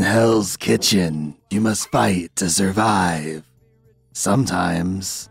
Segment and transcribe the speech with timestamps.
[0.00, 3.44] In Hell's Kitchen, you must fight to survive.
[4.14, 5.28] Sometimes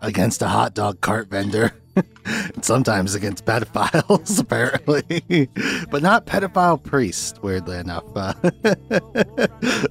[0.00, 1.74] against a hot dog cart vendor.
[2.62, 5.50] sometimes against pedophiles, apparently.
[5.90, 8.04] but not pedophile priests, weirdly enough.
[8.16, 8.32] Uh,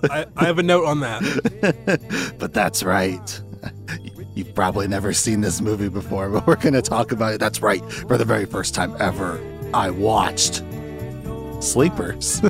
[0.10, 2.36] I, I have a note on that.
[2.40, 3.42] but that's right.
[4.34, 7.40] You've probably never seen this movie before, but we're going to talk about it.
[7.40, 7.88] That's right.
[8.08, 9.40] For the very first time ever,
[9.76, 10.64] I watched
[11.60, 12.42] Sleepers.
[12.44, 12.50] no,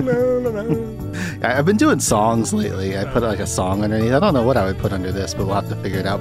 [0.00, 1.12] no, no, no.
[1.42, 2.96] I've been doing songs lately.
[2.96, 4.12] I put like a song underneath.
[4.12, 6.06] I don't know what I would put under this, but we'll have to figure it
[6.06, 6.20] out.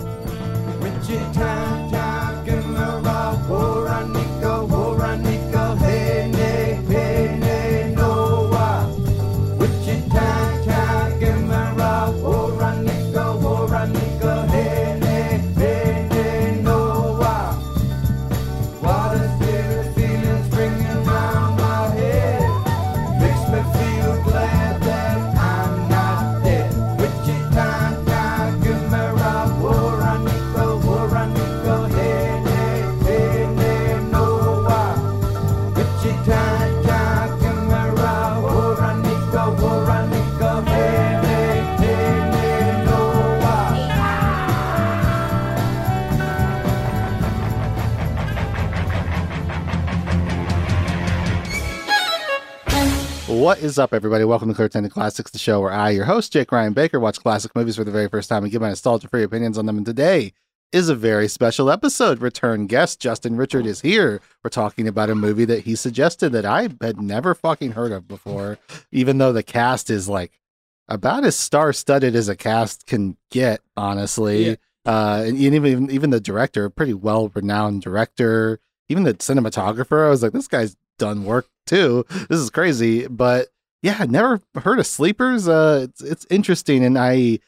[53.46, 54.24] What is up, everybody?
[54.24, 57.20] Welcome to Clear Tinted Classics, the show where I, your host, Jake Ryan Baker, watch
[57.20, 59.78] classic movies for the very first time and give my nostalgia free opinions on them.
[59.78, 60.34] And today
[60.72, 62.22] is a very special episode.
[62.22, 64.20] Return guest Justin Richard is here.
[64.44, 68.08] We're talking about a movie that he suggested that I had never fucking heard of
[68.08, 68.58] before,
[68.92, 70.40] even though the cast is like
[70.88, 74.48] about as star studded as a cast can get, honestly.
[74.48, 74.56] Yeah.
[74.88, 80.10] Uh, and even even the director, a pretty well renowned director, even the cinematographer, I
[80.10, 82.06] was like, this guy's done work too.
[82.30, 83.48] This is crazy, but
[83.82, 85.48] yeah, never heard of Sleepers.
[85.48, 87.40] Uh, it's it's interesting, and I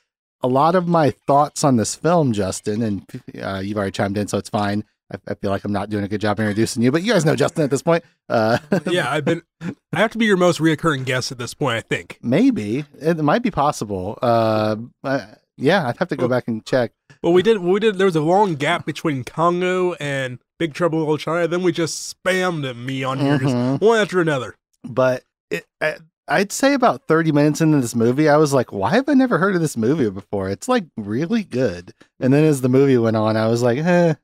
[0.41, 3.05] a lot of my thoughts on this film, Justin, and
[3.41, 4.83] uh, you've already chimed in, so it's fine.
[5.11, 7.25] I, I feel like I'm not doing a good job introducing you, but you guys
[7.25, 8.03] know Justin at this point.
[8.29, 8.57] Uh,
[8.91, 9.41] Yeah, I've been.
[9.61, 11.77] I have to be your most reoccurring guest at this point.
[11.77, 12.19] I think.
[12.21, 14.19] maybe it might be possible.
[14.21, 15.25] Uh, uh,
[15.57, 16.91] yeah, I'd have to go back and check.
[17.23, 17.59] Well, we did.
[17.59, 17.97] We did.
[17.97, 21.47] There was a long gap between Congo and Big Trouble in Little China.
[21.47, 23.81] Then we just spammed me on here, Mhm.
[23.81, 24.55] one after another.
[24.83, 25.95] but it, I,
[26.27, 29.37] I'd say about 30 minutes into this movie, I was like, why have I never
[29.37, 30.49] heard of this movie before?
[30.49, 31.93] It's like really good.
[32.19, 34.15] And then as the movie went on, I was like, eh,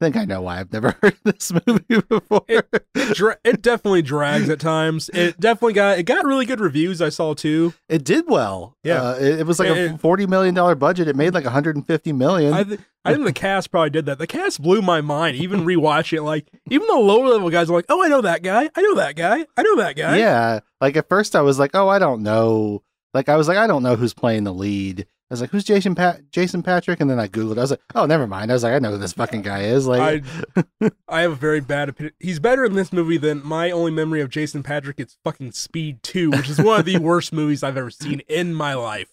[0.00, 2.42] I think I know why I've never heard of this movie before.
[2.48, 5.10] It dra- it definitely drags at times.
[5.12, 5.98] It definitely got.
[5.98, 7.02] It got really good reviews.
[7.02, 7.74] I saw too.
[7.88, 8.76] It did well.
[8.82, 9.02] Yeah.
[9.02, 11.06] Uh, it, it was like a $40 million budget.
[11.06, 12.54] It made like 150 million.
[12.54, 14.18] I, th- I think the cast probably did that.
[14.18, 15.36] The cast blew my mind.
[15.36, 18.42] Even rewatching it, like even the lower level guys are like, "Oh, I know that
[18.42, 18.70] guy.
[18.74, 19.46] I know that guy.
[19.56, 20.60] I know that guy." yeah.
[20.80, 22.82] Like at first I was like, oh, I don't know.
[23.12, 25.06] Like I was like, I don't know who's playing the lead.
[25.30, 27.00] I was like, who's Jason Pat Jason Patric?
[27.00, 27.56] And then I Googled.
[27.56, 28.50] I was like, oh, never mind.
[28.50, 29.86] I was like, I know who this fucking guy is.
[29.86, 30.24] Like,
[30.56, 32.14] I I have a very bad opinion.
[32.18, 36.02] He's better in this movie than my only memory of Jason Patric It's fucking Speed
[36.02, 39.08] 2, which is one of the worst movies I've ever seen in my life.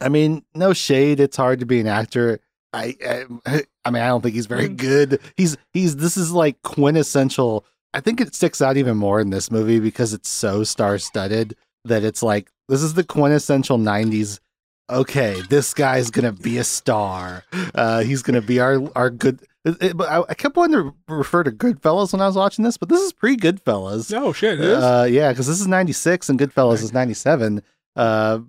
[0.00, 1.20] I mean, no shade.
[1.20, 2.40] It's hard to be an actor.
[2.72, 2.96] I,
[3.46, 5.20] I, I mean, I don't think he's very good.
[5.36, 5.96] He's, he's.
[5.96, 7.66] This is like quintessential.
[7.92, 12.04] I think it sticks out even more in this movie because it's so star-studded that
[12.04, 14.40] it's like this is the quintessential '90s.
[14.90, 17.44] Okay, this guy's gonna be a star.
[17.74, 19.40] Uh, he's gonna be our our good.
[19.64, 20.76] But I, I kept wanting
[21.08, 24.12] to refer to Goodfellas when I was watching this, but this is pre Goodfellas.
[24.16, 24.82] Oh shit, it is.
[24.82, 27.62] Uh, yeah, because this is 96 and Goodfellas is 97.
[27.96, 28.40] Uh,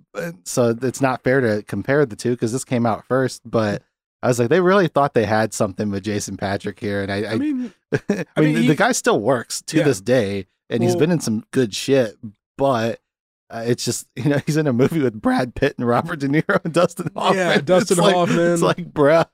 [0.44, 3.42] so it's not fair to compare the two because this came out first.
[3.44, 3.82] But
[4.22, 7.02] I was like, they really thought they had something with Jason Patric here.
[7.02, 9.84] And I, I, I mean, I mean, the, he- the guy still works to Yeah.
[9.84, 12.16] this day and he's been in some good shit.
[12.56, 13.00] But
[13.50, 16.28] uh, it's just, you know, he's in a movie with Brad Pitt and Robert De
[16.28, 17.38] Niro and Dustin Hoffman.
[17.38, 18.52] Yeah, Dustin It's like- Hoffman.
[18.52, 19.26] It's like, bruh.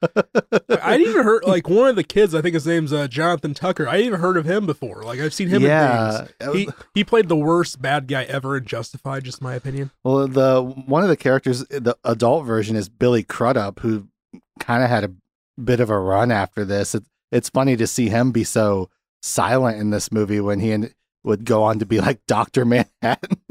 [0.82, 2.34] I didn't even heard like one of the kids.
[2.34, 3.88] I think his name's uh, Jonathan Tucker.
[3.88, 5.03] I even heard of him before.
[5.03, 6.22] Like I've seen him Yeah.
[6.41, 6.55] in things.
[6.55, 9.25] He he played the worst bad guy ever in Justified.
[9.25, 9.91] Just my opinion.
[10.05, 14.08] Well, the one of the characters, the adult version, is Billy Crudup, who
[14.61, 15.12] kind of had a
[15.62, 16.94] bit of a run after this.
[16.94, 18.88] It, it's funny to see him be so
[19.23, 20.93] silent in this movie when he en-
[21.26, 23.38] would go on to be like Doctor Manhattan.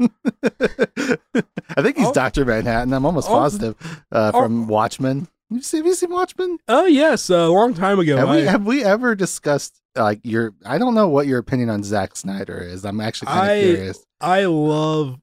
[1.76, 2.12] I think he's Oh.
[2.12, 2.92] Doctor Manhattan.
[2.92, 3.32] I'm almost Oh.
[3.34, 3.76] positive
[4.10, 4.42] uh, Oh.
[4.42, 5.28] from Watchmen.
[5.50, 6.58] You see, have you seen Watchmen?
[6.66, 8.16] Oh yes, a long time ago.
[8.16, 10.54] Have we have we ever discussed like your?
[10.64, 12.84] I don't know what your opinion on Zack Snyder is.
[12.84, 14.04] I'm actually kind of curious.
[14.20, 15.20] I love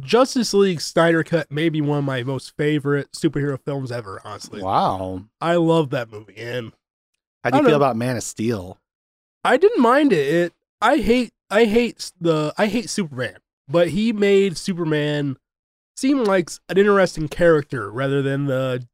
[0.00, 1.50] Justice League Snyder Cut.
[1.50, 4.20] Maybe one of my most favorite superhero films ever.
[4.24, 5.24] Honestly, Wow.
[5.40, 6.70] I love that movie, and
[7.42, 7.76] How do you feel know.
[7.78, 8.78] about Man of Steel?
[9.42, 10.32] I didn't mind it.
[10.34, 13.36] It I hate I hate the I hate Superman.
[13.68, 15.36] but he made Superman
[15.96, 18.86] seem like an interesting character rather than the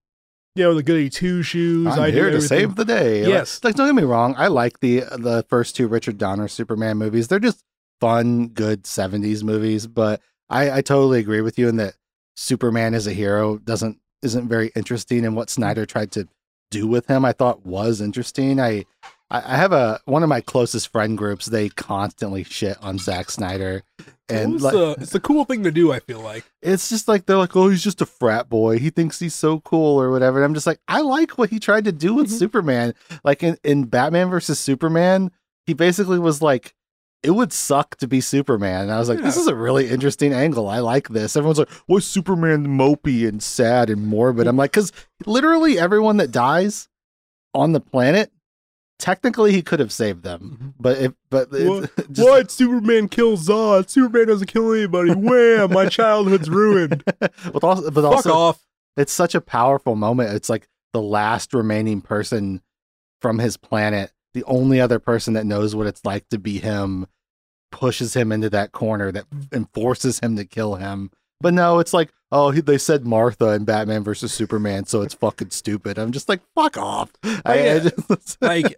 [0.54, 1.86] you know the goody two shoes.
[1.88, 3.22] I'm I here to save the day.
[3.22, 3.60] Like- Yes.
[3.64, 4.34] Like, don't get me wrong.
[4.38, 7.28] I like the the first two Richard Donner Superman movies.
[7.28, 7.62] They're just
[8.00, 9.86] fun, good 70s movies.
[9.86, 11.94] But I, I totally agree with you in that
[12.36, 16.28] Superman as a hero doesn't isn't very interesting and what Snyder tried to
[16.70, 18.58] do with him I thought was interesting.
[18.60, 18.84] I
[19.30, 23.30] I I have a one of my closest friend groups, they constantly shit on Zack
[23.30, 23.82] Snyder.
[24.30, 25.92] And it's, like, a, it's a cool thing to do.
[25.92, 28.78] I feel like it's just like they're like, oh, he's just a frat boy.
[28.78, 30.38] He thinks he's so cool or whatever.
[30.38, 32.38] And I'm just like, I like what he tried to do with Mhm.
[32.38, 32.94] Superman.
[33.22, 35.30] Like in, in Batman versus Superman,
[35.66, 36.74] he basically was like,
[37.22, 38.84] it would suck to be Superman.
[38.84, 40.68] And I was like, this is a really interesting angle.
[40.68, 41.36] I like this.
[41.36, 44.46] Everyone's like, what's Superman mopey and sad and morbid?
[44.46, 44.90] I'm like, because
[45.26, 46.88] literally everyone that dies
[47.54, 48.30] on the planet,
[48.98, 50.58] technically he could have saved them.
[50.58, 50.68] Mm-hmm.
[50.78, 51.64] But if but it's
[51.96, 52.12] What?
[52.12, 53.88] just- what Superman kills Zod?
[53.90, 55.10] Superman doesn't kill anybody.
[55.14, 55.72] Wham!
[55.72, 57.02] My childhood's ruined.
[57.52, 58.60] with also, but Fuck also off.
[58.96, 60.34] it's such a powerful moment.
[60.34, 62.62] It's like the last remaining person
[63.20, 67.06] from his planet, the only other person that knows what it's like to be him,
[67.72, 69.48] pushes him into that corner that mm.
[69.52, 71.10] and forces him to kill him.
[71.40, 75.14] But no, it's like, oh, he, they said Martha in Batman versus Superman, so it's
[75.14, 75.98] fucking stupid.
[75.98, 77.10] I'm just like, fuck off.
[77.22, 77.78] I, I yeah.
[77.80, 78.76] just- like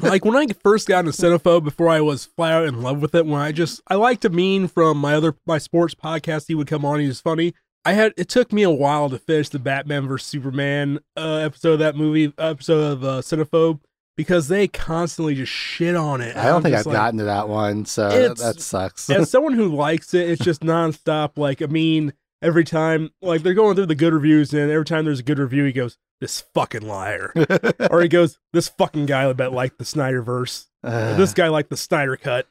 [0.00, 3.14] like when I first got into Cinephobe before I was flat out in love with
[3.14, 6.66] it, when I just I liked Amin from my other my sports podcast, he would
[6.66, 7.54] come on, he was funny.
[7.84, 11.74] I had it took me a while to finish the Batman vs Superman uh, episode
[11.74, 13.80] of that movie episode of uh, Cinephobe
[14.16, 16.36] because they constantly just shit on it.
[16.36, 19.08] I don't I'm think I've like, gotten to that one, so that sucks.
[19.10, 21.36] as someone who likes it, it's just nonstop.
[21.36, 22.12] Like, I mean,
[22.42, 25.38] every time, like, they're going through the good reviews, and every time there's a good
[25.38, 27.32] review, he goes, "This fucking liar,"
[27.90, 31.48] or he goes, "This fucking guy I bet liked the Snyderverse, or Uh, this guy
[31.48, 32.46] liked the Snyder cut."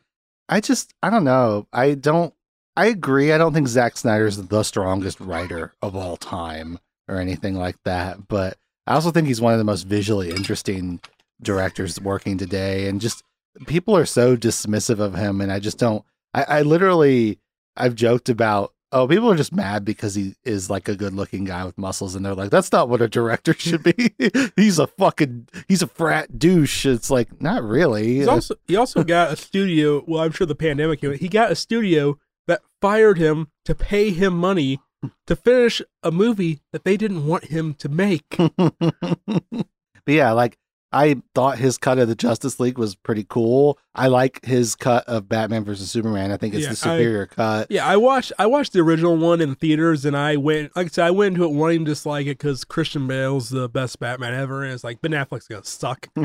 [0.50, 1.68] I just I don't know.
[1.72, 2.34] I don't
[2.76, 3.32] I agree.
[3.32, 8.28] I don't think Zack Snyder's the strongest writer of all time or anything like that.
[8.28, 11.00] But I also think he's one of the most visually interesting
[11.42, 12.88] directors working today.
[12.88, 13.24] And just
[13.68, 17.40] people are so dismissive of him and I just don't I, I literally
[17.76, 21.44] I've joked about oh people are just mad because he is like a good looking
[21.44, 24.14] guy with muscles and they're like that's not what a director should be
[24.56, 29.04] he's a fucking he's a frat douche it's like not really He's also he also
[29.04, 30.04] got a studio.
[30.08, 31.02] Well, I'm sure the pandemic.
[31.02, 32.18] He got a studio
[32.48, 34.80] that fired him to pay him money
[35.28, 38.26] to finish a movie that they didn't want him to make.
[38.38, 39.66] but
[40.08, 40.58] yeah, like
[40.94, 43.80] I thought his cut of the Justice League was pretty cool.
[43.96, 46.32] I like his cut of Batman versus Superman.
[46.32, 47.68] I think it's Yeah, the superior cut.
[47.70, 50.90] Yeah, I watched I watched the original one in theaters, and I went like I
[50.90, 54.34] said, I went into it wanting to dislike it because Christian Bale's the best Batman
[54.34, 56.08] ever, and it's like Ben Affleck's gonna suck.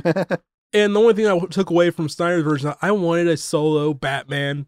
[0.73, 4.67] and the only thing I took away from Snyder's version, I wanted a solo Batman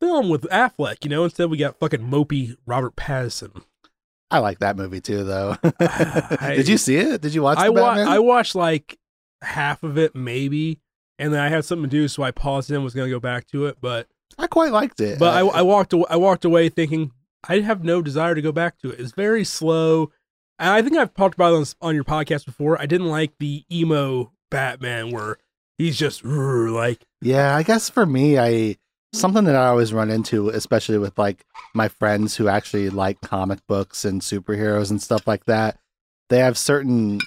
[0.00, 1.04] film with Affleck.
[1.04, 3.62] You know, instead we got fucking mopey Robert Pattinson.
[4.30, 5.56] I like that movie too, though.
[5.80, 7.20] Ah, I- Did you see it?
[7.22, 8.98] Did you watch I the wa- I watched like
[9.42, 10.80] half of it maybe,
[11.18, 13.20] and then I had something to do, so I paused it and was gonna go
[13.20, 14.08] back to it, but.
[14.36, 15.18] I quite liked it.
[15.18, 17.12] But I, I walked away, I walked away thinking
[17.48, 19.00] I have no desire to go back to it.
[19.00, 20.10] It's very slow.
[20.58, 22.80] And I think I've talked about it on, on your podcast before.
[22.80, 25.38] I didn't like the emo Batman where
[25.76, 28.76] he's just like Yeah, I guess for me, I
[29.12, 31.44] something that I always run into, especially with like
[31.74, 35.78] my friends who actually like comic books and superheroes and stuff like that.
[36.28, 37.20] They have certain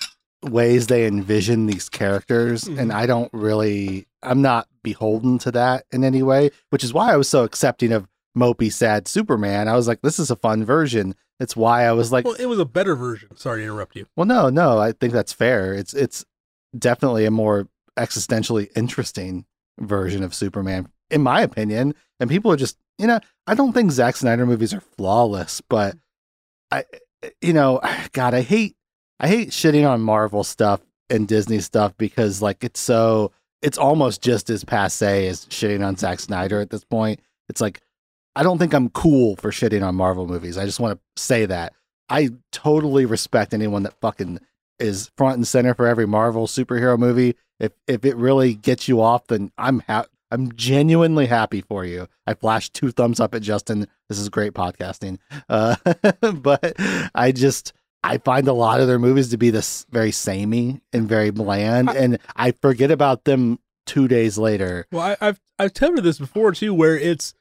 [0.44, 2.94] ways they envision these characters, and Mhm.
[2.96, 7.18] I don't really, I'm not beholden to that in any way, which is why I
[7.18, 8.08] was so accepting of
[8.38, 9.68] mopey sad Superman.
[9.68, 11.16] I was like, this is a fun version.
[11.40, 13.36] It's why I was like, well, it was a better version.
[13.36, 14.06] Sorry to interrupt you.
[14.16, 15.74] well, no, no, I think that's fair.
[15.74, 16.26] It's it's
[16.78, 17.68] definitely a more
[17.98, 19.46] existentially interesting
[19.80, 21.94] version of Superman, in my opinion.
[22.20, 25.98] And people are just, you know, I don't think Zack Snyder movies are flawless, but
[26.72, 26.86] I,
[27.42, 27.82] you know,
[28.14, 28.76] God, I hate,
[29.22, 34.24] I hate shitting on Marvel stuff and Disney stuff because like it's so, it's almost
[34.24, 37.20] just as passe as shitting on Zack Snyder at this point.
[37.48, 37.82] It's like,
[38.36, 40.58] I don't think I'm cool for shitting on Marvel movies.
[40.58, 41.74] I just want to say that.
[42.10, 44.40] I totally respect anyone that fucking
[44.80, 47.36] is front and center for every Marvel superhero movie.
[47.60, 52.08] If if it really gets you off, then I'm ha- I'm genuinely happy for you.
[52.26, 53.88] I flashed two thumbs up at Justin.
[54.10, 55.20] This is great podcasting.
[55.48, 55.76] Uh,
[56.34, 56.74] but
[57.14, 57.74] I just
[58.04, 61.90] I find a lot of their movies to be this very samey and very bland,
[61.90, 64.86] I- and I forget about them two days later.
[64.92, 67.34] Well, I, I've I've covered this before too, where it's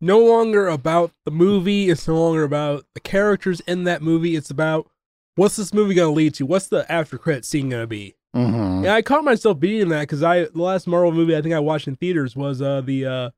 [0.00, 1.90] no longer about the movie.
[1.90, 4.36] It's no longer about the characters in that movie.
[4.36, 4.88] It's about
[5.36, 6.46] what's this movie going to lead to?
[6.46, 8.14] What's the after credit scene going to be?
[8.34, 11.54] hmm Yeah, I caught myself beating that because I the last Marvel movie I think
[11.54, 13.30] I watched in theaters was uh the uh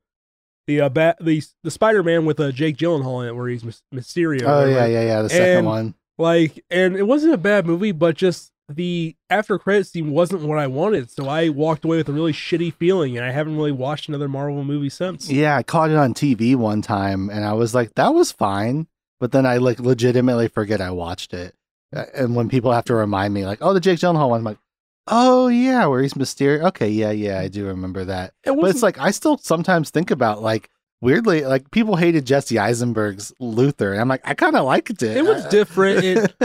[0.67, 3.63] the uh, bat, the the Spider Man with uh, Jake Gyllenhaal in it, where he's
[3.63, 4.43] Mys- Mysterio.
[4.45, 5.21] Oh yeah, yeah, yeah.
[5.21, 5.95] The second And- one.
[6.17, 10.57] Like, and it wasn't a bad movie, but just the after credit scene wasn't what
[10.57, 11.09] I wanted.
[11.09, 14.27] So I walked away with a really shitty feeling, and I haven't really watched another
[14.27, 15.29] Marvel movie since.
[15.29, 18.87] Yeah, I caught it on TV one time, and I was like, that was fine.
[19.19, 21.55] But then I like legitimately forget I watched it.
[21.91, 24.59] And when people have to remind me, like, oh, the Jake Gyllenhaal one, I'm like,
[25.07, 26.65] oh yeah, where he's mysterious.
[26.67, 28.33] Okay, yeah, yeah, I do remember that.
[28.43, 30.69] It But it's like I still sometimes think about like
[31.01, 35.17] weirdly, like people hated Jesse Eisenberg's Luthor, and I'm like, I kind of liked it.
[35.17, 36.03] it was different.
[36.03, 36.35] It,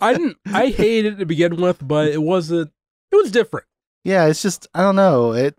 [0.00, 0.36] I didn't.
[0.46, 2.70] I hated it to begin with, but it wasn't.
[3.12, 3.66] It was different.
[4.04, 5.32] yeah, it's just I don't know.
[5.32, 5.56] It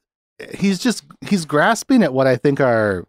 [0.58, 3.06] he's just he's grasping at what I think are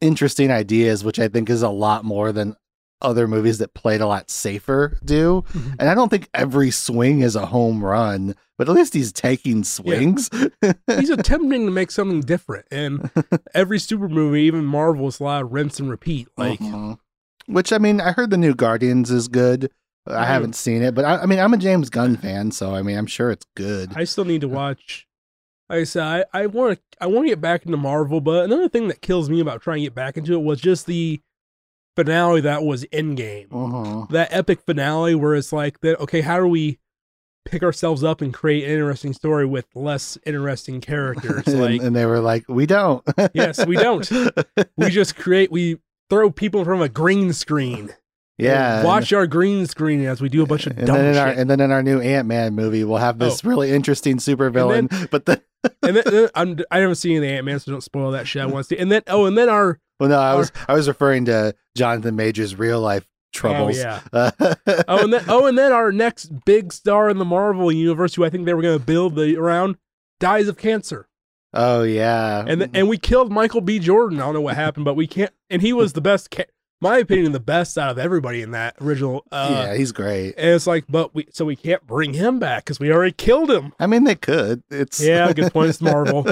[0.00, 2.56] interesting ideas, which I think is a lot more than
[3.02, 5.44] other movies that played a lot safer do.
[5.52, 5.76] Mhm.
[5.78, 9.64] And I don't think every swing is a home run, but at least he's taking
[9.64, 10.30] swings.
[10.86, 13.10] He's attempting to make something different, and
[13.54, 16.28] every super movie, even Marvel, is a lot of rinse and repeat.
[16.36, 16.98] Like, Mhm.
[17.46, 19.70] Which I mean, I heard the new Guardians is good.
[20.06, 22.82] I haven't seen it, but I, I mean, I'm a James Gunn fan, so I
[22.82, 23.92] mean, I'm sure it's good.
[23.96, 25.06] I still need to watch.
[25.68, 26.82] Like I said, I want to.
[27.00, 29.78] I want to get back into Marvel, but another thing that kills me about trying
[29.78, 31.20] to get back into it was just the
[31.96, 33.48] finale that was Endgame.
[33.48, 34.08] Mhm.
[34.10, 36.00] That epic finale where it's like, that.
[36.00, 36.78] okay, how do we
[37.44, 41.44] pick ourselves up and create an interesting story with less interesting characters?
[41.46, 43.02] and, like, and they were like, "We don't."
[43.34, 44.08] Yes, we don't.
[44.76, 45.50] we just create.
[45.50, 45.78] We
[46.10, 47.90] throw people from a green screen.
[48.38, 48.78] yeah.
[48.78, 51.14] And watch our green screen as we do a bunch of and dumb then in
[51.14, 51.22] shit.
[51.22, 55.10] our and then in our new Ant Man movie, we'll have this really interesting supervillain.
[55.10, 55.42] but the
[55.82, 58.42] and then, then I'm, I haven't seen the Ant Man, so don't spoil that shit.
[58.42, 58.78] I want to see.
[58.80, 62.16] And then, oh, and then our well, no, I was I was referring to Jonathan
[62.16, 63.76] Majors' real life oh, troubles.
[64.12, 64.54] Oh yeah.
[64.88, 68.24] oh, and then oh, and then our next big star in the Marvel universe, who
[68.24, 69.76] I think they were going to build the around,
[70.18, 71.08] dies of cancer.
[71.54, 72.44] oh yeah.
[72.46, 73.78] And th- and we killed Michael B.
[73.78, 74.18] Jordan.
[74.20, 75.32] I don't know what happened, but we can't.
[75.50, 76.44] And he was the best, ca-
[76.82, 79.24] my opinion, the best out of everybody in that original.
[79.32, 80.34] Uh, yeah, he's great.
[80.36, 83.50] And it's like, but we so we can't bring him back because we already killed
[83.50, 83.72] him.
[83.80, 84.62] I mean, they could.
[84.70, 85.70] It's Yeah, good point.
[85.70, 86.26] It's Marvel.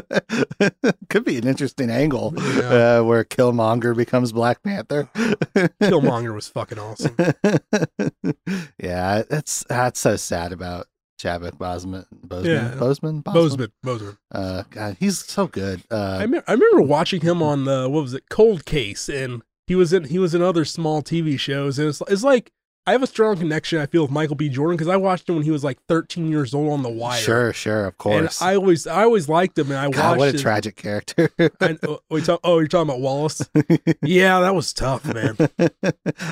[1.08, 2.98] could be an interesting angle Yeah.
[2.98, 5.08] uh, where Killmonger becomes Black Panther.
[5.14, 7.16] Killmonger was fucking awesome.
[8.78, 10.86] yeah, that's that's so sad about
[11.18, 12.06] Chadwick Boseman.
[12.26, 12.70] Boseman, Yeah.
[12.78, 14.18] Boseman, Bozeman, Bozeman.
[14.32, 15.82] Uh, God, he's so good.
[15.90, 19.42] I, Uh, me- I remember watching him on the what was it, Cold Case, and
[19.70, 22.50] he was in he was in other small TV shows, and it's it's like
[22.86, 24.48] I have a strong connection I feel with Michael B.
[24.48, 27.20] Jordan because I watched him when he was like 13 years old on The Wire.
[27.20, 28.42] sure, sure, of And course.
[28.42, 30.18] I always I always liked him, and I God, watched.
[30.18, 31.30] what a his- tragic character.
[31.60, 33.48] and, oh, we talk, oh, you're talking about Wallace?
[34.02, 35.36] yeah, that was tough, man.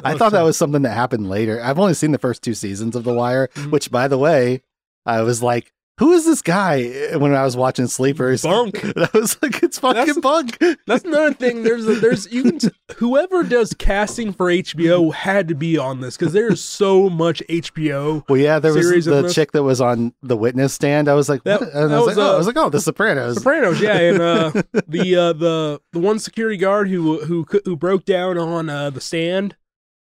[0.03, 1.63] I thought that was something that happened later.
[1.63, 3.71] I've only seen the first two seasons of The Wire, Mhm.
[3.71, 4.63] which, by the way,
[5.07, 8.83] I was like, "Who is this guy?" When I was watching Sleepers, Bunk.
[8.85, 11.63] And I was like, "It's fucking That's- Bunk." That's another thing.
[11.63, 16.01] There's a, there's you can t- whoever does casting for HBO had to be on
[16.01, 18.25] this because there's so much HBO.
[18.29, 21.09] Well, yeah, there was the chick that was on the witness stand.
[21.09, 21.73] I was like, That- what?
[21.75, 23.37] and I was, was, like, oh, uh, I was like, oh, The Sopranos.
[23.37, 24.51] Sopranos, yeah, and uh,
[24.89, 29.01] the uh, the the one security guard who who who broke down on uh, the
[29.01, 29.57] stand,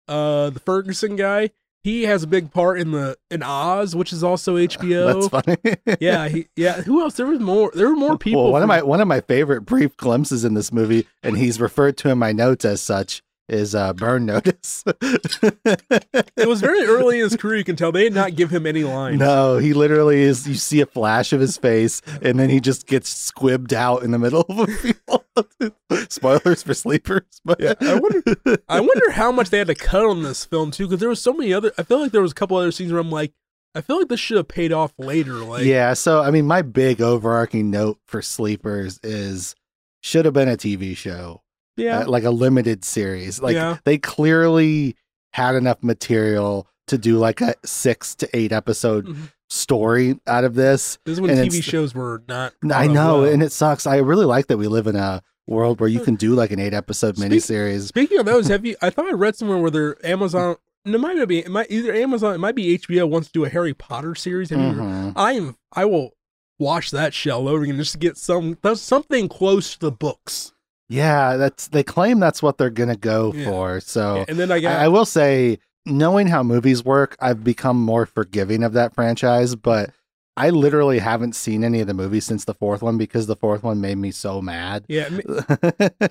[0.07, 1.51] uh, the Ferguson guy.
[1.83, 5.31] He has a big part in the in Oz, which is also HBO.
[5.33, 5.97] That's funny.
[5.99, 6.81] yeah, he, yeah.
[6.81, 7.15] Who else?
[7.15, 7.71] There was more.
[7.73, 8.43] There were more people.
[8.43, 11.59] Well, one of my one of my favorite brief glimpses in this movie, and he's
[11.59, 14.83] referred to in my notes as such, is uh, Burn Notice.
[15.01, 17.57] It was very early in his career.
[17.57, 19.19] You can tell they did not give him any lines.
[19.19, 20.47] No, he literally is.
[20.47, 24.11] You see a flash of his face, and then he just gets squibbed out in
[24.11, 26.09] the middle of a field.
[26.09, 28.23] Spoilers for sleepers, but Yeah, I wonder.
[28.69, 31.21] I wonder how much they had to cut on this film too, because there was
[31.21, 31.71] so many other.
[31.77, 33.33] I feel like there was a couple other scenes where I'm like,
[33.75, 35.35] I feel like this should have paid off later.
[35.35, 35.93] Like, yeah.
[35.93, 39.55] So, I mean, my big overarching note for sleepers is
[40.01, 41.41] should have been a TV show,
[41.77, 43.41] yeah, uh, like a limited series.
[43.41, 43.77] Like Yeah.
[43.85, 44.95] they clearly
[45.33, 49.31] had enough material to do like a six to eight episode Mhm.
[49.49, 50.97] story out of this.
[51.05, 52.53] this is when and TV shows were not.
[52.71, 53.31] I know, well.
[53.31, 53.85] and it sucks.
[53.87, 56.59] I really like that we live in a world where you can do like an
[56.59, 57.87] eight episode Speak- miniseries.
[57.87, 58.75] Speaking of those, have you?
[58.81, 60.55] I thought I read somewhere where their Amazon.
[60.85, 61.39] No, it might not be.
[61.39, 62.35] It might either Amazon.
[62.35, 64.49] It might be HBO wants to do a Harry Potter series.
[64.49, 65.13] Mhm.
[65.15, 65.55] I am.
[65.73, 66.11] I will
[66.59, 68.57] watch that shell over again just to get some.
[68.75, 70.52] Something close to the books.
[70.89, 73.45] Yeah, that's they claim that's what they're gonna go Yeah.
[73.45, 73.79] for.
[73.79, 74.79] So and then I got.
[74.79, 79.55] I, I will say, knowing how movies work, I've become more forgiving of that franchise.
[79.55, 79.91] But
[80.35, 83.63] I literally haven't seen any of the movies since the fourth one because the fourth
[83.63, 84.83] one made me so mad.
[84.87, 85.09] yeah.
[85.09, 86.01] me- and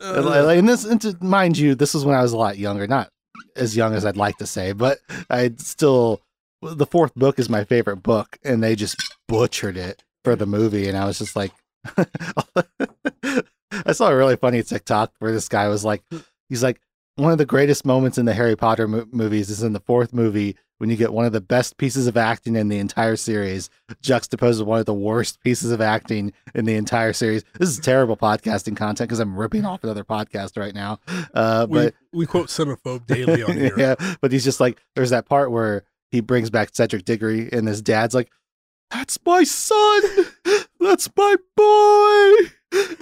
[0.00, 3.08] uh, this, and to, mind you, this was when I was a lot younger, not
[3.56, 4.98] as young as I'd like to say, but
[5.30, 6.20] I still.
[6.60, 8.96] The fourth book is my favorite book, and they just
[9.28, 11.52] butchered it for the movie, and I was just like,
[13.86, 16.02] I saw a really funny TikTok where this guy was like,
[16.48, 16.80] he's like,
[17.16, 20.12] one of the greatest moments in the Harry Potter mo- movies is in the fourth
[20.12, 23.68] movie when you get one of the best pieces of acting in the entire series
[24.00, 27.42] juxtaposed with one of the worst pieces of acting in the entire series.
[27.58, 31.00] This is terrible podcasting content because I'm ripping off another podcast right now.
[31.34, 33.74] Uh, we, but we quote Cinephobe daily on here.
[33.76, 35.82] yeah, but he's just like, there's that part where
[36.12, 38.30] he brings back Cedric Diggory and his dad's like,
[38.92, 40.00] that's my son.
[40.80, 42.50] That's my boy.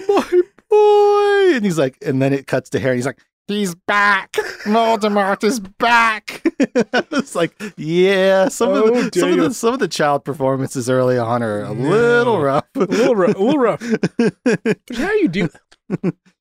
[0.07, 1.55] My boy.
[1.55, 2.93] And he's like, and then it cuts to Harry.
[2.93, 4.33] And he's like, he's back.
[4.65, 6.41] Voldemort is back.
[6.59, 10.89] it's like, yeah, some of Oh, the some of the some of the child performances
[10.89, 12.65] early on are a little rough.
[12.75, 13.35] A little rough.
[13.35, 13.81] A little rough.
[14.43, 15.49] But how do you do?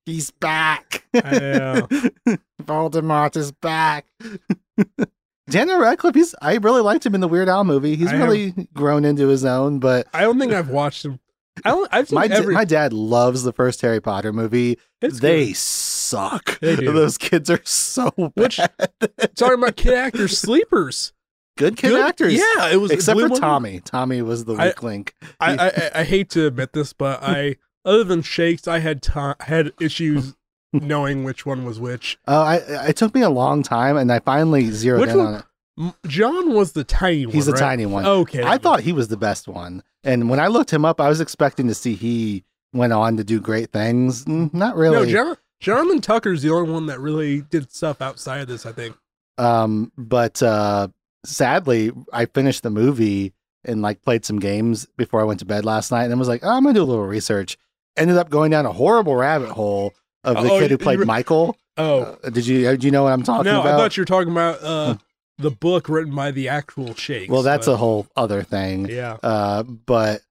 [0.05, 1.05] he's back.
[1.15, 1.81] Yeah.
[2.63, 4.07] Voldemort is back.
[5.49, 7.95] Daniel Radcliffe, he's I really liked him in the Weird Al movie.
[7.95, 11.21] He's I really grown into his own, but I don't think I've watched him.
[11.65, 11.89] I don't.
[11.93, 12.55] I've seen my every.
[12.55, 14.79] my dad loves the first Harry Potter movie.
[15.01, 15.57] it's they good.
[15.57, 16.59] suck.
[16.61, 16.75] They.
[16.77, 18.33] Those kids are so bad.
[18.35, 18.61] Which-
[19.37, 21.13] talking about kid actors sleepers.
[21.57, 22.35] good kid Good- actors.
[22.35, 23.81] Yeah, it was Except for Tommy.
[23.81, 25.15] Tommy was the I- weak link.
[25.41, 29.03] I, I I- I hate to admit this, but I other than Shakes, I had
[29.03, 30.35] ti had issues
[30.73, 32.19] knowing which one was which.
[32.29, 32.57] Oh, I
[32.89, 35.45] it took me a long time, and I finally zeroed Which in one- on it.
[36.07, 37.35] John was the tiny one.
[37.35, 37.59] He's the right?
[37.61, 38.07] tiny one.
[38.07, 39.83] Okay, I thought he was the best one.
[40.07, 43.25] And when I looked him up, I was expecting to see he went on to
[43.25, 44.27] do great things.
[44.27, 44.97] Not really.
[44.97, 45.05] no.
[45.05, 48.65] John Jonathan Tucker's the only one that really did stuff outside of this.
[48.65, 48.97] I think.
[49.37, 50.89] Um, but uh,
[51.25, 53.33] sadly, I finished the movie
[53.65, 56.45] and like played some games before I went to bed last night, and was like,
[56.45, 57.59] oh, I'm gonna do a little research.
[57.97, 61.57] Ended up going down a horrible rabbit hole of the Oh, kid who played Michael.
[61.79, 62.77] Oh Uh, did you?
[62.77, 63.71] Do you know what I'm talking no, about?
[63.71, 64.97] No, I thought you were talking about uh,
[65.39, 67.31] the book written by the actual Shakes.
[67.31, 68.89] well, that's but- a whole other thing.
[68.89, 69.17] yeah.
[69.23, 70.23] Uh, but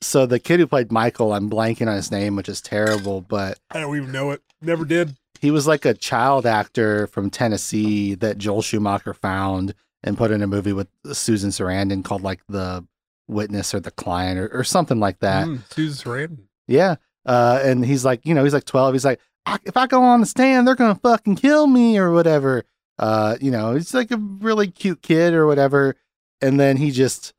[0.00, 3.58] so the kid who played Michael, I'm blanking on his name, which is terrible, but
[3.70, 4.42] I don't even know it.
[4.60, 5.16] Never did.
[5.40, 10.42] he was like a child actor from Tennessee that Joel Schumacher found and put in
[10.42, 12.84] a movie with Susan Sarandon called like The
[13.28, 15.46] Witness or The Client or, or something like that.
[15.46, 16.38] Mm, Susan Sarandon.
[16.68, 16.96] Yeah.
[17.26, 18.94] Uh, and he's like, you know, he's like 12.
[18.94, 21.98] He's like, "I- if I go on the stand, they're going to fucking kill me
[21.98, 22.64] or whatever.
[22.98, 25.96] Uh, you know, he's like a really cute kid or whatever.
[26.40, 27.32] And then he just,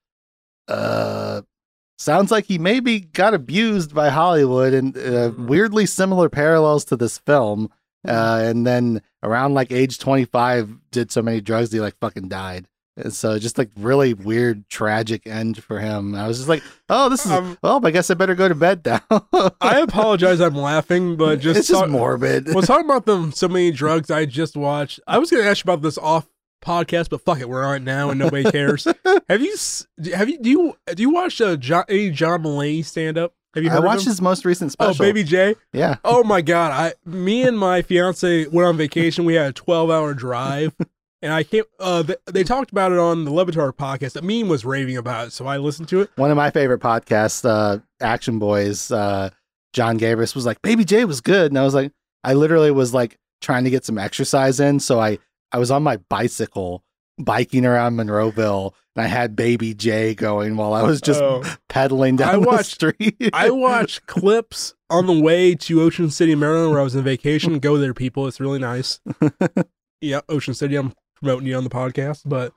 [0.67, 1.41] uh,
[1.97, 7.17] sounds like he maybe got abused by Hollywood and uh, weirdly similar parallels to this
[7.19, 7.69] film.
[8.05, 12.67] Uh, and then around like age 25, did so many drugs, he like fucking died.
[12.95, 16.13] And so just like really weird, tragic end for him.
[16.13, 18.53] I was just like, oh, this is, Um, well, I guess I better go to
[18.55, 19.01] bed now.
[19.61, 20.39] I apologize.
[20.39, 22.53] I'm laughing, but just it's just morbid.
[22.53, 24.99] well, talking about them, so many drugs I just watched.
[25.07, 26.27] I was going to ask you about this off
[26.63, 28.85] podcast, but fuck it, we're on it now, and nobody cares.
[29.29, 29.55] have you?
[30.13, 30.39] Have you?
[30.39, 30.77] Do you?
[30.93, 33.33] Do you watch uh, John, any John Mulaney stand up?
[33.55, 35.03] Have you heard I watched his most recent special.
[35.03, 35.07] Oh.
[35.07, 35.55] Baby J.
[35.73, 35.97] Yeah.
[36.03, 36.71] Oh my god!
[36.71, 39.25] I, me and my fiance went on vacation.
[39.25, 40.73] We had a 12 hour drive,
[41.23, 41.65] and I can't.
[41.79, 44.13] Uh, they, they talked about it on the Levitar podcast.
[44.13, 46.11] The meme was raving about it, so I listened to it.
[46.17, 49.31] One of my favorite podcasts, uh, Action Boys, uh,
[49.73, 51.51] Jon Gabrus was like, Baby J was good.
[51.51, 51.91] And I was like,
[52.23, 54.79] I literally was like trying to get some exercise in.
[54.79, 55.17] So I,
[55.51, 56.83] I was on my bicycle
[57.17, 61.43] biking around Monroeville and I had Baby J going while I was just Oh.
[61.69, 63.29] pedaling down I the watched- street.
[63.33, 67.57] I watched clips on the way to Ocean City, Maryland, where I was on vacation.
[67.59, 68.27] Go there, people.
[68.27, 68.99] It's really nice.
[70.01, 70.75] yeah, Ocean City.
[70.75, 72.53] I'm promoting you on the podcast, but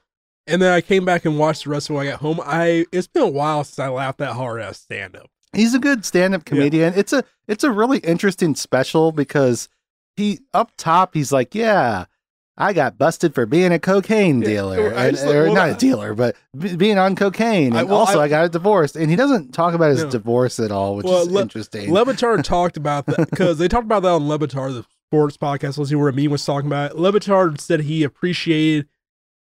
[0.49, 2.41] and then I came back and watched the rest of it when I got home.
[2.45, 5.31] I it's been a while since I laughed that hard at stand up.
[5.53, 6.93] He's a good stand-up comedian.
[6.97, 9.69] It's a it's a really interesting special because
[10.17, 12.07] he up top he's like, yeah,
[12.59, 16.15] I got busted for being a cocaine dealer, I and, just- or not a dealer,
[16.15, 19.09] but b- being on cocaine, and I- well, also I- I, got a divorce, and
[19.11, 20.11] he doesn't talk about his No.
[20.11, 21.91] divorce at all, which Well, is Le- interesting.
[21.91, 25.79] Levitar talked about that because they talked about that on Levitar, the sports podcast.
[25.79, 26.93] Let's see where me was talking about.
[26.93, 26.97] It.
[26.99, 28.89] Levitar said he appreciated.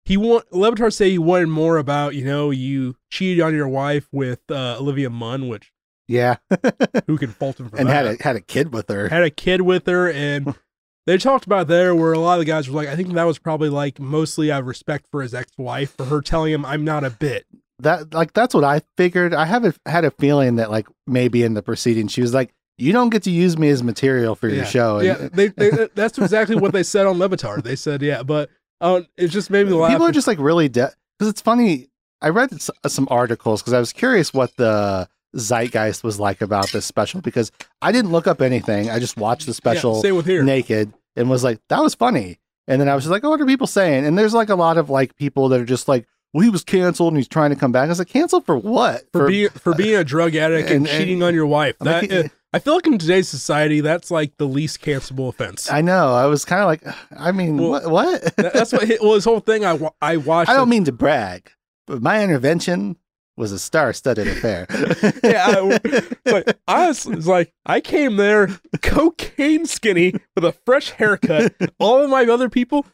[0.06, 4.08] He want Levitar said he wanted more about you know you cheated on your wife
[4.12, 5.72] with uh, Olivia Munn, which
[6.08, 6.38] yeah,
[7.08, 8.06] who can fault him for and that?
[8.06, 9.10] had a had a kid with her.
[9.10, 10.56] had a kid with her and
[11.06, 13.24] they talked about there where a lot of the guys were like i think that
[13.26, 16.86] was probably like mostly out of respect for his ex-wife for her telling him i'm
[16.86, 17.46] not a bit
[17.80, 19.34] That like that's what I figured.
[19.34, 22.54] I have a, had a feeling that like maybe in the proceeding she was like,
[22.78, 24.63] you don't get to use me as material for your Yeah.
[24.66, 24.98] show.
[24.98, 28.50] And, yeah they, they, that's exactly what they said on levitar they said yeah but
[28.82, 31.88] uh, it just made me laugh People are just like really dead because it's funny.
[32.22, 32.50] I read
[32.88, 37.52] some articles because I was curious what the zeitgeist was like about this special because
[37.82, 38.90] I didn't look up anything.
[38.90, 42.40] I just watched the special same with here naked and was like, that was funny.
[42.68, 44.06] And then I was just like, oh, what are people saying?
[44.06, 46.63] And there's like a lot of like people that are just like, well, he was
[46.63, 47.86] canceled and he's trying to come back.
[47.86, 49.04] I was like, canceled for what?
[49.12, 51.86] for, being for being a drug addict and, and- and- cheating on your wife I'm
[51.86, 55.70] that like, uh, I feel like in today's society, that's like the least cancelable offense.
[55.72, 56.14] I know.
[56.16, 56.82] I was kind of like,
[57.18, 57.92] I mean, Well, what?
[57.92, 58.36] what?
[58.38, 58.88] That's what.
[59.02, 59.66] Well, his whole thing.
[59.66, 60.50] I I watched.
[60.50, 61.52] I don't it- mean to brag,
[61.88, 62.98] but my intervention
[63.36, 64.66] was a star-studded affair.
[65.24, 68.48] yeah, I, like honestly, it's like I came there
[68.82, 71.54] cocaine skinny with a fresh haircut.
[71.80, 72.86] All of my other people,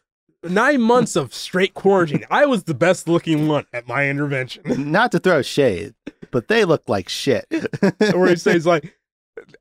[0.43, 2.25] nine months of straight quarantine.
[2.29, 4.63] I was the best looking one at my intervention.
[4.91, 5.93] Not to throw shade,
[6.31, 7.45] but they look like shit.
[7.99, 8.93] Where he says like,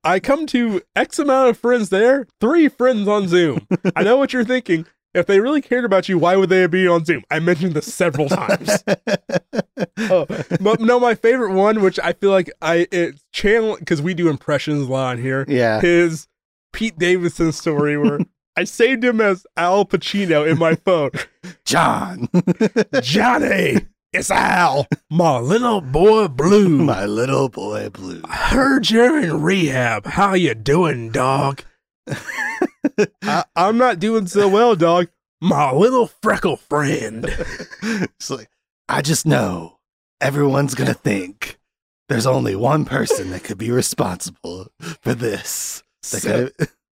[0.04, 3.66] I come to X amount of friends there, three friends on Zoom.
[3.96, 4.86] I know what you're thinking.
[5.14, 7.22] If they really cared about you, why would they be on Zoom?
[7.30, 8.82] I mentioned this several times.
[9.98, 10.26] oh,
[10.58, 14.28] but no, my favorite one, which I feel like I it's channel because we do
[14.30, 15.44] impressions a lot on here.
[15.48, 15.80] yeah.
[15.80, 16.28] His
[16.72, 18.20] Pete Davidson story where
[18.56, 21.10] I saved him as Al Pacino in my phone.
[21.64, 22.28] John,
[23.02, 26.68] Johnny, it's Al, my little boy Blue.
[26.84, 28.20] my little boy blue.
[28.24, 30.06] I heard you're in rehab.
[30.06, 31.62] How you doing, dog?
[33.22, 35.08] I, I'm not doing so well, dog.
[35.40, 37.26] My little freckle friend.
[37.84, 38.48] It's like,
[38.88, 39.78] I just know
[40.20, 41.58] everyone's going to think
[42.08, 44.68] there's only one person that could be responsible
[45.00, 45.82] for this.
[46.04, 46.50] Se-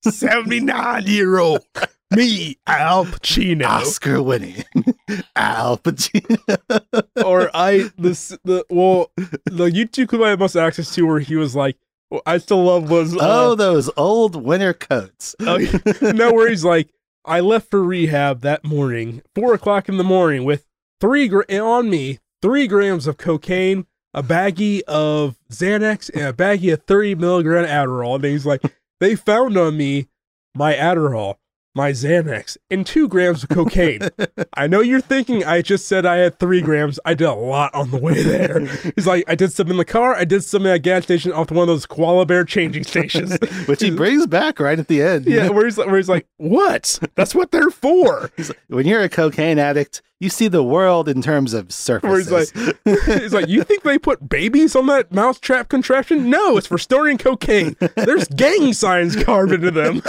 [0.03, 1.65] 79 year old
[2.11, 3.65] me, Al Pacino.
[3.65, 4.63] Oscar winning
[5.35, 7.23] Al Pacino.
[7.25, 9.11] or I this the well
[9.45, 11.77] the YouTube clip I had most access to where he was like
[12.11, 15.35] well, I still love was uh, oh, those old winter coats.
[15.39, 15.57] oh,
[16.01, 16.89] no where he's like
[17.25, 20.65] I left for rehab that morning four o'clock in the morning with
[21.01, 26.71] three gra- on me three grams of cocaine a baggie of Xanax and a baggie
[26.71, 28.61] of 30 milligram Adderall and he's like
[28.99, 30.07] they found on me
[30.53, 31.35] my Adderall
[31.75, 34.09] my Xanax and two grams of cocaine
[34.53, 36.99] I know you're thinking I just said I had three grams.
[37.05, 38.65] I did a lot on the way there.
[38.95, 40.15] He's like, I did some in the car.
[40.15, 43.37] I did some at a gas station off one of those koala bear changing stations.
[43.65, 45.25] Which he brings back right at the end.
[45.25, 46.99] yeah, where he's, where he's like, what?
[47.15, 48.31] That's what they're for.
[48.37, 52.31] He's like, when you're a cocaine addict, you see the world in terms of surfaces.
[52.31, 56.29] Where he's like, he's like, you think they put babies on that mousetrap contraption?
[56.29, 57.75] No, it's for storing cocaine.
[57.95, 60.01] There's gang signs carved into them.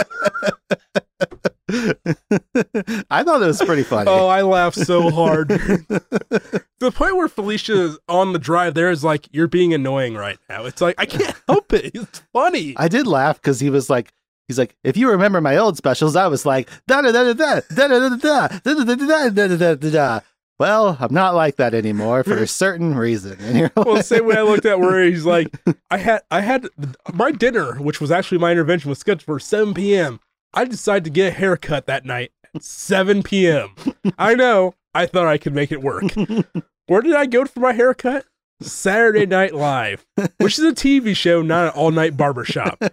[1.69, 4.09] I thought it was pretty funny.
[4.09, 5.49] Oh, I laughed so hard.
[5.49, 10.37] the point where Felicia is on the drive there is like, you're being annoying right
[10.49, 10.65] now.
[10.65, 11.91] It's like, I can't help it.
[11.93, 12.73] It's funny.
[12.77, 14.13] I did laugh because he was like,
[14.47, 17.33] he's like, if you remember my old specials, I was like, da da da da
[17.33, 20.19] da da da da da da da da da da da.
[20.59, 23.37] Well, I'm not like that anymore for a certain reason.
[23.41, 25.49] And you're well, like, same way I looked at where he's like,
[25.91, 26.67] I had, I had
[27.13, 30.19] my dinner, which was actually my intervention, was scheduled for 7 p.m.
[30.57, 33.75] I decided to get a haircut that night at 7 p.m.
[34.17, 34.73] I know.
[34.91, 36.05] I thought I could make it work.
[36.87, 38.25] Where did I go for my haircut?
[38.59, 40.07] Saturday Night Live,
[40.39, 42.83] which is a TV show, not an all night barbershop.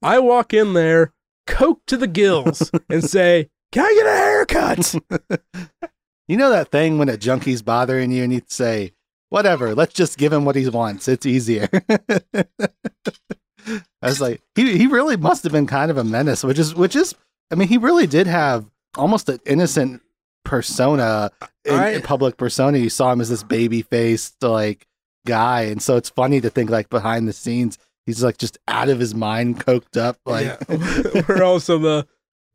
[0.00, 1.12] I walk in there,
[1.48, 4.94] coke to the gills, and say, Can I get a haircut?
[6.28, 8.92] you know that thing when a junkie's bothering you and you say,
[9.28, 11.08] whatever, let's just give him what he wants.
[11.08, 11.68] It's easier.
[14.02, 16.74] I was like, he he really must have been kind of a menace, which is
[16.74, 17.14] which is
[17.50, 20.02] I mean, he really did have almost an innocent
[20.44, 21.30] persona
[21.64, 22.78] in, in public persona.
[22.78, 24.86] You saw him as this baby faced like
[25.26, 27.78] guy, and so it's funny to think like behind the scenes
[28.08, 30.18] he's like just out of his mind, coked up.
[30.24, 31.22] Like, Yeah.
[31.28, 32.06] We're also the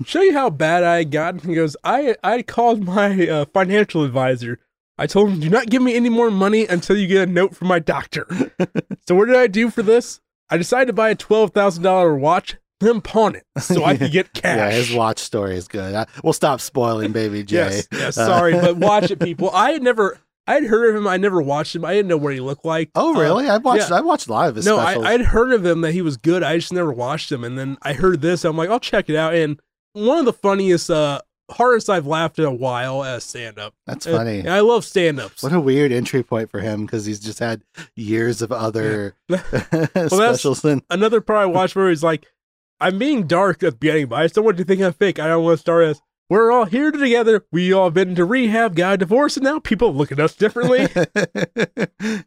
[0.04, 1.42] show you how bad I got.
[1.42, 4.60] He goes, I I called my uh, financial advisor.
[4.98, 7.56] I told him, do not give me any more money until you get a note
[7.56, 8.28] from my doctor.
[9.08, 10.20] so what did I do for this?
[10.54, 14.12] I decided to buy a twelve thousand dollar watch, then pawn it so I could
[14.12, 14.58] get cash.
[14.58, 15.96] yeah, his watch story is good.
[15.96, 17.56] I, we'll stop spoiling, baby J.
[17.56, 18.16] Yes, yes.
[18.16, 19.50] Sorry, but watch it, people.
[19.52, 21.08] I had never, I had heard of him.
[21.08, 21.84] I never watched him.
[21.86, 22.92] I didn't know what he looked like.
[22.96, 23.50] Oh, Uh, really?
[23.50, 23.90] I watched.
[23.90, 23.98] yeah.
[23.98, 25.06] I watched a lot of his no, I, specials.
[25.06, 26.44] I'd heard of him that he was good.
[26.44, 27.44] I just never watched him.
[27.44, 28.44] And then I heard this.
[28.46, 29.34] I'm like, I'll check it out.
[29.34, 29.60] And
[29.94, 31.22] one of the funniest, uh,
[31.54, 33.74] hardest I've laughed in a while as stand up.
[33.86, 34.40] That's funny.
[34.40, 35.44] And I love stand ups.
[35.44, 37.64] What a weird entry point for him because he's just had
[37.96, 40.64] years of other well, specials.
[40.66, 42.28] And Another part I watched where he's like,
[42.80, 44.94] I'm being dark at the beginning, but I just don't want you to think I'm
[44.94, 45.20] fake.
[45.20, 47.46] I don't want to start as we're all here together.
[47.52, 50.88] We all been to rehab, got a divorce, and now people look at us differently.
[52.00, 52.26] and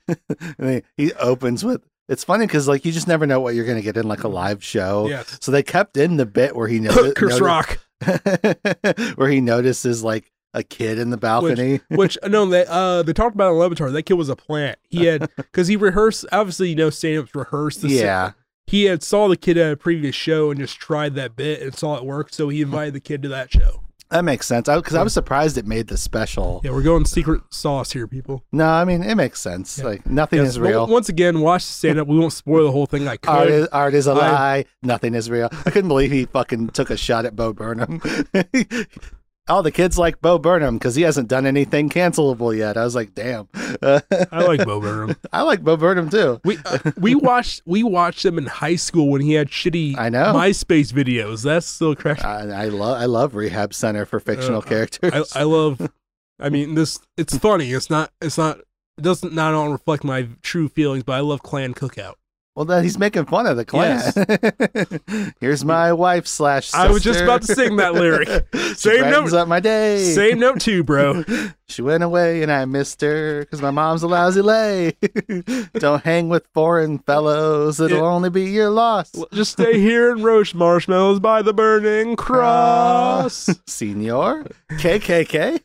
[0.59, 1.83] he- he opens with.
[2.09, 4.29] It's funny because like you just never know what you're gonna get in like a
[4.29, 4.35] mm.
[4.35, 5.09] live show.
[5.09, 5.39] yes.
[5.41, 7.81] So they kept in the bit where he noticed Chris Rock.
[9.17, 11.81] where he notices like a kid in the balcony.
[11.91, 13.93] Which no, they uh they talked about in Levitar.
[13.93, 14.79] That kid was a plant.
[14.89, 16.27] He had because he rehearsed.
[16.33, 18.33] Obviously, you know, stand-ups rehearse the yeah,
[18.67, 21.75] he had saw the kid at a previous show and just tried that bit and
[21.75, 23.83] saw it work, so he invited the kid to that show.
[24.11, 24.69] That makes sense.
[24.69, 26.61] Because I, was surprised it made the special.
[26.63, 28.45] Yeah, we're going secret sauce here, people.
[28.53, 29.79] No, I mean it makes sense.
[29.79, 29.85] Yeah.
[29.87, 30.87] Like nothing Yes, is real.
[30.87, 32.07] Once again, watch the stand up.
[32.07, 33.09] We won't spoil the whole thing.
[33.09, 33.29] I could.
[33.31, 34.65] Art is, art is a I- lie.
[34.83, 35.49] Nothing is real.
[35.65, 38.01] I couldn't believe he fucking took a shot at Bo Burnham.
[39.49, 42.77] All the kids like Bo Burnham because he hasn't done anything cancelable yet.
[42.77, 43.49] I was like, damn.
[43.55, 45.17] I like Bo Burnham.
[45.33, 46.41] I like Bo Burnham too.
[46.45, 50.09] We uh, we watched we watched him in high school when he had shitty I
[50.09, 50.33] know.
[50.35, 51.45] MySpace videos.
[51.45, 52.23] That's still crash.
[52.25, 55.33] I, I love I love Rehab Center for fictional Uh, characters.
[55.37, 55.91] I, I love.
[56.41, 57.71] I mean, this it's funny.
[57.73, 58.11] It's not.
[58.21, 58.59] It's not.
[58.99, 62.15] It doesn't not all reflect my true feelings, but I love Clan Cookout.
[62.57, 64.03] Well, then he's making fun of the clan.
[65.41, 66.73] Here's my wife slash.
[66.75, 68.29] I was just about to sing that lyric.
[68.77, 69.33] Same note.
[69.35, 69.99] up my day.
[70.15, 71.23] Same note too, bro.
[71.69, 74.93] She went away and I missed her because my mom's a lousy lay.
[75.75, 78.05] Don't hang with foreign fellows, it'll Yeah.
[78.05, 79.11] only be your loss.
[79.33, 83.51] Just stay here and roast marshmallows by the burning cross.
[83.67, 85.61] Senior KKK.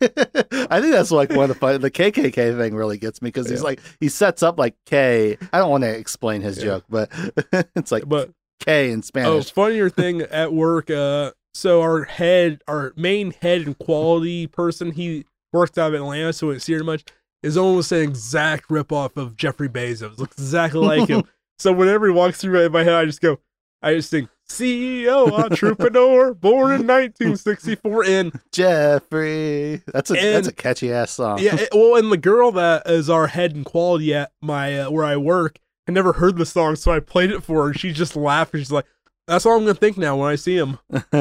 [0.71, 1.79] I think that's like one of the fun.
[1.81, 5.37] The KKK thing really gets me because he's like he sets up like K.
[5.53, 6.63] I don't want to explain his Yeah.
[6.63, 7.09] joke, but
[7.75, 9.29] it's like But K in Spanish.
[9.29, 10.89] oh, funnier thing at work.
[10.89, 16.31] Uh, so our head, our main head and quality person, he worked out of Atlanta,
[16.33, 17.03] so we didn't see her much.
[17.43, 20.19] Is almost an exact ripoff of Jeffrey Bezos.
[20.19, 21.23] Looks exactly like him.
[21.59, 23.39] so whenever he walks through my head, I just go,
[23.81, 28.05] I just think CEO, entrepreneur, born in 1964.
[28.05, 29.81] And Jeffrey.
[29.87, 31.39] That's a that's a catchy ass song.
[31.39, 34.91] yeah, it- well, and the girl that is our head and quality at my uh,
[34.91, 35.57] where I work,
[35.91, 37.67] I never heard the song, so I played it for her.
[37.69, 38.55] and She just laughed.
[38.55, 38.85] She's like,
[39.27, 40.79] "That's all I'm gonna think now when I see him."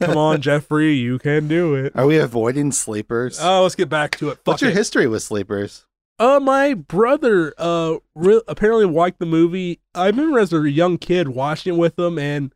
[0.00, 1.92] Come on, Jeffrey, you can do it.
[1.94, 3.38] Are we avoiding sleepers?
[3.40, 4.36] Oh, let's get back to it.
[4.36, 4.76] Fuck What's your it.
[4.76, 5.86] history with sleepers?
[6.18, 9.80] Uh, my brother uh re- apparently liked the movie.
[9.94, 12.54] I remember as a young kid watching it with him, and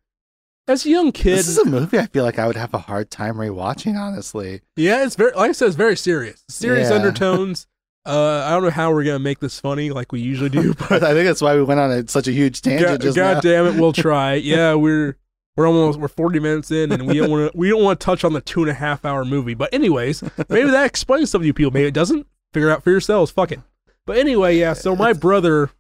[0.69, 2.79] as a young kid, This is a movie I feel like I would have a
[2.79, 4.61] hard time rewatching, honestly.
[4.77, 6.45] yeah, it's very like I said, it's very serious.
[6.49, 6.97] Serious Yeah.
[6.97, 7.67] undertones.
[8.07, 11.03] Uh, I don't know how we're gonna make this funny like we usually do, but
[11.03, 13.35] I think that's why we went on a, such a huge tangent God, just God
[13.35, 13.41] now.
[13.41, 14.35] damn it, we'll try.
[14.47, 15.17] Yeah, we're
[15.57, 18.05] we're almost we're forty minutes in, and we don't want to we don't want to
[18.05, 19.55] touch on the two and a half hour movie.
[19.55, 21.73] But anyways, maybe that explains some of you people.
[21.73, 22.27] Maybe it doesn't.
[22.53, 23.33] Figure it out for yourselves.
[23.33, 23.61] Fuck it.
[24.07, 24.75] But anyway, yeah.
[24.75, 25.71] So my brother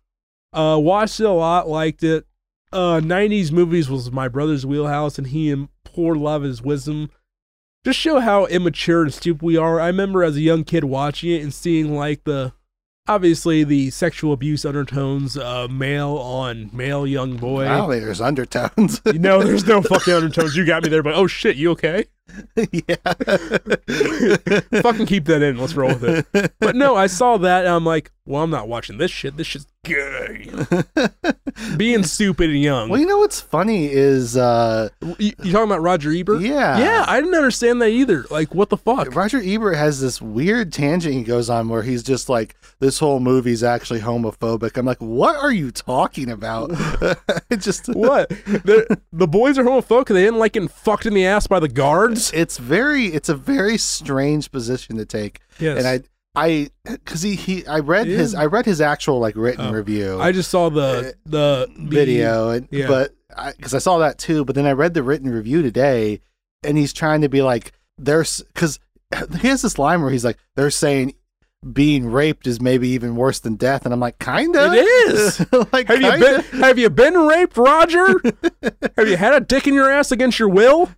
[0.52, 2.26] uh watched it a lot, liked it.
[2.72, 7.10] Uh, '90s movies was my brother's wheelhouse, and he implored a lot of his wisdom.
[7.86, 9.80] Just show how immature and stupid we are.
[9.80, 12.52] I remember as a young kid watching it and seeing like the
[13.06, 17.64] obviously the sexual abuse undertones, uh, male on male young boy.
[17.64, 19.00] I don't think there's undertones.
[19.06, 20.56] You know, there's no fucking undertones.
[20.56, 22.06] You got me there, but oh shit, you okay?
[22.56, 22.96] yeah.
[24.82, 25.56] Fucking keep that in.
[25.56, 26.54] Let's roll with it.
[26.58, 29.36] But no, I saw that and I'm like, well, I'm not watching this shit.
[29.36, 30.50] This shit's gay.
[31.76, 32.88] Being stupid and young.
[32.88, 36.42] well, you know what's funny is uh You, you talking about Roger Ebert?
[36.42, 36.78] yeah.
[36.78, 38.24] Yeah, I didn't understand that either.
[38.30, 39.14] Like, what the fuck?
[39.14, 43.20] Roger Ebert has this weird tangent he goes on where he's just like, this whole
[43.20, 44.76] movie's actually homophobic.
[44.76, 46.70] I'm like, what are you talking about?
[47.50, 48.28] it just What?
[48.28, 50.08] the, the boys are homophobic.
[50.08, 52.30] They didn't like getting fucked in the ass by the guards.
[52.32, 55.40] it's very it's a very strange position to take.
[55.58, 55.78] Yes.
[55.78, 56.00] And I
[56.36, 58.18] I because he, he I read Yeah.
[58.18, 59.72] his I read his actual like written Oh.
[59.72, 62.86] review I just saw the the, the video and yeah.
[62.86, 63.14] but
[63.56, 66.20] because I, saw that too but then I read the written review today
[66.62, 68.78] and he's trying to be like there's because
[69.40, 71.14] he has this line where he's like they're saying
[71.72, 75.40] being raped is maybe even worse than death and I'm like kinda It is.
[75.72, 76.44] like Have you kinda.
[76.50, 78.06] been Have you been raped, Roger?
[78.96, 80.90] have you had a dick in your ass against your will?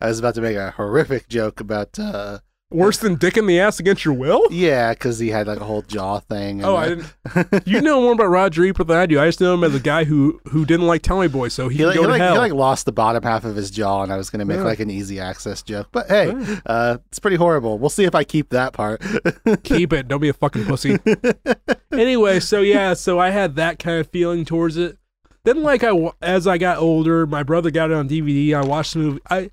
[0.00, 2.38] I was about to make a horrific joke about uh
[2.72, 4.42] Worse than dick in the ass against your will?
[4.50, 7.66] yeah because he had like a whole jaw thing and, Oh, I didn't.
[7.66, 9.20] You know more about Roger Ebert than I do.
[9.20, 11.78] I just know him as a guy who who didn't like Tommy Boy, so he,
[11.78, 14.16] He, like, he, like, he like lost the bottom half of his jaw, and I
[14.16, 14.64] was going to make Yeah.
[14.64, 15.88] like an easy access joke.
[15.92, 16.60] But hey, Yeah.
[16.66, 17.78] uh, it's pretty horrible.
[17.78, 19.02] We'll see if I keep that part.
[19.64, 20.08] Keep it.
[20.08, 20.98] Don't be a fucking pussy.
[21.92, 24.98] anyway, so yeah, so I had that kind of feeling towards it.
[25.44, 28.54] Then, like I, as I got older, my brother got it on DVD.
[28.54, 29.20] I watched the movie.
[29.28, 29.50] I,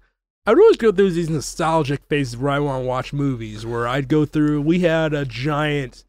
[0.49, 3.67] I would always go through these nostalgic phases where I want to watch movies.
[3.67, 4.61] Where I'd go through.
[4.61, 6.05] We had a giant,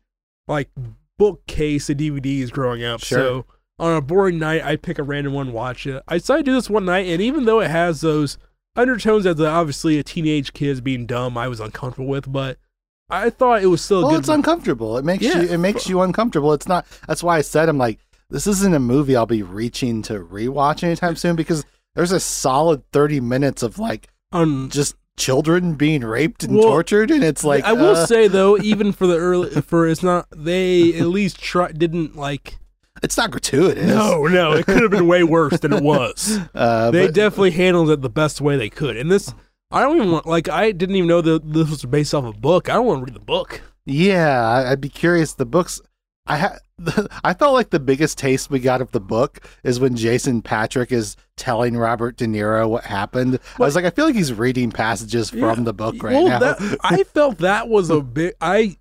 [0.49, 0.71] like,
[1.19, 3.01] bookcase of DVDs growing up.
[3.01, 3.19] Sure.
[3.19, 3.47] So
[3.79, 6.03] on a boring night, I'd pick a random one, watch it.
[6.09, 8.39] I decided to do this one night, and even though it has those
[8.77, 12.57] undertones as obviously a teenage kid's being dumb, I was uncomfortable with, but.
[13.11, 14.21] I thought it was still well, good.
[14.21, 14.97] it's uncomfortable.
[14.97, 15.43] It makes Yeah.
[15.43, 15.49] you.
[15.51, 16.55] It makes you uncomfortable.
[16.55, 16.87] It's not.
[17.07, 17.99] That's why I said I'm like
[18.31, 22.91] this isn't a movie I'll be reaching to rewatch anytime soon because there's a solid
[22.93, 27.65] 30 minutes of like un- just children being raped and Well, tortured, and it's like
[27.65, 31.41] I will uh, say though, even for the early, for it's not they at least
[31.41, 32.59] try didn't like.
[33.03, 33.87] it's not gratuitous.
[33.87, 36.39] No, no, it could have been way worse than it was.
[36.55, 39.35] uh, They but- definitely handled it the best way they could, and this
[39.71, 42.33] I don't even want like I didn't even know that this was based off a
[42.39, 42.69] book.
[42.69, 43.61] I don't want to read the book.
[43.87, 45.35] Yeah, I'd be curious.
[45.35, 45.81] The books,
[46.31, 49.97] I ha- I felt like the biggest taste we got of the book is when
[49.97, 53.39] Jason Patric is telling Robert De Niro what happened.
[53.59, 55.55] I was like, I feel like he's reading passages Yeah.
[55.55, 56.39] from the book right well, now.
[56.39, 58.35] that I felt that was a big.
[58.41, 58.77] I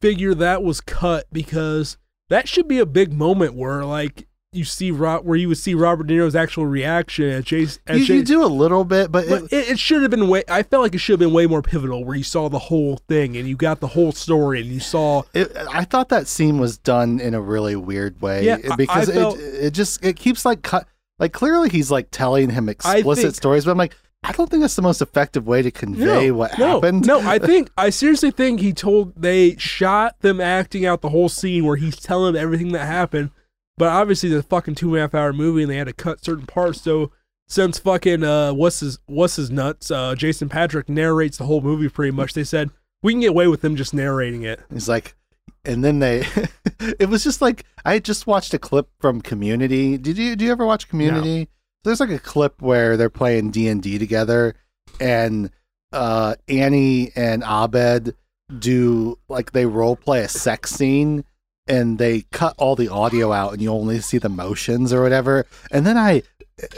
[0.00, 1.96] figure that was cut because
[2.28, 5.74] that should be a big moment where like you see Rob, where you would see
[5.74, 7.82] Robert De Niro's actual reaction at Jason.
[7.88, 10.42] You, you do a little bit, but, But it, it, it should have been way.
[10.48, 12.96] I felt like it should have been way more pivotal, where you saw the whole
[13.08, 15.22] thing and you got the whole story and you saw.
[15.34, 19.38] it, I thought that scene was done in a really weird way Yeah, because felt-
[19.38, 20.86] it it just it keeps like cut
[21.18, 24.62] like clearly he's like telling him explicit think- stories, but I'm like I don't think
[24.62, 27.06] that's the most effective way to convey what no, happened.
[27.06, 31.28] No, I think I seriously think he told they shot them acting out the whole
[31.28, 33.30] scene where he's telling them everything that happened.
[33.78, 36.24] But obviously, the fucking two and a half hour movie, and they had to cut
[36.24, 36.80] certain parts.
[36.80, 37.12] So
[37.46, 41.88] since fucking uh, what's his what's his nuts, uh, Jason Patric narrates the whole movie
[41.88, 42.34] pretty much.
[42.34, 42.70] They said
[43.02, 44.60] we can get away with him just narrating it.
[44.72, 45.16] He's like,
[45.64, 46.26] and then they,
[46.98, 49.96] it was just like I just watched a clip from Community.
[49.96, 51.48] Did you do you ever watch Community?
[51.84, 54.54] There's like a clip where they're playing D and D together,
[55.00, 55.50] and
[55.92, 58.14] uh, Annie and Abed
[58.58, 61.24] do like they role play a sex scene.
[61.68, 65.46] And they cut all the audio out, and you only see the motions or whatever.
[65.70, 66.22] And then I,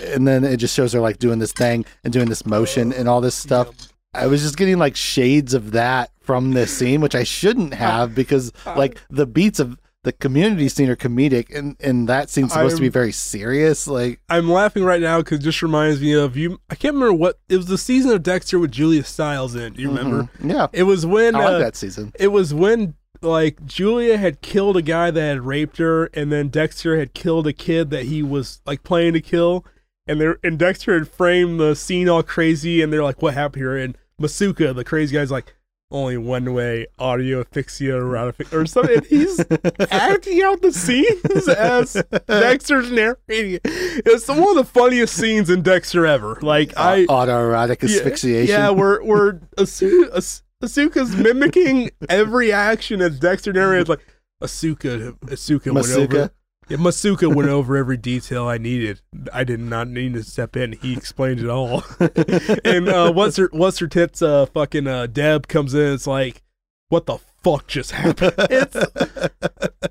[0.09, 3.09] and then it just shows her like doing this thing and doing this motion and
[3.09, 3.69] all this stuff.
[4.13, 8.15] I was just getting like shades of that from this scene, which I shouldn't have
[8.15, 12.77] because like the beats of the community scene are comedic and, and that scene's supposed
[12.77, 13.87] to be very serious.
[13.87, 16.59] Like I'm laughing right now because it just reminds me of you.
[16.71, 17.67] I can't remember what it was.
[17.67, 19.75] The season of Dexter with Julia Stiles in.
[19.75, 20.29] Do you remember?
[20.43, 20.51] mhm.
[20.53, 20.67] Yeah.
[20.73, 22.13] It was when I like uh, that season.
[22.19, 26.49] It was when like Julia had killed a guy that had raped her, and then
[26.49, 29.65] Dexter had killed a kid that he was like planning to kill,
[30.07, 33.61] and they and Dexter had framed the scene all crazy, and they're like, "What happened
[33.63, 35.55] here?" And Masuka, the crazy guy's like,
[35.91, 39.41] "Only one way, audio asphyxia or something." And he's
[39.91, 43.55] acting out the scenes as Dexter's narrating.
[43.55, 43.61] it.
[43.65, 46.39] It's one of the funniest scenes in Dexter ever.
[46.41, 48.55] Like uh, I, autoerotic yeah, asphyxiation.
[48.55, 53.89] Yeah, we're we're Asu- As- Asuka's mimicking every action as Dexter narrates.
[53.89, 54.01] Like
[54.43, 56.03] Asuka, Asuka went Masuka.
[56.03, 56.31] over.
[56.69, 59.01] Yeah, Masuka went over every detail I needed.
[59.33, 60.73] I did not need to step in.
[60.75, 61.83] He explained it all.
[62.65, 64.23] and uh, what's her what's her tits?
[64.23, 65.93] Uh, fucking uh, Deb comes in.
[65.95, 66.43] It's like,
[66.89, 68.35] what the fuck just happened?
[68.51, 68.77] It's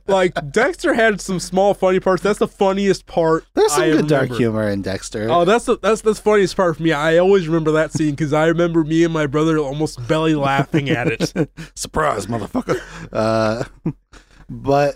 [0.07, 2.23] like Dexter had some small funny parts.
[2.23, 3.45] That's the funniest part.
[3.53, 5.27] There's some I good dark humor in Dexter.
[5.29, 6.91] Oh, that's the that's that's the funniest part for me.
[6.91, 10.89] I always remember that scene because I remember me and my brother almost belly laughing
[10.89, 11.49] at it.
[11.75, 12.81] Surprise, motherfucker.
[13.11, 13.63] Uh,
[14.49, 14.95] but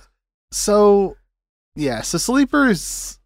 [0.51, 1.15] so
[1.75, 3.19] yeah, so sleepers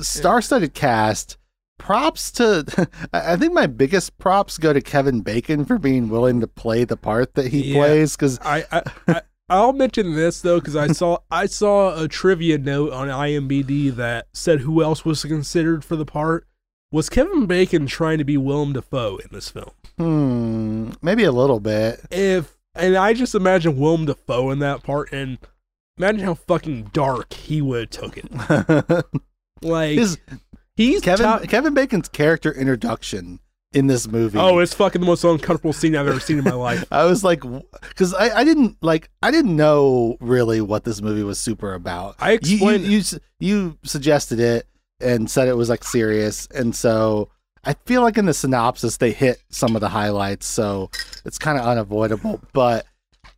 [0.00, 1.36] star-studded cast.
[1.78, 6.46] Props to I think my biggest props go to Kevin Bacon for being willing to
[6.46, 7.74] play the part that he Yeah.
[7.74, 12.08] plays because I, I, I I'll mention this though because I saw I saw a
[12.08, 16.46] trivia note on IMDb that said who else was considered for the part.
[16.92, 19.70] Was Kevin Bacon trying to be Willem Dafoe in this film?
[19.98, 22.00] hmm, maybe a little bit.
[22.10, 25.38] If and I just imagine Willem Dafoe in that part and
[25.98, 29.04] imagine how fucking dark he would have took it.
[29.62, 30.18] Like His
[30.76, 33.40] he's Kevin top- Kevin Bacon's character introduction
[33.72, 34.38] in this movie.
[34.38, 36.84] Oh, it's fucking the most uncomfortable scene I've ever seen in my life.
[36.92, 37.42] I was like,
[37.80, 42.16] because I, I didn't like I didn't know really what this movie was super about.
[42.20, 43.02] I You you, explained you
[43.40, 44.66] you suggested it
[45.00, 47.30] and said it was like serious, and so
[47.64, 50.90] I feel like in the synopsis they hit some of the highlights, so
[51.24, 52.40] it's kind of unavoidable.
[52.52, 52.86] But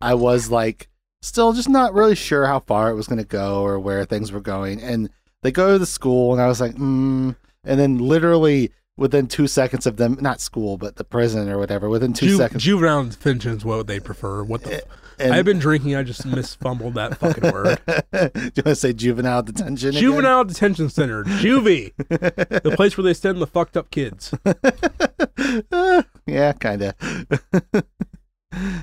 [0.00, 0.88] I was like,
[1.22, 4.32] still just not really sure how far it was going to go or where things
[4.32, 5.08] were going, and
[5.46, 7.30] they go to the school, and I was like, hmm.
[7.62, 11.88] And then literally within two seconds of them, not school, but the prison or whatever,
[11.88, 12.64] within two Ju- seconds.
[12.64, 14.42] juvenile detention is what they prefer.
[14.42, 14.78] What the?
[14.78, 14.82] F-
[15.20, 15.94] and- I've been drinking.
[15.94, 17.78] I just misfumbled that fucking word.
[17.86, 19.90] Do you want to say juvenile detention?
[19.90, 20.00] again?
[20.00, 24.34] Juvenile detention center, juvie, the place where they send the fucked up kids.
[24.44, 26.94] Uh, yeah, kind of.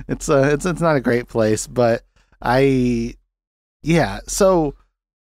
[0.08, 2.04] it's uh it's it's not a great place, but
[2.41, 3.15] I
[3.82, 4.76] yeah, so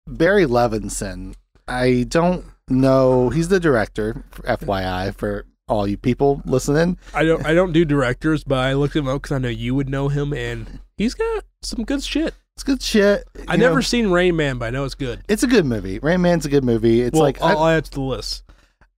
[0.08, 1.36] Barry Levinson,
[1.68, 6.98] I don't know, he's the director, FYI for all you people listening.
[7.14, 7.46] I don't.
[7.46, 10.08] I don't do directors, but I looked him up because I know you would know
[10.08, 12.34] him, and he's got some good shit.
[12.56, 13.24] It's good shit.
[13.48, 13.82] I never know.
[13.82, 15.22] seen Rain Man, but I know it's good.
[15.28, 16.00] it's a good movie.
[16.00, 17.02] Rain Man's a good movie.
[17.02, 18.44] It's well, like I, I'll add to the list.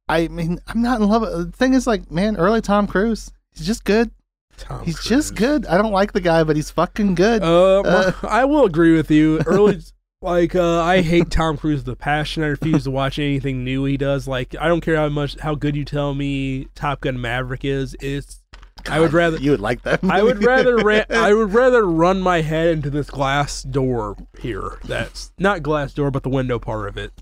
[0.07, 1.21] I mean, I'm not in love.
[1.21, 4.11] The thing is, like, man, early Tom Cruise, he's just good.
[4.57, 5.65] Tom He's just good.
[5.65, 7.41] I don't like the guy, but he's fucking good.
[7.41, 9.39] Uh, Uh, I will agree with you.
[9.45, 9.79] Early
[10.21, 12.43] Like uh, I hate Tom Cruise with a passion.
[12.43, 14.27] I refuse to watch anything new he does.
[14.27, 17.95] Like I don't care how much how good you tell me Top Gun Maverick is.
[18.01, 18.41] It's
[18.89, 20.03] I would rather you would like that.
[20.03, 24.79] I would rather ra- I would rather run my head into this glass door here.
[24.83, 27.13] That's not glass door, but the window part of it.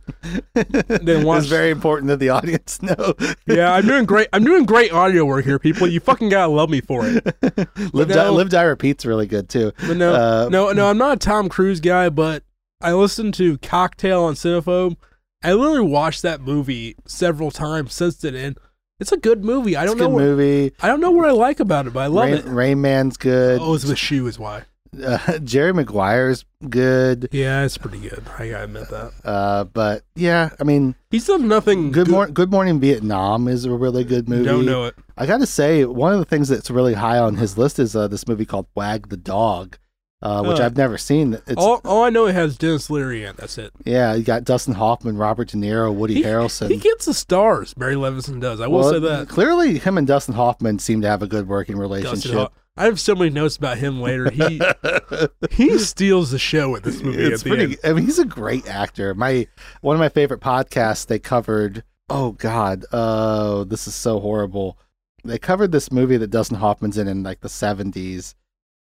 [1.05, 1.41] Then watch.
[1.41, 3.13] It's very important that the audience know.
[3.45, 4.27] yeah, I'm doing great.
[4.33, 5.85] I'm doing great audio work here, people.
[5.87, 7.23] You fucking gotta love me for it.
[7.93, 8.15] Live, no.
[8.15, 9.71] Die, Live Die Repeat's really good too.
[9.85, 10.89] But no, Uh, no, no.
[10.89, 12.41] I'm not a Tom Cruise guy, but
[12.81, 14.97] I listened to Cocktail on Cinephobe.
[15.43, 18.57] I literally watched that movie several times since then, and
[18.99, 19.75] it's a good movie.
[19.75, 20.07] I don't know.
[20.07, 20.71] good What, movie.
[20.81, 22.45] I don't know what I like about it, but I love Rain, it.
[22.45, 23.59] Rain Man's good.
[23.61, 24.63] Oh, it's the shoe is why.
[25.03, 27.29] Uh, Jerry Maguire's good.
[27.31, 28.23] Yeah, it's pretty good.
[28.37, 29.11] I gotta admit that.
[29.23, 33.71] Uh, but yeah, I mean, He's done nothing Good, Mor- good Morning Vietnam is a
[33.71, 34.45] really good movie.
[34.45, 34.95] Don't know it.
[35.17, 37.95] I got to say, one of the things that's really high on his list is
[37.95, 39.77] uh, this movie called Wag the Dog,
[40.21, 41.33] uh, which Uh, I've never seen.
[41.47, 43.35] It's All, all I know it has Denis Leary in.
[43.37, 43.71] That's it.
[43.85, 46.69] yeah, you got Dustin Hoffman, Robert De Niro, Woody He- Harrelson.
[46.69, 47.73] He gets the stars.
[47.75, 48.59] Barry Levinson does.
[48.59, 49.29] I will Well, say that.
[49.29, 52.51] Clearly, him and Dustin Hoffman seem to have a good working relationship.
[52.79, 54.29] I have so many notes about him later.
[54.29, 54.61] He
[55.51, 57.23] he steals the show with this movie.
[57.23, 57.75] it's pretty.
[57.83, 59.15] I mean, he's a great actor.
[59.15, 59.47] My
[59.81, 61.07] one of my favorite podcasts.
[61.07, 61.83] They covered.
[62.09, 62.85] Oh God.
[62.91, 64.77] Oh, this is so horrible.
[65.23, 68.35] They covered this movie that Dustin Hoffman's in in like the seventies,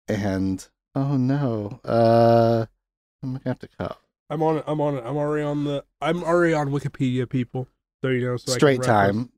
[0.10, 0.68] and
[1.00, 1.80] oh no.
[1.86, 2.66] Uh,
[3.24, 3.98] I'm gonna have to cut.
[4.30, 4.64] I'm on it.
[4.68, 5.04] I'm on it.
[5.06, 5.84] I'm already on the.
[6.02, 7.68] I'm already on Wikipedia, people.
[8.04, 8.38] So you know.
[8.38, 9.32] So Straight Time.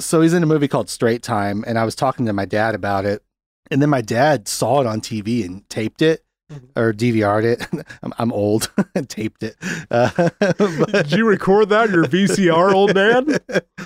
[0.00, 2.74] So he's in a movie called Straight Time, and I was talking to my dad
[2.74, 3.22] about it,
[3.70, 6.68] and then my dad saw it on TV and taped it Mhm.
[6.76, 7.66] or DVR'd it.
[8.02, 8.70] I'm, I'm old,
[9.08, 9.54] taped it.
[9.90, 13.36] Uh, but- Did you record that your VCR, old man?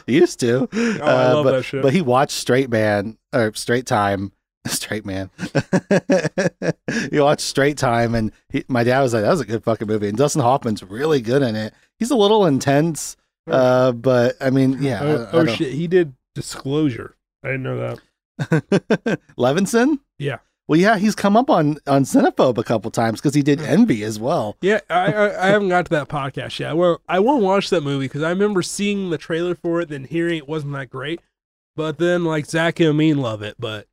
[0.06, 0.68] he used to.
[0.72, 1.82] Oh, I Uh, love but, that shit.
[1.82, 4.32] But he watched Straight Man or Straight Time.
[4.72, 5.30] Straight Man.
[7.12, 9.88] you watched Straight Time, and he, my dad was like, "That was a good fucking
[9.88, 11.74] movie." And Dustin Hoffman's really good in it.
[11.98, 13.16] He's a little intense,
[13.50, 15.00] uh, but I mean, yeah.
[15.02, 15.72] oh, I- I oh shit!
[15.72, 17.16] He did Disclosure.
[17.42, 19.20] I didn't know that.
[19.38, 20.00] Levinson.
[20.18, 20.38] Yeah.
[20.68, 24.02] Well, yeah, he's come up on on Cinephobe a couple times because he did Envy
[24.02, 24.56] as well.
[24.60, 26.76] Yeah, I, I I haven't got to that podcast yet.
[26.76, 30.04] Well, I won't watch that movie because I remember seeing the trailer for it, then
[30.04, 31.20] hearing it wasn't that great.
[31.76, 33.86] But then like Zach and Amin love it, but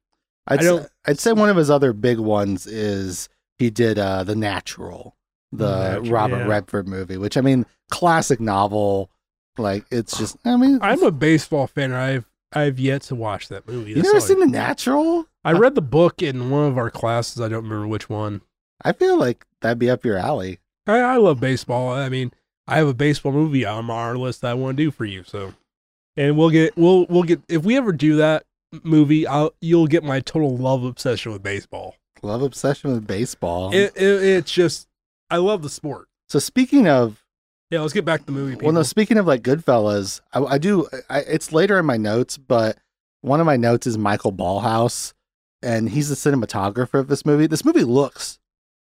[0.47, 3.97] I'd, I don't- say, I'd say one of his other big ones is he did
[3.99, 5.15] uh, The Natural,
[5.51, 6.47] the Natural, Robert yeah.
[6.47, 9.09] Redford movie, which I mean, classic novel.
[9.57, 11.93] Like it's just, I mean, I'm a baseball fan.
[11.93, 13.91] I've I've yet to watch that movie.
[13.91, 15.27] you That's never all I- seen The Natural?
[15.45, 17.41] I read the book in one of our classes.
[17.41, 18.41] I don't remember which one.
[18.83, 20.59] I feel like that'd be up your alley.
[20.87, 21.89] I, I love baseball.
[21.93, 22.31] I mean,
[22.67, 25.23] I have a baseball movie on our list that I want to do for you.
[25.23, 25.53] So,
[26.17, 28.45] and we'll get we'll we'll get if we ever do that
[28.83, 31.95] movie, I'll you'll get my total love obsession with baseball.
[32.21, 33.73] Love obsession with baseball.
[33.73, 34.87] It, it it's just
[35.29, 36.07] I love the sport.
[36.29, 37.23] so speaking of
[37.69, 38.53] Yeah, let's get back to the movie.
[38.53, 38.67] People.
[38.67, 38.83] Well, no.
[38.83, 40.87] Speaking of like Goodfellas, I, I do.
[41.09, 42.77] I, it's later in my notes, but
[43.21, 45.13] one of my notes is Michael Ballhaus,
[45.61, 47.47] and he's the cinematographer of this movie.
[47.47, 48.39] This movie looks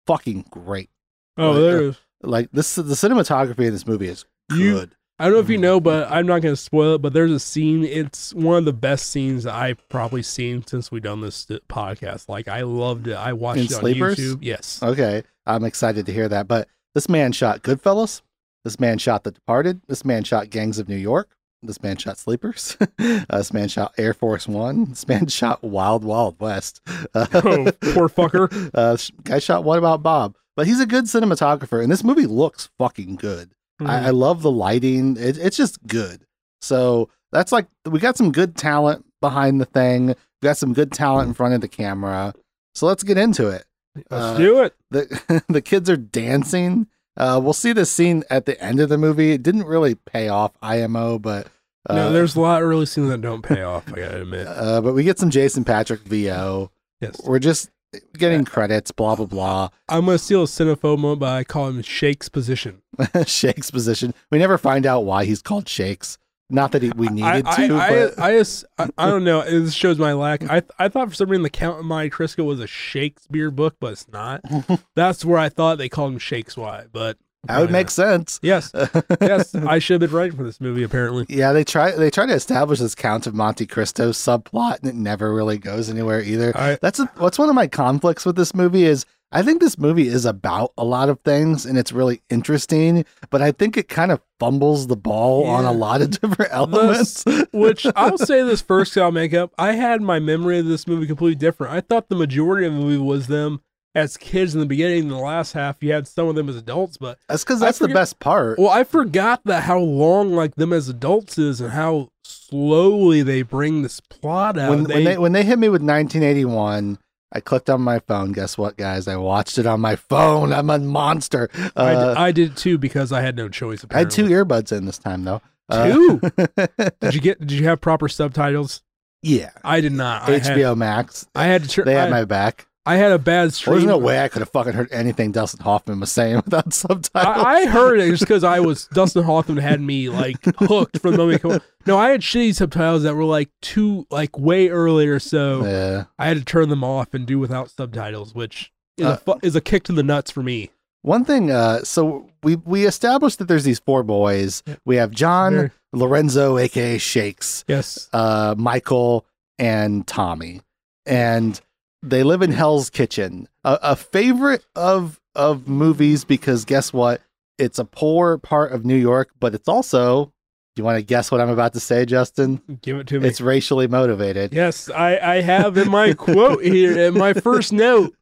[0.07, 0.89] fucking great.
[1.37, 1.97] oh, there uh, it is.
[2.21, 4.95] Like this, the cinematography in this movie is You- good.
[5.19, 7.01] I don't know if you know, but I'm not going to spoil it.
[7.01, 7.83] But there's a scene.
[7.83, 12.27] It's one of the best scenes I've probably seen since we've done this podcast.
[12.29, 13.13] Like I loved it.
[13.13, 14.17] I watched In it on Sleepers?
[14.17, 14.39] YouTube.
[14.41, 14.81] Yes.
[14.81, 16.47] Okay, I'm excited to hear that.
[16.47, 18.21] But this man shot Goodfellas.
[18.63, 19.81] This man shot The Departed.
[19.87, 21.29] This man shot Gangs of New York.
[21.61, 22.75] This man shot Sleepers.
[22.99, 24.85] uh, this man shot Air Force One.
[24.89, 26.81] This man shot Wild Wild West.
[27.13, 28.71] Uh, Oh, poor fucker.
[28.73, 30.35] uh, guy shot What About Bob?
[30.55, 33.53] But he's a good cinematographer, and this movie looks fucking good.
[33.79, 35.17] I, I love the lighting.
[35.17, 36.25] It, it's just good.
[36.61, 40.07] So that's like we got some good talent behind the thing.
[40.07, 42.33] We got some good talent in front of the camera.
[42.75, 43.65] So let's get into it.
[43.95, 44.75] Let's uh, do it.
[44.91, 46.87] The the kids are dancing.
[47.15, 49.31] Uh, we'll see this scene at the end of the movie.
[49.31, 51.47] It didn't really pay off IMO, but
[51.87, 53.87] uh, no, there's a lot of early scenes that don't pay off.
[53.87, 54.47] I gotta admit.
[54.49, 56.71] uh, but we get some Jason Patric VO.
[57.01, 57.21] Yes.
[57.23, 57.69] We're just
[58.17, 58.91] getting credits.
[58.91, 59.69] Blah blah blah.
[59.89, 62.81] I'm gonna steal a cinephobe moment by calling him Shake's position.
[63.25, 64.13] Shakes position.
[64.31, 66.17] We never find out why he's called Shakes.
[66.49, 69.23] Not that he, we needed I, to, I, but I, I, just, I, I don't
[69.23, 69.43] know.
[69.43, 70.43] This shows my lack.
[70.49, 73.77] I, I thought for some reason the Count of Monte Cristo was a Shakespeare book,
[73.79, 74.41] but it's not.
[74.95, 76.55] That's where I thought they called him Shakes.
[76.55, 76.85] Why?
[76.91, 78.39] But that would make sense.
[78.41, 78.71] yes,
[79.21, 79.53] yes.
[79.53, 80.83] I should have been right for this movie.
[80.83, 84.89] Apparently, yeah, they try they try to establish this Count of Monte Cristo subplot, and
[84.89, 86.55] it never really goes anywhere either.
[86.55, 89.79] I, That's a, what's one of my conflicts with this movie is I think this
[89.79, 93.89] movie is about a lot of things and it's really interesting, but I think it
[93.89, 97.25] kind of fumbles the ball on a lot of different elements.
[97.51, 99.51] which I'll say this first, I'll make up.
[99.57, 101.73] I had my memory of this movie completely different.
[101.73, 103.61] I thought the majority of the movie was them
[103.95, 105.03] as kids in the beginning.
[105.03, 107.65] In the last half, you had some of them as adults, but That's because I
[107.67, 108.57] that's the best part.
[108.59, 113.41] well, I forgot that how long like them as adults is and how slowly they
[113.41, 114.69] bring this plot out.
[114.69, 116.97] when when they when they hit me with 1981,
[117.31, 118.31] I clicked on my phone.
[118.31, 119.07] Guess what, guys?
[119.07, 120.53] I watched it on my phone.
[120.53, 121.49] I'm a monster.
[121.75, 123.85] I, Uh, did, I did too because I had no choice.
[123.91, 125.41] I had two earbuds in this time though.
[125.69, 126.19] Uh, Two?
[126.99, 127.39] Did you get?
[127.39, 128.81] Did you have proper subtitles?
[129.21, 129.51] yeah.
[129.63, 130.23] I did not.
[130.23, 131.25] I HBO had, Max.
[131.33, 131.69] I had to.
[131.69, 132.67] Tr- They I, had my back.
[132.85, 133.75] I had a bad stream.
[133.75, 137.11] There's no way I could have fucking heard anything Dustin Hoffman was saying without subtitles.
[137.15, 141.11] I, I heard it just because I was Dustin Hoffman had me like hooked from
[141.15, 141.63] the moment.
[141.85, 146.03] No, I had shitty subtitles that were like too like way earlier, so yeah.
[146.19, 149.39] I had to turn them off and do without subtitles, which is, Uh, a, fu-
[149.43, 150.69] is a kick to the nuts for me.
[151.03, 154.61] One thing, uh, so we we established that there's these four boys.
[154.85, 159.25] We have John, Very- Lorenzo, aka Shakes, Yes, uh, Michael,
[159.59, 160.61] and Tommy,
[161.05, 161.59] and
[162.03, 167.21] they live in Hell's Kitchen, a, a favorite of of movies because guess what?
[167.57, 170.31] It's a poor part of New York, but it's also.
[170.75, 172.59] Do you want to guess what I'm about to say, Justin?
[172.81, 173.27] give it to me.
[173.27, 174.53] It's racially motivated.
[174.53, 178.15] yes, I I have in my quote here in my first note.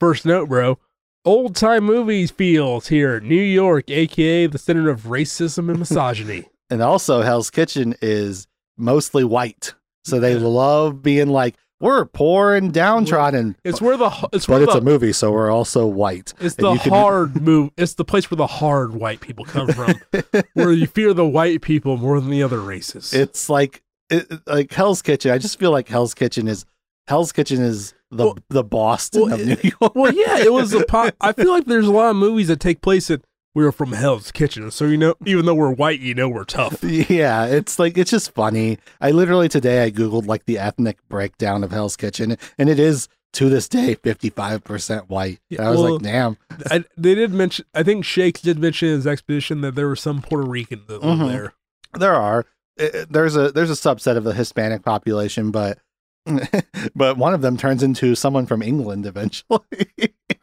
[0.00, 0.78] First note, bro.
[1.24, 6.48] Old time movies feels here, New York, aka the center of racism and misogyny.
[6.70, 8.46] And also, Hell's Kitchen is
[8.78, 9.74] mostly white,
[10.06, 14.54] so they love being like, "We're poor and downtrodden." It's where the h- it's but
[14.54, 16.32] where it's the a movie, so we're also white.
[16.40, 17.70] It's And the you can- hard move.
[17.76, 19.94] It's the place where the hard white people come from,
[20.54, 23.12] where you fear the white people more than the other races.
[23.12, 25.30] It's like it, like Hell's Kitchen.
[25.30, 26.64] I just feel like Hell's Kitchen is
[27.08, 29.94] Hell's Kitchen is the Well- the Boston well, of New York.
[29.94, 31.14] well, yeah, it was a pop.
[31.20, 33.22] I feel like there's a lot of movies that take place at
[33.54, 36.82] we're from Hell's Kitchen, so you know, even though we're white, you know we're tough.
[36.84, 38.78] Yeah, it's like it's just funny.
[39.00, 43.08] I literally today I googled like the ethnic breakdown of Hell's Kitchen, and it is
[43.34, 45.40] to this day fifty five percent white.
[45.50, 46.36] Yeah, I was well- like, damn.
[46.70, 47.64] I, they did mention.
[47.74, 51.28] I think Shakes did mention in his expedition that there were some Puerto Ricans Mhm.
[51.28, 51.54] there.
[51.98, 52.46] There are
[52.76, 55.78] there's a there's a subset of the Hispanic population, but
[56.94, 59.60] but one of them turns into someone from England eventually.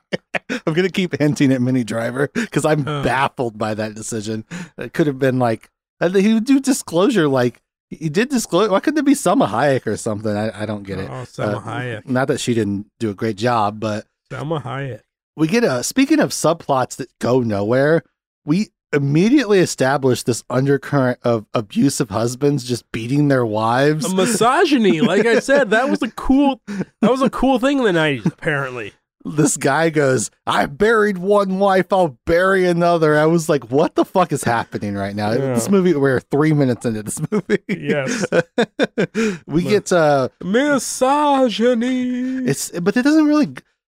[0.66, 3.04] I'm gonna keep hinting at Minnie Driver because I'm Oh.
[3.04, 4.46] baffled by that decision.
[4.78, 5.70] It could have been like
[6.02, 8.70] he would do disclosure like he did disclose.
[8.70, 10.36] Why couldn't it be Salma Hayek or something?
[10.36, 11.10] I, I don't get it.
[11.10, 12.08] Oh, Salma Uh, Hayek.
[12.08, 15.02] Not that she didn't do a great job, but Salma Hayek.
[15.36, 18.04] we get a speaking of subplots that go nowhere
[18.46, 25.02] we immediately establish this undercurrent of abusive husbands just beating their wives A misogyny.
[25.02, 26.60] like I said, that was a cool.
[26.68, 28.26] That was a cool thing in the '90s.
[28.26, 28.94] Apparently.
[29.26, 34.06] This guy goes i buried one wife i'll bury another i was like what the
[34.06, 35.54] fuck is happening right now Yeah.
[35.54, 38.26] this movie we're three minutes into this movie Yes.
[39.46, 42.46] we But- get uh Misogyny.
[42.50, 43.50] it's but it doesn't really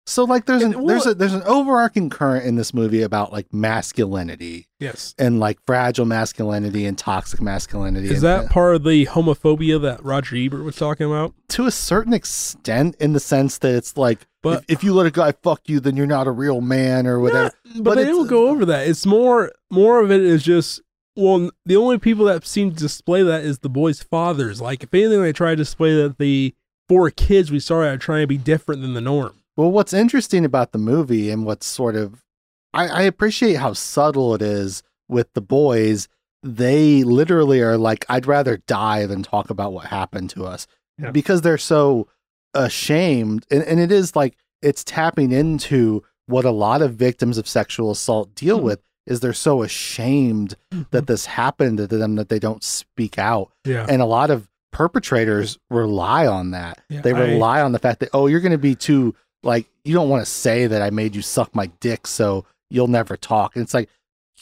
[0.09, 3.31] so like there's an well- there's a there's an overarching current in this movie about
[3.31, 5.13] like masculinity yes.
[5.19, 8.07] and like fragile masculinity and toxic masculinity.
[8.07, 11.33] Is and, that uh, part of the homophobia that Roger Ebert was talking about?
[11.49, 15.05] to a certain extent in the sense that it's like But- if, if you let
[15.05, 17.51] a guy fuck you, then you're not a real man or whatever.
[17.75, 18.87] but, But they don't go over that.
[18.87, 20.81] It's more more of it is just
[21.15, 24.61] well, the only people that seem to display that is the boys' fathers.
[24.61, 26.55] Like if anything, they try to display that the
[26.87, 29.38] four kids we saw are trying to be different than the norm.
[29.59, 32.23] Well, what's interesting about the movie and what's sort of,
[32.73, 36.07] I, I appreciate how subtle it is with the boys.
[36.43, 40.65] They literally are like, I'd rather die than talk about what happened to us
[40.97, 41.11] Yeah.
[41.11, 42.07] because they're so
[42.53, 43.45] ashamed.
[43.51, 47.91] And, and it is like, it's tapping into what a lot of victims of sexual
[47.91, 48.63] assault deal Mhm.
[48.63, 50.55] with is they're so ashamed
[50.91, 54.47] that this happened to them that they don't speak out yeah, and a lot of
[54.71, 58.51] perpetrators rely on that Yeah, they I- rely on the fact that oh you're going
[58.51, 61.67] to be too like you don't want to say that i made you suck my
[61.79, 63.55] dick so you'll never talk.
[63.55, 63.89] And it's like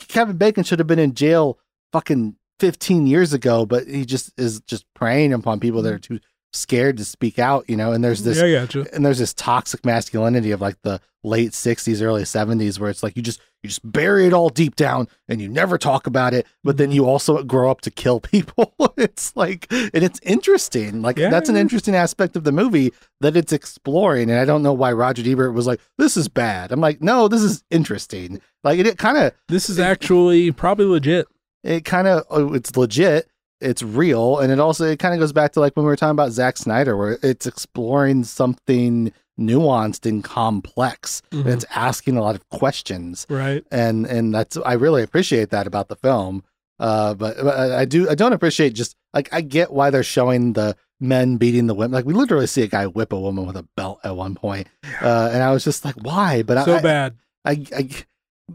[0.07, 1.57] kevin bacon should have been in jail
[1.91, 6.15] fucking 15 years ago but he just is just preying upon people that are mm-hmm.
[6.15, 6.19] too
[6.53, 10.51] scared to speak out you know and there's this yeah, and there's this toxic masculinity
[10.51, 14.25] of like the late 60s early 70s where it's like you just you just bury
[14.25, 16.95] it all deep down and you never talk about it but then mm-hmm.
[16.95, 18.73] you also grow up to kill people.
[18.97, 21.01] It's like and it's interesting.
[21.01, 22.91] Like Yeah, that's an interesting aspect of the movie
[23.21, 26.71] that it's exploring and i don't know why roger ebert was like this is bad.
[26.71, 28.41] I'm like no this is interesting.
[28.63, 31.27] Like it, it kind of This is actually probably legit.
[31.63, 33.29] it kind of oh, it's legit
[33.61, 35.95] it's real and it also it kind of goes back to like when we were
[35.95, 41.53] talking about Zack Snyder where it's exploring something nuanced and complex and Mhm.
[41.53, 43.63] it's asking a lot of questions Right.
[43.71, 46.43] and and that's I really appreciate that about the film
[46.79, 50.03] uh but, but I I do I don't appreciate just like I get why they're
[50.03, 51.91] showing the men beating the women.
[51.93, 54.67] Like we literally see a guy whip a woman with a belt at one point,
[55.01, 56.41] uh, and I was just like, why?
[56.41, 57.15] But so I, bad.
[57.45, 57.89] I, I,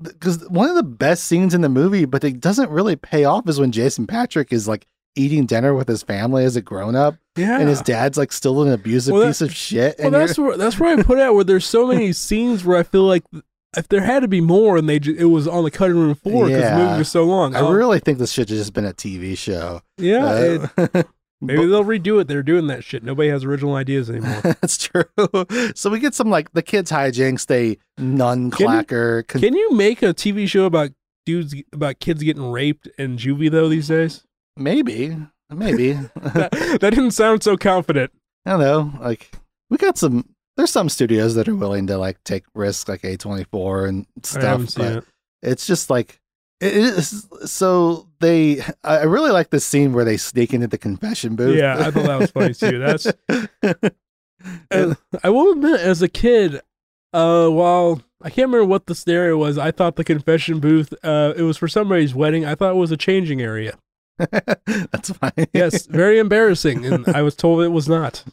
[0.01, 3.49] because one of the best scenes in the movie, but it doesn't really pay off,
[3.49, 7.17] is when Jason Patric is like eating dinner with his family as a grown up,
[7.37, 7.59] Yeah.
[7.61, 9.97] and his dad's like still an abusive Well, that- piece of shit.
[9.99, 11.35] well, and that's where that's where I put it.
[11.35, 13.25] Where there's so many scenes where I feel like
[13.77, 16.15] if there had to be more, and they ju- it was on the cutting room
[16.15, 16.87] floor because the Yeah.
[16.87, 17.55] movie was so long.
[17.55, 19.81] I Oh, really think this should have just been a TV show.
[19.99, 20.35] yeah.
[20.39, 21.03] it- Uh,
[21.43, 22.29] maybe they'll redo it.
[22.29, 23.03] They're doing that shit.
[23.03, 24.41] Nobody has original ideas anymore.
[24.43, 25.05] That's true.
[25.75, 27.47] So we get some like the kids hijinks.
[27.47, 29.27] They nun Can clacker.
[29.27, 30.91] con- Can you make a TV show about
[31.27, 34.25] dudes about kids getting raped in juvie though these days?
[34.57, 35.17] maybe,
[35.51, 35.93] maybe.
[36.15, 38.13] That, that didn't sound so confident.
[38.47, 38.93] I don't know.
[39.01, 39.31] Like
[39.71, 40.29] we got some.
[40.57, 44.75] There's some studios that are willing to like take risks, like A24 and stuff.
[44.77, 45.05] But it.
[45.43, 46.21] it's just like
[46.63, 47.29] it is.
[47.45, 48.63] So they.
[48.85, 51.57] I really like this scene where they sneak into the confession booth.
[51.59, 52.79] Yeah, I thought that was funny too.
[52.79, 53.07] That's
[55.23, 56.61] I will admit, as a kid,
[57.13, 61.35] uh, while I can't remember what the scenario was, I thought the confession booth, uh,
[61.37, 62.45] it was for somebody's wedding.
[62.45, 63.79] I thought it was a changing area.
[64.19, 65.47] That's fine.
[65.53, 68.25] Yes, very embarrassing, and I was told it was not.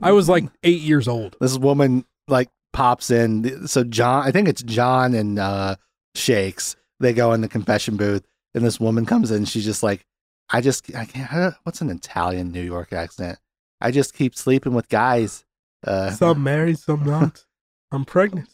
[0.00, 1.36] I was like eight years old.
[1.40, 3.66] this woman like pops in.
[3.66, 5.76] So John, I think it's John and uh
[6.14, 6.76] Shakes.
[7.00, 9.44] They go in the confession booth, and this woman comes in.
[9.44, 10.06] She's just like,
[10.50, 11.54] I just, I can't.
[11.64, 13.38] What's an Italian New York accent?
[13.80, 15.44] I just keep sleeping with guys.
[15.86, 17.44] Uh, Some married, some not.
[17.92, 18.48] I'm pregnant.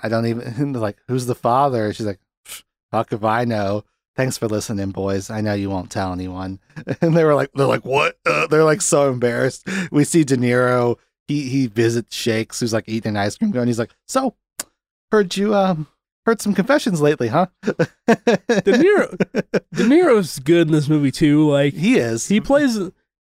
[0.00, 1.92] I don't even like, who's the father?
[1.92, 2.20] She's like,
[2.90, 3.84] fuck if I know.
[4.16, 5.30] Thanks for listening, boys.
[5.30, 6.58] I know you won't tell anyone.
[7.00, 8.18] And they were like, they're like, what?
[8.26, 9.68] Uh, they're like so embarrassed.
[9.92, 10.96] We see De Niro.
[11.28, 13.66] He he visits Shakes, who's like eating an ice cream cone.
[13.66, 14.34] He's like, so
[15.12, 15.86] heard you um
[16.28, 17.46] heard some confessions lately, huh?
[17.62, 17.72] De
[18.06, 19.16] Niro,
[19.72, 21.48] De Niro's good in this movie too.
[21.50, 22.28] Like he is.
[22.28, 22.78] he plays.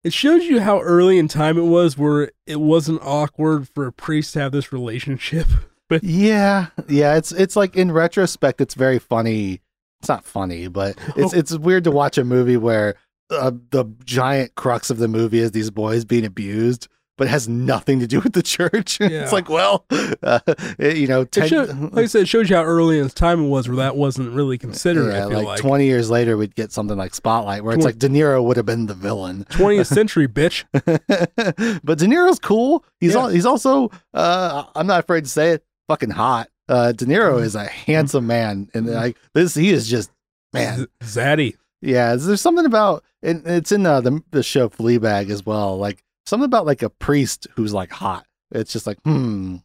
[0.04, 3.92] It shows you how early in time it was, where it wasn't awkward for a
[3.92, 5.48] priest to have this relationship.
[5.90, 7.16] But Yeah, yeah.
[7.16, 9.62] It's it's like in retrospect, it's very funny.
[10.00, 11.38] It's not funny, but it's Oh.
[11.38, 12.94] it's weird to watch a movie where
[13.32, 16.88] uh, the giant crux of the movie is these boys being abused,
[17.20, 19.00] but it has nothing to do with the church.
[19.10, 19.22] Yeah.
[19.24, 19.86] it's like, well,
[20.24, 20.40] uh,
[20.80, 23.08] it- you know, It ten, show, like I said, it shows you how early in
[23.10, 25.12] time it was, where that wasn't really considered.
[25.12, 27.86] yeah, I feel like, like, twenty years later, we'd get something like Spotlight, where it's
[27.86, 29.46] like De Niro would have been the villain.
[29.52, 30.64] 20th century, bitch.
[31.84, 32.84] but De Niro's cool.
[33.00, 33.20] He's Yeah.
[33.22, 36.50] al- he's also uh, I'm not afraid to say it, fucking hot.
[36.68, 37.44] Uh, De Niro Mm-hmm.
[37.44, 40.12] is a handsome man, and like this, he is just
[40.54, 40.88] man.
[41.04, 41.56] Zaddy.
[41.82, 45.78] Yeah, there's something about, and it's in uh, the the show Fleabag as well.
[45.78, 48.26] Like something about like a priest who's like hot.
[48.52, 49.58] It's just like hmm,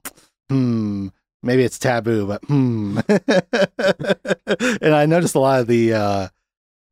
[0.49, 1.09] hmm.
[1.43, 2.99] Maybe it's taboo, but hmm.
[4.81, 6.29] and I noticed a lot of the uh,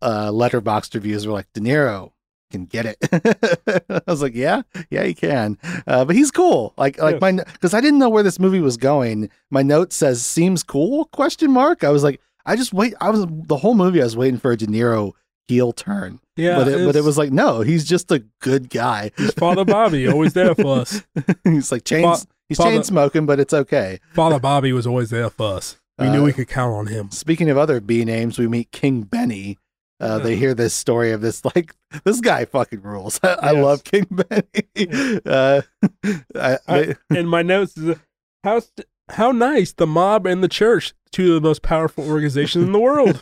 [0.03, 2.12] uh, Letterboxd reviews were like De Niro
[2.53, 2.99] can get it.
[3.91, 5.59] I was like, yeah, yeah, he can.
[5.87, 6.75] Uh, but he's cool.
[6.77, 7.20] Like, like Yes.
[7.23, 9.31] my because I didn't know where this movie was going.
[9.51, 11.07] My note says seems cool?
[11.07, 11.83] Question mark.
[11.83, 12.95] I was like, I just wait.
[13.01, 14.01] I was the whole movie.
[14.01, 15.12] I was waiting for a De Niro
[15.49, 19.11] heel turn, Yeah, but it, but it was like, no, he's just a good guy.
[19.16, 21.03] He's Father Bobby, always there for us.
[21.45, 22.03] he's like chain.
[22.05, 24.01] Fa- he's Father- chain smoking, but it's okay.
[24.14, 25.76] Father Bobby was always there for us.
[25.99, 27.11] We knew Uh, we could count on him.
[27.11, 29.59] Speaking of other B names, we meet King Benny.
[30.01, 31.74] Uh, They hear this story of this like
[32.05, 33.20] this guy fucking rules.
[33.22, 35.20] I, I love King Benny.
[35.26, 35.62] Uh,
[36.35, 37.97] I, I- And my notes is
[38.43, 38.62] how
[39.11, 42.80] how nice the mob and the church, two of the most powerful organizations in the
[42.80, 43.20] world.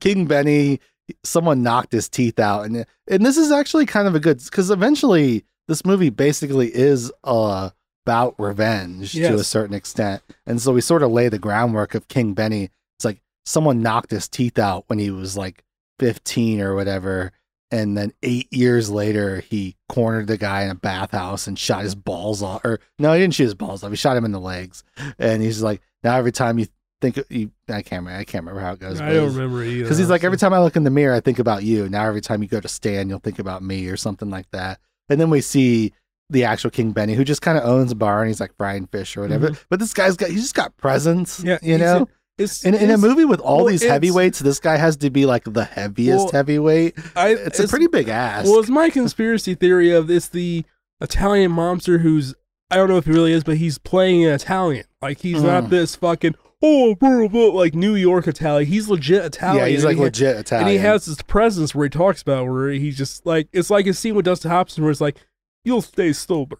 [0.00, 0.80] King Benny,
[1.22, 4.70] someone knocked his teeth out, and and this is actually kind of a good because
[4.70, 7.70] eventually this movie basically is uh,
[8.04, 12.08] about revenge to a certain extent, and so we sort of lay the groundwork of
[12.08, 12.70] King Benny.
[12.98, 15.64] It's like someone knocked his teeth out when he was like
[15.98, 17.32] fifteen or whatever.
[17.72, 21.96] And then eight years later, he cornered the guy in a bathhouse and shot his
[21.96, 22.64] balls off.
[22.64, 23.90] Or no, he didn't shoot his balls off.
[23.90, 24.84] He shot him in the legs.
[25.18, 26.68] And he's like, now every time you
[27.00, 28.18] think you, I can't remember.
[28.20, 29.00] I can't remember how it goes.
[29.00, 29.82] I don't remember either.
[29.84, 31.88] because he's like, every time I look in the mirror, I think about you.
[31.88, 34.80] Now, every time you go to Stan, you'll think about me or something like that.
[35.08, 35.92] And then we see
[36.30, 38.86] the actual King Benny, who just kind of owns a bar and he's like frying
[38.86, 39.50] fish or whatever.
[39.68, 41.38] But this guy's got, he's just got presence.
[41.38, 41.46] Mm-hmm.
[41.48, 42.08] Yeah, you know?
[42.38, 45.24] It's, In, in a movie with all well, these heavyweights, this guy has to be
[45.24, 46.98] like the heaviest Well, heavyweight.
[47.14, 48.44] I, It's, a pretty big ass.
[48.46, 50.64] Well, it's my conspiracy theory of it's the
[51.00, 52.34] Italian mobster who's
[52.70, 54.84] I don't know if he really is, but he's playing an Italian.
[55.00, 55.44] Like he's Mm.
[55.44, 58.68] not this fucking oh blah, blah, like New York Italian.
[58.70, 59.64] He's legit Italian.
[59.64, 60.68] yeah, he's like he- legit Italian.
[60.68, 63.86] And he has this presence where he talks about where he's just like it's like
[63.86, 65.16] a scene with Dustin Hoffman where it's like
[65.64, 66.58] you'll stay sober.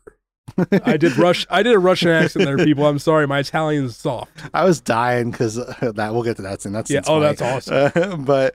[0.84, 1.46] I did rush.
[1.50, 2.86] I did a Russian accent there, people.
[2.86, 4.30] I'm sorry, my Italian is soft.
[4.54, 6.72] I was dying because uh, that we'll get to that soon.
[6.72, 7.34] That's Yeah, oh, funny.
[7.34, 8.54] that's Uh, but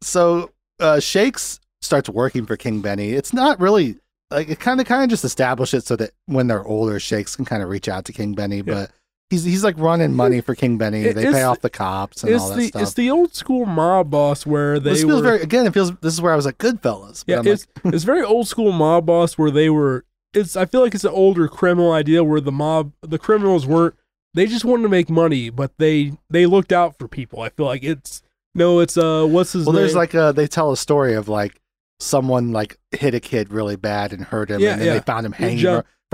[0.00, 3.10] so uh, Shakes starts working for King Benny.
[3.10, 3.96] It's not really
[4.30, 7.34] like it kind of kind of just established it so that when they're older, Shakes
[7.36, 8.90] can kind of reach out to King Benny, but
[9.34, 11.02] he's he's like running money for King Benny.
[11.02, 12.82] It- they pay off the cops and It's all that the stuff.
[12.82, 15.66] it's the old school mob boss where they this feels were very again.
[15.66, 17.24] It feels this is where I was like Goodfellas.
[17.26, 20.94] Yeah it's it's very old school mob boss where they were it's I feel like
[20.94, 23.94] it's an older criminal idea where the mob the criminals weren't
[24.34, 27.40] they just wanted to make money but they they looked out for people.
[27.40, 28.22] I feel like it's
[28.54, 29.82] no it's uh what's his well, name?
[29.82, 31.60] there's like a they tell a story of like
[32.00, 34.94] someone like hit a kid really bad and hurt him, Yeah, and then yeah.
[34.94, 35.58] they found him hanging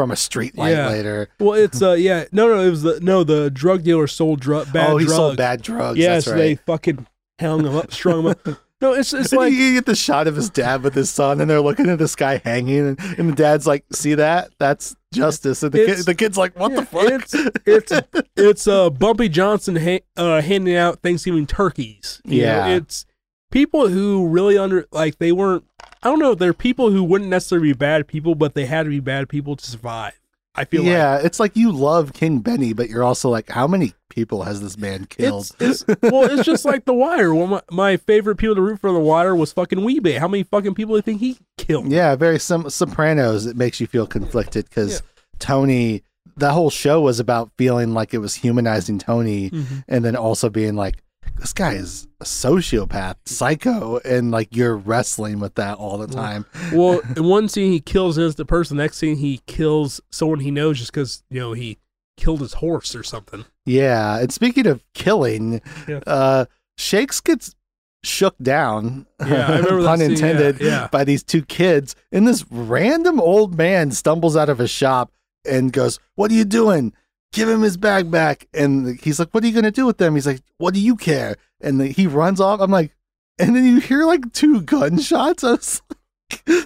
[0.00, 0.88] from a street light Yeah.
[0.88, 1.28] later.
[1.38, 4.72] well it's uh yeah no no it was the no the drug dealer sold drug
[4.72, 5.16] bad oh, he drugs.
[5.16, 5.98] sold bad drugs.
[5.98, 6.60] Yes, that's they right.
[6.64, 7.06] fucking
[7.38, 8.48] hung him up, strung him up.
[8.80, 11.50] No, it's it's like you get the shot of his dad with his son, and
[11.50, 14.52] they're looking at this guy hanging, and, and the dad's like, "See that?
[14.58, 17.34] That's justice." And the, kid, the kid's like, "What yeah, the fuck?" It's
[17.66, 17.92] it's
[18.38, 22.22] it's uh Bumpy Johnson ha- uh, handing out Thanksgiving turkeys.
[22.24, 22.66] You know, Yeah.
[22.68, 23.04] it's
[23.50, 25.64] people who really under like they weren't.
[26.02, 26.34] I don't know.
[26.34, 29.56] They're people who wouldn't necessarily be bad people, but they had to be bad people
[29.56, 30.18] to survive.
[30.54, 33.68] I feel like yeah, it's like you love King Benny, but you're also like, how
[33.68, 35.52] many people has this man killed?
[35.60, 37.32] It's, it's well, it's just like The Wire.
[37.32, 40.14] Of my, my favorite people to root for The Wire was fucking Wee-Bey.
[40.14, 41.90] How many fucking people do you think he killed?
[41.92, 43.46] yeah, very sim- Sopranos.
[43.46, 45.02] It makes you feel conflicted because
[45.38, 46.02] Tony.
[46.36, 49.84] The whole show was about feeling like it was humanizing Tony, Mhm.
[49.88, 51.02] and then also being like,
[51.40, 56.46] "This guy is a sociopath, psycho," and like you're wrestling with that all the time.
[56.72, 58.76] Well, in one scene he kills an innocent person.
[58.76, 61.78] Next scene he kills someone he knows just because you know he
[62.16, 63.44] killed his horse or something.
[63.66, 66.00] Yeah, and speaking of killing, Yeah.
[66.06, 66.44] uh
[66.76, 67.54] Shakes gets
[68.02, 70.88] shook down, Yeah, I remember pun scene, intended, yeah, yeah.
[70.90, 71.94] by these two kids.
[72.10, 75.12] And this random old man stumbles out of a shop
[75.46, 76.92] and goes, "What are you doing?
[77.32, 80.14] Give him his bag back." And he's like, "What are you gonna do with them?"
[80.14, 82.60] He's like, "What do you care?" And the, he runs off.
[82.60, 82.94] I'm like,
[83.38, 85.44] and then you hear like two gunshots.
[85.44, 85.96] I was like,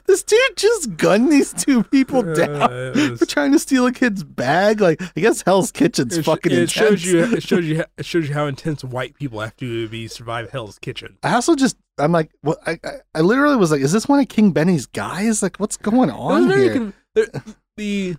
[0.07, 3.93] this dude just gunned these two people down Uh, was- for trying to steal a
[3.93, 4.81] kid's bag.
[4.81, 6.73] Like, I guess Hell's Kitchen's it, fucking it intense.
[6.73, 10.07] shows you it shows you it shows you how intense white people have to be
[10.09, 11.17] to survive Hell's Kitchen.
[11.23, 12.59] I also just I'm like, what?
[12.67, 15.43] I, I I literally was like, is this one of King Benny's guys?
[15.43, 16.73] Like, what's going on here?
[16.75, 16.95] con-
[17.77, 18.17] the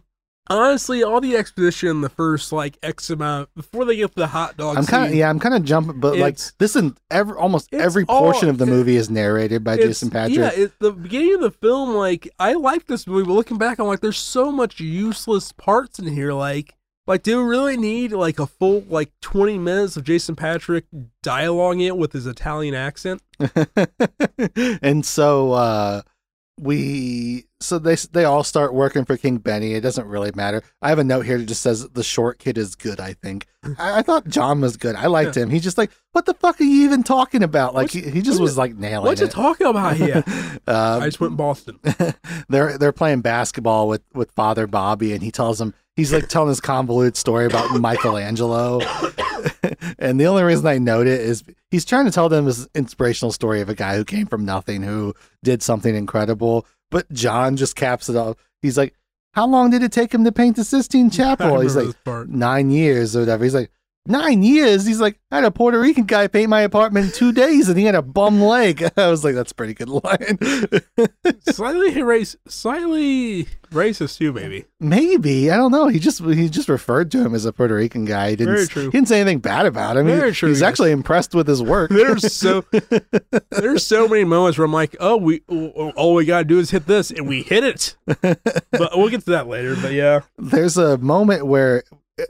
[0.47, 4.57] honestly all the exposition the first like X amount before they get to the hot
[4.57, 4.77] dog.
[4.77, 8.05] I'm kind of yeah, I'm kind of jumping, but like this and every almost every
[8.07, 10.37] all- portion of the movie is narrated by Jason Patric.
[10.37, 13.79] Yeah, it, the beginning of the film, like I like this movie, but looking back,
[13.79, 16.33] I'm like, there's so much useless parts in here.
[16.33, 16.75] Like,
[17.07, 20.85] like do we really need like a full like 20 minutes of Jason Patric
[21.23, 23.21] dialoguing it with his Italian accent?
[24.81, 26.01] and so uh
[26.59, 29.73] we so they they all start working for King Benny.
[29.73, 30.61] It doesn't really matter.
[30.81, 32.99] I have a note here that just says the short kid is good.
[32.99, 33.47] I think
[33.79, 34.95] I, I thought John was good.
[34.95, 35.49] I liked him.
[35.49, 37.73] He's just like, what the fuck are you even talking about?
[37.73, 40.23] Like he, he just was like nailing What you talking about here?
[40.67, 41.79] Um, I just went Boston.
[42.49, 46.49] they're they're playing basketball with with Father Bobby, and he tells him he's like telling
[46.49, 48.79] this convoluted story about Michelangelo.
[49.99, 53.31] and the only reason I note it is he's trying to tell them this inspirational
[53.31, 55.13] story of a guy who came from nothing, who
[55.43, 56.65] did something incredible.
[56.91, 58.37] But John just caps it off.
[58.61, 58.95] He's like,
[59.33, 61.95] "How long did it take him to paint the Sistine Chapel?" He's like,
[62.29, 63.43] nine years or whatever.
[63.43, 63.71] He's like,
[64.07, 64.85] nine years?
[64.85, 67.77] He's like, I had a Puerto Rican guy paint my apartment in two days and
[67.77, 68.83] he had a bum leg.
[68.97, 70.37] I was like, that's a pretty good line.
[71.49, 74.65] slightly race, slightly racist too, maybe.
[74.79, 75.51] Maybe.
[75.51, 75.87] I don't know.
[75.87, 78.31] He just he just referred to him as a Puerto Rican guy.
[78.31, 78.83] He didn't, Very true.
[78.83, 80.07] He didn't say anything bad about him.
[80.07, 80.67] He- Very true, He's yes.
[80.67, 81.89] actually impressed with his work.
[81.95, 82.63] There's so
[83.51, 86.59] there's so many moments where I'm like, oh, we oh, oh, all we gotta do
[86.59, 87.95] is hit this, and we hit it.
[88.71, 89.75] But we'll get to that later.
[89.75, 91.83] But yeah, There's a moment where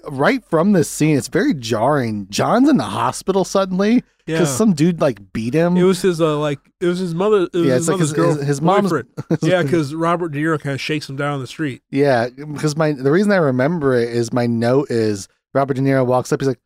[0.07, 2.27] right from this scene, it's very jarring.
[2.29, 4.39] John's in the hospital suddenly yeah.
[4.39, 5.77] because some dude like beat him.
[5.77, 7.43] It was his uh, like it was his mother.
[7.43, 8.91] It was Yeah, his it's like his- girl, his- his mom's-
[9.41, 11.81] yeah, because Robert De Niro kind of shakes him down the street.
[11.91, 16.05] Yeah, because my the reason I remember it is my note is Robert De Niro
[16.05, 16.41] walks up.
[16.41, 16.59] He's like,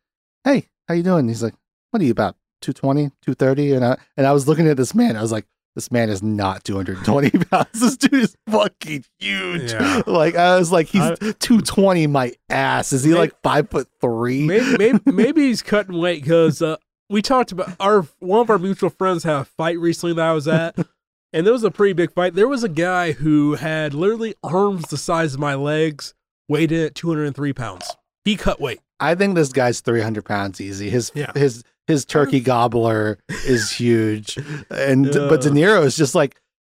[0.44, 1.54] "Hey, how you doing?" He's like,
[1.90, 2.36] "What are you about?
[2.62, 5.16] 220, 230?" And I and I was looking at this man.
[5.16, 5.46] I was like,
[5.80, 7.68] "This man is not 220 pounds.
[7.72, 10.02] This dude is fucking huge." Yeah.
[10.06, 12.06] Like I was like, "He's I- 220.
[12.06, 12.92] My ass.
[12.92, 14.46] Is he May- like five foot three?
[14.46, 16.76] Maybe maybe, maybe he's cutting weight because uh,
[17.08, 20.32] we talked about our one of our mutual friends had a fight recently that I
[20.32, 20.76] was at.
[21.32, 22.34] And there was a pretty big fight.
[22.34, 26.12] There was a guy who had literally arms the size of my legs,
[26.48, 27.88] weighed in at 203 pounds.
[28.24, 28.80] He cut weight.
[28.98, 30.90] I think this guy's 300 pounds easy.
[30.90, 31.30] His Yeah.
[31.36, 34.38] his his turkey gobbler is huge,
[34.70, 35.26] and Yeah.
[35.28, 36.36] but De uh, Niro is just like.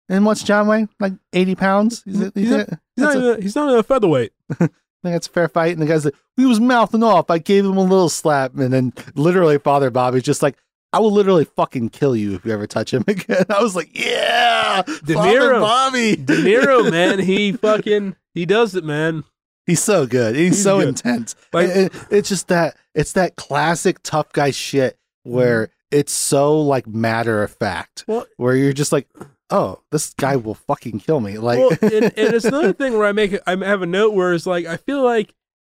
[0.09, 0.87] And what's John weigh?
[0.99, 2.03] Like 80 pounds?
[2.03, 4.33] He's, He's he's, not- He's not, a- even, he's not a featherweight.
[4.51, 4.71] I think
[5.03, 5.71] that's a fair fight.
[5.71, 7.29] And the guy's like, he was mouthing off.
[7.31, 8.53] I gave him a little slap.
[8.55, 10.57] And then literally Father Bobby's just like,
[10.93, 13.45] I will literally fucking kill you if you ever touch him again.
[13.49, 15.61] I was like, yeah, De Father Niro.
[15.61, 16.15] Bobby.
[16.17, 19.23] De Niro, man, he fucking he does it, man.
[19.65, 20.35] He's so good.
[20.35, 20.89] He's, He's so good.
[20.89, 21.35] intense.
[21.53, 26.59] Like- It- it- it's just that it's that classic tough guy shit where it's so
[26.61, 29.07] like matter of fact, Well, where you're just like,
[29.49, 31.37] oh, this guy will fucking kill me.
[31.37, 34.33] Like, well, and, and it's another thing where I make I have a note where
[34.33, 35.33] it's like I feel like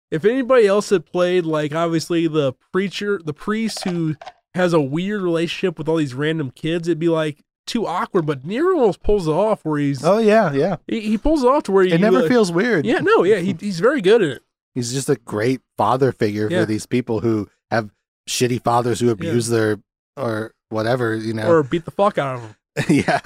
[0.09, 4.15] if anybody else had played like obviously the preacher, the priest who
[4.53, 8.25] has a weird relationship with all these random kids, it'd be like too awkward.
[8.25, 10.77] But Nero almost pulls it off where he's oh yeah, yeah.
[10.87, 12.85] he, he pulls it off to where It you never uh, feels weird.
[12.85, 14.41] yeah no yeah he, he's very good at it.
[14.73, 16.61] He's just a great father figure Yeah.
[16.61, 17.89] for these people who have
[18.27, 19.79] shitty fathers who abuse their
[20.15, 21.49] or whatever, you know.
[21.49, 22.55] Or beat the fuck out of them.
[22.89, 23.21] yeah.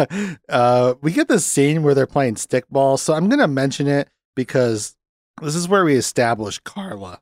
[0.47, 2.97] Uh, we get this scene where they're playing stickball.
[2.97, 4.95] So I'm going to mention it because
[5.41, 7.19] this is where we establish Carla,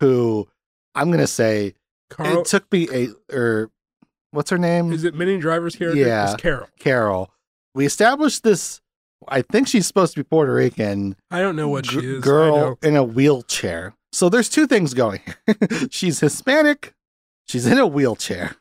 [0.00, 0.48] who
[0.94, 1.74] I'm going to say
[2.10, 3.70] Carl, it took me a, or
[4.30, 4.92] what's her name?
[4.92, 6.00] is it Minnie Driver's character?
[6.00, 6.32] Yeah.
[6.32, 6.68] It's Carol.
[6.78, 7.30] Carol.
[7.74, 8.80] We established this.
[9.26, 11.16] I think she's supposed to be Puerto Rican.
[11.30, 12.22] I don't know what she G- is.
[12.22, 13.94] Girl in a wheelchair.
[14.12, 15.20] So there's two things going
[15.90, 16.94] she's Hispanic.
[17.46, 18.56] She's in a wheelchair.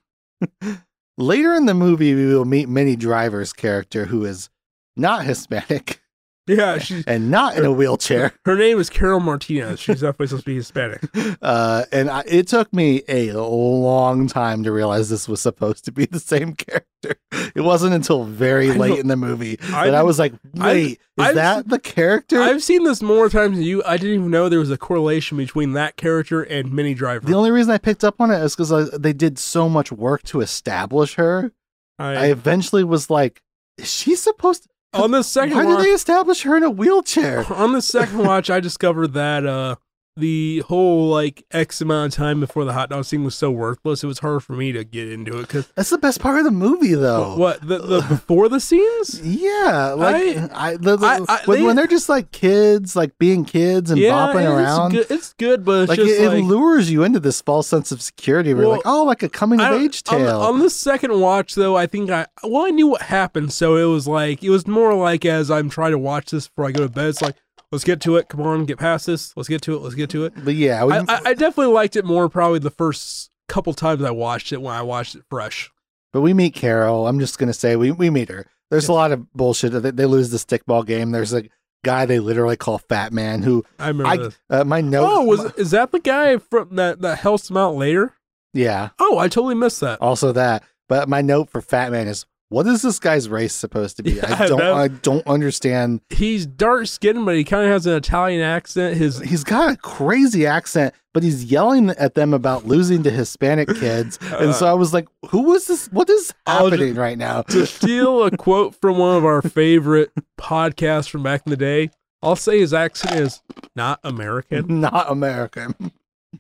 [1.18, 4.50] Later in the movie, we will meet Minnie Driver's character, who is
[4.96, 6.02] not Hispanic
[6.48, 8.34] Yeah, she's and not in a wheelchair.
[8.46, 9.80] her name is Carol Martinez.
[9.80, 11.02] She's definitely supposed to be Hispanic.
[11.42, 15.92] Uh, and I, it took me a long time to realize this was supposed to
[15.92, 17.16] be the same character.
[17.54, 20.92] It wasn't until very late in the movie I that I was like, I've- wait,
[20.92, 22.40] is I've that the character?
[22.40, 23.84] I've seen this more times than you.
[23.86, 27.26] I didn't even know there was a correlation between that character and Minnie Driver.
[27.26, 30.24] The only reason I picked up on it is because they did so much work
[30.24, 31.52] to establish her.
[32.00, 33.42] I I, eventually was like,
[33.78, 34.70] is she supposed to?
[34.94, 37.46] On the second Why watch, did they establish her in a wheelchair?
[37.54, 39.76] on the second watch, I discovered that uh,
[40.16, 44.04] the whole like X amount of time before the hot dog scene was so worthless.
[44.04, 46.44] It was hard for me to get into it because That's the best part of
[46.46, 47.36] the movie, though.
[47.36, 49.20] what the, the before the scenes.
[49.24, 53.18] Yeah, like I, the, the- I- I- when, they- when they're just like kids, like
[53.18, 55.08] being kids and yeah, bopping it's around, good.
[55.10, 58.02] It's good, but it's like just it, it lures you into this false sense of
[58.02, 58.54] security.
[58.54, 60.42] Where you're Well, like, oh, like a coming of age on tale.
[60.42, 63.86] On, the second watch, though, I think I well, I knew what happened, so it
[63.92, 66.84] was like it was more like as I'm trying to watch this before I go
[66.84, 67.08] to bed.
[67.08, 67.36] It's like
[67.74, 68.30] let's get to it.
[68.30, 69.36] Come on, get past this.
[69.36, 69.80] Let's get to it.
[69.80, 70.34] Let's get to it.
[70.46, 74.02] but yeah, we, I, I, I definitely liked it more probably the first couple times
[74.04, 75.70] I watched it when I watched it fresh.
[76.14, 77.08] but we meet Carol.
[77.08, 78.46] I'm just gonna say we we meet her.
[78.72, 79.74] There's a lot of bullshit.
[79.74, 81.12] They, they lose the stickball game.
[81.12, 81.44] There's a
[81.84, 85.08] guy they literally call Fat Man who I remember I uh, my note.
[85.08, 88.14] Oh, was is that the guy from that that helps him out later?
[88.54, 88.90] yeah.
[89.00, 90.02] Oh, I totally missed that.
[90.02, 90.64] Also that.
[90.90, 94.12] But my note for Fat Man is what is this guy's race supposed to be?
[94.12, 94.76] Yeah, I I don't know.
[94.76, 96.02] I don't understand.
[96.12, 98.96] He's dark skinned, but he kind of has an Italian accent.
[98.96, 103.70] His He's got a crazy accent, but he's yelling at them about losing to Hispanic
[103.70, 104.20] kids.
[104.40, 105.88] and so I was like, who is this?
[105.88, 107.42] What is happening right now?
[107.42, 111.90] to steal a quote from one of our favorite podcasts from back in the day,
[112.22, 113.42] I'll say his accent is
[113.76, 114.80] not American.
[114.80, 115.92] Not American.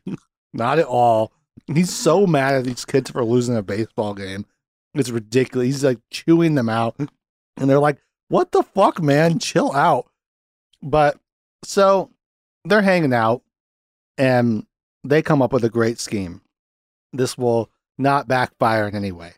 [0.54, 1.32] Not at all.
[1.66, 4.46] He's so mad at these kids for losing a baseball game.
[4.94, 5.66] It's ridiculous.
[5.66, 6.96] He's like chewing them out.
[7.58, 9.40] And they're like, what the fuck, man?
[9.40, 10.08] Chill out.
[10.82, 11.18] But
[11.64, 12.12] so
[12.66, 13.42] they're hanging out
[14.18, 14.66] and
[15.04, 16.42] they come up with a great scheme.
[17.12, 19.34] This will not backfire in any way.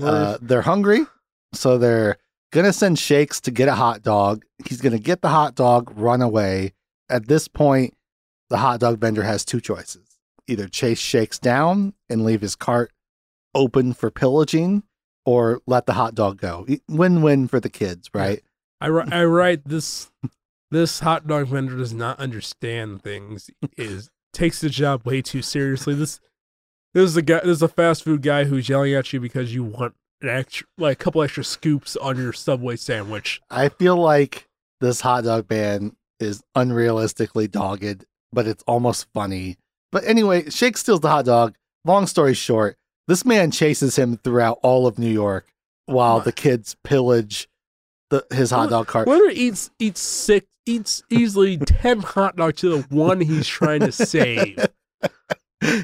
[0.00, 1.06] Uh, they're hungry,
[1.52, 2.18] so they're
[2.52, 4.44] gonna send Shakes to get a hot dog.
[4.66, 6.74] He's gonna get the hot dog, run away.
[7.08, 7.96] At this point,
[8.50, 12.92] the hot dog vendor has two choices: either chase Shakes down and leave his cart
[13.58, 14.84] open for pillaging,
[15.26, 16.64] or let the hot dog go.
[16.88, 18.42] Win-win for the kids, right?
[18.80, 20.10] I, I write this
[20.70, 23.50] this hot dog vendor does not understand things.
[23.76, 25.94] Is takes the job way too seriously.
[25.94, 26.20] This
[26.94, 27.40] this is a guy.
[27.40, 30.66] This is a fast food guy who's yelling at you because you want an extra,
[30.78, 33.40] like a couple extra scoops on your Subway sandwich.
[33.50, 34.46] I feel like
[34.80, 39.56] this hot dog ban is unrealistically dogged, but it's almost funny.
[39.90, 41.56] But anyway, Shake steals the hot dog.
[41.84, 42.76] Long story short,
[43.08, 45.46] this man chases him throughout all of New York
[45.86, 47.48] while the kids pillage
[48.10, 49.08] the, his hot dog cart.
[49.08, 53.90] Whether eats eats six eats easily ten hot dogs to the one he's trying to
[53.92, 54.58] save.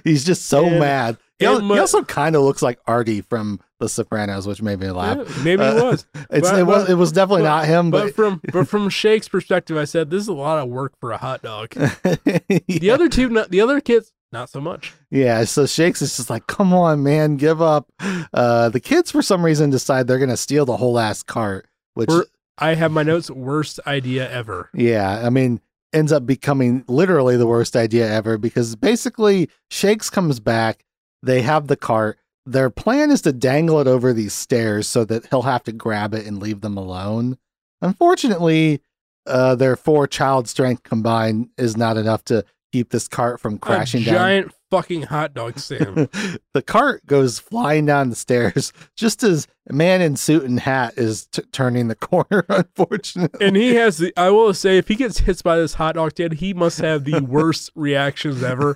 [0.04, 1.18] He's just so And- mad.
[1.40, 4.62] He, and al- he my- also kind of looks like Artie from The Sopranos, which
[4.62, 5.16] made me laugh.
[5.18, 6.06] Yeah, maybe Uh, he was.
[6.30, 8.88] It's, but- it was it was definitely but- not him, But but, from but from
[8.88, 11.70] Shake's perspective, I said this is a lot of work for a hot dog.
[11.70, 14.92] The other two, the other kids, not so much.
[15.10, 17.90] Yeah, so Shakes is just like, come on, man, give up.
[18.34, 22.10] Uh, the kids, for some reason, decide they're gonna steal the whole ass cart, which,
[22.58, 23.30] I have my notes.
[23.30, 24.68] Worst idea ever.
[24.74, 25.60] yeah, I mean,
[25.94, 30.84] ends up becoming literally the worst idea ever because basically Shakes comes back,
[31.22, 35.26] they have the cart, their plan is to dangle it over these stairs so that
[35.26, 37.38] he'll have to grab it and leave them alone.
[37.80, 38.82] Unfortunately,
[39.26, 42.44] uh, their four child strength combined is not enough to
[42.74, 44.14] keep this cart from crashing a down.
[44.14, 46.08] giant fucking hot dog stand.
[46.54, 50.94] the cart goes flying down the stairs just as a man in suit and hat
[50.96, 53.46] is t- turning the corner, unfortunately.
[53.46, 54.12] and he has the.
[54.16, 57.04] I will say, if he gets hit by this hot dog stand, he must have
[57.04, 58.74] the worst reactions ever.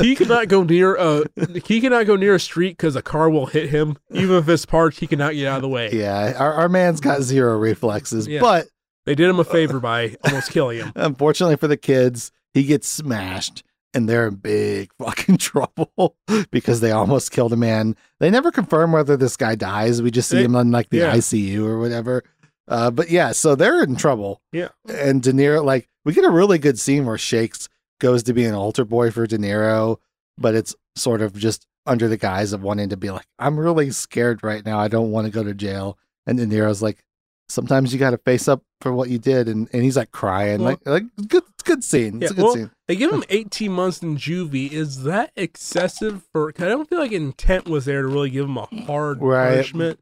[0.00, 1.24] He cannot go near a.
[1.64, 3.96] He cannot go near a street because a car will hit him.
[4.12, 5.90] Even if it's parked, he cannot get out of the way.
[5.92, 8.40] yeah, our, our man's got zero reflexes, Yeah.
[8.40, 8.68] but
[9.06, 10.92] They did him a favor by almost killing him.
[10.94, 13.62] unfortunately for the kids, he gets smashed
[13.94, 16.16] and they're in big fucking trouble
[16.50, 17.96] because they almost killed a man.
[18.20, 20.00] They never confirm whether this guy dies.
[20.02, 21.14] We just see They- him on like the yeah.
[21.16, 22.22] ICU or whatever.
[22.68, 24.40] Uh, but yeah, so they're in trouble.
[24.52, 24.68] Yeah.
[24.88, 27.68] And De Niro, like, we get a really good scene where Shakes
[28.00, 29.98] goes to be an altar boy for De Niro,
[30.38, 33.90] but it's sort of just under the guise of wanting to be like, I'm really
[33.90, 34.78] scared right now.
[34.78, 35.98] I don't want to go to jail.
[36.26, 37.04] And De Niro's like,
[37.48, 39.48] sometimes you got to face up for what you did.
[39.48, 42.22] And, and he's like crying, Well- like, like good, good scene.
[42.22, 42.70] It's a good well, scene.
[42.88, 44.70] They give him 18 months in juvie.
[44.72, 46.50] Is that excessive for?
[46.52, 49.50] 'cause I don't feel like intent was there to really give him a hard Right.
[49.50, 50.00] punishment.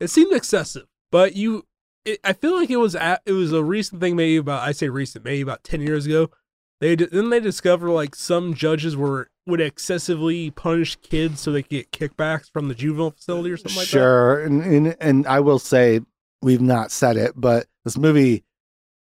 [0.00, 1.64] It seemed excessive, but you,
[2.04, 4.16] it, I feel like it was at, it was a recent thing.
[4.16, 6.30] Maybe about I say recent, maybe about 10 years ago.
[6.80, 11.70] They then they discover like some judges were would excessively punish kids so they could
[11.70, 13.90] get kickbacks from the juvenile facility or something like that.
[13.90, 14.42] sure.
[14.42, 16.00] And, and, and I will say,
[16.42, 18.44] we've not said it, but this movie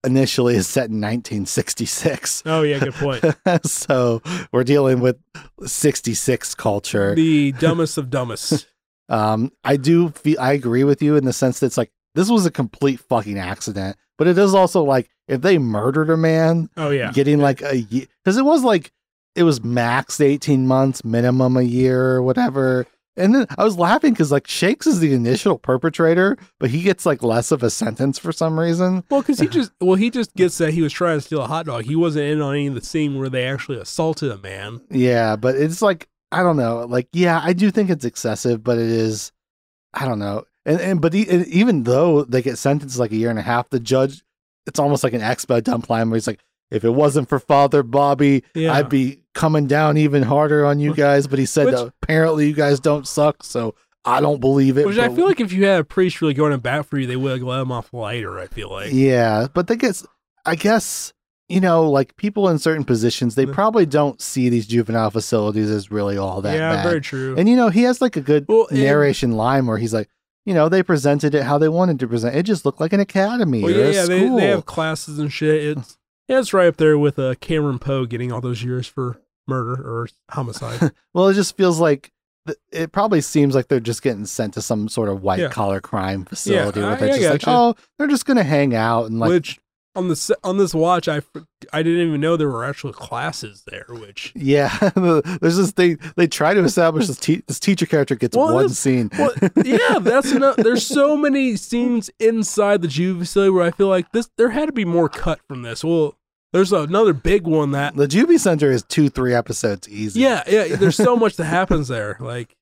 [0.05, 2.43] initially is set in 1966.
[2.47, 3.24] Oh yeah, good point.
[3.66, 4.22] so
[4.53, 5.16] we're dealing with
[5.64, 7.14] 66 culture.
[7.14, 8.66] the dumbest of dumbest.
[9.11, 12.28] Um, I do feel I agree with you in the sense that it's like this
[12.28, 16.68] was a complete fucking accident, but it is also like if they murdered a man,
[16.76, 18.93] Oh yeah, getting like a year because it was like
[19.34, 22.86] it was max 18 months, minimum a year or whatever.
[23.19, 27.05] And then I was laughing because like Shakes is the initial perpetrator, but he gets
[27.05, 29.05] like less of a sentence for some reason.
[29.11, 31.47] Well, because he just well, he just gets that he was trying to steal a
[31.47, 31.85] hot dog.
[31.85, 34.81] He wasn't in on any of the scene where they actually assaulted a man.
[34.91, 36.85] Yeah, but it's like I don't know.
[36.85, 39.33] Like, yeah, I do think it's excessive, but it is.
[39.95, 40.45] I don't know.
[40.66, 43.43] And and but e- and even though they get sentenced like a year and a
[43.43, 44.23] half, the judge,
[44.66, 46.41] it's almost like an expo dump line where he's like,
[46.71, 50.95] if it wasn't for Father Bobby, Yeah, I'd be coming down even harder on you
[50.95, 51.27] guys.
[51.27, 54.87] But he said Which- that apparently you guys don't suck, so I don't believe it.
[54.87, 57.07] which I feel like if you had a priest really going to bat for you,
[57.07, 58.39] they would have let him off lighter.
[58.39, 60.07] I feel like Yeah, but they guess
[60.47, 61.12] I guess
[61.51, 65.91] you know, like people in certain positions, they probably don't see these juvenile facilities as
[65.91, 66.83] really all that yeah, bad.
[66.85, 67.35] very true.
[67.39, 70.09] And you know, he has like a good Well, and- narration line where he's like,
[70.45, 72.35] you know, they presented it how they wanted to present.
[72.37, 75.31] It just looked like an academy well, or yeah, yeah, they, they have classes and
[75.31, 75.77] shit.
[75.79, 75.97] It's
[76.29, 79.72] yeah, it's right up there with uh, Cameron Poe getting all those years for murder
[79.74, 80.93] or homicide.
[81.14, 82.12] well, it just feels like
[82.47, 85.49] th- it probably seems like they're just getting sent to some sort of white Yeah.
[85.49, 87.51] collar crime facility where I- they're I just like, gotcha.
[87.51, 89.59] oh, they're just gonna hang out and like, which
[89.97, 91.22] on the se- on this watch, I
[91.72, 93.87] I didn't even know there were actual classes there.
[93.89, 98.37] Which yeah, there's this thing they try to establish this, te- this teacher character gets
[98.37, 99.11] Well, one scene.
[99.18, 99.33] Well,
[99.64, 100.57] yeah, that's enough.
[100.57, 104.29] There's so many scenes inside the Juve facility where I feel like this.
[104.37, 105.83] There had to be more cut from this.
[105.83, 106.16] Well,
[106.53, 107.94] there's another big one that.
[107.96, 110.20] the Juvie Center is two, three episodes easy.
[110.20, 110.76] Yeah, yeah.
[110.76, 112.16] There's so much that happens there.
[112.20, 112.57] Like,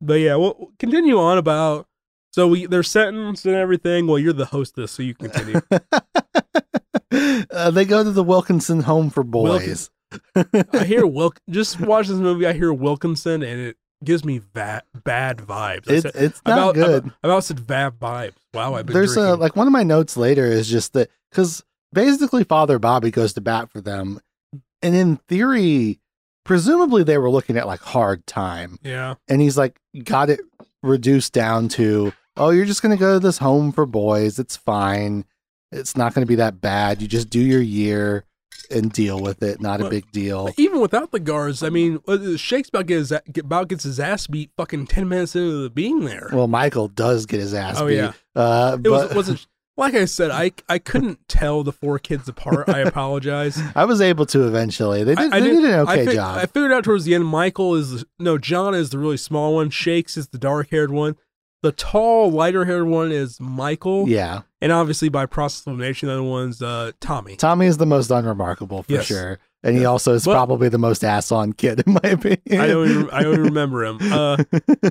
[0.00, 1.86] but yeah, we'll continue on about.
[2.32, 4.06] So we they're sentenced and everything.
[4.06, 5.60] Well, you're the hostess, so you continue.
[7.50, 9.90] uh, they go to the Wilkinson Home for Boys.
[10.72, 11.40] I hear Wilk.
[11.48, 12.46] Just watch this movie.
[12.46, 15.86] I hear Wilkinson, and it gives me va- bad vibes.
[15.86, 17.04] Said- it's not about, good.
[17.04, 18.34] About, about said bad vibes.
[18.52, 21.64] Wow, I've been There's a like one of my notes later is just that because
[21.96, 24.20] basically Father Bobby goes to bat for them,
[24.82, 25.98] and in theory,
[26.44, 29.14] presumably they were looking at like hard time, yeah.
[29.26, 30.40] and he's like got it
[30.82, 34.38] reduced down to oh you're just gonna go to this home for boys.
[34.38, 35.24] It's fine.
[35.72, 37.02] It's not gonna be that bad.
[37.02, 38.24] You just do your year
[38.70, 39.60] and deal with it.
[39.60, 40.50] Not a big deal.
[40.58, 44.50] Even without the guards, I mean, uh, Shakes about gets about gets his ass beat
[44.56, 46.28] fucking ten minutes into the being there.
[46.30, 47.96] Well, Michael does get his ass oh beat.
[47.96, 49.46] yeah, Uh, it was but wasn't
[49.76, 50.30] like I said.
[50.30, 52.68] I I couldn't tell the four kids apart.
[52.68, 53.60] I apologize.
[53.74, 55.04] I was able to eventually.
[55.04, 56.38] They did, I, I they didn't- did an I okay job.
[56.38, 57.26] I figured out towards the end.
[57.26, 59.70] Michael is the, no John is the really small one.
[59.70, 61.16] Shakes is the dark haired one.
[61.62, 64.08] The tall, lighter haired one is Michael.
[64.08, 64.42] yeah.
[64.60, 67.36] And obviously, by process of elimination, the other one's uh, Tommy.
[67.36, 69.06] Tommy is the most unremarkable for Yes.
[69.06, 69.38] sure.
[69.62, 72.40] And he also is But- probably the most ass on kid, in my opinion.
[72.60, 72.88] I don't.
[72.90, 73.98] Even, I don't even remember him.
[74.00, 74.36] Uh,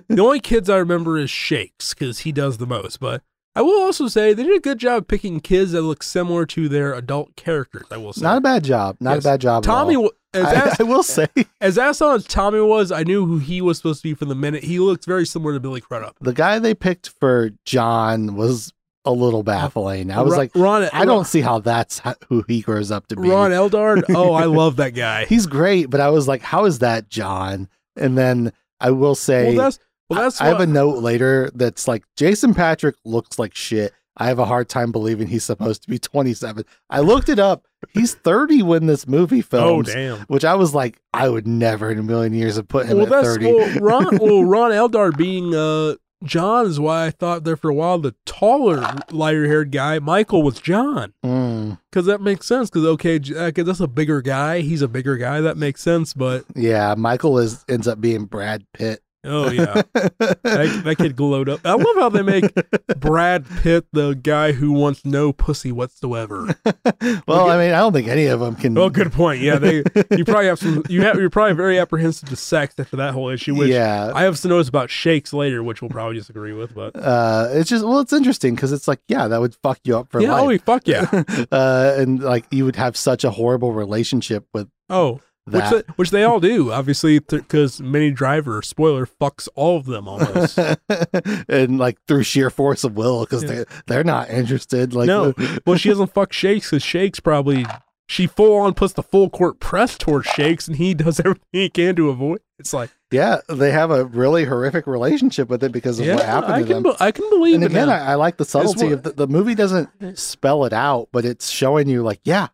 [0.09, 2.99] the only kids I remember is Shakes because he does the most.
[2.99, 3.21] But
[3.55, 6.67] I will also say they did a good job picking kids that look similar to
[6.67, 7.85] their adult characters.
[7.89, 8.97] I will say Not a bad job.
[8.99, 9.23] Not Yes.
[9.25, 9.63] a bad job.
[9.63, 10.09] Tommy.
[10.33, 11.27] as, I, ass, I will say
[11.61, 14.35] as on as Tommy was, I knew who he was supposed to be from the
[14.35, 14.63] minute.
[14.63, 16.17] He looked very similar to Billy Crudup.
[16.19, 18.73] the guy they picked for John was
[19.05, 20.11] a little uh, baffling.
[20.11, 23.15] I was Ron, like, Ron, I don't see how that's who he grows up to
[23.15, 23.29] be.
[23.29, 24.03] Ron Eldard.
[24.15, 25.25] Oh, I love that guy.
[25.25, 27.69] He's great, but I was like, how is that John?
[27.95, 28.51] And then
[28.81, 29.79] I will say, well, that's
[30.09, 33.93] well, that's I have a note later that's like Jason Patric looks like shit.
[34.17, 36.63] I have a hard time believing he's supposed to be 27.
[36.89, 37.65] I looked it up.
[37.91, 40.19] He's 30 when this movie Oh damn.
[40.27, 43.07] which I was like, I would never in a million years have put him Well,
[43.07, 43.45] at that's 30.
[43.45, 44.17] well, Ron.
[44.21, 48.15] Well, Ron Eldard being uh John is why I thought there for a while the
[48.25, 52.69] taller, lighter haired guy Michael was John Mm, because that makes sense.
[52.69, 54.61] Because okay, okay, that's a bigger guy.
[54.61, 55.41] He's a bigger guy.
[55.41, 56.13] That makes sense.
[56.13, 59.01] But yeah, Michael is ends up being Brad Pitt.
[59.25, 61.61] Oh yeah, that, that kid glowed up.
[61.65, 62.45] I love how they make
[62.99, 66.55] Brad Pitt the guy who wants no pussy whatsoever.
[67.27, 68.73] well, I mean, I don't think any of them can.
[68.73, 69.41] Well, good point.
[69.41, 69.83] Yeah, they.
[70.11, 70.83] You probably have some.
[70.89, 71.17] You have.
[71.17, 73.55] You're probably very apprehensive to sex after that whole issue.
[73.55, 74.11] Which yeah.
[74.13, 76.73] I have some notes about shakes later, which we'll probably disagree with.
[76.73, 79.97] But uh, it's just well, it's interesting because it's like, yeah, that would fuck you
[79.97, 80.43] up for yeah, life.
[80.43, 81.09] oh we fuck yeah.
[81.51, 86.09] uh, and like you would have such a horrible relationship with Oh, which they, which
[86.09, 90.57] they all do, obviously, because Minnie Driver spoiler fucks all of them almost.
[91.49, 93.49] and like through sheer force of will because Yeah.
[93.49, 94.93] they they're not interested.
[94.93, 95.33] Like No.
[95.65, 97.65] well, she doesn't fuck Shakes because Shakes probably
[98.07, 101.69] she full on puts the full court press towards Shakes, and he does everything he
[101.69, 102.39] can to avoid.
[102.59, 106.25] It's like yeah, they have a really horrific relationship with it because of yeah, what
[106.25, 106.83] happened I to can them.
[106.83, 107.71] be- I can believe and it.
[107.71, 107.89] again.
[107.89, 109.55] I, I like the subtlety what- of the, the movie.
[109.55, 112.47] Doesn't spell it out, but it's showing you like, yeah,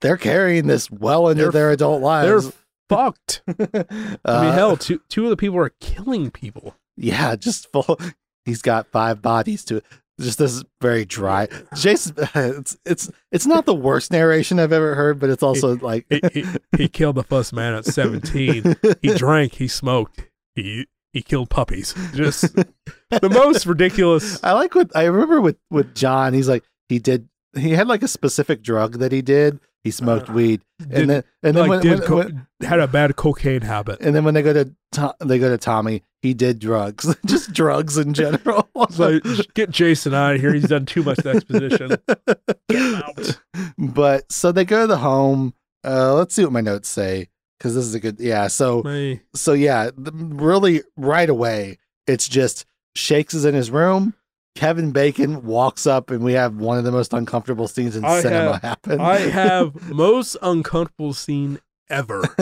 [0.00, 2.44] they're carrying this well into They're- their adult lives.
[2.44, 2.52] They're
[2.88, 3.42] fucked.
[3.48, 6.76] I mean, Uh, hell, two two of the people are killing people.
[6.96, 7.98] Yeah, just full.
[8.44, 9.82] He's got five bodies to.
[10.20, 11.48] Just this very dry.
[11.74, 16.04] Jason, it's it's it's not the worst narration I've ever heard, but it's also like
[16.10, 16.44] He, he,
[16.76, 18.76] he killed the first man at seventeen.
[19.00, 19.54] He drank.
[19.54, 20.26] He smoked.
[20.54, 21.94] He he killed puppies.
[22.12, 24.38] Just the most ridiculous.
[24.44, 26.34] I like what I remember with with John.
[26.34, 27.26] He's like he did.
[27.56, 29.60] He had like a specific drug that he did.
[29.82, 32.46] He smoked Uh, weed, Did, and then and then like when, did when- co- when-
[32.60, 33.98] had a bad cocaine habit.
[34.02, 37.52] and then when they go to To- they go to Tommy, he did drugs, just
[37.52, 38.68] drugs in general.
[38.90, 39.20] So
[39.54, 40.52] get Jason out of here.
[40.54, 41.96] He's done too much exposition.
[42.68, 43.38] Get out.
[43.78, 45.52] but so they go to the home.
[45.84, 47.28] Uh, let's see what my notes say
[47.58, 48.46] because this is a good yeah.
[48.48, 52.64] So Hey, so yeah, the, really right away, it's just
[52.96, 54.14] Shakes is in his room.
[54.56, 58.20] Kevin Bacon walks up, and we have one of the most uncomfortable scenes in I
[58.20, 59.00] cinema have- happen.
[59.00, 62.22] I have most uncomfortable scene ever.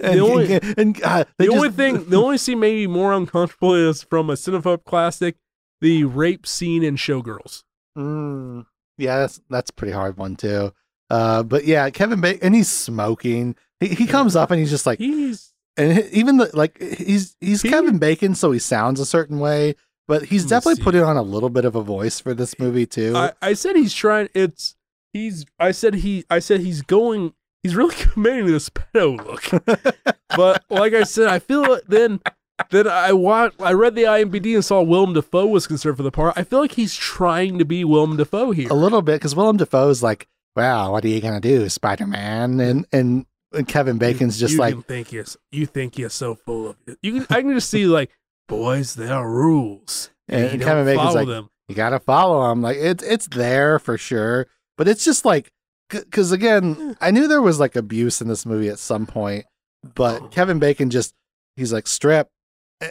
[0.00, 4.02] and, only- and God, they The only thing, the only scene maybe more uncomfortable is
[4.02, 5.36] from a cinephobe classic,
[5.80, 7.64] the rape scene in Showgirls.
[7.98, 10.72] Mm, yeah, that's that's a pretty hard one too.
[11.10, 13.54] Uh, but yeah, Kevin Bacon, and he's smoking.
[13.80, 17.62] He he comes up and he's just like, He's and even the like he's he's
[17.62, 19.74] He- Kevin Bacon, so he sounds a certain way.
[20.08, 23.14] But he's definitely putting on a little bit of a voice for this movie too.
[23.16, 24.28] I, I said he's trying.
[24.34, 24.76] It's
[25.12, 25.44] he's.
[25.58, 26.24] I said he.
[26.28, 27.34] I said he's going.
[27.62, 29.64] He's really committing to this pedo look.
[30.36, 32.20] but like I said, I feel like then.
[32.70, 33.54] Then I want.
[33.60, 36.34] I read the IMDb and saw Willem Dafoe was concerned for the part.
[36.36, 38.68] I feel like he's trying to be Willem Dafoe here.
[38.70, 42.06] a little bit because Willem Dafoe is like, "Wow, what are you gonna do, Spider
[42.06, 45.24] Man?" And, and and Kevin Bacon's just you like, think you're.
[45.50, 46.98] You think you're so full of it.
[47.02, 47.26] You can.
[47.30, 48.10] I can just see like,
[48.56, 50.10] boys, there are rules.
[50.28, 51.48] and, you Kevin Bacon's follow like, them.
[51.68, 52.62] you gotta follow them.
[52.62, 54.46] Like it's it's there for sure,
[54.76, 55.50] but it's just like
[55.90, 59.44] because again, I knew there was like abuse in this movie at some point,
[59.84, 59.90] Oh.
[59.94, 61.14] but Kevin Bacon just
[61.56, 62.28] he's like strip,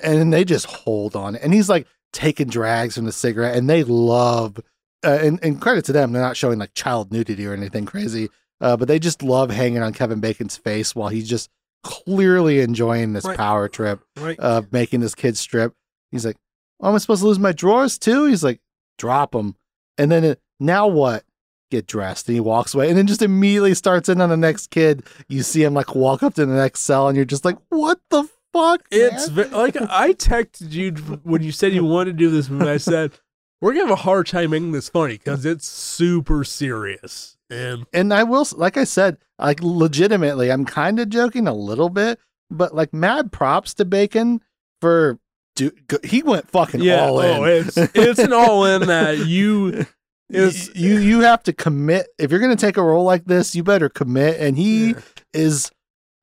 [0.03, 3.83] and they just hold on, and he's like taking drags from the cigarette, and they
[3.83, 4.59] love.
[5.03, 8.29] Uh, and, and credit to them, they're not showing like child nudity or anything crazy,
[8.59, 11.49] uh, but they just love hanging on Kevin Bacon's face while he's just
[11.83, 13.37] clearly enjoying this Right.
[13.37, 14.39] power trip Right.
[14.39, 15.73] of making this kid strip.
[16.11, 16.37] He's like,
[16.79, 18.25] oh, am I supposed to lose my drawers too?
[18.25, 18.59] He's like,
[18.97, 19.55] drop them.
[19.97, 21.23] And then it, now what?
[21.69, 22.27] Get dressed.
[22.27, 25.03] And he walks away and then just immediately starts in on the next kid.
[25.29, 27.99] You see him like walk up to the next cell and you're just like, what
[28.09, 28.81] the fuck?
[28.91, 30.91] It's ve- like I texted you
[31.23, 32.69] when you said you wanted to do this movie.
[32.69, 33.13] I said
[33.61, 37.37] we're gonna have a hard time making this funny because it's super serious.
[37.49, 41.89] And and I will, like I said, like legitimately, I'm kind of joking a little
[41.89, 42.19] bit,
[42.49, 44.41] but like mad props to Bacon
[44.81, 45.19] for,
[45.55, 45.71] do,
[46.03, 47.37] he went fucking yeah, all in.
[47.39, 49.85] oh, it's it's an all in that you
[50.29, 53.53] is you you have to commit if you're going to take a role like this
[53.53, 54.95] you better commit and he
[55.33, 55.69] is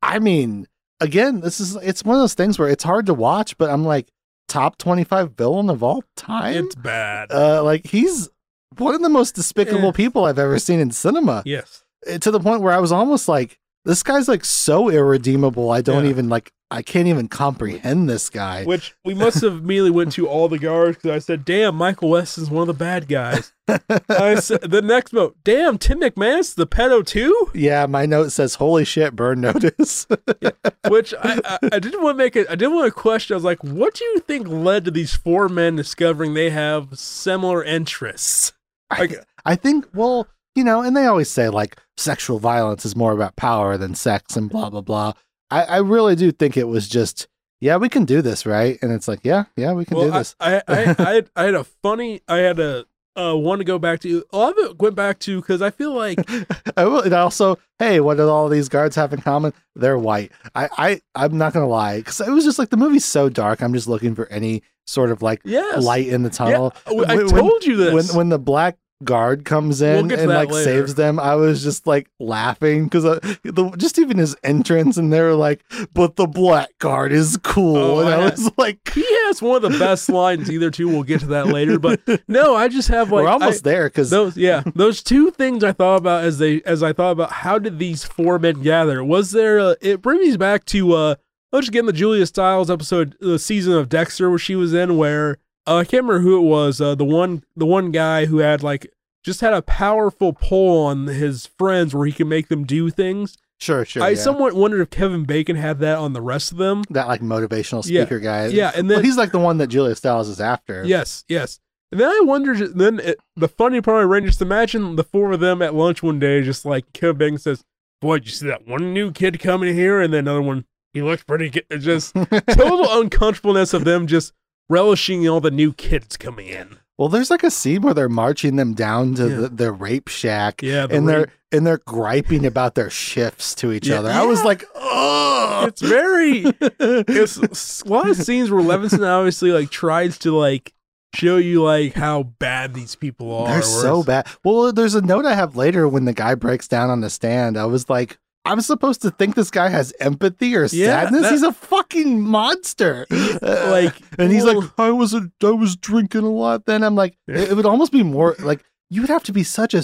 [0.00, 0.66] i mean
[0.98, 3.84] again this is it's one of those things where it's hard to watch but i'm
[3.84, 4.08] like
[4.48, 7.30] top 25 villain of all time it's bad.
[7.30, 8.30] uh like he's
[8.78, 9.92] one of the most despicable Yeah.
[9.92, 11.84] people i've ever seen in cinema yes.
[12.06, 15.70] Uh, to the point where i was almost like this guy's like so irredeemable.
[15.70, 16.10] I don't Yeah.
[16.10, 16.52] even like.
[16.70, 18.64] I can't even comprehend this guy.
[18.64, 22.10] Which we must have immediately went to all the guards because I said, "Damn, Michael
[22.10, 23.54] West is one of the bad guys."
[24.10, 28.56] I said the next vote, "Damn, Tim McManus, the pedo too." Yeah, my note says,
[28.56, 30.06] "Holy shit, burn notice."
[30.88, 32.46] Which I, I, I didn't want to make it.
[32.50, 33.32] I didn't want to question.
[33.32, 36.98] I was like, "What do you think led to these four men discovering they have
[36.98, 38.52] similar interests?"
[38.90, 39.16] I,
[39.46, 43.36] I think, well, you know, and they always say like sexual violence is more about
[43.36, 45.12] power than sex and blah blah blah.
[45.50, 47.26] I, I really do think it was just,
[47.60, 48.78] yeah, we can do this, right?
[48.82, 50.36] And it's like, yeah, yeah, we can do Well, I, this.
[50.38, 52.20] I, I, I, had, I had a funny.
[52.28, 52.84] I had a
[53.16, 54.24] uh, one to go back to.
[54.32, 56.18] A lot of it went back to because I feel like
[56.76, 59.52] I will, and also, hey, what do all these guards have in common?
[59.74, 60.30] They're white.
[60.54, 63.62] I, I, I'm not gonna lie, because it was just like the movie's so dark.
[63.62, 66.74] I'm just looking for any sort of like yes, light in the tunnel.
[66.90, 67.92] Yeah, I When- told you this.
[67.94, 70.64] when when the black guard comes We'll in to and like later.
[70.64, 75.34] saves them, I was just like laughing because the, just even his entrance and they're
[75.34, 75.62] like,
[75.94, 79.62] "But the black guard is cool," Oh, and I, I- was like, he has one
[79.64, 82.88] of the best lines either two we'll get to that later but no i just
[82.88, 86.24] have like "We're almost I- there." Because those yeah those two things i thought about
[86.24, 89.76] as they as i thought about how did these four men gather was there a,
[89.80, 91.14] it brings me back to uh
[91.52, 94.72] let's just get in the julia stiles episode the season of dexter where she was
[94.74, 95.36] in where
[95.68, 98.62] uh, i can't remember who it was uh the one the one guy who had
[98.62, 98.90] like
[99.24, 103.36] just had a powerful pull on his friends where he can make them do things
[103.60, 104.14] sure, sure, i yeah.
[104.16, 107.84] somewhat wondered if kevin bacon had that on the rest of them that like motivational
[107.88, 108.46] Yeah, speaker guy.
[108.46, 110.84] yeah and well, then he's like the one that Julia Stiles is after.
[110.84, 111.60] Yes, yes.
[111.90, 112.76] And then I wondered.
[112.78, 116.18] Then it, the funny part, ran just imagine the four of them at lunch one
[116.18, 117.64] day, just like Kevin Bacon says,
[118.02, 121.00] "Boy, did you see that one new kid coming here?" And then another one, he
[121.00, 121.64] looks pretty good.
[121.80, 122.14] Just
[122.50, 124.34] total uncomfortableness of them just
[124.68, 126.78] relishing all the new kids coming in.
[126.96, 129.36] Well, there's like a scene where they're marching them down to Yeah.
[129.36, 133.54] the, the rape shack, Yeah, the and rape- they're and they're griping about their shifts
[133.54, 134.00] to each Yeah.
[134.00, 134.10] other.
[134.10, 136.44] I was like, oh, It's very.
[136.80, 140.74] It's a lot of scenes where Levinson obviously like tries to like
[141.14, 143.48] show you like how bad these people are.
[143.48, 144.26] They're so bad.
[144.44, 147.56] Well, there's a note I have later when the guy breaks down on the stand.
[147.56, 148.18] I was like,
[148.50, 151.22] I'm supposed to think this guy has empathy or Yeah, sadness.
[151.22, 153.06] that- he's a fucking monster.
[153.10, 156.66] Uh, like, and he's like, I was a, I was drinking a lot.
[156.66, 157.38] Then I'm like, Yeah.
[157.38, 159.78] it, it would almost be more like you would have to be such a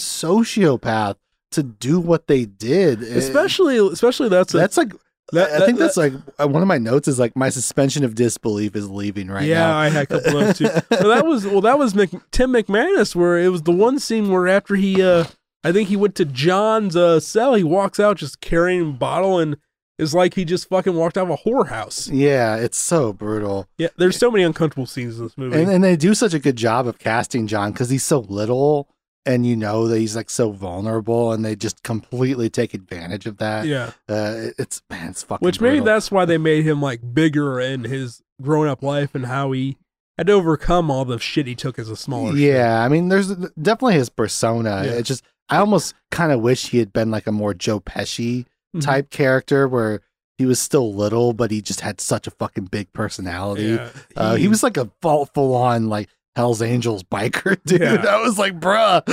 [0.49, 1.17] sociopath
[1.53, 3.03] to do what they did.
[3.03, 4.93] It- Especially, especially that's a, that's like.
[5.33, 8.05] that- I think that- that's like uh, one of my notes is like my suspension
[8.05, 9.71] of disbelief is leaving right yeah, now.
[9.71, 10.65] Yeah, I had a couple of too.
[10.91, 14.31] Well, that was well, that was Mc, Tim McManus, where it was the one scene
[14.31, 15.25] where after he, uh
[15.65, 19.39] I think he went to John's uh, cell, he walks out just carrying a bottle
[19.39, 19.57] and
[19.99, 22.11] is like he just fucking walked out of a whorehouse.
[22.13, 23.69] Yeah, it's so brutal.
[23.79, 25.61] Yeah, there's so many uncomfortable scenes in this movie.
[25.61, 28.89] And, and they do such a good job of casting John because he's so little
[29.27, 33.39] and you know that he's like so vulnerable and they just completely take advantage of
[33.39, 33.67] that.
[33.67, 35.87] yeah, Uh, it's, man, it's fucking which maybe brutal.
[35.87, 39.79] that's why they made him like bigger in his grown up life and how he
[40.19, 42.35] had to overcome all the shit he took as a smaller.
[42.37, 43.29] Yeah, I mean, there's
[43.61, 44.83] definitely his persona.
[44.85, 44.93] Yeah.
[44.93, 48.47] It just, I almost kind of wish he had been like a more Joe Pesci
[48.75, 48.83] Mhm.
[48.83, 50.01] type character where
[50.39, 53.65] he was still little, but he just had such a fucking big personality.
[53.65, 57.81] Yeah, Uh, he was like a full, full on like Hell's Angels biker, dude.
[57.81, 58.05] Yeah.
[58.09, 59.07] I was like, bruh,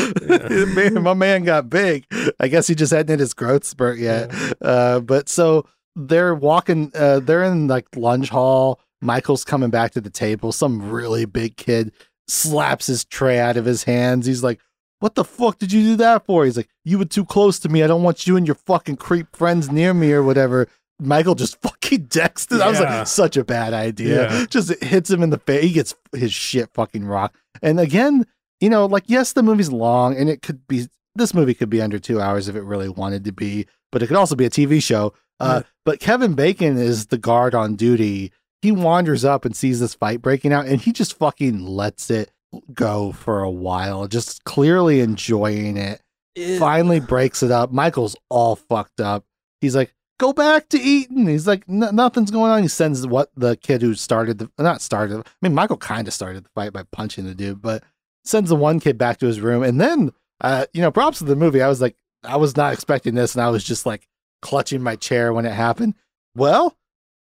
[0.76, 2.06] man, my man got big.
[2.40, 4.32] I guess he just hadn't hit his growth spurt yet.
[4.62, 8.80] Uh, but so they're walking, uh, they're in like lunch hall.
[9.03, 10.52] Michael's coming back to the table.
[10.52, 11.91] Some really big kid
[12.28, 14.26] slaps his tray out of his hands.
[14.26, 14.60] He's like,
[15.02, 16.45] what the fuck did you do that for?
[16.45, 17.84] He's like, you were too close to me.
[17.84, 20.68] I don't want you and your fucking creep friends near me or whatever.
[20.99, 22.61] Michael just fucking decks it.
[22.61, 24.32] I was like, such a bad idea.
[24.32, 24.45] Yeah.
[24.49, 25.64] Just hits him in the face.
[25.64, 27.36] He gets his shit fucking rocked.
[27.61, 28.26] And again,
[28.60, 31.82] you know, like, yes, the movie's long and it could be, this movie could be
[31.82, 34.49] under two hours if it really wanted to be, but it could also be a
[34.49, 35.14] TV show.
[35.40, 35.68] Uh, Yeah.
[35.84, 38.32] But Kevin Bacon is the guard on duty.
[38.61, 42.30] He wanders up and sees this fight breaking out and he just fucking lets it
[42.73, 46.02] go for a while, just clearly enjoying it
[46.36, 47.72] It- finally breaks it up.
[47.72, 49.26] Michael's all fucked up.
[49.61, 51.28] He's like, "Go back to eating.
[51.28, 55.19] He's like, "Nothing's going on." He sends what the kid who started the not started.
[55.19, 57.84] I mean, Michael kind of started the fight by punching the dude, but
[58.23, 59.64] sends the one kid back to his room.
[59.64, 60.11] And then,
[60.41, 61.61] uh, you know, props to the movie.
[61.61, 64.07] I was like, I was not expecting this, and I was just like
[64.41, 65.95] clutching my chair when it happened.
[66.36, 66.76] Well,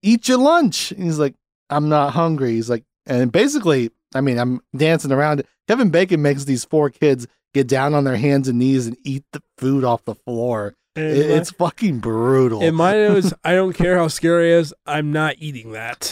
[0.01, 0.91] eat your lunch.
[0.91, 1.35] And he's like,
[1.69, 2.53] I'm not hungry.
[2.53, 5.43] He's like, and basically, I mean, I'm dancing around.
[5.67, 9.23] Kevin Bacon makes these four kids get down on their hands and knees and eat
[9.33, 10.75] the food off the floor.
[10.95, 12.63] It- my- it's fucking brutal.
[12.63, 14.73] and my nose, I don't care how scary it is.
[14.87, 16.11] I'm not eating that.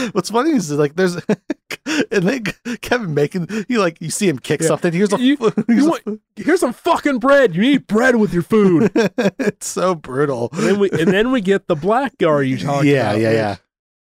[0.12, 1.16] What's funny is like there's
[2.10, 2.44] and then
[2.80, 4.68] Kevin Bacon, you like you see him kick Yeah.
[4.68, 4.92] something.
[4.94, 5.36] Here's a, You-
[5.66, 7.54] here's you a- Here's some fucking bread.
[7.54, 8.90] You eat bread with your food.
[8.94, 10.48] it's so brutal.
[10.52, 13.20] And then we and then we get the blackguard you talked Yeah, about.
[13.20, 13.56] yeah, which- yeah.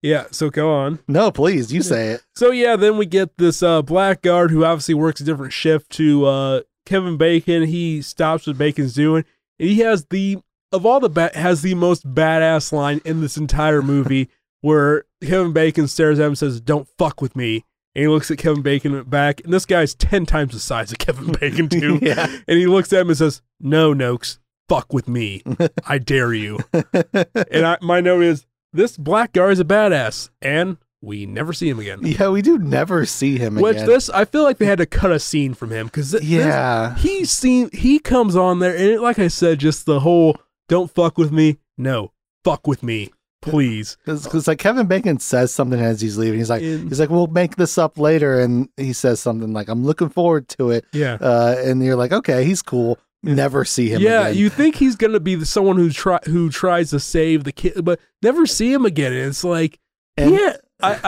[0.07, 1.01] Yeah, so go on.
[1.09, 2.23] No, please, you say it.
[2.37, 6.25] So yeah, then we get this uh, blackguard who obviously works a different shift to
[6.27, 7.65] uh, Kevin Bacon.
[7.65, 9.25] He stops what Bacon's doing.
[9.59, 10.39] And he has the
[10.71, 14.29] of all the ba- has the most badass line in this entire movie
[14.61, 17.65] where Kevin Bacon stares at him and says, "Don't fuck with me."
[17.97, 20.99] And he looks at Kevin Bacon back, and this guy's ten times the size of
[20.99, 21.99] Kevin Bacon too.
[22.01, 22.27] yeah.
[22.47, 24.39] And he looks at him and says, "No, Nokes,
[24.69, 25.43] fuck with me.
[25.87, 28.47] I dare you." and I, my note is,
[28.77, 32.01] this black guy is a badass, and we never see him again.
[32.03, 33.63] yeah, we do never see him again.
[33.63, 33.87] Which again.
[33.89, 36.97] this, I feel like they had to cut a scene from him because yeah.
[36.97, 40.39] he seen he comes on there and it, like I said, just the whole
[40.69, 42.13] "don't fuck with me." No,
[42.45, 43.11] fuck with me,
[43.43, 43.97] please.
[44.07, 46.39] Because like Kevin Bacon says something as he's leaving.
[46.39, 49.69] He's like, And- he's like, we'll make this up later, and he says something like,
[49.69, 52.99] "I'm looking forward to it," yeah, uh, and you're like, okay, he's cool.
[53.23, 54.01] Never see him.
[54.03, 54.29] yeah.
[54.29, 54.37] again.
[54.39, 57.85] You think he's gonna be the someone who try who tries to save the kid,
[57.85, 59.13] but never see him again.
[59.13, 59.79] And it's like,
[60.17, 60.57] And- yeah.
[60.83, 60.99] I,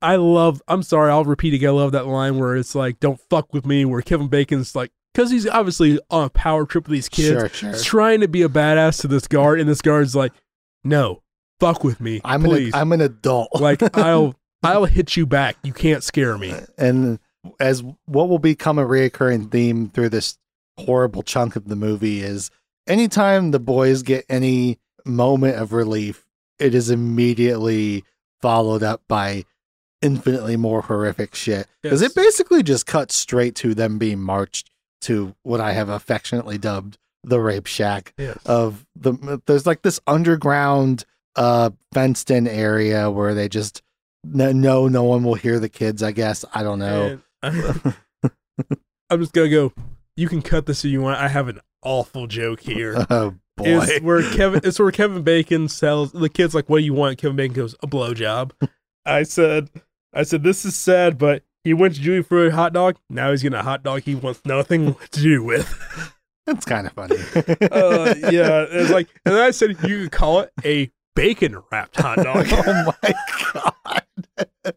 [0.00, 2.98] I I love I'm sorry I'll repeat again I love that line where it's like
[2.98, 6.84] don't fuck with me where Kevin Bacon's like because he's obviously on a power trip
[6.88, 7.70] with these kids Sure, sure.
[7.72, 10.32] He's trying to be a badass to this guard, and this guard's like,
[10.82, 11.22] "No,
[11.60, 12.70] fuck with me, I'm an.
[12.72, 13.50] I'm an adult.
[13.60, 15.56] like I'll I'll hit you back.
[15.62, 17.18] You can't scare me." and
[17.60, 20.38] as what will become a reoccurring theme through this
[20.78, 22.50] horrible chunk of the movie is
[22.86, 26.24] anytime the boys get any moment of relief,
[26.58, 28.04] it is immediately
[28.40, 29.44] followed up by
[30.00, 31.66] infinitely more horrific shit.
[31.82, 32.10] Because Yes.
[32.10, 34.70] it basically just cuts straight to them being marched
[35.02, 38.38] to what I have affectionately dubbed the rape shack Yes.
[38.46, 41.04] of the there's like this underground
[41.36, 43.82] uh fenced in area where they just
[44.24, 47.62] no no no one will hear the kids i guess i don't know And
[49.10, 49.72] I'm just gonna go.
[50.18, 51.20] You can cut this if you want.
[51.20, 53.06] I have an awful joke here.
[53.10, 54.60] oh boy It's where Kevin.
[54.64, 57.76] It's where Kevin Bacon sells the kids like, "What do you want?" Kevin Bacon goes,
[57.84, 58.50] "A blowjob."
[59.06, 59.70] I said,
[60.12, 62.96] "I said this is sad, but he went to Julie for a hot dog.
[63.08, 65.72] Now he's getting a hot dog he wants nothing to do with."
[66.46, 67.14] that's kind of funny
[67.70, 72.00] uh, yeah, it's like, and then I said you could call it a bacon wrapped
[72.00, 72.46] hot dog.
[72.50, 73.14] oh my
[73.52, 74.74] god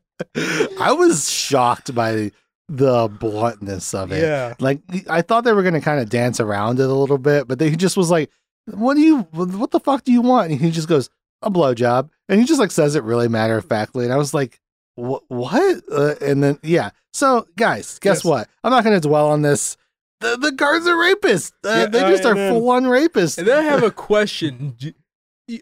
[0.82, 2.32] i was shocked by
[2.74, 4.22] the bluntness of it.
[4.22, 4.80] Yeah, like
[5.10, 7.60] i thought they were going to kind of dance around it a little bit but
[7.60, 8.30] they, he just was like
[8.68, 10.52] what do you what the fuck do you want?
[10.52, 11.10] And he just goes
[11.42, 12.10] a blowjob.
[12.30, 14.60] And he just like says it really matter of factly and i was like
[14.96, 15.84] what?
[15.92, 16.92] Uh, and then yeah.
[17.14, 18.26] So guys guess Yes.
[18.26, 18.50] what?
[18.64, 19.76] I'm not going to dwell on this.
[20.20, 21.52] The, the guards are rapists.
[21.66, 23.38] Uh, Yeah, they uh, just are then- full-on rapists.
[23.38, 24.78] And then I have a question.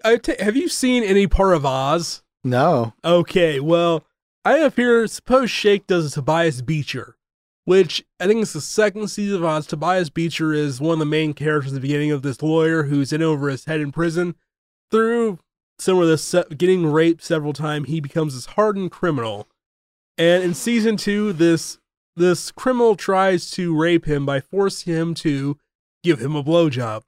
[0.03, 2.21] I have you seen any part of Oz?
[2.43, 2.93] no.
[3.03, 4.03] Okay, well,
[4.45, 5.05] I have here.
[5.07, 7.17] Suppose Shake does a Tobias Beecher,
[7.65, 9.67] which I think it's the second season of Oz.
[9.67, 13.11] Tobias Beecher is one of the main characters at the beginning of this lawyer who's
[13.11, 14.35] in over his head in prison.
[14.91, 15.39] Through
[15.77, 19.47] similar to se- getting raped several times, he becomes this hardened criminal.
[20.17, 21.77] And in season two, this
[22.15, 25.57] this criminal tries to rape him by forcing him to
[26.03, 27.03] give him a blowjob.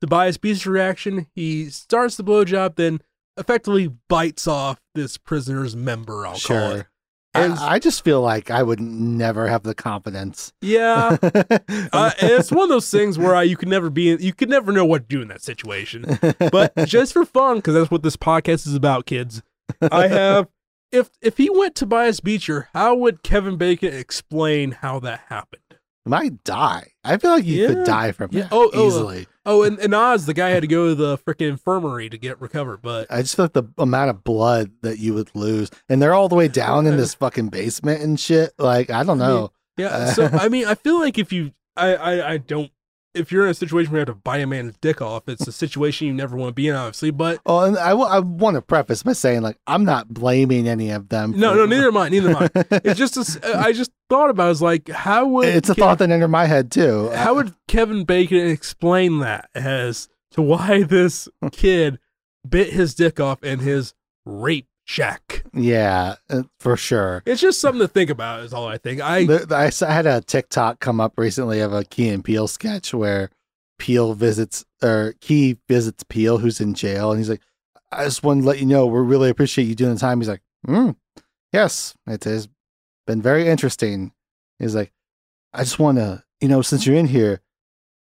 [0.00, 3.00] Tobias Beecher's reaction: he starts the blowjob, then
[3.36, 6.26] effectively bites off this prisoner's member.
[6.26, 6.86] I'll call it.
[7.34, 10.54] And- I, I just feel like I would never have the confidence.
[10.62, 14.48] Yeah, uh, it's one of those things where I, you could never be, you could
[14.48, 16.18] never know what to do in that situation.
[16.50, 19.42] But just for fun, because that's what this podcast is about, kids.
[19.82, 20.48] I have,
[20.92, 25.60] if if he went to Tobias Beecher, how would Kevin Bacon explain how that happened?
[26.06, 26.88] Might die.
[27.04, 27.68] I feel like you Yeah.
[27.68, 28.42] could die from Yeah.
[28.42, 29.26] that Oh, oh, easily.
[29.44, 32.40] Oh, and in Oz, the guy had to go to the freaking infirmary to get
[32.40, 32.82] recovered.
[32.82, 36.14] But I just feel like the amount of blood that you would lose, and they're
[36.14, 38.52] all the way down in this fucking basement and shit.
[38.58, 39.52] Like I don't I mean, know.
[39.76, 42.70] yeah, uh, so I mean, I feel like if you, I, I, I don't.
[43.16, 45.46] If you're in a situation where you have to bite a man's dick off, it's
[45.48, 47.10] a situation you never want to be in, obviously.
[47.10, 50.68] But Oh, and I, w- I want to preface by saying like I'm not blaming
[50.68, 51.32] any of them.
[51.36, 52.08] no, for- no, neither am I.
[52.08, 52.50] Neither am I.
[52.84, 54.48] It's just, a s uh, I just thought about.
[54.48, 57.10] It, it's like, how would it's a Ke- thought that entered my head too.
[57.10, 61.98] How would Kevin Bacon explain that as to why this kid
[62.48, 63.94] bit his dick off and his
[64.24, 65.42] rape shack?
[65.52, 67.22] yeah, uh, for sure.
[67.26, 68.40] It's just something to think about.
[68.44, 69.00] Is all I think.
[69.02, 72.08] I The- the- I s- I had a TikTok come up recently of a Key
[72.08, 73.28] and Peele sketch where
[73.78, 77.42] Peele visits or Key visits Peele, who's in jail, and he's like,
[77.92, 80.28] "I just want to let you know we really appreciate you doing the time." He's
[80.30, 80.96] like, mm,
[81.52, 82.48] "Yes, it has
[83.06, 84.12] been very interesting."
[84.58, 84.92] He's like,
[85.52, 87.40] "I just want to, you know, since you're in here,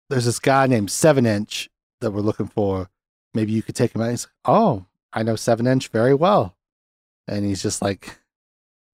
[0.10, 1.69] there's this guy named Seven Inch.
[2.01, 2.89] that we're looking for.
[3.34, 4.10] Maybe you could take him out.
[4.11, 6.56] He's like, oh, I know Seven Inch very well,
[7.30, 8.19] and he's just like,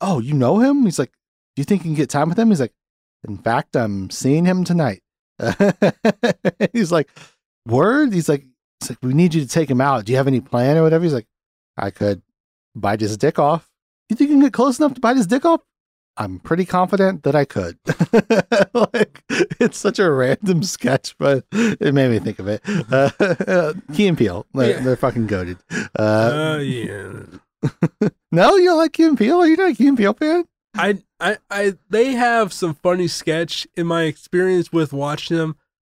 [0.01, 0.83] oh, you know him?
[0.85, 1.11] He's like,
[1.55, 2.49] do you think you can get time with him?
[2.49, 2.73] He's like,
[3.27, 5.01] in fact, I'm seeing him tonight.
[6.73, 7.09] he's like,
[7.67, 8.13] word?
[8.13, 8.45] He's like,
[8.81, 10.05] it's like, we need you to take him out.
[10.05, 11.03] Do you have any plan or whatever?
[11.03, 11.27] He's like,
[11.77, 12.21] I could
[12.75, 13.69] bite his dick off.
[14.09, 15.61] You think you can get close enough to bite his dick off?
[16.17, 17.77] I'm pretty confident that I could.
[18.73, 19.21] like,
[19.59, 22.61] it's such a random sketch, but it made me think of it.
[22.65, 24.79] Uh, Key and Peele, they're, Yeah.
[24.81, 25.57] they're fucking goaded.
[25.97, 27.11] Uh, Uh, yeah.
[28.31, 29.37] no, you don't like Key and Peele?
[29.41, 30.45] Are you not a Key and Peele fan?
[30.77, 35.55] I, I, I, they have some funny sketch in my experience with watching them.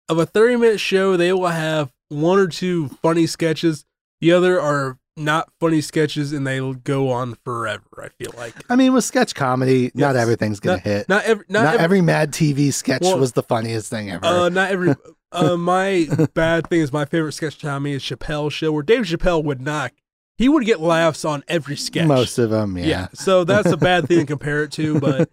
[0.08, 3.84] Of a 30 minute show, they will have one or two funny sketches.
[4.20, 8.54] The other are not funny sketches and they'll go on forever, I feel like.
[8.70, 11.08] I mean, with sketch comedy, not everything's gonna hit.
[11.08, 14.24] Not every, not, Not, every, every Mad TV sketch Well, was the funniest thing ever.
[14.24, 14.94] uh, not every,
[15.32, 19.42] uh, my bad thing is my favorite sketch comedy is Chappelle show where Dave Chappelle
[19.44, 19.92] would not,
[20.38, 22.06] he would get laughs on every sketch.
[22.08, 23.08] Most of them, yeah.
[23.12, 25.28] So that's a bad thing to compare it to, but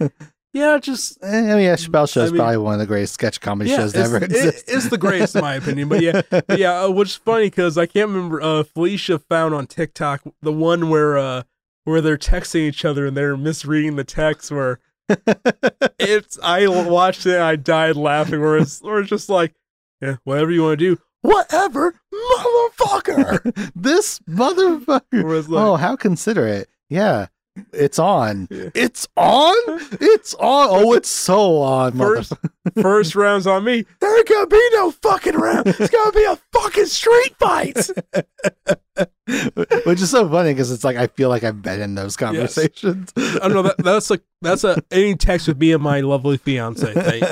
[0.52, 2.86] yeah, just Eh, I mean, yeah, Chappelle Show I is mean- probably one of the
[2.86, 5.88] greatest sketch comedy yeah, shows it's, ever it- it's the greatest in my opinion.
[5.90, 8.41] But yeah, but yeah, uh, which is funny because I can't remember.
[8.41, 11.44] Uh, Felicia found on TikTok the one where uh
[11.84, 14.52] where they're texting each other and they're misreading the text.
[14.52, 14.80] Where
[15.99, 18.41] it's I watched it, and I died laughing.
[18.41, 19.53] Where it's where it's just like,
[20.02, 23.72] yeah, whatever you want to do, whatever, motherfucker.
[23.76, 25.23] this motherfucker.
[25.23, 26.69] Where it's like, oh, how considerate.
[26.89, 27.27] Yeah.
[27.72, 28.49] It's on.
[28.52, 28.69] Yeah.
[28.76, 29.56] It's on.
[30.02, 30.68] It's on.
[30.72, 31.93] Oh, it's so on.
[31.97, 32.34] First,
[32.81, 33.85] first round's on me.
[34.02, 35.68] There ain't gonna be no fucking round.
[35.68, 37.89] It's gonna be a fucking street fight.
[39.85, 43.14] Which is so funny because it's like I feel like I've been in those conversations.
[43.15, 43.61] I don't know.
[43.64, 47.23] That, that's like that's a any text with me and my lovely fiance thing.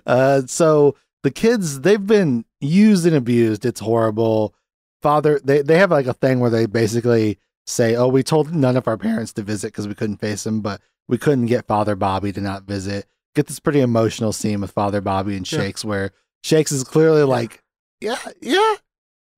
[0.06, 3.64] uh, so the kids they've been used and abused.
[3.64, 4.54] It's horrible.
[5.00, 8.76] Father, they they have like a thing where they basically say, "Oh, we told none
[8.76, 11.96] of our parents to visit because we couldn't face them, but we couldn't get Father
[11.96, 15.58] Bobby to not visit." Get this pretty emotional scene with Father Bobby and Yeah.
[15.60, 16.10] Shakes, where
[16.44, 17.62] Shakes is clearly like,
[18.00, 18.74] "Yeah, yeah,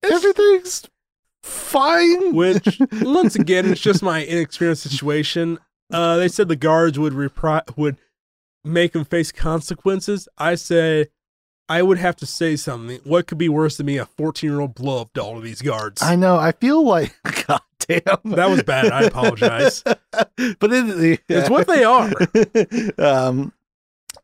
[0.03, 0.83] everything's
[1.43, 5.59] fine." Which once again, it's just my inexperienced situation.
[5.91, 7.97] Uh, they said the guards would repri- would
[8.63, 10.27] make him face consequences.
[10.37, 11.09] I said
[11.67, 12.99] I would have to say something.
[13.03, 16.01] What could be worse than me, a fourteen year old blow up to these guards?
[16.01, 16.37] I know.
[16.37, 17.15] I feel like,
[17.47, 18.91] God damn, That was bad.
[18.91, 19.81] I apologize.
[19.83, 19.99] but
[20.37, 22.11] it, It's what they are.
[22.97, 23.51] um,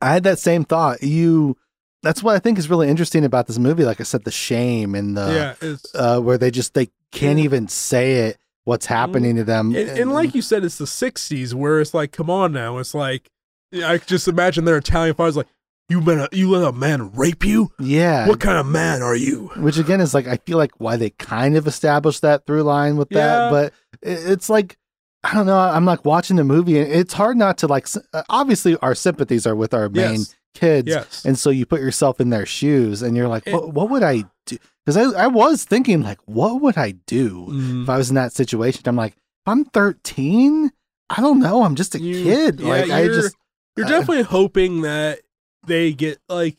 [0.01, 1.01] I had that same thought.
[1.03, 1.57] You,
[2.03, 3.85] that's what I think is really interesting about this movie.
[3.85, 7.45] Like I said, the shame and the yeah, uh, where they just they can't Yeah.
[7.45, 8.37] even say it.
[8.63, 9.75] What's happening to them?
[9.75, 12.77] and, and like you said, it's the '60s where it's like, come on now.
[12.77, 13.31] It's like
[13.73, 15.47] I just imagine their Italian fathers like,
[15.91, 17.71] you been a, you let a man rape you?
[17.79, 19.51] yeah, What kind of man are you?
[19.57, 22.97] which again is like I feel like why they kind of established that through line
[22.97, 23.27] with Yeah.
[23.27, 24.77] that, but it's like
[25.23, 25.59] I don't know.
[25.59, 27.87] I'm like watching the movie, and it's hard not to like.
[28.11, 30.35] uh, Obviously, our sympathies are with our main Yes.
[30.55, 31.23] kids, Yes.
[31.25, 34.01] and so you put yourself in their shoes, and you're like, It- what, what would
[34.01, 34.57] I do?
[34.83, 37.83] Because I, I was thinking like, what would I do Mm.
[37.83, 38.81] if I was in that situation?
[38.87, 40.71] I'm like, if I'm 13,
[41.11, 41.63] I don't know.
[41.63, 42.59] I'm just a You- kid.
[42.59, 43.35] yeah, like I just
[43.77, 45.19] You're Uh, definitely hoping that
[45.65, 46.57] they get like.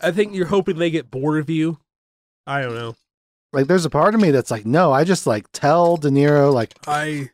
[0.00, 1.78] I think you're hoping they get bored of you.
[2.46, 2.96] I don't know.
[3.52, 6.52] like there's a part of me that's like, no, I just like tell De Niro
[6.52, 7.30] like I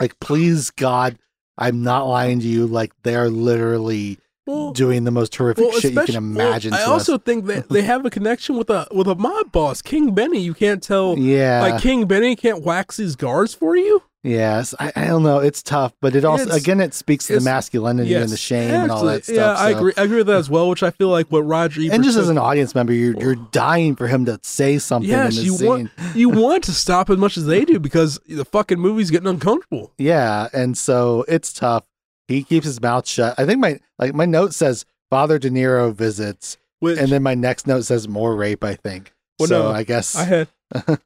[0.00, 1.18] like please God,
[1.58, 2.66] I'm not lying to you.
[2.66, 6.72] Like they're literally well, doing the most horrific well, shit you can especially- well, imagine.
[6.72, 7.20] I also us.
[7.26, 10.40] think that they have a connection with a with a mob boss, King Benny.
[10.40, 11.18] You can't tell.
[11.18, 14.02] yeah, Like King Benny can't wax his guards for you.
[14.22, 15.38] Yes, I, I don't know.
[15.38, 18.70] It's tough, but it also It's- again it speaks to the masculinity and the shame
[18.72, 19.36] and all that stuff.
[19.36, 19.92] Yeah, I agree.
[19.96, 20.68] I agree with that as well.
[20.68, 23.18] Which I feel like what Roger Ebert And just took- as an audience member, you're
[23.18, 25.66] you're dying for him to say something Yes, in you scene.
[25.68, 29.28] want you want to stop as much as they do because the fucking movie's getting
[29.28, 29.92] uncomfortable.
[29.98, 31.84] Yeah, and so it's tough.
[32.26, 33.34] He keeps his mouth shut.
[33.38, 37.34] I think my like my note says Father De Niro visits, Which and then my
[37.34, 38.62] next note says more rape.
[38.64, 39.12] I think.
[39.38, 40.48] Well, so no, I guess I had,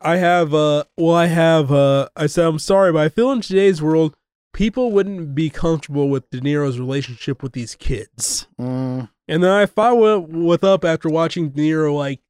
[0.00, 3.40] I have, uh, well, I have, uh, I said, I'm sorry, but I feel in
[3.40, 4.16] today's world,
[4.52, 8.46] people wouldn't be comfortable with De Niro's relationship with these kids.
[8.60, 12.20] Mm, And then I follow it with up after watching De Niro, like,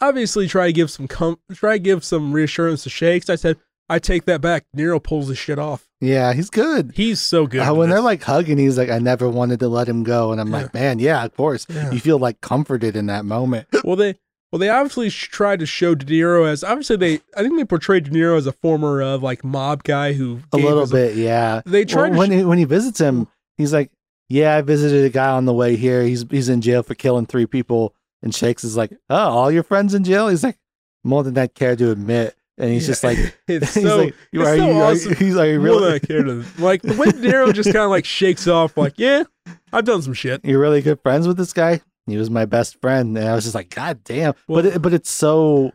[0.00, 3.30] obviously try to give some, com- try to give some reassurance to Shakes.
[3.30, 3.56] I said,
[3.88, 4.64] I take that back.
[4.74, 5.88] De Niro pulls his shit off.
[6.00, 6.92] yeah, he's good.
[6.94, 7.60] He's so good.
[7.60, 10.40] Uh, when they're like hugging, he's like, "I never wanted to let him go," and
[10.40, 11.90] I'm like, "Man, yeah, of course." Yeah.
[11.92, 13.68] You feel like comforted in that moment.
[13.84, 14.16] well, they,
[14.52, 18.04] well, they obviously tried to show De Niro as, obviously they, I think they portrayed
[18.04, 21.62] De Niro as a former, uh, like, mob guy who A little bit, yeah.
[21.66, 23.90] They Well, tried to when he, when he visits him, he's like,
[24.28, 26.02] "Yeah, I visited a guy on the way here.
[26.02, 29.62] He's he's in jail for killing three people." And Shakes is like, "Oh, all your
[29.62, 30.58] friends in jail." He's like,
[31.04, 32.86] "More than I care to admit." And he's Yeah.
[32.88, 33.18] just like,
[33.48, 35.10] it's he's so like, it's are so you, are awesome.
[35.10, 37.66] you, he's like, more than really, I care to like the way De Niro just
[37.72, 39.24] kind of like shakes off like yeah
[39.72, 41.82] I've done some shit you're really good friends with this guy.
[42.06, 44.34] He was my best friend, and I was just like, God damn!
[44.48, 45.72] Well- but it, but it's so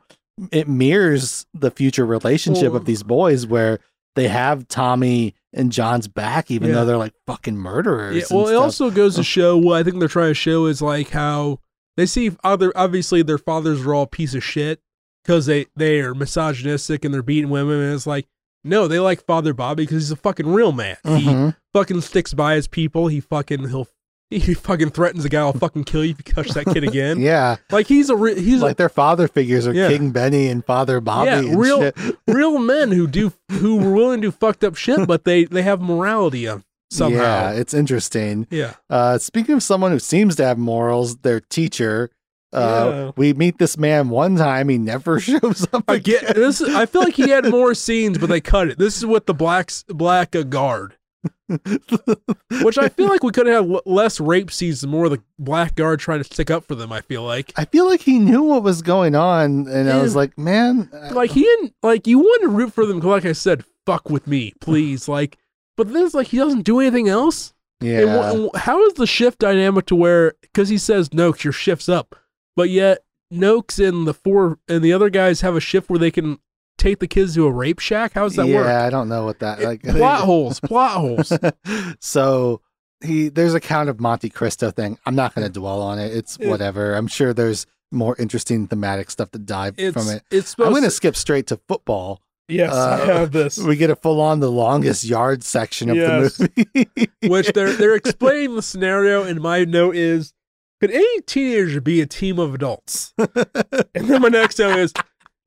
[0.51, 3.79] it mirrors the future relationship Well- of these boys where
[4.15, 6.75] they have Tommy and John's back, even Yeah.
[6.75, 8.15] though they're like fucking murderers.
[8.31, 8.63] Yeah, well, it stuff.
[8.63, 11.59] also goes to show what I think they're trying to show is like how
[11.97, 14.81] they see other obviously their fathers are all a piece of shit
[15.23, 18.27] because they they are misogynistic and they're beating women and it's like
[18.63, 20.97] no they like Father Bobby because he's a fucking real man.
[21.03, 21.55] He Mhm.
[21.73, 23.07] fucking sticks by his people.
[23.07, 23.87] He fucking he'll
[24.39, 27.19] he fucking threatens a guy I'll fucking kill you if you touch that kid again.
[27.21, 29.89] yeah, Like he's a re- he's like their father figures are Yeah.
[29.89, 31.29] King Benny and Father Bobby.
[31.47, 31.91] Yeah, real-
[32.27, 35.61] real men who do who were willing to do fucked up shit, but they they
[35.61, 37.17] have morality on somehow.
[37.21, 38.47] Yeah, it's interesting.
[38.49, 38.73] Yeah.
[38.89, 42.09] Uh, speaking of someone who seems to have morals, their teacher.
[42.53, 43.11] Uh, Yeah.
[43.15, 44.67] We meet this man one time.
[44.67, 46.33] He never shows up I get again.
[46.35, 46.61] this.
[46.61, 48.77] I feel like he had more scenes, but they cut it.
[48.77, 50.97] This is with the black black uh, guard,
[52.63, 55.75] which I feel like we could have less rape scenes, and more of the black
[55.75, 56.91] guard trying to stick up for them.
[56.91, 60.15] I feel like, I feel like he knew what was going on, and I was
[60.15, 62.99] like, man, like he didn't like you want to root for them.
[62.99, 65.07] Like I said, fuck with me, please.
[65.07, 65.37] Like,
[65.77, 67.53] but then it's like he doesn't do anything else.
[67.81, 68.09] yeah, And
[68.43, 72.15] and how is the shift dynamic to where because he says Nokes, your shift's up,
[72.55, 72.99] but yet
[73.33, 76.39] Nokes and the four and the other guys have a shift where they can
[76.81, 78.13] take the kids to a rape shack.
[78.13, 78.65] How does that yeah, work?
[78.67, 79.81] Yeah, I don't know what that like.
[79.83, 81.31] plot holes, plot holes.
[81.99, 82.61] so
[83.03, 84.97] he there's a Count of Monte Cristo thing.
[85.05, 86.15] I'm not going to dwell on it.
[86.15, 86.93] It's It- whatever.
[86.95, 90.23] I'm sure there's more interesting thematic stuff to dive It's from it.
[90.31, 92.21] it's I'm going to skip straight to football.
[92.47, 95.97] yes, I uh, have this, We get a full on the longest yard section of
[95.97, 96.37] Yes.
[96.37, 97.09] the movie.
[97.27, 100.33] which they're they're explaining the scenario, and my note is.
[100.79, 103.13] Could any teenager be a team of adults?
[103.19, 104.91] And then my next note is,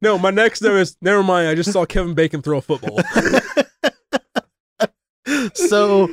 [0.00, 1.48] no, my next note is, never mind.
[1.48, 3.00] I just saw Kevin Bacon throw a football.
[5.54, 6.08] so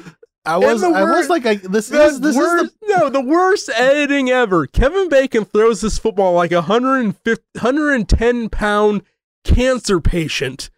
[0.45, 3.09] I was the I wor- was like I, this The is this is worst, no,
[3.09, 4.65] the worst editing ever.
[4.67, 9.03] Kevin Bacon throws this football like a 150 110 pound
[9.43, 10.69] cancer patient,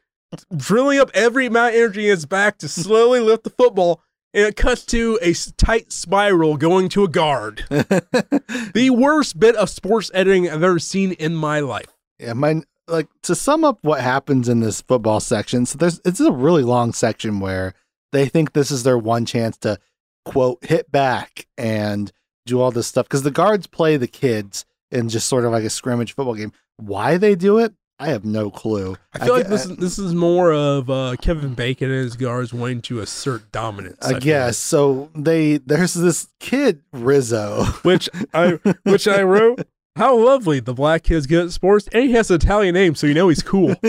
[0.56, 4.02] drilling up every amount of energy in his back to slowly lift the football,
[4.34, 7.66] and it cuts to a tight spiral going to a guard.
[7.70, 11.88] the The worst bit of sports editing I've ever seen in my life.
[12.20, 15.66] yeah my like to sum up what happens in this football section.
[15.66, 17.74] So there's it's a really long section where
[18.12, 19.80] they think this is their one chance to
[20.26, 22.12] quote hit back and
[22.46, 25.64] do all this stuff because the guards play the kids in just sort of like
[25.64, 26.52] a scrimmage football game.
[26.78, 28.98] Why they do it, I have no clue.
[29.14, 32.54] I feel like this is this is more of uh, Kevin Bacon and his guards
[32.54, 34.06] wanting to assert dominance.
[34.06, 35.10] I feel guess so.
[35.16, 37.64] They there's this kid Rizzo.
[37.84, 39.68] which I which I wrote.
[39.96, 43.06] How lovely the black kid's good at sports, and he has an Italian name, so
[43.06, 43.76] you know he's cool.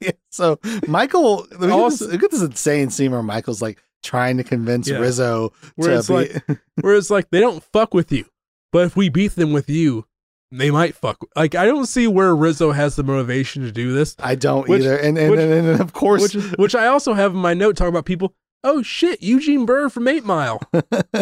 [0.00, 3.82] Yeah, so Michael, look, get, Also- this, we get this insane scene where Michael's like
[4.02, 4.98] trying to convince Yeah.
[4.98, 6.14] Rizzo Where to it's be.
[6.48, 8.26] like, whereas like they don't fuck with you,
[8.72, 10.04] but if we beat them with you,
[10.52, 11.16] they might fuck.
[11.34, 14.14] Like I don't see where Rizzo has the motivation to do this.
[14.18, 17.14] I don't which- either, and and, which- and, and of course, which which I also
[17.14, 18.34] have in my note talking about people.
[18.68, 20.60] Oh shit, Eugene Byrd from Eight Mile.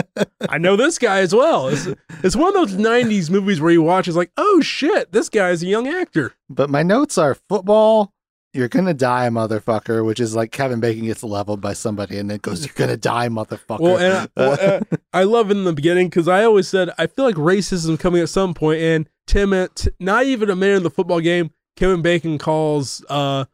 [0.48, 1.68] I know this guy as well.
[1.68, 1.86] It's,
[2.22, 4.08] it's one of those '90s movies where you watch.
[4.08, 6.32] It's like, oh shit, this guy's a young actor.
[6.48, 8.14] but my notes are football.
[8.54, 10.02] You're gonna die, motherfucker.
[10.06, 13.28] Which is like Kevin Bacon gets leveled by somebody, and it goes, "You're gonna die,
[13.28, 16.92] motherfucker." Well, and I, well, uh, I love in the beginning because I always said
[16.96, 20.78] I feel like racism coming at some point, and Tim, at not even a minute
[20.78, 23.44] in the football game, Kevin Bacon calls uh,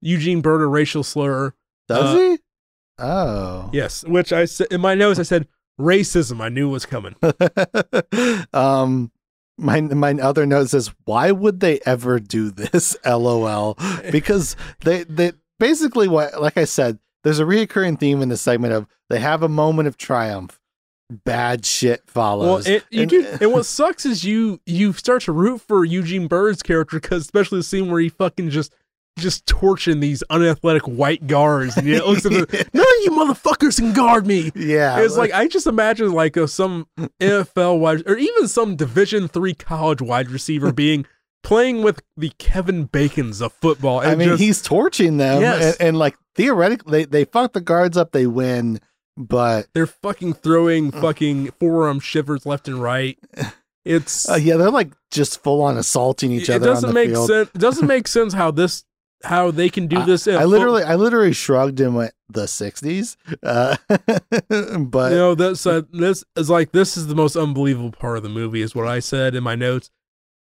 [0.00, 1.52] Eugene Byrd a racial slur.
[1.88, 2.38] Does uh, he?
[3.00, 5.18] Oh, Yes, which I said in my notes.
[5.18, 5.48] I said
[5.80, 6.40] racism.
[6.40, 7.14] I knew was coming.
[8.52, 9.10] um,
[9.58, 13.76] my my other note says, "Why would they ever do this?" LOL.
[14.10, 18.72] Because they they basically what, like I said, there's a reoccurring theme in this segment
[18.72, 20.58] of they have a moment of triumph,
[21.10, 22.66] bad shit Well, follows.
[22.66, 26.26] it, you And- do, and what sucks is you you start to root for Eugene
[26.28, 28.74] Byrd's character because especially the scene where he fucking just
[29.18, 33.76] just torching these unathletic white guards, and it looks at them, none of you motherfuckers
[33.78, 34.50] can guard me.
[34.54, 36.86] yeah, It's like I just imagine like a, some
[37.20, 41.04] NFL wide or even some Division three college wide receiver being
[41.42, 44.00] playing with the Kevin Bacon's of football.
[44.00, 45.76] And I mean, just, he's torching them, Yes.
[45.78, 48.80] and, and like theoretically, they they fuck the guards up, they win,
[49.16, 53.18] but they're fucking throwing fucking forearm shivers left and right.
[53.84, 56.94] It's uh, yeah, they're like just full on assaulting each it other on doesn't the
[56.94, 57.30] make sense.
[57.30, 58.84] It doesn't make sense how this
[59.24, 60.26] how they can do this.
[60.26, 63.76] in I literally, I literally shrugged and went the '60s, uh,
[64.84, 68.22] but you know this uh, this is like this is the most unbelievable part of
[68.22, 69.90] the movie is what I said in my notes.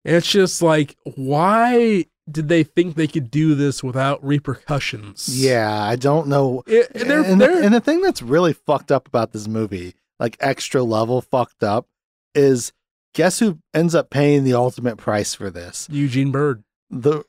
[0.04, 5.28] And it's just like, why did they think they could do this without repercussions?
[5.42, 6.62] Yeah, I don't know.
[6.66, 10.36] It- they're- and, they're- and the thing that's really fucked up about this movie, like
[10.40, 11.86] extra level fucked up,
[12.34, 12.72] is
[13.14, 15.88] guess who ends up paying the ultimate price for this?
[15.90, 17.24] Eugene Byrd, The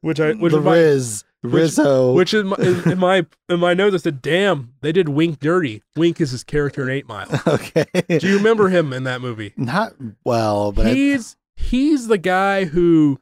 [0.00, 2.12] which I which the is my, Riz Rizzo.
[2.12, 3.94] which is my, in, in my in my notes.
[3.94, 7.28] I said, "Damn, they did Wink dirty." Wink is his character in Eight Mile.
[7.46, 9.52] okay, Do you remember him in that movie?
[9.56, 9.94] not
[10.24, 13.20] well, but I- he's he's the guy who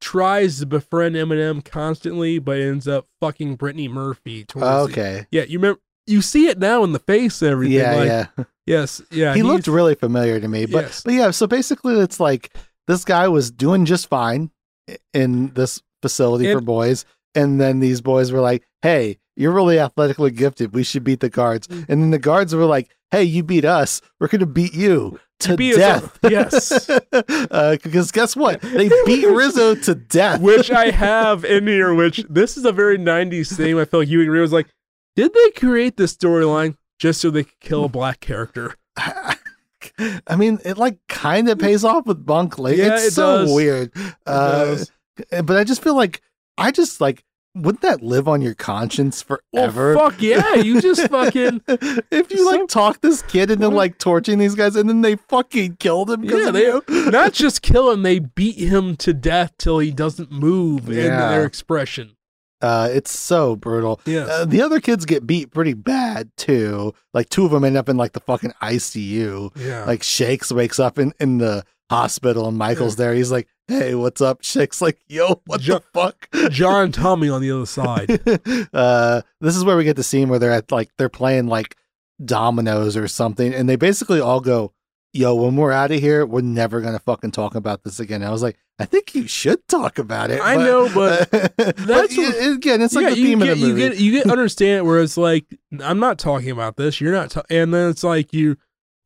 [0.00, 4.46] tries to befriend Eminem constantly, but ends up fucking Brittany Murphy.
[4.56, 5.80] Okay, yeah, you remember?
[6.06, 7.76] You see it now in the face and everything.
[7.78, 8.06] yeah, like,
[8.38, 8.44] yeah.
[8.66, 9.34] Yes, yeah.
[9.34, 11.02] he looked really familiar to me, but Yes.
[11.02, 11.30] but yeah.
[11.30, 12.56] So basically, it's like
[12.86, 14.50] this guy was doing just fine
[15.12, 17.04] in this facility for boys,
[17.34, 20.74] and then these boys were like, "Hey, you're really athletically gifted.
[20.74, 21.86] We should beat the guards." Mm.
[21.88, 24.00] And then the guards were like, "Hey, you beat us.
[24.18, 26.18] We're gonna beat you." To beat death.
[26.30, 26.90] Yes.
[26.90, 28.60] uh, because guess what?
[28.60, 30.40] They beat Rizzo to death.
[30.42, 31.94] which I have in here.
[31.94, 33.78] Which this is a very '90s thing.
[33.78, 34.68] I feel like you and Rio was like,
[35.16, 38.74] did they create this storyline just so they could kill a black character?
[38.98, 42.82] I mean, it like kind of pays off with Bunk later.
[42.82, 43.54] Yeah, it's it so does.
[43.54, 43.92] weird.
[44.26, 44.92] Uh, does.
[45.30, 46.20] But I just feel like
[46.58, 47.24] I just like
[47.54, 49.94] wouldn't that live on your conscience Well, forever?
[49.96, 50.54] fuck yeah!
[50.54, 54.88] You just fucking if you like talk this kid into like torturing these guys and
[54.88, 56.78] then they fucking killed him because yeah.
[56.86, 61.06] They not just kill him; they beat him to death till he doesn't move in
[61.06, 61.28] Yeah.
[61.30, 62.16] their expression.
[62.62, 64.00] Uh, it's so brutal.
[64.04, 64.26] Yeah.
[64.26, 66.92] Uh, the other kids get beat pretty bad too.
[67.14, 69.50] Like two of them end up in like the fucking ICU.
[69.56, 69.84] Yeah.
[69.86, 73.14] Like Shakes wakes up in, in the hospital and Michael's there.
[73.14, 77.50] He's like, "Hey, what's up?" Shakes like, "Yo, what the fuck?" John Tommy on the
[77.50, 78.10] other side.
[78.74, 81.76] uh, this is where we get the scene where they're at like they're playing like
[82.24, 84.72] dominoes or something, and they basically all go,
[85.12, 88.28] "Yo, when we're out of here, we're never gonna fucking talk about this again." And
[88.28, 92.16] I was like, "I think you should talk about it." I know, but but that's
[92.16, 93.82] yeah, what- again, it's like yeah, the theme get, of the movie.
[93.82, 95.46] You get you get understand where it's like
[95.80, 97.00] I'm not talking about this.
[97.00, 98.56] You're not, ta-, and then it's like you.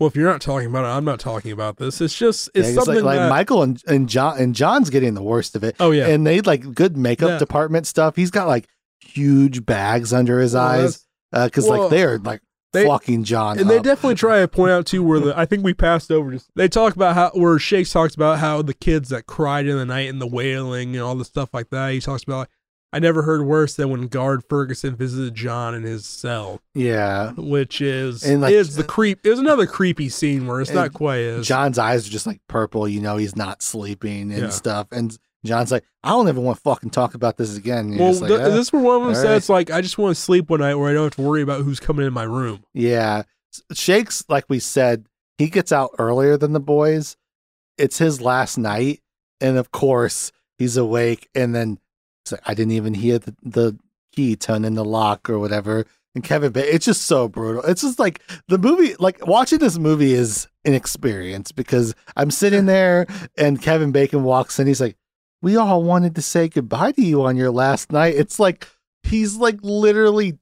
[0.00, 2.00] Well, if you're not talking about it, I'm not talking about this.
[2.00, 3.28] It's just Yeah, it's like, something like that.
[3.30, 5.76] Michael and, and John and John's getting the worst of it.
[5.78, 7.38] oh yeah, And they like good makeup Yeah.
[7.38, 8.16] department stuff.
[8.16, 8.66] He's got like
[9.00, 12.40] huge bags under his Well, eyes uh, because well, like they're like
[12.72, 13.58] they- fucking John.
[13.58, 16.32] and they definitely try to point out too where the I think we passed over.
[16.32, 19.76] Just they talk about how where Shakes talks about how the kids that cried in
[19.76, 21.92] the night and the wailing and all the stuff like that.
[21.92, 22.48] He talks about.
[22.94, 27.32] I never heard worse than when guard Ferguson visited John in his cell, yeah.
[27.36, 29.18] which is And, like, is the creep.
[29.24, 32.40] It was another creepy scene where it's not quite as John's eyes are just like
[32.48, 32.86] purple.
[32.88, 34.48] You know, he's not sleeping and Yeah.
[34.50, 34.86] stuff.
[34.92, 37.90] And John's like, I don't ever want to fucking talk about this again.
[37.90, 39.98] And Well, like, th- "Ah." this is where one of them says, like, I just
[39.98, 42.12] want to sleep one night where I don't have to worry about who's coming in
[42.12, 42.62] my room.
[42.72, 43.24] Yeah.
[43.72, 45.06] Shakes, like we said,
[45.36, 47.16] he gets out earlier than the boys.
[47.76, 49.00] It's his last night.
[49.40, 51.28] And of course, he's awake.
[51.34, 51.78] And then
[52.32, 53.78] like, I didn't even hear the, the
[54.12, 55.86] key turn in the lock or whatever.
[56.14, 57.62] And Kevin Bacon, it's just so brutal.
[57.62, 62.66] It's just like the movie, like watching this movie is an experience because I'm sitting
[62.66, 63.06] there
[63.36, 64.66] and Kevin Bacon walks in.
[64.66, 64.96] He's like,
[65.42, 68.14] We all wanted to say goodbye to you on your last night.
[68.14, 68.68] It's like,
[69.02, 70.38] he's like literally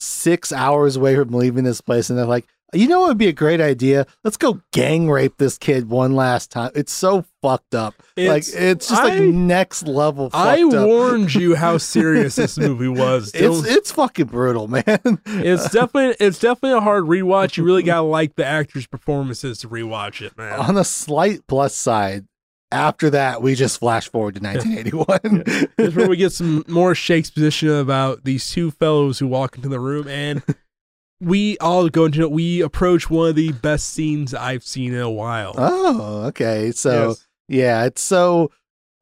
[0.00, 2.08] six hours away from leaving this place.
[2.08, 4.06] And they're like, You know what would be a great idea?
[4.24, 6.70] Let's go gang rape this kid one last time.
[6.74, 7.94] It's so fucked up.
[8.16, 10.86] like, It's- it's just like next level fucked I up.
[10.86, 13.32] warned you how serious this movie was.
[13.34, 14.84] It's it's fucking brutal, man.
[15.26, 17.56] it's definitely it's definitely a hard rewatch.
[17.56, 20.58] You really gotta like the actors' performances to rewatch it, man.
[20.58, 22.26] on a slight plus side.
[22.72, 25.42] After that, we just flash forward to 1981.
[25.76, 29.56] This is where we get some more Shakespeare position about these two fellows who walk
[29.56, 30.40] into the room, and
[31.20, 32.30] we all go into it.
[32.30, 35.54] We approach one of the best scenes I've seen in a while.
[35.56, 36.70] oh, okay.
[36.72, 37.26] So Yes.
[37.48, 38.50] yeah, it's so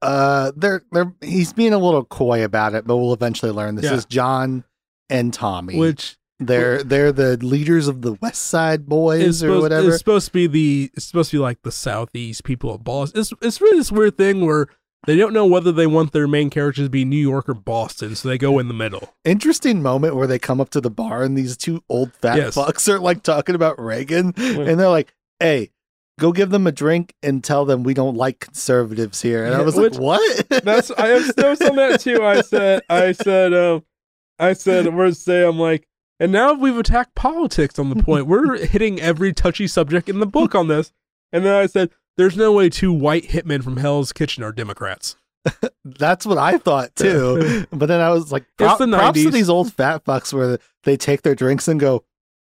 [0.03, 3.85] uh they're they're he's being a little coy about it, but we'll eventually learn this
[3.87, 3.95] Yeah.
[3.95, 4.65] is John
[5.11, 5.77] and Tommy.
[5.77, 9.89] which they're they're the leaders of the West Side Boys or supposed, whatever.
[9.89, 13.21] it's supposed to be the it's supposed to be like the southeast people of Boston.
[13.21, 14.69] It's it's really this weird thing where
[15.07, 18.15] they don't know whether they want their main characters to be New York or Boston,
[18.17, 19.15] so they go in the middle.
[19.25, 22.57] Interesting moment where they come up to the bar and these two old fat Yes.
[22.57, 25.71] fucks are like talking about Reagan and they're like, "Hey,
[26.19, 29.63] go give them a drink and tell them we don't like conservatives here." And I
[29.63, 32.23] was which- like, "What?" That's I have notes on that too.
[32.25, 33.85] I said I said um
[34.39, 35.87] I said we're say I'm like
[36.21, 38.27] and now we've attacked politics on the point.
[38.27, 40.93] We're hitting every touchy subject in the book on this.
[41.33, 45.17] And then I said there's no way two white hitmen from Hell's Kitchen are Democrats.
[45.85, 47.67] That's what I thought too.
[47.73, 50.97] but then I was like, prop, the props to these old fat fucks where they
[50.97, 52.05] take their drinks and go,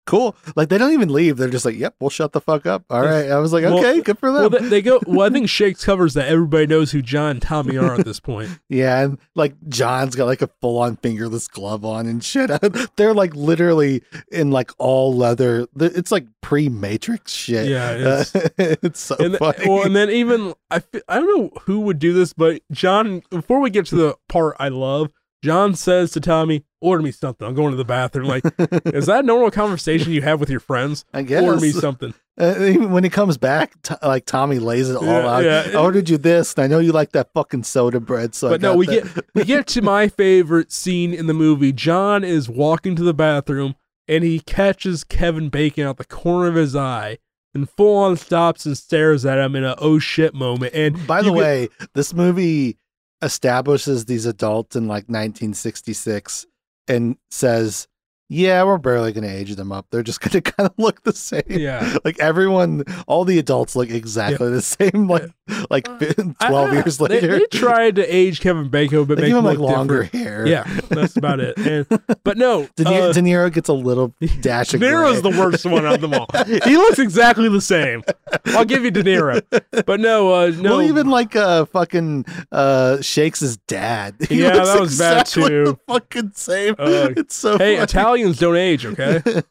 [0.10, 0.36] cool.
[0.56, 1.38] Like they don't even leave.
[1.38, 2.84] They're just like, yep, we'll shut the fuck up.
[2.90, 3.30] All right.
[3.30, 4.64] I was like, Well- okay, good for Well, them.
[4.64, 5.00] they, they go.
[5.06, 8.20] Well, I think Shakes covers that everybody knows who John and Tommy are at this
[8.20, 8.50] point.
[8.70, 12.50] yeah, and like John's got like a full on fingerless glove on and shit.
[12.96, 15.68] They're like literally in like all leather.
[15.80, 17.68] It's like pre Matrix shit.
[17.70, 19.58] Yeah, Uh, it's- it's so and, funny.
[19.58, 23.22] th- well, and then even I, I don't know who would do this, but John.
[23.30, 25.12] Before we get to the part I love,
[25.44, 27.48] John says to Tommy, "Order me something.
[27.48, 28.44] I'm going to the bathroom." Like,
[28.86, 31.06] is that a normal conversation you have with your friends?
[31.14, 31.44] I guess.
[31.44, 32.14] Order me something.
[32.40, 35.44] Uh, even when he comes back, t- like Tommy lays it all Yeah, out.
[35.44, 35.64] yeah.
[35.74, 38.34] I ordered you this, and I know you like that fucking soda bread.
[38.36, 39.14] So, but no, we that.
[39.14, 41.72] get we get to my favorite scene in the movie.
[41.74, 43.76] John is walking to the bathroom
[44.08, 47.18] and he catches Kevin Bacon out the corner of his eye
[47.54, 50.74] and full on stops and stares at him in a oh shit moment.
[50.74, 52.78] And By the way, this movie
[53.22, 56.46] establishes these adults in like 1966
[56.88, 57.88] and says,
[58.30, 59.88] "Yeah, we're barely going to age them up.
[59.92, 63.76] They're just going to kind of look the same." yeah, Like everyone, all the adults
[63.76, 65.08] look exactly the same.
[65.10, 65.30] Like
[65.70, 69.30] like I- 12 I- years later, they, tried to age Kevin Bacon, but They make
[69.30, 70.24] give him him like longer different.
[70.26, 70.48] hair.
[70.48, 71.58] Yeah, that's about it.
[71.58, 71.86] And,
[72.24, 75.32] but no, De, Niro, uh, De Niro gets a little dash of De Niro's gray.
[75.32, 76.28] the worst one of them all.
[76.46, 78.04] He looks exactly the same.
[78.48, 79.42] I'll give you De Niro,
[79.86, 80.78] but no, uh, no.
[80.78, 84.16] Well, even like uh fucking uh Shakes' dad.
[84.30, 85.42] He Yeah, looks that was bad, too.
[85.66, 86.76] The fucking same.
[86.78, 88.19] Uh, it's so hey, funny.
[88.20, 89.22] Italians don't age, okay?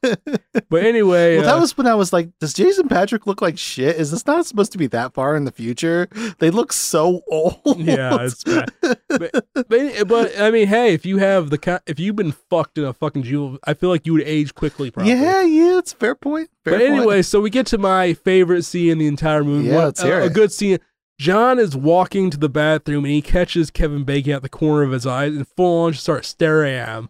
[0.71, 3.57] But anyway, well, that uh, was when I was like, does Jason Patric look like
[3.57, 3.97] shit?
[3.97, 6.09] Is this not supposed to be that far in the future?
[6.41, 7.79] They look so old.
[7.79, 8.71] yeah, it's bad.
[9.09, 12.85] But, but, but I mean, hey, if you have the if you've been fucked in
[12.85, 14.91] a fucking jewel, I feel like you would age quickly.
[14.91, 15.13] Probably.
[15.13, 16.51] yeah, yeah, it's a fair point.
[16.65, 16.93] Fair But point.
[16.93, 19.69] anyway, so we get to my favorite scene in the entire movie.
[19.69, 20.79] Yeah, One- let's hear a, a good scene.
[21.19, 24.93] John is walking to the bathroom and he catches Kevin Bacon at the corner of
[24.93, 27.09] his eyes and full on just starts staring at him.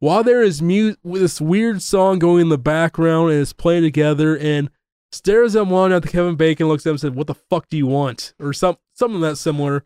[0.00, 4.36] While there is mu- this weird song going in the background and it's playing together
[4.38, 4.70] and
[5.10, 7.68] stares at one at the Kevin Bacon, looks at him and said, What the fuck
[7.68, 8.34] do you want?
[8.38, 9.84] Or some something that similar.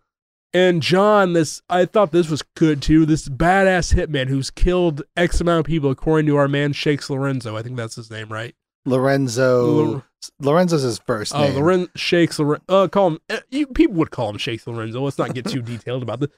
[0.55, 3.07] And John, this I thought this was good too.
[3.07, 7.57] This badass hitman who's killed X amount of people, according to our man Shakes Lorenzo.
[7.57, 8.55] I think that's his name, right?
[8.85, 9.65] Lorenzo.
[9.65, 10.05] Lor-
[10.41, 11.55] Lorenzo's his first Oh, name.
[11.55, 12.65] Loren Shakes Lorenzo.
[12.69, 13.19] Uh, call him.
[13.31, 15.01] Uh, you, people would call him Shakes Lorenzo.
[15.03, 16.31] Let's not get too detailed about this.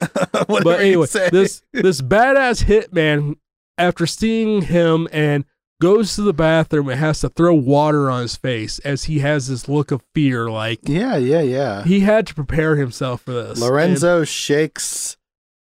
[0.46, 3.36] But anyway, this this badass hitman,
[3.78, 5.44] after seeing him and
[5.80, 9.48] goes to the bathroom and has to throw water on his face as he has
[9.48, 10.48] this look of fear.
[10.50, 11.84] Like Yeah, yeah, yeah.
[11.84, 13.60] he had to prepare himself for this.
[13.60, 15.16] And Lorenzo Shakes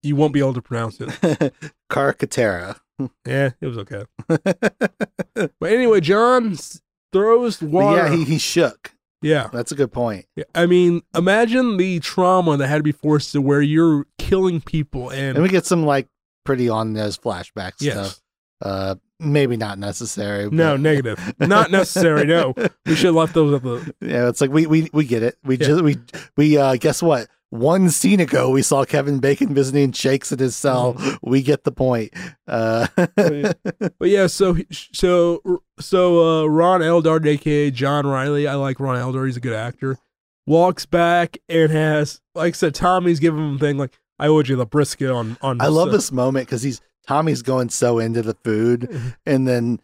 [0.04, 1.10] you won't be able to pronounce it.
[1.92, 2.80] Carcaterra.
[3.26, 4.04] Yeah, it was okay.
[5.36, 6.56] But anyway, John
[7.12, 7.98] throws water.
[8.08, 8.94] yeah, he, he shook.
[9.22, 9.50] yeah.
[9.52, 10.28] That's a good point.
[10.36, 14.62] Yeah, I mean, imagine the trauma that had to be forced to where you're killing
[14.62, 16.08] people and, And we get some like
[16.46, 18.22] pretty on those flashback yes, stuff.
[18.62, 20.50] Uh, maybe not necessary.
[20.50, 22.26] no, negative, not necessary.
[22.26, 22.54] No,
[22.86, 23.94] we should have left those at the.
[24.02, 25.38] Yeah, it's like we we we get it.
[25.44, 25.68] We Yeah.
[25.68, 25.98] just we
[26.38, 27.28] we uh guess what?
[27.52, 30.98] One scene ago, we saw Kevin Bacon visiting Shakes in his cell.
[31.22, 32.12] We get the point.
[32.48, 35.42] Uh, But yeah, so he- so
[35.80, 39.28] so uh, Ron Eldard, aka John Reilly, I like Ron Eldard.
[39.28, 39.98] He's a good actor.
[40.48, 44.48] Walks back and has, like I said, Tommy's giving him a thing like, "I owed
[44.48, 48.00] you the brisket on on." I love uh, this moment because he's Tommy's going so
[48.00, 49.80] into the food, and then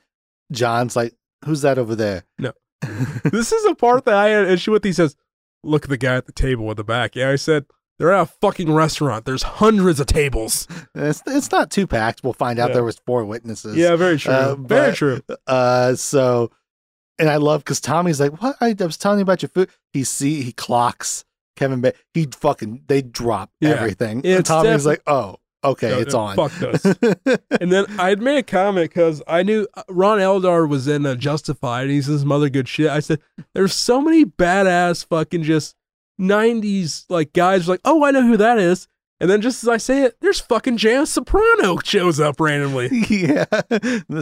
[0.52, 1.14] John's like,
[1.46, 2.54] "Who's that over there?" No.
[3.26, 4.84] this is a part that I had an issue with.
[4.84, 5.16] He says,
[5.64, 7.66] "Look at the guy at the table at the back." Yeah, I said
[8.00, 9.26] they're at a fucking restaurant.
[9.26, 10.68] There's hundreds of tables.
[10.96, 12.24] It's it's not too packed.
[12.24, 12.76] We'll find out Yeah.
[12.76, 13.76] there was four witnesses.
[13.76, 14.34] Yeah, very true.
[14.34, 15.22] Uh, very but- true.
[15.46, 16.52] Uh, so,
[17.20, 18.56] and I love because Tommy's like, "What?
[18.60, 21.24] I, I was telling you about your food." He see he clocks
[21.62, 21.82] Kevin.
[21.82, 23.70] Ba- he fucking they drop Yeah.
[23.70, 24.22] everything.
[24.24, 26.84] Yeah, and Tommy's like, "Oh, okay, No, it's on." Fuck us.
[27.62, 31.06] And then I had made a comment because I knew uh, Ron Eldar was in
[31.06, 31.84] uh, Justified.
[31.84, 32.90] And he says some other good shit.
[32.90, 33.20] I said,
[33.54, 35.76] "There's so many badass fucking just
[36.20, 38.88] '90s like guys like, oh, I know who that is."
[39.20, 42.90] And then just as I say it, there's fucking Jan Soprano shows up randomly.
[43.10, 43.46] yeah.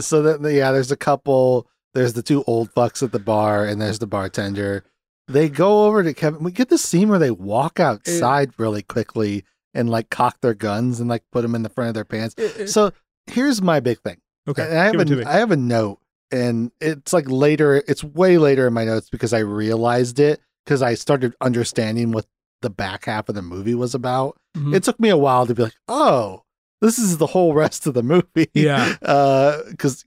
[0.00, 1.66] So that yeah, there's a couple.
[1.94, 4.84] There's the two old fucks at the bar, and there's the bartender.
[5.32, 6.42] They go over to Kevin.
[6.42, 9.44] We get this scene where they walk outside really quickly
[9.74, 12.34] and like cock their guns and like put them in the front of their pants.
[12.72, 12.92] So
[13.26, 14.18] here's my big thing.
[14.48, 15.22] okay, And I have give it to me.
[15.22, 16.00] a, I have a note,
[16.32, 17.82] and it's like later.
[17.86, 22.26] It's way later in my notes because I realized it because I started understanding what
[22.62, 24.36] the back half of the movie was about.
[24.56, 24.74] Mhm.
[24.74, 26.42] It took me a while to be like, oh,
[26.80, 28.48] this is the whole rest of the movie.
[28.54, 28.96] Yeah.
[29.70, 30.04] because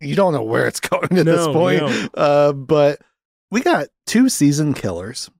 [0.00, 1.80] you don't know where it's going at this point.
[1.82, 2.08] no.
[2.14, 3.00] Uh, but
[3.54, 5.30] we got two season killers,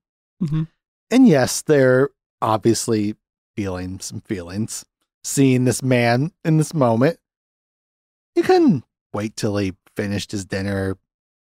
[0.40, 0.68] Mhm.
[1.10, 2.10] and yes, they're
[2.40, 3.16] obviously
[3.56, 4.84] feeling some feelings
[5.24, 7.18] seeing this man in this moment.
[8.36, 10.96] You can wait till he finished his dinner,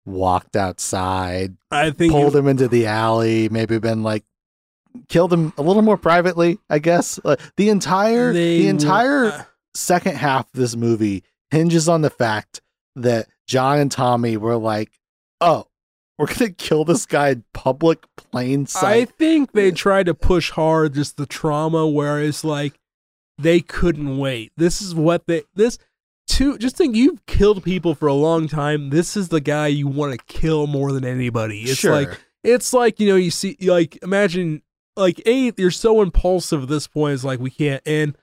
[0.06, 4.24] walked outside, I think pulled him into the alley, maybe been like
[5.08, 7.20] killed him a little more privately, I guess.
[7.24, 9.44] Uh, the entire they the entire uh,
[9.76, 12.62] second half of this movie hinges on the fact
[12.96, 14.92] that John and Tommy were like,
[15.42, 15.68] "Oh,
[16.18, 18.84] we're gonna kill this guy in public, plain sight.
[18.84, 22.80] I think they tried to push hard just the trauma where it's like
[23.38, 24.52] they couldn't wait.
[24.56, 25.78] This is what they this
[26.28, 28.90] two just think you've killed people for a long time.
[28.90, 31.62] This is the guy you want to kill more than anybody.
[31.62, 34.62] It's sure, like it's like, you know, you see like imagine
[34.96, 38.18] like a you're so impulsive at this point, it's like we can't and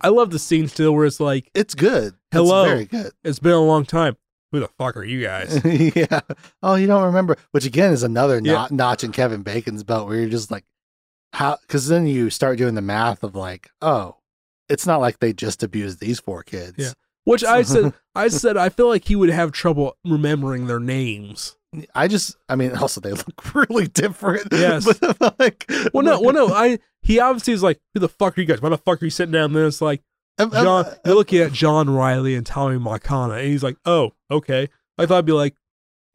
[0.00, 2.14] I love the scene still where it's like, it's good.
[2.30, 2.62] Hello.
[2.62, 3.12] it's very good.
[3.24, 4.16] it's been a long time.
[4.52, 5.60] Who the fuck are you guys?
[5.94, 6.20] yeah.
[6.62, 7.36] Oh, you don't remember?
[7.50, 8.52] Which again is another Yeah.
[8.52, 10.64] not, notch in Kevin Bacon's belt, where you're just like,
[11.34, 11.58] how?
[11.62, 14.16] Because then you start doing the math of like, oh,
[14.68, 16.74] it's not like they just abused these four kids.
[16.78, 16.92] Yeah.
[17.24, 21.56] Which I said I said I feel like he would have trouble remembering their names.
[21.94, 24.48] I just, I mean, also they look really different.
[24.50, 24.86] Yes.
[25.18, 26.48] But, like, Well, no, well, no.
[26.54, 28.62] I he obviously is like, who the fuck are you guys?
[28.62, 29.66] Why the fuck are you sitting down there?
[29.66, 30.02] It's like
[30.38, 30.86] John.
[31.04, 34.68] You're looking at John Reilly and Tommy Marcano, and he's like, oh, okay.
[34.96, 35.54] I thought I'd be like,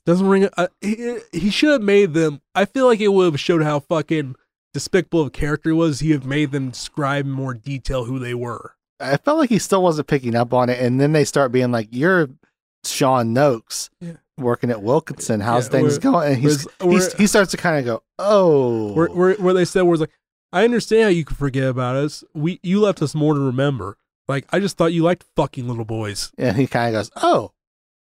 [0.05, 0.45] doesn't ring.
[0.45, 2.41] A, uh, he, he should have made them.
[2.55, 4.35] I feel like it would have showed how fucking
[4.73, 5.99] despicable of a character he was.
[5.99, 8.75] He have made them describe in more detail who they were.
[8.99, 11.71] I felt like he still wasn't picking up on it, and then they start being
[11.71, 12.29] like, "You're
[12.85, 14.13] Sean Nokes." Yeah.
[14.37, 16.33] Working at Wilkinson, how's Yeah, things going?
[16.33, 19.83] And he's, he's he starts to kind of go, "Oh, Where, where, where they said,
[19.83, 20.09] "Where it's like,
[20.51, 22.23] I understand how you could forget about us.
[22.33, 23.97] We you left us more to remember.
[24.27, 26.31] Like I just thought you liked fucking little boys.
[26.37, 27.51] And he kind of goes, "Oh,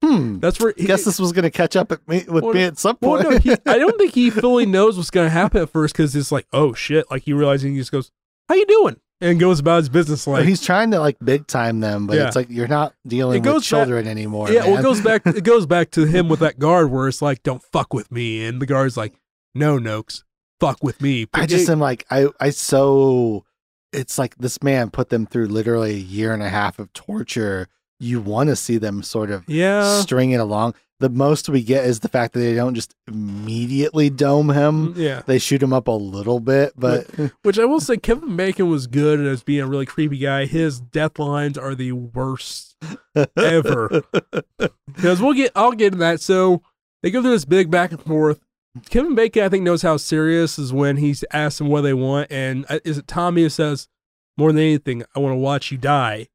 [0.03, 0.39] hmm.
[0.39, 0.73] That's where.
[0.77, 2.97] He, Guess this was going to catch up at me with Well, me at some
[3.01, 5.69] Well, point." no, he, I don't think he fully knows what's going to happen at
[5.69, 7.05] first because it's like, oh shit!
[7.11, 8.11] Like he realizes he just goes,
[8.47, 10.45] "How you doing?" and goes about his business like.
[10.45, 12.27] he's trying to like big time them, but Yeah.
[12.27, 14.49] it's like you're not dealing It with back- children anymore.
[14.49, 15.27] yeah, well, it goes back.
[15.27, 18.45] It goes back to him with that guard where it's like, "Don't fuck with me,"
[18.45, 19.13] and the guard's like,
[19.53, 20.23] "No, Nokes,
[20.61, 23.43] fuck with me." I just am like, I, I so,
[23.91, 27.67] it's like this man put them through literally a year and a half of torture.
[27.99, 30.75] You want to see them sort of yeah, string it along.
[30.99, 34.93] The most we get is the fact that they don't just immediately dome him.
[34.93, 35.21] Mm, yeah.
[35.25, 37.07] They shoot him up a little bit, but
[37.41, 40.45] Which I will say, Kevin Bacon was good as being a really creepy guy.
[40.45, 42.75] His death lines are the worst
[43.37, 44.03] ever.
[44.93, 46.19] Because we'll get, I'll get into that.
[46.19, 46.61] So
[47.01, 48.41] they go through this big back and forth.
[48.89, 52.31] Kevin Bacon, I think, knows how serious is when he's asked them what they want,
[52.31, 53.87] and uh, is it Tommy who says,
[54.37, 56.27] "More than anything, I want to watch you die,"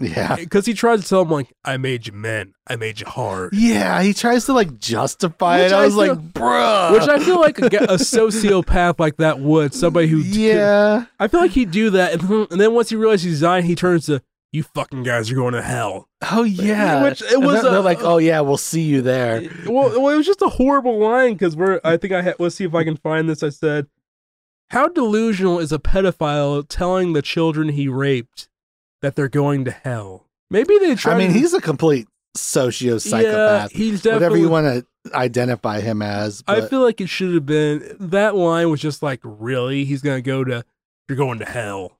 [0.00, 0.36] yeah.
[0.36, 3.52] because he tries to tell him like, "I made you men, I made you hard,"
[3.52, 5.74] Yeah, he tries to like justify Which it.
[5.74, 6.92] I I was feel- like, bruh.
[6.92, 11.40] which I feel like a, a sociopath like that would somebody who yeah, I feel
[11.40, 14.22] like he'd do that, and, and then once he realizes he's dying, he turns to,
[14.52, 17.02] "You fucking guys are going to hell." oh yeah.
[17.02, 19.42] Which it was they're, they're like, oh yeah, we'll see you there.
[19.66, 21.80] well, well, it was just a horrible line because we're.
[21.82, 22.36] I think I had.
[22.38, 23.42] Let's see if I can find this.
[23.42, 23.86] I said,
[24.70, 28.48] "How delusional is a pedophile telling the children he raped
[29.00, 31.14] that they're going to hell?" Maybe they try.
[31.14, 32.06] I mean, to, he's a complete
[32.36, 33.22] sociopath.
[33.22, 34.12] yeah, he's definitely.
[34.12, 36.44] Whatever you want to identify him as.
[36.46, 40.22] I feel like it should have been that line was just like, really, he's gonna
[40.22, 40.64] go to.
[41.08, 41.98] You're going to hell.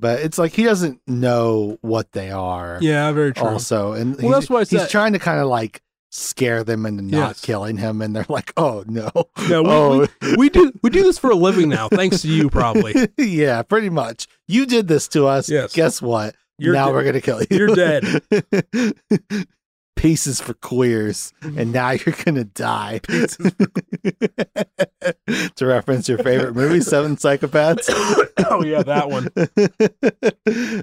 [0.00, 2.78] But it's like he doesn't know what they are.
[2.80, 3.46] Yeah, very true.
[3.46, 7.02] Also, and Well, he's, that's why he's trying to kind of like scare them into
[7.02, 7.40] not Yes.
[7.44, 9.10] killing him, and they're like, "Oh no,
[9.48, 12.28] No, we, oh we, we do we do this for a living now, thanks to
[12.28, 12.94] you, probably.
[13.18, 14.26] yeah, pretty much.
[14.48, 15.48] You did this to us.
[15.48, 15.72] Yes.
[15.72, 16.34] Guess what?
[16.58, 17.46] You're now de- we're gonna kill you.
[17.56, 18.22] you're dead.
[19.96, 23.00] Pieces for queers, and now you're gonna die.
[25.56, 27.88] to reference your favorite movie, Seven Psychopaths.
[28.50, 29.28] oh yeah, that one.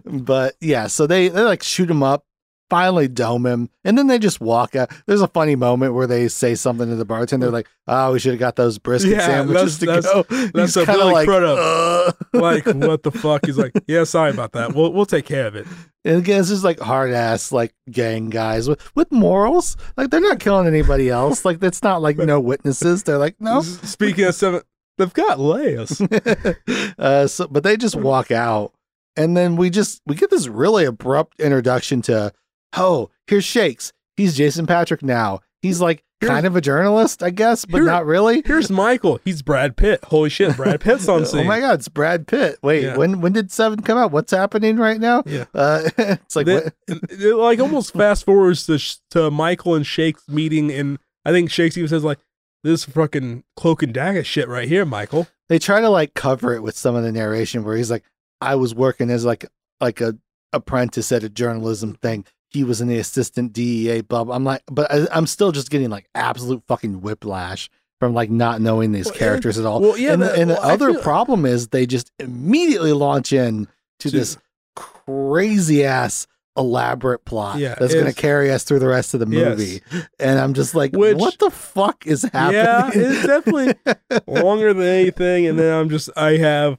[0.26, 2.26] but yeah, so they they like shoot him up,
[2.70, 4.92] finally dome him, and then they just walk out.
[5.06, 8.20] There's a funny moment where they say something to the bartender, They're like, "Oh, we
[8.20, 11.28] should have got those brisket Yeah, sandwiches that's- to that's- go." that's He's kinda like,
[11.28, 11.58] Crudup.
[11.60, 13.46] "Ugh." Like what the fuck?
[13.46, 14.74] He's like, yeah, sorry about that.
[14.74, 15.66] We'll we'll take care of it.
[16.06, 19.76] and again, it's just like hard ass like gang guys with with morals.
[19.98, 21.46] Like they're not killing anybody else.
[21.46, 23.04] Like that's not like no witnesses.
[23.04, 23.62] They're like no.
[23.62, 24.62] Speaking of seven,
[24.98, 26.00] they've got layers.
[27.00, 28.74] uh, so, but they just walk out,
[29.16, 32.32] and then we just we get this really abrupt introduction to,
[32.76, 33.94] oh, here's Shakes.
[34.16, 35.42] He's Jason Patric now.
[35.62, 38.42] He's like Here's- kind of a journalist, I guess, but Here- not really.
[38.44, 39.20] Here's Michael.
[39.24, 40.04] He's Brad Pitt.
[40.06, 41.42] Holy shit, Brad Pitt's on scene.
[41.42, 42.58] oh my God, it's Brad Pitt.
[42.64, 42.98] Wait, Yeah.
[42.98, 44.12] when when did Seven come out?
[44.12, 45.22] What's happening right now?
[45.28, 45.46] Yeah.
[45.54, 48.80] Uh, it's like They- it, like almost fast forwards to
[49.12, 52.18] to Michael and Shake's meeting, and I think Shakes even says like,
[52.64, 56.62] "This fucking cloak and dagger shit right here, Michael." they try to like cover it
[56.64, 58.04] with some of the narration where he's like,
[58.42, 59.46] I was working as like
[59.80, 60.18] like a
[60.52, 62.26] apprentice at a journalism thing.
[62.50, 64.02] He was in the assistant DEA.
[64.02, 64.26] Blah.
[64.34, 67.70] I'm like, but I, I'm still just getting like absolute fucking whiplash
[68.00, 69.82] from like not knowing these Well, and- characters at all.
[69.82, 72.94] well, yeah, and the, the- and well, I other feel- problem is they just immediately
[72.94, 73.68] launch in
[74.00, 74.38] to To- this
[74.76, 79.28] crazy ass elaborate plot Yeah, that's going to carry us through the rest of the
[79.30, 79.46] Yes.
[79.58, 79.82] movie.
[80.20, 82.54] And I'm just like, Which- what the fuck is happening?
[82.64, 83.74] Yeah, it's definitely
[84.28, 85.46] longer than anything.
[85.48, 86.78] And then I'm just, I have,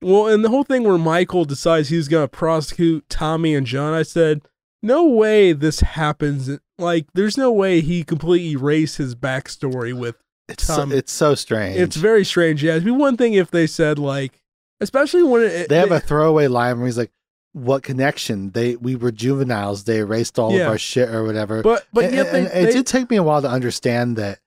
[0.00, 3.92] well, and the whole thing where Michael decides he's going to prosecute Tommy and John,
[3.92, 4.42] I said,
[4.82, 6.50] no way this happens.
[6.78, 10.16] Like, there's no way he completely erased his backstory with.
[10.48, 11.78] it's, so, Tom- it's so strange.
[11.78, 12.62] It's very strange.
[12.62, 14.40] Yeah, it'd be one thing if they said, like,
[14.80, 17.10] especially when it, they have a throwaway line where he's like,
[17.52, 18.50] "What connection?
[18.52, 19.84] They we were juveniles.
[19.84, 20.62] They erased all Yeah.
[20.62, 23.16] of our shit or whatever." but, but and, yet they, and it did take me
[23.16, 24.38] a while to understand that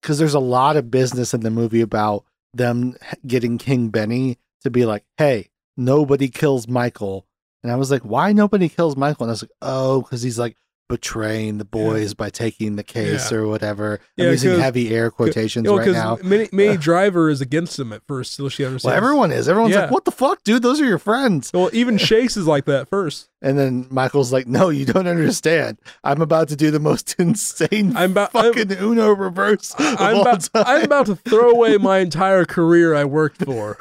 [0.00, 2.94] because there's a lot of business in the movie about them
[3.26, 7.26] getting King Benny to be like, "Hey, nobody kills Michael,"
[7.62, 10.38] and I was like, "Why nobody kills Michael?" And I was like, "Oh, because he's
[10.38, 10.56] like."
[10.88, 13.38] Betraying the boys by taking the case Yeah.
[13.38, 14.00] or whatever.
[14.18, 16.18] I'm Yeah, using heavy air quotations you know, right now.
[16.20, 18.86] Minnie, Minnie Driver is against him at first, so she understands.
[18.86, 19.48] Well, everyone is.
[19.48, 19.82] Everyone's Yeah.
[19.82, 20.64] like, "What the fuck, dude?
[20.64, 23.28] Those are your friends." Well, even Shakes is like that first.
[23.40, 25.78] And then Michael's like, "No, you don't understand.
[26.02, 30.22] I'm about to do the most insane I'm about, I'm, fucking Uno reverse I'm all
[30.22, 33.78] about, time." I'm about to throw away my entire career I worked for,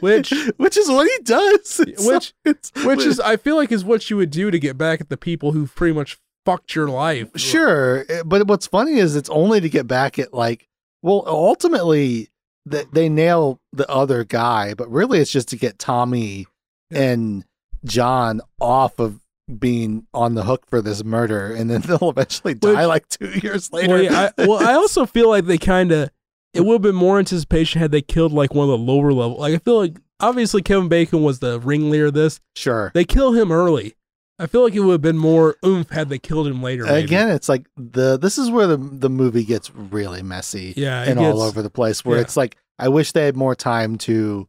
[0.00, 1.80] which, which is what he does.
[1.80, 4.58] It's so- Which- it's, which is, I feel like, is what you would do to
[4.58, 7.30] get back at the people who pretty much fucked your life.
[7.36, 10.68] sure, eh, but what's funny is it's only to get back at like,
[11.02, 12.28] well, ultimately
[12.64, 16.46] they, they nail the other guy, but really it's just to get Tommy
[16.90, 17.44] and
[17.84, 19.20] John off of
[19.58, 23.30] being on the hook for this murder, and then they'll eventually die Which- like two
[23.40, 23.94] years later.
[23.94, 26.10] Well, yeah, I, well, I also feel like they kind of,
[26.56, 29.38] it would have been more anticipation had they killed like one of the lower level.
[29.38, 32.40] Like I feel like obviously Kevin Bacon was the ringleader of this.
[32.54, 32.90] sure.
[32.94, 33.94] They kill him early.
[34.38, 36.84] I feel like it would have been more oomph had they killed him later.
[36.84, 37.04] maybe.
[37.04, 41.18] Again, it's like the this is where the the movie gets really messy yeah, and
[41.18, 42.04] all over the place.
[42.04, 42.22] Where yeah.
[42.22, 44.46] it's like I wish they had more time to,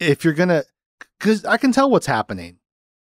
[0.00, 0.64] if you're gonna,
[1.18, 2.58] because I can tell what's happening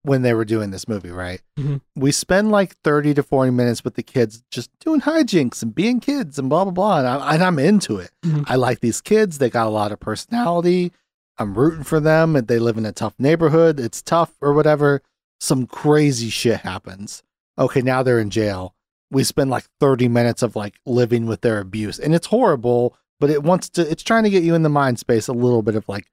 [0.03, 1.11] when they were doing this movie.
[1.11, 1.81] Right, Mhm.
[1.97, 6.01] we spend like thirty to forty minutes with the kids just doing hijinks and being
[6.01, 8.11] kids and blah blah blah, and, I, and I'm into it.
[8.25, 8.45] Mhm.
[8.47, 10.93] I like these kids; they got a lot of personality.
[11.39, 13.81] I'm rooting for them, and they live in a tough neighborhood.
[13.81, 15.03] It's tough or whatever.
[15.41, 17.23] Some crazy shit happens.
[17.59, 18.75] Okay, now they're in jail.
[19.11, 22.95] We spend like 30 minutes of like living with their abuse, and it's horrible.
[23.19, 23.91] But it wants to.
[23.91, 26.07] It's trying to get you in the mind space a little bit of like,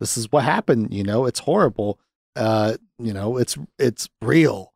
[0.00, 0.92] this is what happened.
[0.92, 1.98] You know, it's horrible.
[2.36, 4.72] Uh, you know, it's it's real,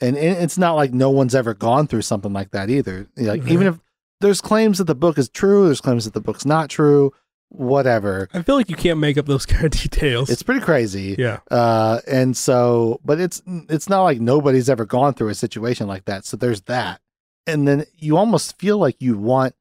[0.00, 3.08] and it's not like no one's ever gone through something like that either.
[3.16, 3.78] Like even if
[4.20, 7.12] there's claims that the book is true, there's claims that the book's not true.
[7.52, 8.28] Whatever.
[8.32, 10.30] I feel like you can't make up those kind of details.
[10.30, 11.16] It's pretty crazy.
[11.18, 15.88] yeah, Uh, and so, but it's it's not like nobody's ever gone through a situation
[15.88, 16.24] like that.
[16.24, 17.00] So there's that,
[17.48, 19.54] and then you almost feel like you want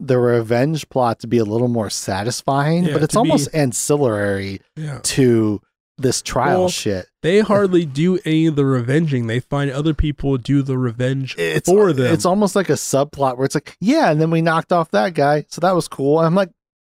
[0.00, 3.48] the revenge plot to be a little more satisfying, Yeah, but it's to be- almost
[3.54, 4.98] ancillary yeah.
[5.02, 5.60] to
[5.98, 7.06] this trial Well, shit.
[7.22, 9.26] They hardly do any of the revenging.
[9.26, 12.12] They find other people do the revenge It's for them.
[12.14, 15.14] It's almost like a subplot where it's like, yeah, and then we knocked off that
[15.14, 16.18] guy, so that was cool.
[16.18, 16.50] And I'm like,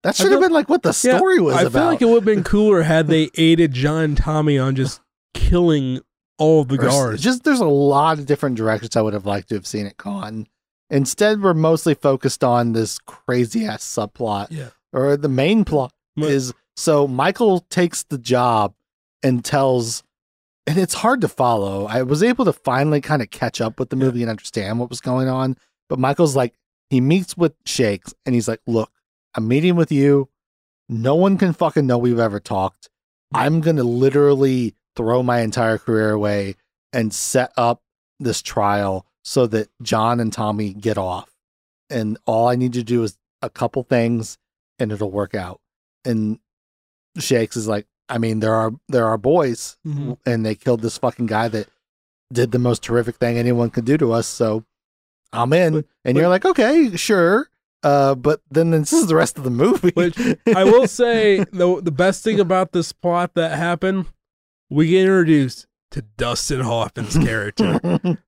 [0.04, 1.74] that should have been like what the Yeah, story was I about.
[1.74, 5.02] feel like it would have been cooler had they aided John and Tommy on just
[5.34, 6.00] killing
[6.38, 7.22] all the guards.
[7.22, 9.98] Just there's a lot of different directions I would have liked to have seen it
[9.98, 10.48] gone.
[10.90, 14.48] Instead, we're mostly focused on this crazy ass subplot.
[14.50, 14.70] Yeah.
[14.92, 18.74] Or the main plot But- is so Michael takes the job
[19.24, 20.04] and tells
[20.68, 21.88] and it's hard to follow.
[21.88, 24.06] I was able to finally kind of catch up with the Yeah.
[24.06, 25.58] movie and understand what was going on.
[25.90, 26.54] But Michael's like,
[26.92, 28.92] he meets with Shakes and he's like, Look,
[29.36, 30.30] I'm meeting with you.
[30.88, 32.90] No one can fucking know we've ever talked.
[33.34, 36.56] I'm gonna literally throw my entire career away
[36.94, 37.82] and set up
[38.20, 41.30] this trial so that John and Tommy get off.
[41.90, 44.38] And all I need to do is a couple things
[44.80, 45.60] and it'll work out.
[46.06, 46.40] And
[47.18, 50.18] Shakes is like, I mean, there are there are boys Mhm.
[50.26, 51.68] and they killed this fucking guy that
[52.32, 54.28] did the most terrific thing anyone could do to us.
[54.28, 54.64] So
[55.34, 55.74] I'm in.
[55.74, 57.48] But- and but- you're like, okay, sure.
[57.84, 59.92] Uh, but then this is the rest of the movie.
[59.96, 60.16] Which
[60.56, 64.06] I will say the the best thing about this plot that happened,
[64.70, 67.80] we get introduced to Dustin Hoffman's character.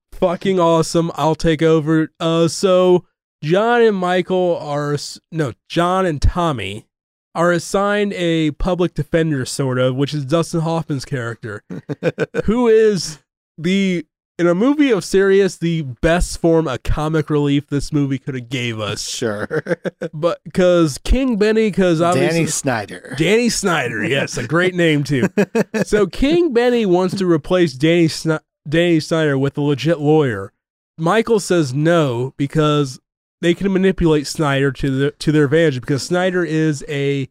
[0.14, 1.12] Fucking awesome.
[1.16, 2.10] I'll take over.
[2.20, 3.06] Uh, so
[3.44, 4.98] John and Michael are
[5.32, 6.88] no John and Tommy
[7.36, 11.64] are assigned a public defender, sort of, which is Dustin Hoffman's character,
[12.46, 13.20] who is
[13.58, 14.06] the
[14.40, 18.50] in a movie of serious the best form of comic relief this movie could have
[18.50, 19.08] gave us.
[19.08, 19.64] sure.
[20.14, 23.16] But because King Benny, because obviously Danny Snyder.
[23.18, 25.28] Danny Snyder, yes, a great name too.
[25.86, 28.44] So King Benny wants to replace Danny Snyder.
[28.68, 30.54] Danny Snyder with a legit lawyer.
[30.98, 33.00] Michael says no because
[33.44, 37.30] they can manipulate Snyder to the, to their advantage because Snyder is a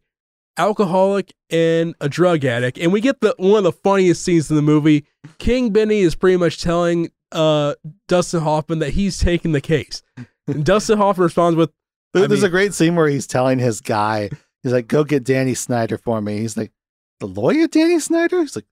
[0.57, 2.77] alcoholic and a drug addict.
[2.77, 5.05] And we get the one of the funniest scenes in the movie.
[5.39, 7.73] King Benny is pretty much telling uh,
[8.07, 10.03] Dustin Hoffman that he's taking the case.
[10.47, 11.71] And Dustin Hoffman responds with,
[12.13, 14.29] There- There's mean- a great scene where he's telling his guy,
[14.61, 16.37] he's like, go get Danny Snyder for me.
[16.37, 16.71] He's like,
[17.19, 18.41] the lawyer Danny Snyder?
[18.41, 18.65] He's like,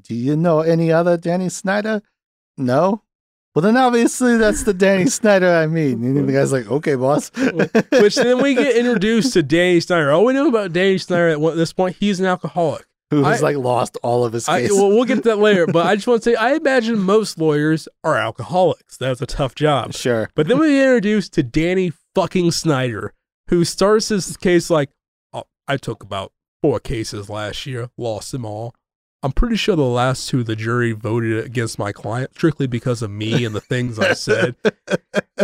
[0.00, 2.02] do you know any other Danny Snyder?
[2.56, 3.02] No?
[3.56, 6.04] Well, then obviously that's the Danny Snyder I mean.
[6.04, 7.30] And the guy's like, okay, boss.
[7.90, 10.12] which then we get introduced to Danny Snyder.
[10.12, 12.84] All we know about Danny Snyder at this point, he's an alcoholic.
[13.10, 15.86] Who's I- like lost all of his I, well, we'll get to that later, but
[15.86, 18.98] I just want to say, I imagine most lawyers are alcoholics.
[18.98, 19.94] That's a tough job.
[19.94, 20.28] sure.
[20.34, 23.14] But then we get introduced to Danny fucking Snyder,
[23.48, 24.90] who starts his case like,
[25.32, 28.74] oh, I took about four cases last year, lost them all.
[29.26, 33.10] I'm pretty sure the last two the jury voted against my client strictly because of
[33.10, 34.54] me and the things I said.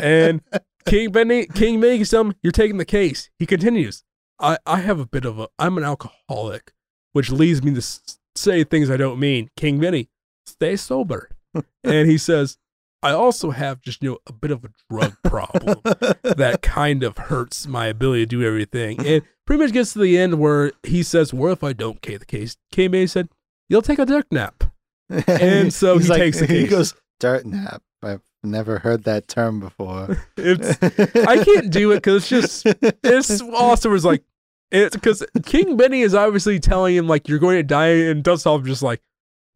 [0.01, 0.41] And
[0.87, 4.05] King Benny, King tells "You're taking the case." He continues,
[4.39, 6.73] "I I have a bit of a I'm an alcoholic,
[7.13, 10.11] which leads me to s- say things I don't mean." King Benny,
[10.47, 11.31] stay sober,
[11.85, 12.57] and he says,
[13.03, 15.81] "I also have just you know a bit of a drug problem
[16.23, 20.17] that kind of hurts my ability to do everything." And pretty much gets to the
[20.17, 23.29] end where he says, "What if I don't take the case?" King Benny said,
[23.73, 24.65] "You'll take a dirt nap."
[25.09, 27.83] And so he takes the He goes, dirt nap.
[28.03, 30.23] I've never heard that term before.
[30.37, 30.79] It's
[31.17, 32.67] I can't do it because it's just
[33.03, 33.95] it's awesome.
[33.95, 34.25] It's like
[34.71, 38.65] it's because King Benny is obviously telling him like you're going to die, and Dustin
[38.65, 39.01] just like,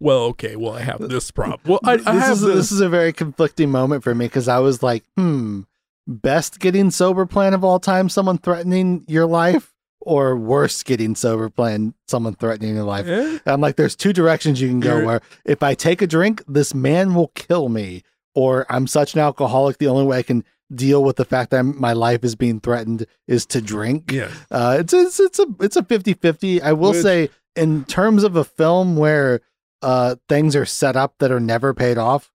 [0.00, 1.60] well, okay, well I have this problem.
[1.64, 2.54] Well, I, I this have is this.
[2.54, 5.62] this is a very conflicting moment for me because I was like, hmm,
[6.06, 9.74] best getting sober plan of all time, someone threatening your life,
[10.06, 13.06] or worse, getting sober playing someone threatening your life.
[13.08, 13.38] Eh?
[13.44, 14.94] I'm like, there's two directions you can go.
[14.94, 18.02] You're- where if I take a drink, this man will kill me,
[18.34, 21.58] or I'm such an alcoholic, the only way I can deal with the fact that
[21.60, 24.12] I'm, my life is being threatened is to drink.
[24.12, 26.62] Yeah, Uh, it's it's it's a it's a 50-50.
[26.62, 29.40] I will Which- say in terms of a film where
[29.82, 32.32] uh things are set up that are never paid off,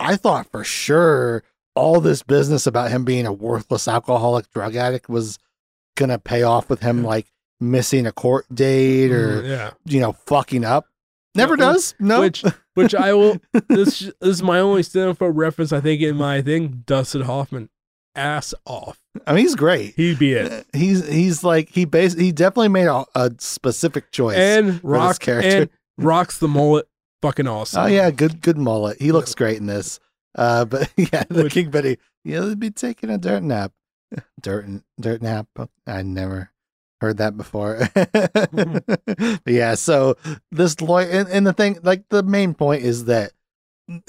[0.00, 1.42] I thought for sure
[1.74, 5.38] all this business about him being a worthless alcoholic drug addict was
[5.96, 7.08] gonna pay off with him Yeah.
[7.08, 7.26] like
[7.60, 9.70] missing a court date or Mm, yeah.
[9.84, 10.86] you know fucking up.
[11.34, 11.94] Never Yeah, does.
[11.98, 12.20] No.
[12.20, 12.44] Which
[12.74, 13.38] which I will.
[13.68, 15.72] This this is my only cinema reference.
[15.72, 17.70] I think in my thing, Dustin Hoffman,
[18.14, 18.98] ass off.
[19.26, 19.94] I mean, he's great.
[19.96, 20.66] He'd be it.
[20.74, 24.36] He's he's like he bas- he definitely made a, a specific choice.
[24.36, 25.48] And rock character.
[25.62, 26.86] and rocks the mullet.
[27.22, 27.84] Fucking awesome.
[27.84, 29.00] Oh yeah, good good mullet.
[29.00, 30.00] He looks great in this.
[30.34, 31.98] Uh, but yeah, the Which- King Betty.
[32.24, 33.72] You'll be taking a dirt nap.
[34.40, 35.46] Dirt and dirt nap.
[35.86, 36.50] I never
[37.00, 37.88] heard that before.
[39.46, 40.16] yeah, so
[40.50, 43.32] this lawyer and, and the thing, like the main point is that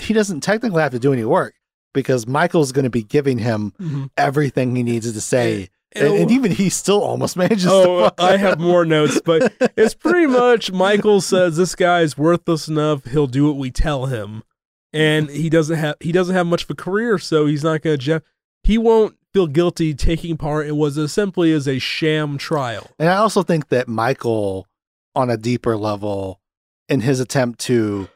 [0.01, 1.55] he doesn't technically have to do any work
[1.93, 4.09] because Michael's going to be giving him Mhm.
[4.17, 7.67] everything he needs to say, And- and, even he still almost manages.
[7.67, 12.67] Oh, to I have more notes, but it's pretty much Michael says this guy's worthless
[12.67, 13.05] enough.
[13.05, 14.43] He'll do what we tell him,
[14.91, 17.97] and he doesn't have he doesn't have much of a career, so he's not going
[17.99, 18.03] to.
[18.03, 18.25] Je-
[18.63, 22.91] he won't feel guilty taking part in what is simply as a sham trial.
[22.99, 24.67] And I also think that Michael,
[25.15, 26.39] on a deeper level,
[26.87, 28.07] in his attempt to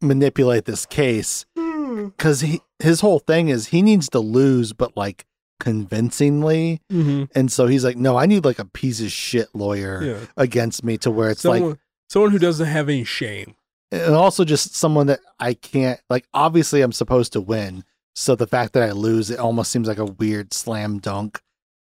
[0.00, 5.24] manipulate this case, because he his whole thing is he needs to lose, but like
[5.60, 6.80] convincingly.
[6.92, 7.24] Mm-hmm.
[7.34, 10.84] And so he's like, no, I need like a piece of shit lawyer Yeah, against
[10.84, 11.78] me to where it's someone like,
[12.08, 13.54] someone who doesn't have any shame.
[13.92, 16.26] and also just someone that I can't like.
[16.34, 17.84] Obviously, I'm supposed to win,
[18.14, 21.40] so the fact that I lose, it almost seems like a weird slam dunk.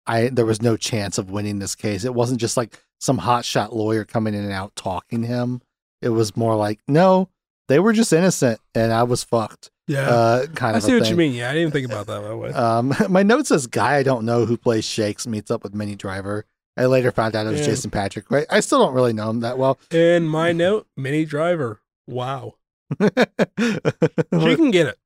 [0.08, 2.04] I there was no chance of winning this case.
[2.06, 5.62] It wasn't just like some hotshot lawyer coming in and out talking to him.
[6.02, 7.30] It was more like, no,
[7.68, 9.72] they were just innocent, and I was fucked.
[9.88, 10.76] Yeah, Uh, kind of.
[10.76, 10.84] I of.
[10.84, 11.12] see what thing.
[11.12, 11.34] you mean.
[11.34, 12.52] Yeah, I didn't think about that that way.
[12.54, 15.96] Um, my note says guy I don't know who plays Shakes meets up with Minnie
[15.96, 16.46] Driver.
[16.78, 17.68] I later found out it was Yeah.
[17.68, 18.30] Jason Patric.
[18.30, 18.46] Right?
[18.50, 19.80] I still don't really know him that well.
[19.92, 21.82] and my note, Minnie Driver.
[22.08, 22.56] Wow,
[23.00, 24.98] she can get it.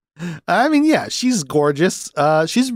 [0.47, 2.11] I mean, yeah, she's gorgeous.
[2.15, 2.71] Uh, she's.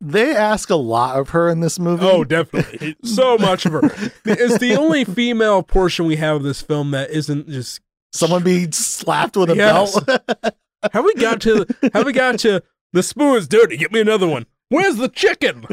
[0.00, 2.06] They ask a lot of her in this movie.
[2.06, 2.94] Oh, definitely.
[3.04, 3.80] so much of her.
[4.24, 7.80] It's the only female portion we have of this film that isn't just.
[8.12, 9.98] someone be slapped with a Yes.
[9.98, 10.54] belt.
[10.92, 11.66] Have we got to?
[11.92, 12.62] Have we got to?
[12.92, 13.76] The spoon's dirty.
[13.76, 14.46] Get me another one.
[14.68, 15.64] Where's the chicken?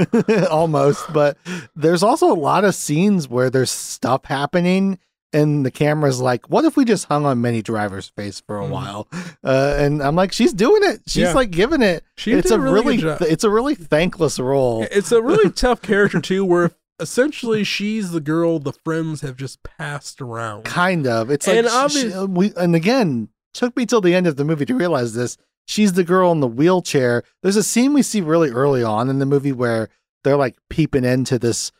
[0.50, 1.38] Almost, but
[1.76, 4.98] there's also a lot of scenes where there's stuff happening,
[5.36, 8.64] and the camera's like, "What if we just hung on Minnie Driver's face for a
[8.66, 8.70] Mhm.
[8.70, 9.08] while?"
[9.44, 11.02] Uh, and I'm like, "She's doing it.
[11.08, 11.34] She's Yeah.
[11.34, 12.04] like giving it.
[12.18, 13.22] She it's a really really, job.
[13.22, 14.88] it's a really thankless role.
[14.92, 19.62] It's a really tough character too, where essentially she's the girl the friends have just
[19.64, 20.64] passed around.
[20.64, 21.30] kind of.
[21.30, 24.38] It's like And sh- obvious- sh- we and again took me till the end of
[24.38, 25.38] the movie to realize this.
[25.68, 27.24] She's the girl in the wheelchair.
[27.44, 29.90] There's a scene we see really early on in the movie where
[30.24, 31.72] they're like peeping into this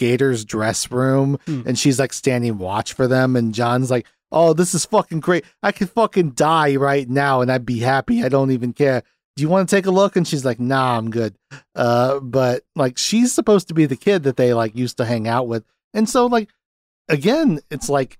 [0.00, 1.60] skater's dress room Hmm.
[1.66, 5.44] and she's like standing watch for them and John's like, "Oh, this is fucking great.
[5.62, 8.24] I could fucking die right now and I'd be happy.
[8.24, 9.02] I don't even care.
[9.36, 11.34] Do you want to take a look?" And she's like, "Nah, I'm good."
[11.74, 15.28] Uh but like she's supposed to be the kid that they like used to hang
[15.28, 15.64] out with.
[15.92, 16.48] And so like
[17.10, 18.16] again, it's like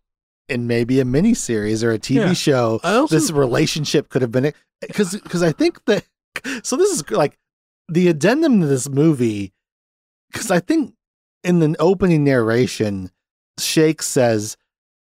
[0.50, 2.32] in maybe a mini series or a TV Yeah.
[2.34, 4.52] show also this relationship could have been
[4.82, 6.04] because because I think that
[6.62, 7.38] so this is like
[7.88, 9.52] the addendum to this movie
[10.30, 10.94] because I think
[11.44, 13.10] in the opening narration,
[13.58, 14.56] Shake says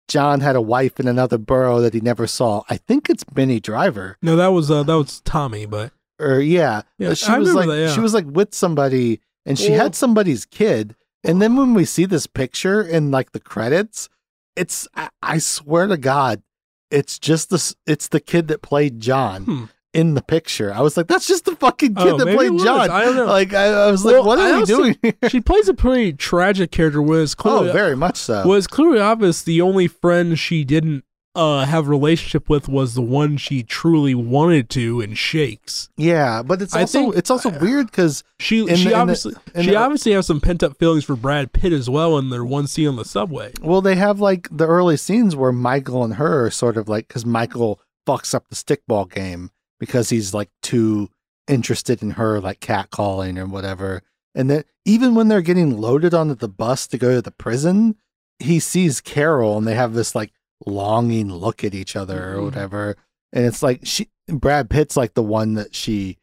[0.08, 2.62] John had a wife in another borough that he never saw.
[2.68, 6.82] I think it's Minnie Driver no, that was uh, that was Tommy, but or yeah,
[6.98, 7.92] Yeah, she I was like that, yeah.
[7.92, 10.94] she was like with somebody and she Well- had somebody's kid.
[11.26, 14.10] And then when we see this picture in like the credits,
[14.56, 16.42] it's I, I swear to God,
[16.90, 19.64] it's just this it's the kid that played John Hmm.
[19.94, 20.72] In the picture.
[20.74, 22.58] I was like, that's just the fucking kid Oh, that played.
[22.58, 22.90] John.
[22.90, 23.26] I don't know.
[23.26, 25.14] Like I, I was Well, like, what are we doing here?
[25.30, 27.00] she plays a pretty tragic character.
[27.00, 28.46] Was Oh, clearly very much so.
[28.46, 29.42] was clearly obvious.
[29.42, 31.04] The only friend she didn't
[31.36, 35.88] uh have a relationship with was the one she truly wanted to, and Shakes.
[35.96, 39.64] yeah, but it's also think- it's also weird because She she the- the- obviously in
[39.64, 42.44] she the- obviously has some pent up feelings for Brad Pitt as well in their
[42.44, 43.52] one scene on the subway.
[43.62, 47.08] well, they have like the early scenes where Michael and her are sort of like
[47.08, 49.50] because Michael fucks up the stickball game
[49.80, 51.08] because he's like too
[51.48, 54.02] interested in her like catcalling or whatever.
[54.34, 57.96] And then even when they're getting loaded onto the bus to go to the prison,
[58.38, 60.32] he sees Carol and they have this like
[60.66, 62.44] longing look at each other or Mhm.
[62.44, 62.96] whatever.
[63.32, 66.16] And it's like she Brad Pitt's like the one that she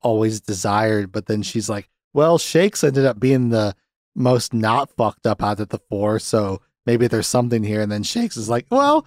[0.00, 3.74] always desired, but then she's like, well, Shakes ended up being the
[4.14, 7.80] most not fucked up out of the four, so maybe there's something here.
[7.80, 9.04] And then Shakes is like, well,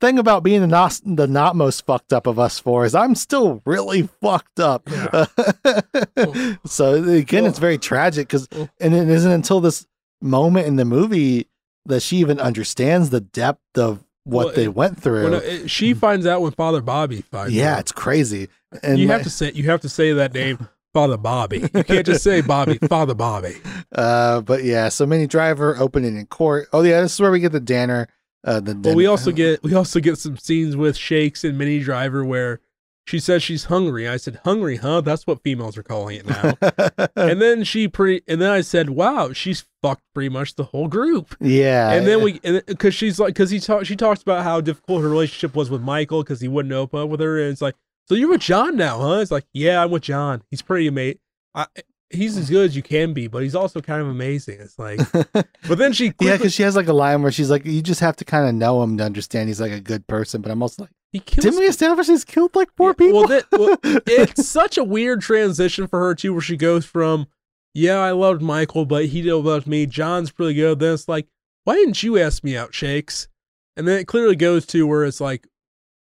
[0.00, 3.14] thing about being the not the not most fucked up of us four is I'm
[3.14, 4.88] still really fucked up.
[6.66, 9.86] so again, it's very tragic because, Well- and it isn't until this
[10.20, 11.48] moment in the movie
[11.86, 15.24] that she even understands the depth of what they it- went through.
[15.30, 17.80] When, uh, she finds out when Father Bobby finds yeah, out.
[17.80, 18.48] it's crazy.
[18.82, 21.60] And you my- have to say you have to say that name, Father Bobby.
[21.74, 23.56] You can't just say Bobby, Father Bobby.
[23.94, 26.68] Uh, but yeah, so Minnie Driver opening in court.
[26.72, 28.08] Oh yeah, this is where we get the Danner.
[28.44, 31.80] Uh, the But we also get we also get some scenes with Shakes and Minnie
[31.80, 32.60] Driver where
[33.08, 34.06] she says she's hungry.
[34.06, 35.00] I said, "Hungry, huh?
[35.00, 38.90] That's what females are calling it now." and then she pretty, and then I said,
[38.90, 43.28] "Wow, she's fucked pretty much the whole group." yeah, and then we, because she's like,
[43.34, 46.48] because he talk, she talks about how difficult her relationship was with Michael because he
[46.48, 49.20] wouldn't open up with her, and it's like, so you're with John now, huh?
[49.20, 50.42] It's like, yeah, I'm with John.
[50.50, 51.18] He's pretty amazing.
[52.10, 54.60] He's as good as you can be, but he's also kind of amazing.
[54.60, 54.98] It's like,
[55.32, 58.00] but then she yeah, because she has like a line where she's like, you just
[58.00, 60.40] have to kind of know him to understand he's like a good person.
[60.40, 63.18] But I'm also like, he kills didn't we establish he's killed like four Yeah, people?
[63.20, 63.76] Well, that, well,
[64.06, 67.26] it's such a weird transition for her too, where she goes from,
[67.74, 70.78] "Yeah, I loved Michael, but he didn't love me." John's pretty good.
[70.78, 71.26] Then it's like,
[71.64, 73.28] "Why didn't you ask me out, Shakes?"
[73.76, 75.46] And then it clearly goes to where it's like,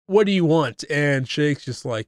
[0.07, 2.07] "What do you want?" And Shakes just like,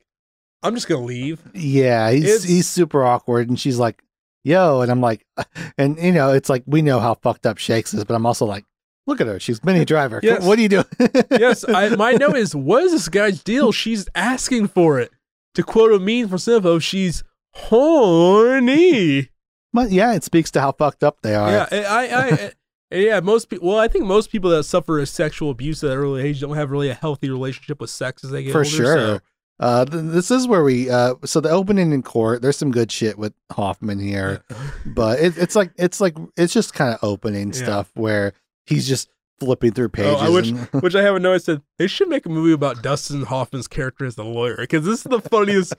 [0.64, 4.04] "I'm just gonna leave." yeah, he's It's- he's super awkward, and she's like,
[4.44, 5.26] yo, and I'm like,
[5.78, 8.46] and you know, it's like we know how fucked up Shakes is, but I'm also
[8.46, 8.66] like,
[9.06, 10.20] look at her, she's Minnie Driver.
[10.24, 10.44] Yes.
[10.46, 10.86] What are you doing?
[11.32, 13.72] yes, I, my note is, what is this guy's deal?
[13.72, 15.12] She's asking for it.
[15.56, 17.24] To quote a meme from Simpo, she's
[17.54, 19.30] horny.
[19.74, 21.50] But yeah, it speaks to how fucked up they are.
[21.52, 22.30] Yeah, I, I, I
[22.92, 23.68] eh, yeah, most people.
[23.70, 26.56] Well, I think most people that suffer a sexual abuse at an early age don't
[26.56, 28.70] have really a healthy relationship with sex as they get for older.
[28.70, 28.98] sure.
[28.98, 29.20] so-
[29.60, 32.42] Uh, th- this is where we uh, so the opening in court.
[32.42, 34.44] There's some good shit with Hoffman here,
[34.86, 37.64] but it, it's like it's like it's just kind of opening Yeah.
[37.64, 38.34] stuff where
[38.68, 39.10] he's just
[39.40, 40.16] flipping through pages.
[40.20, 41.48] Oh, I wish, and- which I haven't noticed.
[41.48, 45.00] That they should make a movie about Dustin Hoffman's character as the lawyer because this
[45.00, 45.74] is the funniest.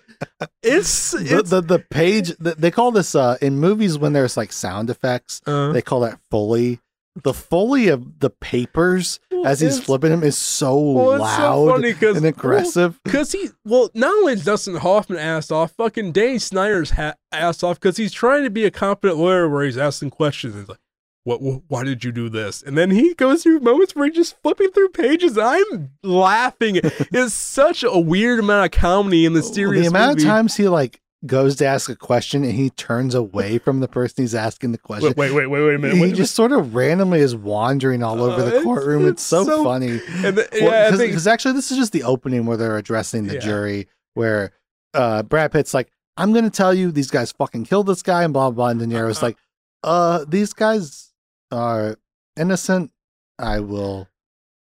[0.63, 4.37] It's the, it's the the page the, they call this uh in movies when there's
[4.37, 6.81] like sound effects uh, they call that foley.
[7.23, 11.85] The foley of the papers as he's flipping him is so oh, well, so loud
[11.85, 13.01] and aggressive.
[13.05, 17.63] Because he, well, not only is Dustin Hoffman asked off, fucking Danny Snyder's ha- asked
[17.65, 20.55] off because he's trying to be a competent lawyer where he's asking questions.
[20.55, 20.79] He's like,
[21.25, 22.63] what, wh- why did you do this?
[22.63, 25.37] And then he goes through moments where he's just flipping through pages.
[25.37, 26.77] I'm laughing.
[26.83, 30.29] it's such a weird amount of comedy in the serious the amount movie.
[30.29, 33.89] of times he like goes to ask a question and he turns away from the
[33.89, 35.13] person he's asking the question.
[35.17, 35.97] Wait, wait, wait, wait, a minute.
[35.97, 39.03] he Wait, just sort of randomly is wandering all over Uh, the courtroom.
[39.03, 40.01] It's, it's so, so- funny.
[40.09, 43.41] and the, yeah, Because actually, this is just the opening where they're addressing the Yeah.
[43.41, 44.53] jury, where
[44.95, 48.23] uh, Brad Pitt's like, I'm going to tell you these guys fucking killed this guy,
[48.25, 48.69] and blah, blah.
[48.69, 49.27] And De Niro's Uh-uh.
[49.29, 49.37] like,
[49.85, 51.13] uh, these guys
[51.53, 51.97] are
[52.37, 52.91] innocent.
[53.39, 54.09] I will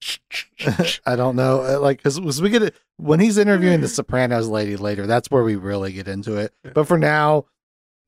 [1.07, 1.63] I don't know.
[1.63, 5.07] uh, Like, because we get it when he's interviewing the Sopranos lady later.
[5.07, 6.53] That's where we really get into it.
[6.75, 7.47] But for now,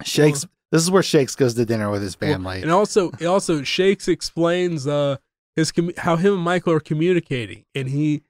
[0.04, 0.46] Shakes.
[0.72, 2.60] This is where Shakes goes to dinner with his family.
[2.60, 5.16] And also, also Shakes explains uh
[5.54, 8.22] his commu- how him and Michael are communicating, and he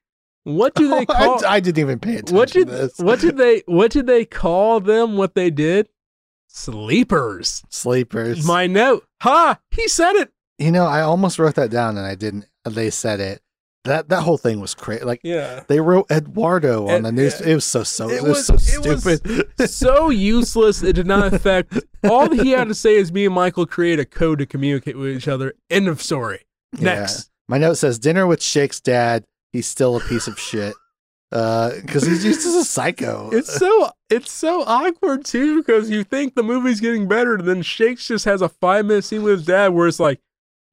[0.45, 2.99] what do they Oh, I- call I, didn't even pay attention what did to this.
[2.99, 5.17] what did they what did they call them?
[5.17, 5.89] What they did?
[6.49, 7.63] Sleepers.
[7.69, 8.47] Sleepers.
[8.47, 9.05] My note.
[9.23, 9.59] Ha!
[9.71, 10.33] He said it.
[10.59, 12.47] you know, I almost wrote that down and I didn't.
[12.65, 13.41] They said it.
[13.87, 15.05] That that whole thing was crazy.
[15.05, 15.63] Like Yeah.
[15.69, 17.41] they wrote Eduardo on Ed- the news.
[17.41, 17.49] yeah.
[17.49, 18.09] It was so so.
[18.11, 19.59] It It, was, was- so it was- stupid.
[19.71, 20.83] so useless.
[20.83, 21.79] It did not affect.
[22.05, 25.17] All he had to say is, "Me and Michael create a code to communicate with
[25.17, 26.41] each other." End of story.
[26.79, 26.95] Yeah.
[27.01, 27.31] Next.
[27.49, 29.25] My note says dinner with Shake's dad.
[29.53, 30.75] He's still a piece of shit.
[31.33, 33.31] Uh, because he's just a psycho.
[33.33, 37.63] It's so it's so awkward too because you think the movie's getting better, and then
[37.63, 40.21] Shakes just has a five minute scene with his dad where it's like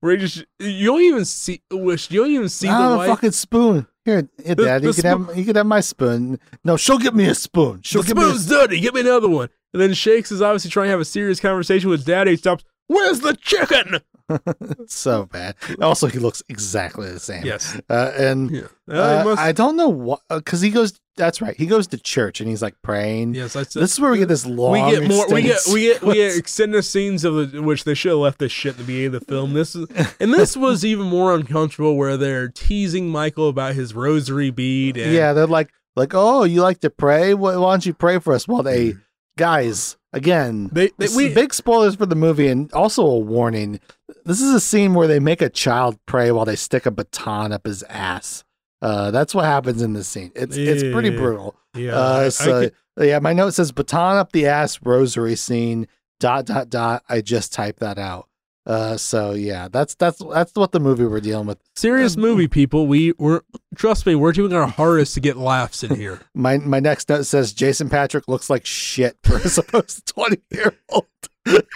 [0.03, 2.97] where he just you don't even see wish you don't even see I the don't
[2.97, 3.09] wife.
[3.11, 3.87] fucking spoon.
[4.03, 4.81] Here, here The- Dad.
[4.81, 6.39] the you can have you can have my spoon.
[6.65, 7.79] No, she'll get me a spoon.
[7.83, 8.81] She'll the give me a spoon's dirty.
[8.81, 9.47] Get me another one.
[9.71, 12.31] And then Shakes is obviously trying to have a serious conversation with Daddy.
[12.31, 12.65] He stops.
[12.87, 13.99] Where's the chicken?
[14.79, 15.55] It's so bad.
[15.81, 17.45] Also, he looks exactly the same.
[17.45, 17.79] Yes.
[17.89, 18.61] Uh, and Yeah.
[18.89, 20.99] Uh, uh, he must- I don't know what because he goes.
[21.15, 21.55] That's right.
[21.55, 23.35] He goes to church and he's like praying.
[23.35, 23.55] yes.
[23.55, 23.83] I said.
[23.83, 24.71] This is where we get this long.
[24.71, 25.27] we get more.
[25.29, 28.39] We get we get we get extended scenes of the, which they should have left
[28.39, 29.53] this shit at the beginning of the film.
[29.63, 29.87] This is
[30.19, 34.97] and this was even more uncomfortable where they're teasing Michael about his rosary bead.
[34.97, 37.33] And, Yeah, they're like, like, oh, you like to pray?
[37.33, 38.47] Why don't you pray for us?
[38.47, 38.95] Well, they
[39.37, 40.69] guys again.
[40.71, 43.79] They, they we big spoilers for the movie, and also a warning.
[44.25, 47.51] This is a scene where they make a child pray while they stick a baton
[47.51, 48.43] up his ass.
[48.83, 50.31] Uh, that's what happens in this scene.
[50.35, 51.55] It's it's pretty brutal.
[51.73, 51.97] yeah.
[51.97, 55.87] I- I Uh, so could- yeah, my note says baton up the ass rosary scene.
[56.19, 57.03] Dot dot dot.
[57.09, 58.27] I just typed that out.
[58.65, 61.57] Uh, so yeah, that's that's that's what the movie we're dealing with.
[61.75, 62.87] serious uh, movie, people.
[62.87, 63.41] We we're
[63.75, 66.21] trust me, we're doing our hardest to get laughs in here.
[66.35, 70.75] My my next note says Jason Patric looks like shit for a supposed twenty year
[70.89, 71.07] old.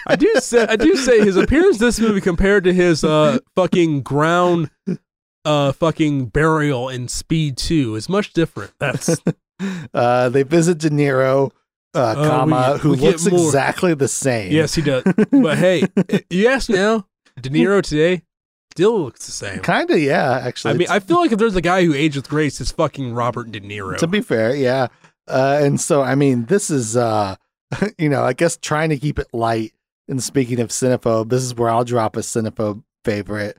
[0.06, 3.38] I do say I do say his appearance in this movie compared to his uh
[3.54, 4.70] fucking ground
[5.48, 8.72] uh fucking burial in Speed Two is much different.
[8.78, 9.16] That's
[9.92, 11.50] Uh, they visit De Niro,
[11.92, 14.52] uh, we comma, get- who we looks exactly the same.
[14.52, 15.02] yes, he does.
[15.32, 15.82] But hey,
[16.30, 17.06] yes, now
[17.40, 18.22] De Niro today
[18.72, 19.58] still looks the same.
[19.58, 19.98] kind of.
[19.98, 20.74] Yeah, actually.
[20.74, 23.14] I mean, I feel like if there's a guy who aged with grace, it's fucking
[23.14, 23.96] Robert De Niro.
[23.98, 24.86] to be fair, yeah.
[25.26, 27.34] Uh, and so, I mean, this is, uh,
[27.98, 29.72] you know, I guess trying to keep it light.
[30.08, 33.58] And speaking of cinephobe, this is where I'll drop a cinephobe favorite.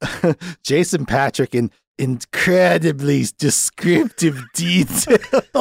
[0.62, 1.70] Jason Patric in
[2.00, 5.18] incredibly descriptive detail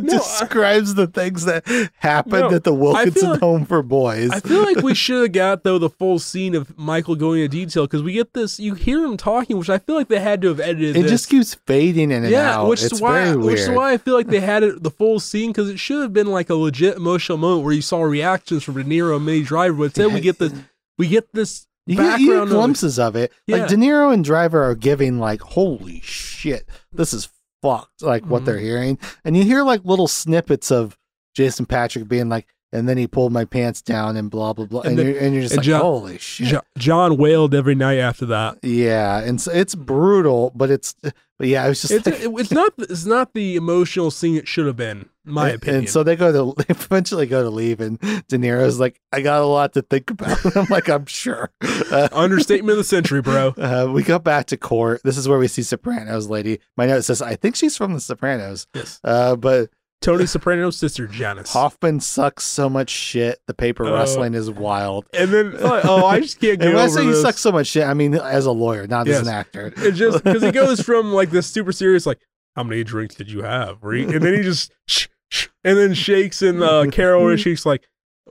[0.00, 1.64] describes the things that
[1.98, 4.30] happened No, at the Wilkinson like- home for boys.
[4.32, 7.56] I feel like we should have got though the full scene of Michael going into
[7.64, 8.58] detail because we get this.
[8.58, 10.96] You hear him talking, which I feel like they had to have edited.
[10.96, 11.10] it this.
[11.12, 12.68] just keeps fading in and yeah, out.
[12.68, 15.20] which it's is why which is why I feel like they had it the full
[15.20, 18.64] scene because it should have been like a legit emotional moment where you saw reactions
[18.64, 19.74] from De Niro and Minnie Driver.
[19.74, 20.52] But instead, we get this
[20.98, 23.32] we get this You get, you get glimpses of it.
[23.46, 23.56] Yeah.
[23.58, 27.28] Like De Niro and Driver are giving like, holy shit, this is
[27.62, 28.02] fucked.
[28.02, 28.44] Like what Mhm.
[28.46, 30.96] they're hearing, and you hear like little snippets of
[31.34, 34.80] Jason Patric being like, and then he pulled my pants down and blah blah blah,
[34.82, 36.48] and, And then- you're, and you're just and like, John- holy shit.
[36.48, 38.58] Jo- John wailed every night after that.
[38.62, 42.30] yeah, and so it's brutal, but it's but yeah, it was just It's, like, it-
[42.38, 45.78] it's not it's not the emotional scene it should have been, my and, opinion.
[45.80, 47.98] And so they go to they eventually go to leave, and
[48.28, 50.38] De Niro's like, I got a lot to think about.
[50.56, 51.50] I'm like, I'm sure.
[51.62, 53.48] Uh, Understatement of the century, bro.
[53.56, 55.00] Uh, we go back to court.
[55.02, 56.60] This is where we see Sopranos lady.
[56.76, 58.66] My note says, I think she's from the Sopranos.
[58.74, 59.00] Yes.
[59.02, 59.70] Uh, but
[60.00, 61.52] Tony Soprano's sister, Janice.
[61.52, 63.38] Hoffman sucks so much shit.
[63.46, 65.04] The paper Uh, wrestling is wild.
[65.12, 67.20] And then, oh, I just can't get And when I over say he this.
[67.22, 69.72] sucks so much shit, I mean as a lawyer, not as an actor.
[69.76, 72.20] It just because he goes from like this super serious, like,
[72.56, 73.82] how many drinks did you have?
[73.82, 77.86] And then he just, shh, shh, and then shakes and uh, Carol and she's like,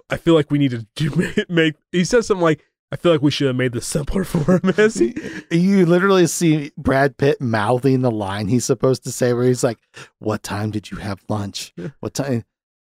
[0.10, 1.76] I feel like we need to do, make.
[1.92, 4.74] He says something like, I feel like we should have made this simpler for him.
[4.78, 5.16] As he,
[5.52, 9.78] You literally see Brad Pitt mouthing the line he's supposed to say, where he's like,
[10.20, 11.74] "What time did you have lunch?
[12.00, 12.46] What time?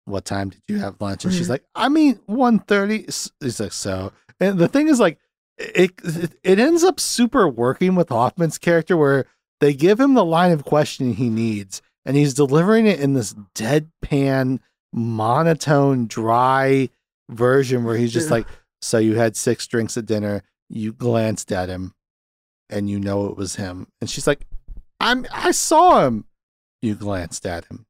[0.05, 3.31] What time did you have lunch?" And she's like, "I mean, 1.30.
[3.41, 5.17] He's like, "So." And the thing is, like,
[5.57, 9.25] it it, it ends up super working with Hoffman's character, where
[9.61, 13.33] they give him the line of questioning he needs, and he's delivering it in this
[13.55, 14.59] deadpan,
[14.93, 16.89] monotone, dry
[17.29, 18.35] version, where he's just Yeah.
[18.35, 18.47] like,
[18.81, 21.93] "So you had six drinks at dinner." You glanced at him
[22.69, 23.87] and you know it was him.
[24.01, 24.45] And she's like,
[24.99, 26.25] I'm I saw him.
[26.81, 27.85] You glanced at him.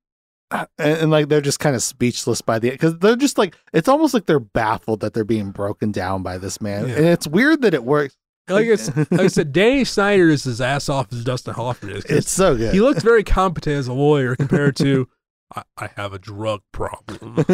[0.52, 3.56] Uh, And, and, like they're just kind of speechless by the because they're just like
[3.74, 6.88] it's almost like they're baffled that they're being broken down by this man.
[6.88, 6.96] Yeah.
[6.96, 8.16] And it's weird that it works.
[8.48, 12.06] like, it's, like I said, Danny Snyder is his ass off as Dustin Hoffman is.
[12.06, 12.74] It's so good.
[12.74, 15.10] he looks very competent as a lawyer compared to
[15.56, 17.36] I, I have a drug problem.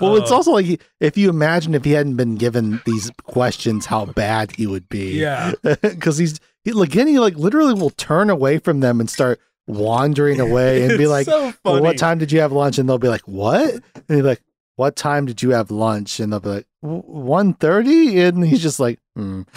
[0.00, 3.86] well, it's Uh, also like if you imagine if he hadn't been given these questions,
[3.86, 5.18] how bad he would be.
[5.20, 5.52] Yeah.
[5.62, 10.40] because he's he, again, he like literally will turn away from them and start wandering
[10.40, 13.08] away and be like, so well, "What time did you have lunch?" And they'll be
[13.08, 14.40] like, "What?" And he's like,
[14.78, 19.00] "What time did you have lunch?" And they'll be like, "One And he's just like,
[19.16, 19.42] hmm.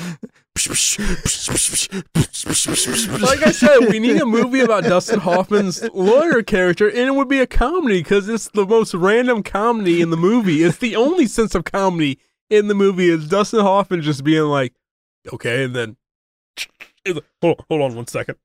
[3.21, 7.29] Like I said, we need a movie about Dustin Hoffman's lawyer character, and it would
[7.29, 10.63] be a comedy because it's the most random comedy in the movie.
[10.63, 12.19] It's the only sense of comedy
[12.49, 14.73] in the movie is Dustin Hoffman just being like,
[15.31, 15.97] "Okay," and then
[17.41, 18.37] hold, hold on one second.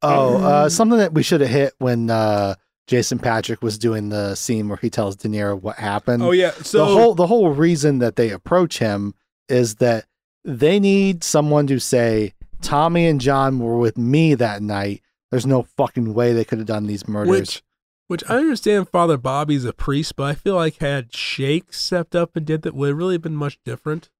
[0.00, 2.54] Oh, uh, something that we should have hit when uh,
[2.92, 6.22] Jason Patric was doing the scene where he tells De Niro what happened.
[6.22, 9.14] Oh yeah, so the whole the whole reason that they approach him
[9.48, 10.04] is that
[10.44, 15.00] they need someone to say Tommy and John were with me that night.
[15.30, 17.30] There's no fucking way they could have done these murders.
[17.30, 17.62] which
[18.08, 22.36] which I understand Father Bobby's a priest, but I feel like had Shake stepped up
[22.36, 24.10] and did that would it really have been much different.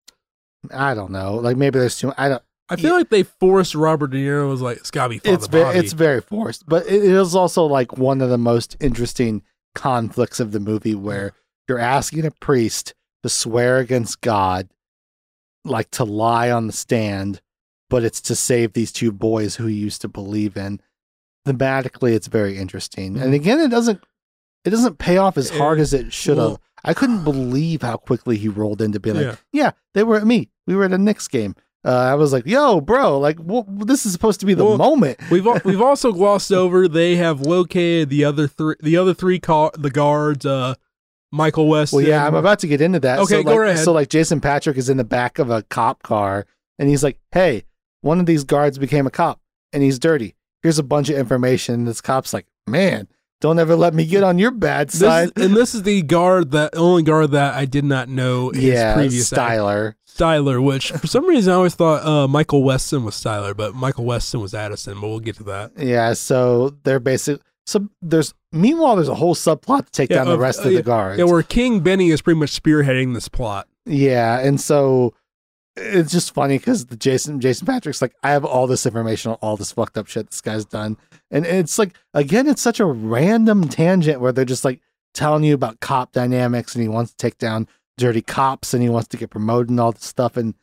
[0.72, 1.34] I don't know.
[1.34, 2.14] Like maybe there's too.
[2.16, 2.42] I don't.
[2.72, 5.46] I feel like they forced Robert De Niro was like, it's gotta be Father It's
[5.46, 5.78] very Bobby.
[5.78, 9.42] it's very forced, but it is also like one of the most interesting
[9.74, 11.32] conflicts of the movie where
[11.68, 14.68] you're asking a priest to swear against God,
[15.64, 17.40] like to lie on the stand,
[17.88, 20.80] but it's to save these two boys who he used to believe in.
[21.46, 23.34] Thematically, it's very interesting, and mm-hmm.
[23.34, 24.02] again, it doesn't
[24.64, 26.46] it doesn't pay off as hard eh, as it should have.
[26.46, 29.36] well- I couldn't believe how quickly he rolled into being like, Yeah.
[29.52, 30.50] yeah, they were at me.
[30.66, 31.54] We were at a Knicks game.
[31.84, 34.78] Uh, I was like, yo, bro, like, well, this is supposed to be the Well,
[34.78, 35.18] moment.
[35.30, 39.72] We've we've also glossed over they have located the other three the other three car
[39.76, 40.74] the guards uh
[41.32, 41.92] Michael West.
[41.92, 43.18] Well, yeah, I'm about to get into that.
[43.20, 43.84] Okay, so, go like, ahead.
[43.84, 46.46] So, like, Jason Patric is in the back of a cop car,
[46.78, 47.64] and he's like, "Hey,
[48.02, 49.40] one of these guards became a cop,
[49.72, 50.36] and he's dirty.
[50.62, 53.09] Here's a bunch of information." This cop's like, "Man,
[53.43, 56.01] don't ever let me get on your bad This side." is- and this is the
[56.01, 59.94] guard that only guard that I did not know his yeah, previous act- Styler.
[60.09, 64.05] Styler, which for some reason I always thought uh, Michael Weston was Styler, but Michael
[64.06, 65.01] Weston was Addison.
[65.01, 65.73] But we'll get to that.
[65.77, 67.40] Yeah, so they're basic.
[67.66, 70.69] So there's meanwhile there's a whole subplot to take Yeah, down the rest uh, of
[70.69, 71.19] the yeah, guards.
[71.19, 73.69] Yeah, where King Benny is pretty much spearheading this plot.
[73.86, 75.14] Yeah, and so
[75.77, 79.39] it's just funny because the Jason Jason Patric's like, I have all this information on
[79.40, 80.98] all this fucked up shit this guy's done,
[81.32, 84.80] and it's like again, it's such a random tangent where they're just like
[85.14, 87.66] telling you about cop dynamics, and he wants to take down
[87.98, 90.54] dirty cops, and he wants to get promoted and all this stuff, and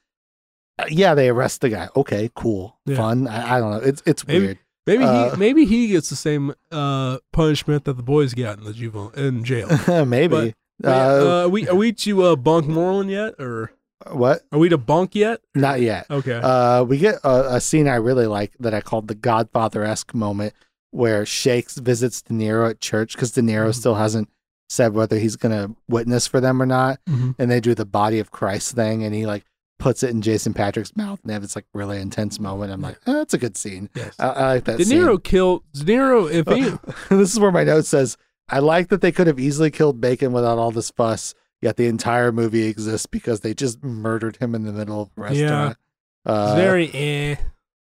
[0.80, 1.90] uh, yeah, they arrest the guy.
[1.96, 2.96] Okay, cool, Yeah.
[2.98, 3.28] fun.
[3.28, 3.78] I, I don't know.
[3.80, 4.60] It's it's Maybe- weird.
[4.88, 8.64] Maybe Uh, he maybe he gets the same uh, punishment that the boys got in
[8.64, 9.68] the juvenile in jail.
[10.06, 10.56] Maybe.
[10.80, 13.72] But, uh, uh, are we are we to uh, bunk Moreland yet, or
[14.12, 14.42] what?
[14.52, 15.42] are we to bunk yet?
[15.56, 16.06] Not yet.
[16.10, 16.40] Okay.
[16.42, 20.14] Uh, we get a, a scene I really like that I called the Godfather esque
[20.14, 20.54] moment
[20.92, 23.76] where Shakes visits De Niro at church because De Niro Mhm.
[23.76, 24.30] still hasn't
[24.70, 27.00] said whether he's going to witness for them or not.
[27.10, 27.36] Mhm.
[27.38, 29.46] And they do the body of Christ thing and he like
[29.80, 32.72] puts it in Jason Patric's mouth and they have this like really intense moment.
[32.72, 33.90] I'm like, oh, that's a good scene.
[33.96, 34.16] Yes.
[34.20, 35.00] I, I like that De scene.
[35.02, 36.30] Niro killed De Niro.
[36.32, 36.78] If he,
[37.16, 38.18] this is where my note says,
[38.50, 41.88] I like that they could have easily killed Bacon without all this fuss, yet the
[41.88, 45.42] entire movie exists because they just murdered him in the middle of a Yeah.
[45.44, 45.78] restaurant.
[46.26, 47.36] Uh, very eh.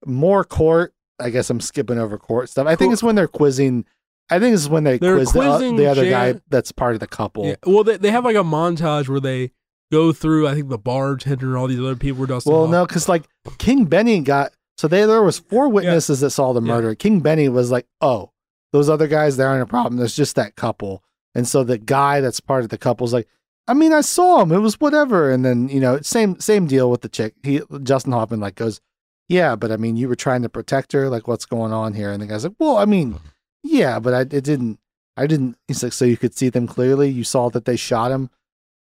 [0.06, 0.94] more court.
[1.20, 2.66] I guess I'm skipping over court stuff.
[2.68, 3.86] I think it's when they're quizzing.
[4.30, 7.00] I think it's when they They're quiz the, the other Jan- guy that's part of
[7.00, 7.46] the couple.
[7.46, 7.56] Yeah.
[7.66, 9.52] Well, they, they have like a montage where they
[9.92, 10.48] go through.
[10.48, 12.52] I think the bartender and all these other people were Dustin.
[12.52, 12.80] well, Hoffman.
[12.80, 13.26] no, because like
[13.58, 16.68] King Benny got so they there was four witnesses that saw the Yeah.
[16.68, 16.96] murder.
[16.96, 18.32] King Benny was like, "Oh,
[18.72, 19.98] those other guys, they aren't a problem.
[19.98, 21.04] There's just that couple."
[21.36, 23.28] And so the guy that's part of the couple couple's like,
[23.68, 24.52] "I mean, I saw him.
[24.52, 27.36] It was whatever." And then you know, same same deal with the chick.
[27.44, 28.82] He Dustin Hoffman like goes,
[29.30, 31.10] "Yeah, but I mean, you were trying to protect her.
[31.10, 33.20] Like, what's going on here?" And the guy's like, "Well, I mean,
[33.64, 34.80] yeah, but I it didn't."
[35.18, 35.58] I didn't.
[35.68, 37.10] He's like, so you could see them clearly.
[37.10, 38.30] You saw that they shot him.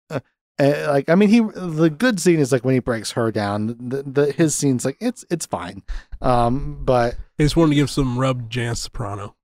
[0.09, 0.21] Uh,
[0.59, 1.41] uh, like, I mean, he.
[1.41, 3.77] The good scene is like when he breaks her down.
[3.79, 5.83] The, the his scene's like it's it's fine.
[6.21, 9.35] Um, but they just wanted to give some rub Jan Soprano.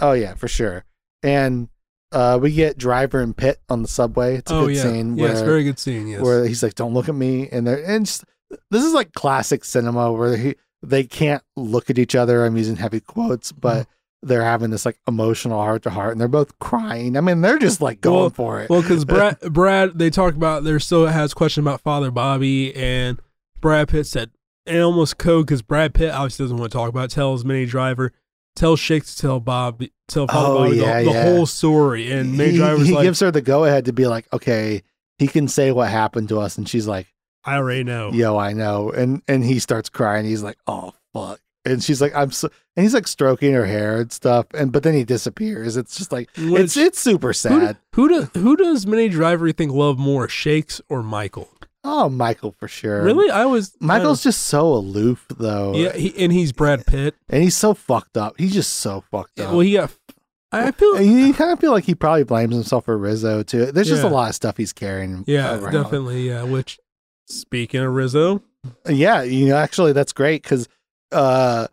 [0.00, 0.84] oh yeah, for sure.
[1.22, 1.68] And
[2.14, 4.36] uh, we get Driver and Pitt on the subway.
[4.36, 6.06] It's a oh good yeah, scene where very good scene.
[6.06, 6.20] Yes.
[6.20, 8.24] where he's like, "Don't look at me," and they're and just,
[8.70, 12.44] this is like classic cinema where he they can't look at each other.
[12.44, 13.82] I'm using heavy quotes, but.
[13.82, 13.90] Mm-hmm.
[14.26, 17.18] They're having this like emotional heart to heart, and they're both crying.
[17.18, 18.70] I mean, they're just like going Well- for it.
[18.70, 23.20] Well, because Brad, Brad, they talk about there still has question about Father Bobby, and
[23.60, 24.30] Brad Pitt said,
[24.66, 27.04] and almost code because Brad Pitt obviously doesn't want to talk about.
[27.04, 28.12] It, tells Minnie Driver,
[28.56, 31.22] tell Shake to tell Bob, tell Father Oh, Bobby yeah, the, the yeah.
[31.24, 34.06] whole story, and Minnie he, Driver's he like, gives her the go ahead to be
[34.06, 34.82] like, okay,
[35.18, 37.06] he can say what happened to us, and she's like,
[37.44, 38.10] I already know.
[38.12, 38.90] yo, I know.
[38.90, 40.24] And and he starts crying.
[40.24, 41.40] He's like, oh fuck.
[41.66, 44.46] And she's like, I'm so and he's like stroking her hair and stuff.
[44.54, 45.76] And but then he disappears.
[45.76, 47.76] It's just like it's Which- it's super sad.
[47.94, 51.50] who does who does Minnie Driver think love more, Shakes or Michael?
[51.86, 53.02] Oh, Michael for sure.
[53.02, 55.74] Really, I was Michael's just so aloof though.
[55.74, 57.14] yeah, he, and he's Brad Pitt.
[57.28, 58.34] And he's so fucked up.
[58.38, 59.50] He's just so fucked up.
[59.50, 59.92] Well, he got.
[60.50, 63.66] I feel And you kind of feel like he probably blames himself for Rizzo too.
[63.72, 65.24] There's just a lot of stuff he's carrying.
[65.26, 65.72] yeah, around.
[65.72, 66.44] definitely yeah.
[66.44, 66.78] Which
[67.26, 68.40] speaking of Rizzo,
[68.88, 70.68] Yeah, you know, actually, that's great because
[71.10, 71.66] uh,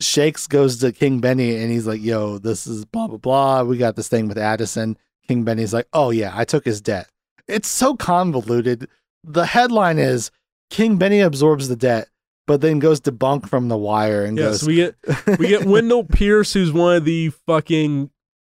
[0.00, 3.62] Shakes goes to King Benny and he's like, "Yo, this is blah blah blah.
[3.64, 4.96] We got this thing with Addison."
[5.28, 7.08] King Benny's like, "Oh yeah, I took his debt."
[7.46, 8.88] It's so convoluted.
[9.24, 10.30] The headline is
[10.70, 12.08] King Benny absorbs the debt,
[12.46, 14.44] but then goes debunk from the Wire and yeah.
[14.46, 14.94] goes, we get
[15.38, 18.10] we get Wendell Pierce, who's one of the fucking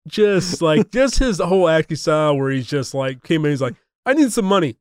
[0.08, 3.74] just like just his whole acting style, where he's just like came in, he's like,
[4.06, 4.76] I need some money.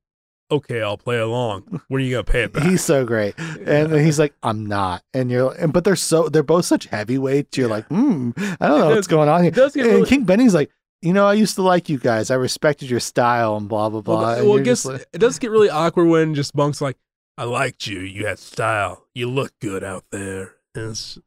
[0.52, 1.82] Okay, I'll play along.
[1.90, 2.64] When are you gonna pay it back?
[2.64, 6.28] He's so great, and then he's like, "I'm not," and you're, and but they're so
[6.28, 7.56] they're both such heavyweights.
[7.56, 7.76] You're Yeah.
[7.76, 10.56] like, "Hmm, I don't know It what's does- going on here." and really- King Benny's
[10.56, 10.72] like,
[11.02, 12.30] "You know, I used to like you guys.
[12.32, 15.40] I respected your style and blah blah blah." Well, well you're it like- it does
[15.40, 16.98] get really awkward when just Bunk's like,
[17.38, 18.00] "I liked you.
[18.00, 19.06] You had style.
[19.14, 21.18] You look good out there." And it's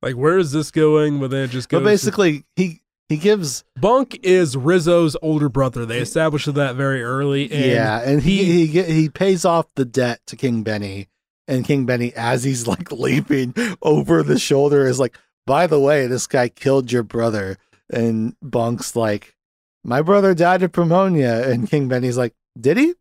[0.00, 1.18] like, where is this going?
[1.20, 1.80] But then it just goes.
[1.80, 5.84] but basically, he he gives Bunk is Rizzo's older brother.
[5.84, 7.50] They established that very early.
[7.50, 11.08] And yeah, and he he- he he pays off the debt to King Benny,
[11.48, 16.06] and King Benny, as he's like leaping over the shoulder, is like, "By the way,
[16.06, 17.58] this guy killed your brother."
[17.92, 19.34] And Bunk's like,
[19.84, 22.94] "My brother died of pneumonia," and King Benny's like, "Did he?"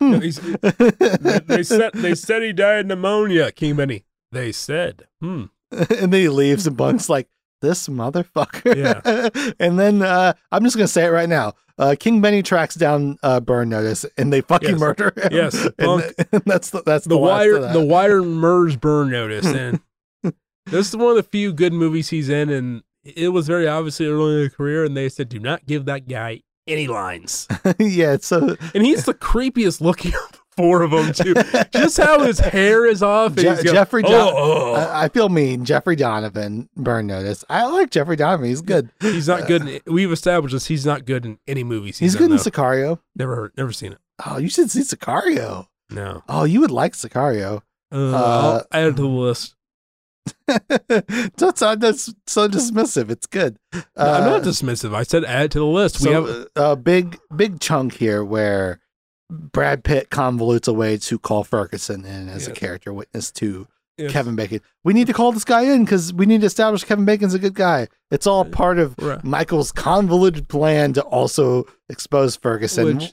[0.00, 0.30] No, they
[1.62, 3.52] said they said he died of pneumonia.
[3.52, 4.04] King Benny.
[4.32, 5.44] They said, hmm.
[5.70, 7.28] and then he leaves, and Bunk's like,
[7.62, 9.52] "This motherfucker." Yeah.
[9.60, 11.54] and then uh, I'm just gonna say it right now.
[11.78, 14.78] Uh, King Benny tracks down uh, Burn Notice, and they fucking Yes.
[14.80, 15.28] murder him.
[15.32, 17.72] Yes, and, Bunk- and that's the, that's the, The wire that.
[17.72, 19.46] the wire merge burn notice.
[19.46, 19.80] And
[20.66, 24.06] this is one of the few good movies he's in, and it was very obviously
[24.06, 27.46] early in the career, and they said, Do not give that guy any lines.
[27.78, 31.34] yeah, so And he's the creepiest looking of the four of them too.
[31.72, 33.32] Just how his hair is off.
[33.32, 34.74] and Je- going, Jeffrey oh, oh.
[34.74, 35.64] I, I feel mean.
[35.64, 37.44] Jeffrey Donovan, Burn Notice.
[37.50, 38.46] I like Jeffrey Donovan.
[38.48, 38.90] He's good.
[39.00, 39.68] he's not good.
[39.68, 40.66] In, we've established this.
[40.66, 41.98] He's not good in any movies.
[41.98, 42.42] He's He's, good in though.
[42.42, 43.00] Sicario.
[43.16, 43.98] Never heard, never seen it.
[44.24, 45.66] Oh, you should see Sicario.
[45.90, 46.22] No.
[46.28, 47.60] Oh, you would like Sicario.
[47.92, 49.54] Uh, Uh, I'll add to the list.
[50.46, 51.60] That's
[52.26, 53.10] so dismissive.
[53.10, 53.58] It's good.
[53.72, 54.94] No, I'm Uh, not dismissive.
[54.94, 56.00] I said add it to the list.
[56.00, 58.80] we have a big big chunk here where
[59.30, 64.12] Brad Pitt convolutes a way to call Ferguson in as a character witness to yes.
[64.12, 64.60] Kevin Bacon.
[64.84, 67.38] We need to call this guy in because we need to establish Kevin Bacon's a
[67.38, 67.88] good guy.
[68.10, 69.24] It's all part of Right.
[69.24, 72.98] Michael's convoluted plan to also expose Ferguson.
[72.98, 73.12] Which-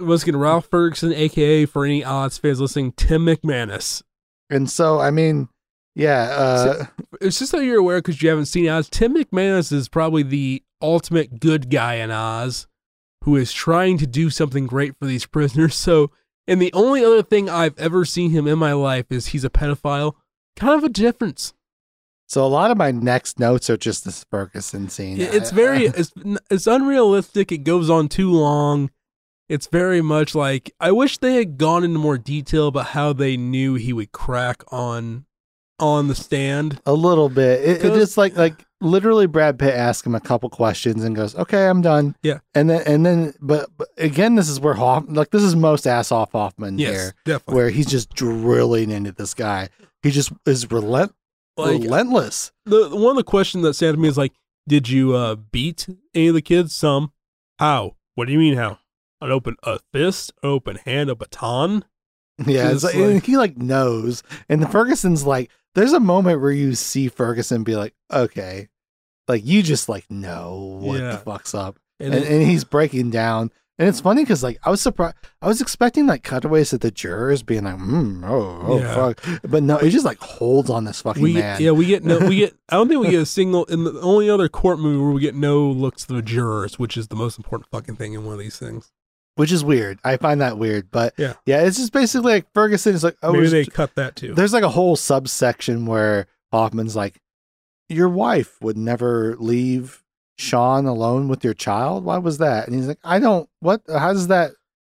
[0.00, 4.02] Once again, Ralph Ferguson, aka for any Oz fans listening, Tim McManus.
[4.50, 5.48] and so, I mean,
[5.94, 6.84] yeah, uh,
[7.20, 8.88] It's just so you're aware because you haven't seen Oz.
[8.88, 12.66] Tim McManus is probably the ultimate good guy in Oz,
[13.24, 15.74] who is trying to do something great for these prisoners.
[15.74, 16.10] So,
[16.46, 19.50] and the only other thing I've ever seen him in my life is he's a
[19.50, 20.14] pedophile.
[20.56, 21.54] Kind of a difference.
[22.26, 25.20] so a lot of my next notes are just this Ferguson scene.
[25.20, 26.12] It- It's very it's
[26.50, 27.52] it's unrealistic.
[27.52, 28.90] It goes on too long.
[29.48, 33.36] It's very much like I wish they had gone into more detail about how they
[33.36, 35.26] knew he would crack on
[35.82, 36.80] on the stand.
[36.86, 37.60] a little bit.
[37.62, 41.34] It, it just like like literally Brad Pitt asks him a couple questions and goes,
[41.36, 42.38] "Okay, I'm done." Yeah.
[42.54, 45.86] and then and then, but, but again, this is where Hoff like this is most
[45.86, 47.54] ass off Hoffman Yes, here, definitely.
[47.54, 49.68] where he's just drilling into this guy.
[50.02, 51.12] He just is relent
[51.56, 52.52] Like relentless.
[52.64, 54.32] the one of the questions that stands to me is like,
[54.68, 56.74] did you uh beat any of the kids?
[56.74, 57.12] Some.
[57.58, 57.96] How?
[58.14, 58.78] What do you mean how?
[59.20, 61.84] An open a fist, an open hand, a baton.
[62.44, 66.74] Yeah, like, like- he like knows, and the Ferguson's like, there's a moment where you
[66.74, 68.68] see Ferguson be like, "Okay,"
[69.28, 71.12] like you just like know what Yeah.
[71.12, 71.78] the fuck's up.
[72.00, 73.50] And, and, it- and he's breaking down.
[73.78, 75.16] And it's funny because like I was surprised.
[75.40, 78.94] I was expecting like cutaways at the jurors being like, mm, "Oh, oh, Yeah.
[78.94, 81.60] fuck," but no, he just like holds on this fucking we man.
[81.60, 83.98] yeah we get no we get I don't think we get a single in the
[84.02, 87.16] only other court movie where we get no looks to the jurors, which is the
[87.16, 88.92] most important fucking thing in one of these things.
[89.36, 89.98] Which is weird.
[90.04, 91.34] I find that weird, but Yeah.
[91.46, 94.34] yeah, it's just basically like Ferguson is like, "Oh, Maybe they cut that too.
[94.34, 97.20] there's like a whole subsection where Hoffman's like,
[97.88, 100.02] "Your wife would never leave
[100.38, 102.04] Sean alone with your child.
[102.04, 103.48] Why was that?" And he's like, "I don't.
[103.60, 103.82] What?
[103.88, 104.52] How does that?"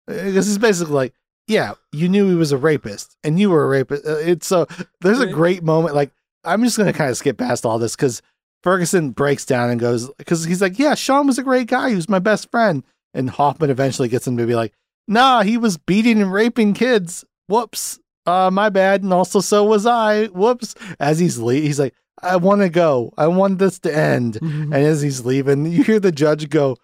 [0.06, 1.15] This is basically like,
[1.47, 4.66] "Yeah, you knew he was a rapist, and you were a rapist." Uh, It's so
[5.01, 5.94] there's a great moment.
[5.94, 6.12] Like
[6.44, 8.20] I'm just gonna kind of skip past all this because
[8.62, 11.90] Ferguson breaks down and goes because he's like, "Yeah, Sean was a great guy.
[11.90, 12.82] He was my best friend."
[13.15, 14.73] And Hoffman eventually gets him to be like,
[15.09, 19.03] "Nah, he was beating and raping kids." whoops, uh, my bad.
[19.03, 20.27] And also, so was I.
[20.28, 20.74] Whoops.
[20.99, 23.12] As he's le- he's like, I want to go.
[23.19, 24.39] I want this to end.
[24.41, 24.62] Mhm.
[24.74, 26.77] And as he's leaving, you hear the judge go,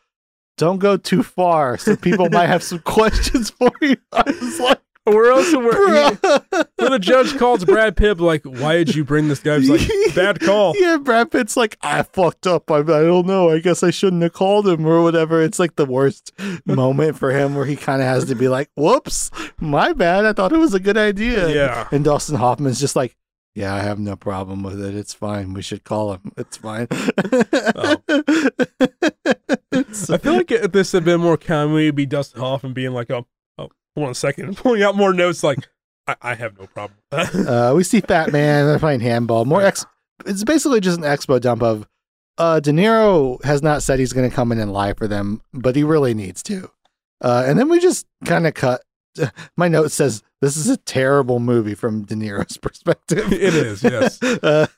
[0.59, 4.81] "Don't go too far, so people might have some questions for you." I was like,
[5.11, 5.53] Where else?
[5.53, 6.15] Where,
[6.77, 9.89] where the judge calls Brad Pitt like, "Why did you bring this guy?" He's like,
[10.15, 12.71] "Bad call." Yeah, Brad Pitt's like, I fucked up.
[12.71, 13.51] I, I don't know.
[13.51, 15.43] I guess I shouldn't have called him or whatever.
[15.43, 16.33] It's like the worst
[16.65, 20.25] moment for him where he kind of has to be like, whoops, my bad.
[20.25, 21.49] I thought it was a good idea.
[21.49, 21.89] Yeah.
[21.93, 23.17] And Dustin Hoffman's just like,
[23.55, 24.95] yeah, I have no problem with it.
[24.95, 25.55] It's fine.
[25.55, 26.33] We should call him.
[26.37, 26.87] It's fine.
[27.75, 27.97] Oh.
[29.73, 33.11] I feel like if this had been more comedy, it'd be Dustin Hoffman being like,
[33.11, 33.27] "Oh, oh,
[34.01, 35.69] hold on a second, pulling out more notes." Like,
[36.07, 36.99] I, I have no problem.
[37.13, 38.67] uh, we see Fat Man.
[38.67, 39.45] They're playing handball.
[39.45, 39.85] More ex.
[40.27, 41.87] It's basically just an expo dump of.
[42.39, 45.43] Uh, De Niro has not said he's going to come in and lie for them,
[45.53, 46.71] but he really needs to.
[47.21, 48.81] Uh, and then we just kind of cut.
[49.59, 53.31] My note says this is a terrible movie from De Niro's perspective.
[53.31, 54.23] It is, yes.
[54.23, 54.69] uh,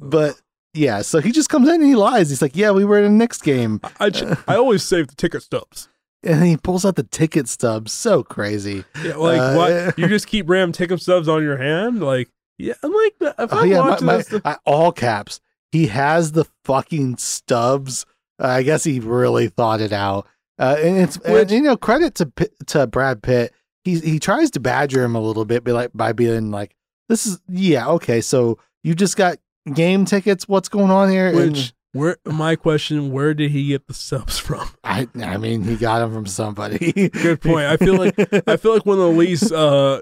[0.00, 0.40] but
[0.74, 2.30] yeah, so he just comes in and he lies.
[2.30, 4.10] He's like, "Yeah, we were in a Knicks game," I
[4.48, 5.88] I always save the ticket stubs.
[6.24, 7.92] And he pulls out the ticket stubs.
[7.92, 8.84] So crazy.
[9.04, 9.98] Yeah, like Uh, what?
[9.98, 12.02] You just keep ram ticket stubs on your hand?
[12.02, 15.40] Like, yeah, I'm like, if Oh I'm yeah, watching my, this, I- all caps.
[15.72, 18.06] He has the fucking stubs.
[18.40, 20.26] Uh, I guess he really thought it out.
[20.58, 22.30] Uh, and it's and, you know credit to
[22.66, 23.52] to Brad Pitt.
[23.82, 26.76] He he tries to badger him a little bit, be like by being like,
[27.08, 29.38] "This is yeah okay." So you just got
[29.72, 30.46] game tickets.
[30.46, 31.26] What's going on here?
[31.26, 34.68] And which where my question, where did he get the subs from?
[34.84, 36.92] I I mean, he got them from somebody.
[36.92, 37.66] Good point.
[37.66, 38.18] I feel like
[38.48, 40.00] I feel like one of the least uh,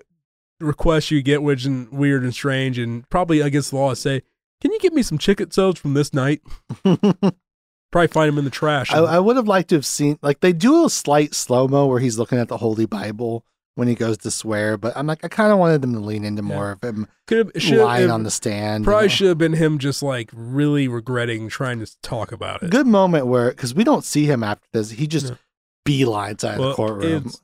[0.59, 4.23] requests you get, which is weird and strange, and probably against the law, is say,
[4.63, 6.41] "Can you get me some chicken subs from this night?"
[7.93, 8.91] Probably find them in the trash.
[8.91, 11.85] I, I would have liked to have seen like they do a slight slow mo
[11.87, 15.25] where he's looking at the Holy Bible when he goes to swear, but I'm like
[15.25, 18.11] I kind of wanted them to lean into more of him Could have lying have,
[18.11, 18.85] on the stand.
[18.85, 19.09] you probably know?
[19.15, 22.71] should have been him just like really regretting trying to talk about it.
[22.71, 25.37] Good moment where because we don't see him after this, he just No.
[25.87, 27.25] beelines out of the courtroom.
[27.27, 27.41] It's,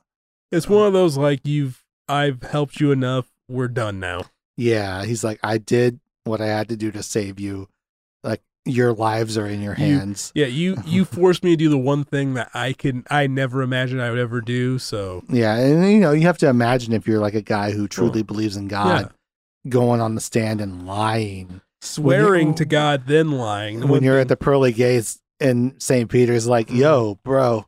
[0.51, 3.27] it's one of those like you've I've helped you enough.
[3.47, 4.25] We're done now.
[4.57, 7.67] Yeah, he's like, I did what I had to do to save you.
[8.69, 10.31] Your lives are in your You- hands.
[10.35, 13.61] Yeah, you you forced me to do the one thing that I can I never
[13.61, 14.79] imagined I would ever do.
[14.79, 17.87] So Yeah, and you know you have to imagine if you're like a guy who
[17.87, 19.11] truly believes in God,
[19.67, 21.61] going on the stand and lying.
[21.81, 23.87] swearing to God, then lying.
[23.87, 26.09] when you're at the pearly gates and St.
[26.09, 26.77] Peter's like, Mm-hmm.
[26.77, 27.65] yo, bro,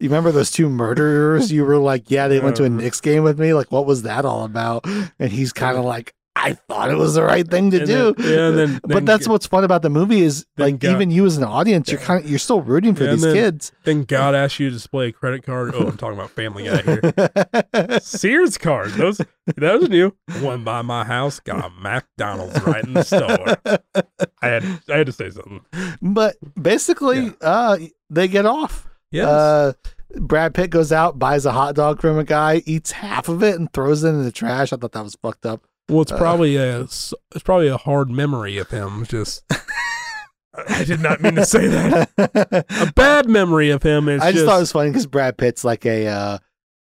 [0.00, 1.50] you remember those two murderers?
[1.50, 2.68] You were like, yeah, they went to a.
[2.68, 3.52] Knicks game with me.
[3.54, 4.84] Like, what was that all about?
[5.18, 8.14] And he's kind of like, I thought it was the right thing to And do.
[8.14, 11.10] then- yeah, and then- but that's what's fun about the movie is like God- even
[11.10, 13.72] you as an audience, you're kind of you're still rooting for Yeah, these then- kids.
[13.84, 15.74] then God asks you to display a credit card.
[15.74, 17.98] Oh, I'm talking about Family Guy here.
[18.00, 18.90] Sears card.
[18.92, 19.20] Those
[19.56, 20.14] those new.
[20.40, 23.56] One by my house, got a McDonald's right in the store.
[24.42, 25.60] I had I had to say something.
[26.00, 27.32] but basically, Yeah.
[27.40, 27.78] uh,
[28.10, 28.86] they get off.
[29.10, 29.26] Yes.
[29.26, 29.72] Uh,
[30.16, 33.56] Brad Pitt goes out, buys a hot dog from a guy, eats half of it,
[33.56, 34.72] and throws it in the trash.
[34.72, 35.62] I thought that was fucked up.
[35.88, 39.04] Well, it's uh, probably a it's probably a hard memory of him.
[39.06, 39.44] Just
[40.68, 42.10] I did not mean to say that.
[42.88, 45.36] A bad memory of him is I just just, thought it was funny because Brad
[45.36, 46.38] Pitt's like a uh,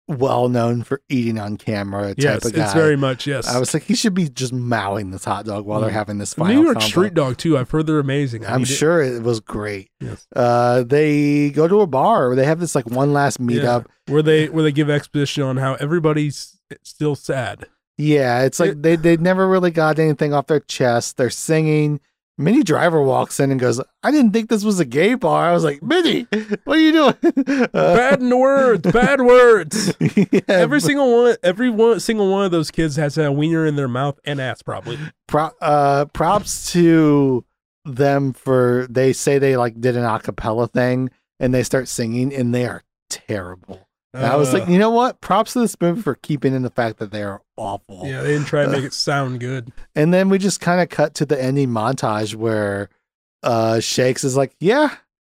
[0.08, 2.64] well known for eating on camera type yes, of guy.
[2.64, 3.46] it's very much yes.
[3.46, 5.94] I was like, he should be just mowing this hot dog while they're Mm.
[5.94, 6.88] having this final New York combo.
[6.88, 7.58] Street Dog too.
[7.58, 8.46] I've heard they're amazing.
[8.46, 9.90] I I'm sure it was great.
[10.00, 10.26] Yes.
[10.34, 13.86] Uh, they go to a bar where they have this like one last meetup.
[14.08, 17.66] where they where they give exposition on how everybody's still sad.
[17.98, 21.18] Yeah, it's like It- they they never really got anything off their chest.
[21.18, 22.00] They're singing.
[22.40, 25.54] Minnie Driver walks in and goes, "I didn't think this was a gay bar." I
[25.54, 26.28] was like, "Minnie,
[26.66, 27.16] what are you doing?"
[27.74, 29.92] Uh, Bad words, bad words.
[30.00, 33.76] yeah, Every single one, every one, single one of those kids has a wiener in
[33.76, 35.00] their mouth and ass, probably.
[35.28, 37.44] pro- uh, props to
[37.86, 41.10] them for they say they like did an acapella thing
[41.40, 43.87] and they start singing and they are terrible.
[44.18, 45.22] And I was like, Uh, you know what?
[45.22, 48.02] Props to this movie for keeping in the fact that they are awful.
[48.06, 49.72] yeah, they didn't try to make it sound good.
[49.96, 52.90] And then we just kind of cut to the ending montage where
[53.44, 54.96] uh Shakes is like, Yeah,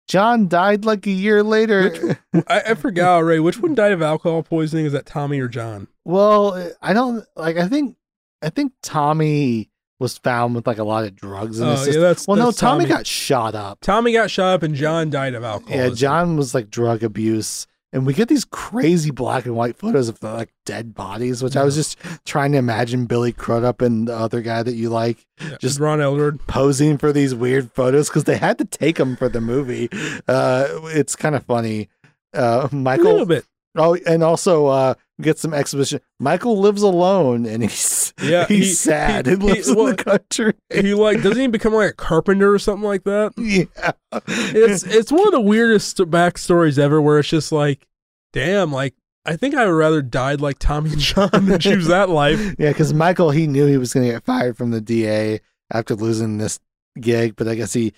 [0.08, 2.20] John died like a year later.
[2.48, 3.40] I, I forgot already.
[3.40, 4.86] Which one died of alcohol poisoning?
[4.86, 5.88] Is that Tommy or John?
[6.06, 7.96] well, I don't like I think
[8.42, 12.02] I think Tommy was found with like a lot of drugs in Oh, his yeah,
[12.02, 13.80] that's well, no, that's Tommy, got shot up.
[13.82, 15.76] Tommy got shot up, and John died of alcohol.
[15.76, 17.66] Yeah, John was like drug abuse.
[17.94, 21.56] And we get these crazy black and white photos of the like dead bodies, which
[21.56, 25.26] I was just trying to imagine Billy Crudup and the other guy that you like
[25.40, 26.40] just just- Ron Eldard.
[26.48, 29.88] posing for these weird photos because they had to take them for the movie.
[30.28, 31.88] Uh, it's kind of funny.
[32.36, 33.26] Uh, A little Michael.
[33.26, 33.46] bit.
[33.78, 36.00] Oh, and also uh, We get some exposition.
[36.20, 39.96] Michael lives alone and he's Yeah, he's he- sad he- he- lives in well, the
[40.04, 40.54] country.
[40.72, 43.34] He like doesn't he become like a carpenter or something like that?
[43.38, 43.92] yeah.
[44.28, 47.88] It's it's one of the weirdest backstories ever, where it's just like,
[48.34, 48.94] damn, like
[49.26, 52.40] I think I would rather died like Tommy John than choose that life.
[52.60, 55.42] Yeah, because Michael, he knew he was going to get fired from the DA
[55.74, 56.60] after losing this
[57.02, 57.92] gig, but I guess he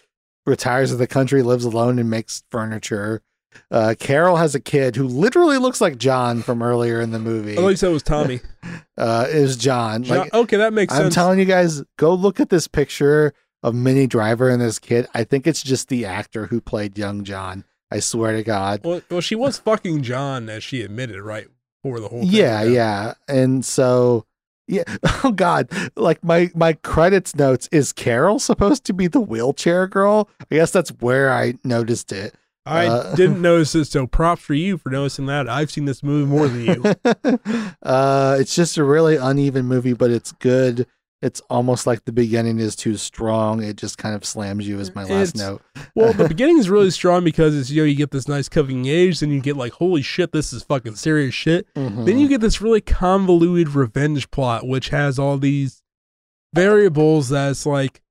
[0.47, 3.21] retires to the country, lives alone, and makes furniture.
[3.71, 7.53] Uh, Carol has a kid who literally looks like John from earlier in the movie.
[7.53, 8.39] I thought you said it was Tommy.
[8.97, 10.03] Uh, is John.
[10.03, 11.05] John- Like, okay, that makes sense.
[11.05, 15.07] I'm telling you guys, go look at this picture of Minnie Driver and this kid.
[15.13, 17.63] I think it's just the actor who played young John.
[17.89, 18.81] I swear to God.
[18.83, 21.47] well, well, she was fucking John, as she admitted, right
[21.81, 22.19] For the whole.
[22.23, 22.29] Thing.
[22.29, 23.13] yeah, yeah.
[23.29, 24.25] And so
[24.67, 24.83] yeah,
[25.23, 30.29] oh god, like my my credits notes is Carol supposed to be the wheelchair girl?
[30.51, 32.35] I guess that's where I noticed it.
[32.69, 35.49] I Uh, didn't notice it, so props for you for noticing that.
[35.49, 36.83] I've seen this movie more than you.
[37.83, 40.85] uh it's just a really uneven movie, but it's good.
[41.21, 43.61] It's almost like the beginning is too strong.
[43.61, 45.61] It just kind of slams you as my last It's- note.
[45.93, 48.85] Well, the beginning is really strong because it's you know you get this nice coming
[48.85, 51.67] age, then you get like holy shit, this is fucking serious shit.
[51.75, 52.05] Mhm.
[52.05, 55.81] Then you get this really convoluted revenge plot, which has all these
[56.53, 58.01] variables that's like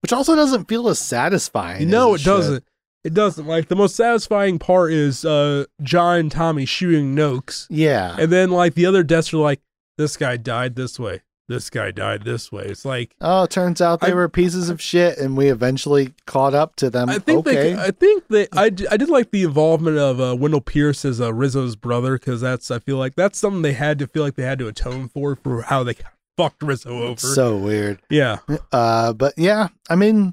[0.00, 1.88] which also doesn't feel as satisfying.
[1.88, 2.24] no, it should.
[2.26, 2.64] doesn't.
[3.04, 3.46] It doesn't.
[3.46, 8.16] Like the most satisfying part is uh John and Tommy shooting Nokes, Yeah.
[8.18, 9.60] and then like the other deaths are like
[9.98, 12.64] this guy died this way, this guy died this way.
[12.64, 16.14] It's like Oh, it turns out they I- were pieces of shit, and we eventually
[16.26, 17.08] caught up to them.
[17.10, 17.74] I think okay.
[17.74, 21.20] they, I think they, I, I did like the involvement of uh, Wendell Pierce as
[21.20, 24.36] uh, Rizzo's brother because that's I feel like that's something they had to feel like
[24.36, 25.96] they had to atone for for how they
[26.38, 27.20] fucked Rizzo over.
[27.20, 28.00] so weird.
[28.08, 28.38] yeah,
[28.72, 30.32] Uh, but yeah, I mean,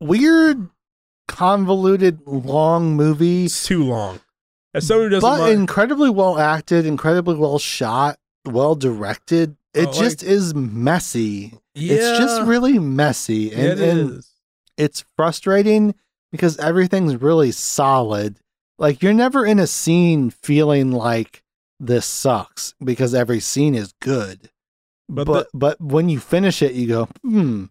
[0.00, 0.68] weird,
[1.28, 4.20] convoluted, long movie, it's too long.
[4.74, 9.56] As someone who doesn't but mind, incredibly well acted, incredibly well shot, well directed.
[9.74, 11.58] It Oh, like- just is messy.
[11.74, 14.30] yeah, It's just really messy, yeah, and, it and is.
[14.76, 15.94] it's frustrating
[16.30, 18.38] because everything's really solid.
[18.78, 21.42] Like you're never in a scene feeling like
[21.78, 24.50] this sucks because every scene is good.
[25.08, 27.64] But, But but, when you finish it, you go, hmm,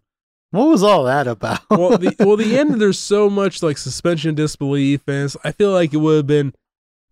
[0.51, 1.59] what was all that about?
[1.69, 5.51] well, the well, the end there's so much like suspension of disbelief, and it's, I
[5.51, 6.53] feel like it would have been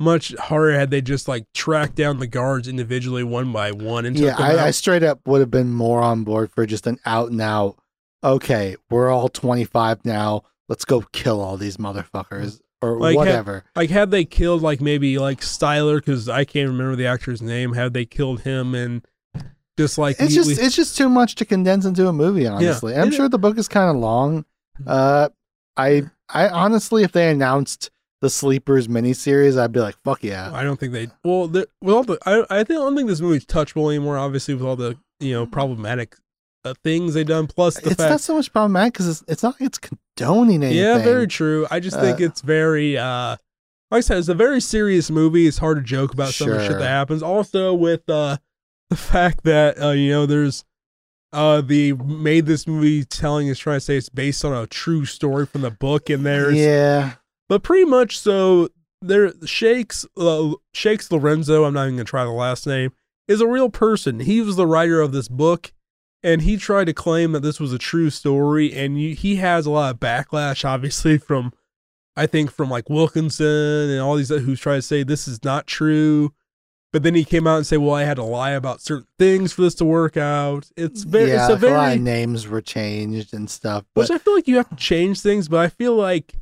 [0.02, 4.18] much harder had they just like tracked down the guards individually one by one and
[4.18, 7.32] yeah, I, I straight up would have been more on board for just an out
[7.32, 7.76] and out.
[8.24, 10.44] Okay, we're all 25 now.
[10.70, 13.66] Let's go kill all these motherfuckers or Like, ha- whatever.
[13.76, 17.74] like had they killed like maybe like Styler because I can't remember the actor's name.
[17.74, 19.06] Had they killed him and
[19.84, 22.46] just like it's neatly- just it's just too much to condense into a movie.
[22.48, 24.46] Honestly, I'm it- sure the book is kind of long.
[24.86, 25.30] Uh,
[25.78, 27.90] I I honestly, if they announced
[28.22, 30.52] the Sleepers miniseries, I'd be like, fuck yeah.
[30.54, 31.08] I don't think they.
[31.24, 34.18] Well, the, with all the, I, I think I don't think this movie's touchable anymore.
[34.18, 36.16] Obviously, with all the you know problematic
[36.66, 38.10] uh, things they've done, plus the It's fact.
[38.12, 40.78] not so much problematic because it's, it's not like it's condoning anything.
[40.84, 41.66] yeah, very true.
[41.72, 42.98] I just think Uh, it's very.
[42.98, 43.38] uh
[43.92, 45.48] Like I said, it's a very serious movie.
[45.48, 47.24] It's hard to joke about some of the shit that happens.
[47.24, 48.38] Also, with uh
[48.90, 50.66] the fact that uh you know there's.
[51.32, 55.06] Uh, they made this movie telling is trying to say it's based on a true
[55.06, 57.14] story from the book, and there's Yeah,
[57.48, 58.70] But pretty much so
[59.00, 62.94] there Shakes uh, Shakes Lorenzo, I'm not even gonna try the last name,
[63.28, 64.22] is a real person.
[64.22, 65.72] He was the writer of this book
[66.24, 69.66] and he tried to claim that this was a true story and you, he has
[69.66, 71.54] a lot of backlash obviously from
[72.16, 75.68] I think from like Wilkinson and all these who's trying to say this is not
[75.68, 76.34] true.
[76.92, 79.54] But then he came out and say, "Well, I had to lie about certain things
[79.54, 81.46] for this to work out." It's very, yeah.
[81.46, 83.86] it's a like a lot very, of names were changed and stuff.
[83.94, 86.34] But which I feel like you have to change things, but I feel like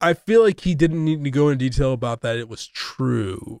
[0.00, 2.36] I feel like he didn't need to go into detail about that.
[2.36, 3.60] It was true.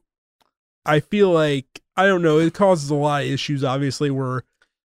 [0.86, 2.38] I feel like I don't know.
[2.38, 4.10] It causes a lot of issues, obviously.
[4.10, 4.44] Where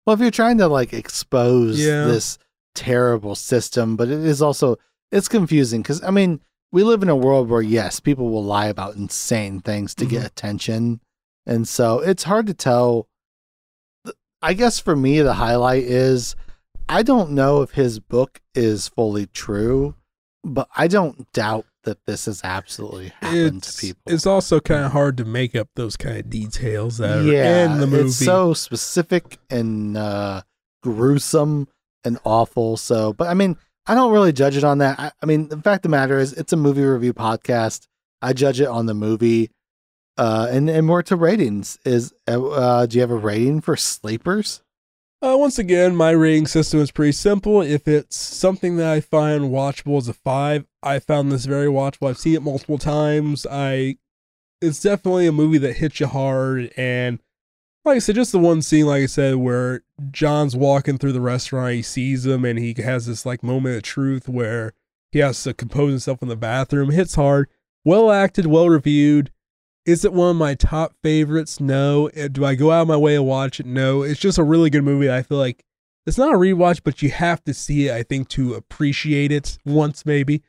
[0.06, 2.06] Well, if you're trying to like expose Yeah.
[2.06, 2.38] this
[2.74, 4.76] terrible system, but it is also
[5.12, 6.40] it's confusing because I mean
[6.72, 10.22] we live in a world where yes, people will lie about insane things to get
[10.22, 10.26] Mhm.
[10.26, 11.00] attention,
[11.48, 13.08] and so it's hard to tell.
[14.40, 16.36] I guess for me, the highlight is
[16.88, 19.96] I don't know if his book is fully true,
[20.44, 24.12] but I don't doubt that this has absolutely happened it's to people.
[24.12, 27.64] it's also kind of hard to make up those kind of details that are yeah,
[27.64, 28.08] in the movie.
[28.08, 30.42] It's so specific and uh,
[30.82, 31.66] gruesome
[32.04, 32.76] and awful.
[32.76, 35.00] So, but I mean, I don't really judge it on that.
[35.00, 37.86] I, I mean, the fact of the matter is, it's a movie review podcast.
[38.20, 39.50] I judge it on the movie.
[40.18, 43.76] Uh, and and more to ratings is uh, uh, do you have a rating for
[43.76, 44.62] Sleepers?
[45.22, 47.62] Uh, once again, my rating system is pretty simple.
[47.62, 52.08] If it's something that I find watchable as a five, I found this very watchable.
[52.08, 53.46] I've seen it multiple times.
[53.48, 53.98] I
[54.60, 57.20] it's definitely a movie that hits you hard and
[57.84, 61.20] like I said, just the one scene, like I said, where John's walking through the
[61.20, 64.74] restaurant, he sees him and he has this like moment of truth where
[65.10, 66.90] he has to compose himself in the bathroom.
[66.90, 67.48] Hits hard,
[67.84, 69.30] well acted, well reviewed.
[69.88, 71.60] Is it one of my top favorites?
[71.60, 72.10] No.
[72.10, 73.64] Uh, Do I go out of my way to watch it?
[73.64, 74.02] No.
[74.02, 75.10] It's just a really good movie.
[75.10, 75.64] I feel like
[76.06, 79.56] it's not a rewatch, but you have to see it, I think, to appreciate it
[79.64, 80.42] once maybe.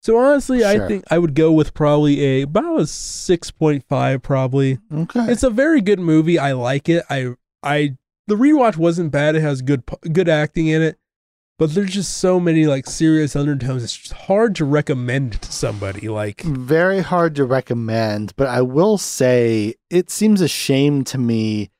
[0.00, 4.22] So honestly, I think I would go with probably a about a six point five,
[4.22, 4.78] probably.
[4.94, 5.26] Okay.
[5.30, 6.38] It's a very good movie.
[6.38, 7.04] I like it.
[7.10, 7.34] I
[7.64, 7.96] I
[8.28, 9.34] the rewatch wasn't bad.
[9.34, 9.82] It has good
[10.12, 10.98] good acting in it,
[11.58, 13.82] but there's just so many like serious undertones.
[13.82, 16.08] It's just hard to recommend to somebody.
[16.08, 21.70] Like very hard to recommend, but I will say it seems a shame to me.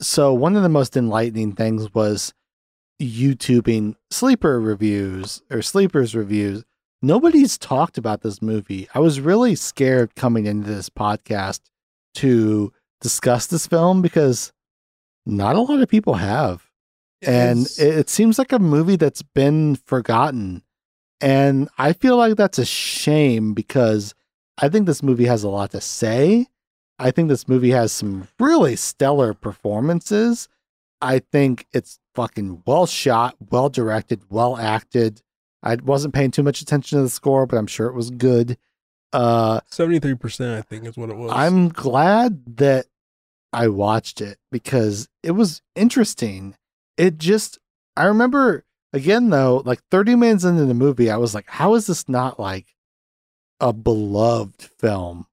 [0.00, 2.34] So, one of the most enlightening things was
[3.00, 6.64] YouTubing sleeper reviews or sleepers reviews.
[7.00, 8.88] Nobody's talked about this movie.
[8.94, 11.60] I was really scared coming into this podcast
[12.16, 14.52] to discuss this film because
[15.24, 16.65] not a lot of people have
[17.22, 20.62] and it seems like a movie that's been forgotten.
[21.20, 24.14] And i feel like that's a shame because
[24.58, 26.46] i think this movie has a lot to say.
[26.98, 30.48] I think this movie has some really stellar performances.
[31.02, 35.22] I think it's fucking well shot well directed well acted.
[35.62, 38.58] I wasn't paying too much attention to the score but i'm sure it was good.
[39.12, 41.32] Uh 73% I think is what it was.
[41.32, 42.86] I'm glad that
[43.52, 46.56] I watched it because it was interesting.
[46.96, 47.58] It just,
[47.96, 51.86] I remember again though, like 30 minutes into the movie, I was like, how is
[51.86, 52.74] this not like
[53.60, 55.26] a beloved film?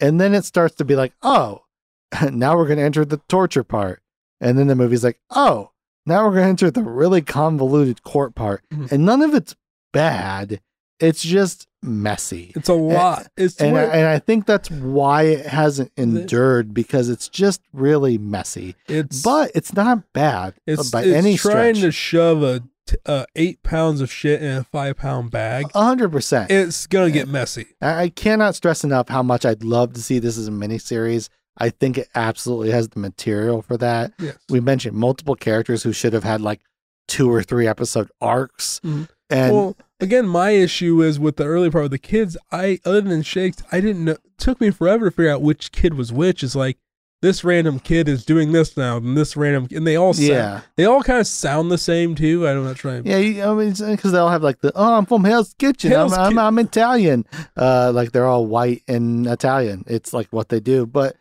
[0.00, 1.62] And then it starts to be like, oh,
[2.30, 4.02] now we're going to enter the torture part.
[4.40, 5.70] And then the movie's like, oh,
[6.06, 8.64] now we're going to enter the really convoluted court part.
[8.72, 8.90] Mhm.
[8.90, 9.54] And none of it's
[9.92, 10.60] bad.
[11.00, 13.26] It's just messy it's a lot.
[13.38, 18.18] It's and I, and I think that's why it hasn't endured because it's just really
[18.18, 18.76] messy.
[18.86, 21.86] it's But it's not bad it's, by it's any trying stretch.
[21.86, 25.66] to shove a t- uh, eight pounds of shit in a five pound bag.
[25.74, 26.50] A hundred percent.
[26.50, 27.66] It's gonna get messy.
[27.80, 31.28] I I cannot stress enough how much I'd love to see this as a miniseries.
[31.56, 34.12] I think it absolutely has the material for that.
[34.18, 34.36] Yes.
[34.50, 36.60] We mentioned multiple characters who should have had like
[37.08, 38.80] two or three episode arcs.
[38.84, 39.08] Mhm.
[39.30, 42.36] And well, again, my issue is with the early part of the kids.
[42.50, 44.12] I other than Shakes, I didn't know.
[44.12, 46.42] It took me forever to figure out which kid was which.
[46.42, 46.78] Is like
[47.22, 50.60] this random kid is doing this now, and this random, and they all sound, yeah.
[50.76, 52.46] they all kind of sound the same too.
[52.48, 53.06] I'm not trying.
[53.06, 55.90] Yeah, you- I mean, because they all have like the oh, I'm from Hell's Kitchen.
[55.90, 57.26] Hell's I'm, I'm, I'm Italian.
[57.56, 59.84] Uh, like they're all white and Italian.
[59.86, 60.86] It's like what they do.
[60.86, 61.16] But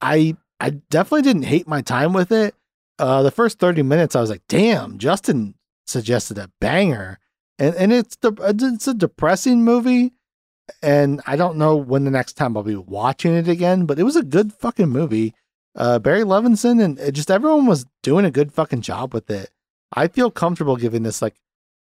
[0.00, 2.54] I, I definitely didn't hate my time with it.
[2.98, 7.18] Uh, the first thirty minutes, I was like, damn, Justin suggested a banger,
[7.58, 10.12] and and it's the it's a depressing movie,
[10.82, 13.86] and I don't know when the next time I'll be watching it again.
[13.86, 15.34] But it was a good fucking movie.
[15.76, 19.50] Uh, Barry Levinson and it just everyone was doing a good fucking job with it.
[19.92, 21.34] I feel comfortable giving this like,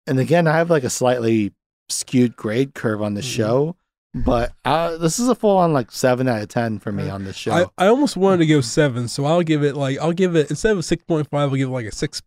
[0.06, 1.54] and again, I have like a slightly
[1.88, 3.36] skewed grade curve on the Mhm.
[3.36, 3.76] show,
[4.14, 7.24] but uh, this is a full on like seven out of ten for me on
[7.24, 7.52] this show.
[7.54, 10.50] I, I almost wanted to go seven, so I'll give it like I'll give it
[10.50, 12.22] instead of a six point five, I'll give it like a six.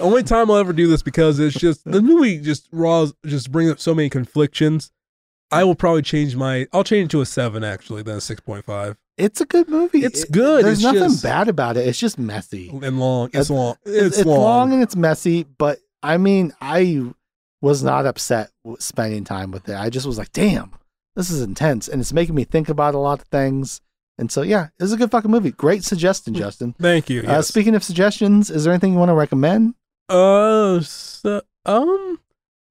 [0.00, 3.70] Only time I'll ever do this because it's just the movie just raw just brings
[3.70, 4.90] up so many conflictions.
[5.52, 8.40] I will probably change my I'll change it to a seven actually, then a six
[8.40, 8.96] point five.
[9.16, 10.04] it's a good movie.
[10.04, 11.86] It's It- good, There's it's nothing just- bad about it.
[11.86, 12.70] It's just messy.
[12.82, 13.30] And long.
[13.32, 13.76] It's Uh, long.
[13.84, 14.40] It's, It's, long.
[14.40, 14.72] long.
[14.72, 17.02] and it's messy, but I mean, I
[17.62, 18.50] was not upset
[18.80, 19.76] spending time with it.
[19.76, 20.72] I just was like, damn,
[21.14, 23.80] this is intense, and it's making me think about a lot of things.
[24.18, 25.50] And so, yeah, it was a good fucking movie.
[25.52, 26.74] Great suggestion, Justin.
[26.80, 27.20] Thank you.
[27.20, 27.24] Uh.
[27.36, 27.48] Yes.
[27.48, 29.74] speaking of suggestions, is there anything you want to recommend?
[30.08, 32.20] Uh, so, um,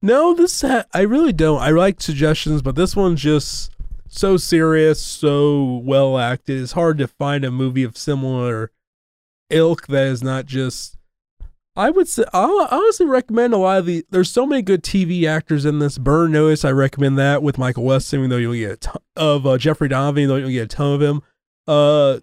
[0.02, 1.62] no, this ha- I really don't.
[1.62, 3.72] I like suggestions, but this one's just
[4.08, 6.62] so serious, so well acted.
[6.62, 8.72] It's hard to find a movie of similar
[9.50, 10.98] ilk that is not just.
[11.76, 14.06] I would say I'll honestly recommend a lot of the.
[14.12, 15.98] There's so many good TV actors in this.
[15.98, 19.48] Burn Notice, I recommend that with Michael Weston, even though you'll get a ton of
[19.48, 21.22] uh, Jeffrey Donovan, even though you'll get a ton of him.
[21.68, 22.20] Uh,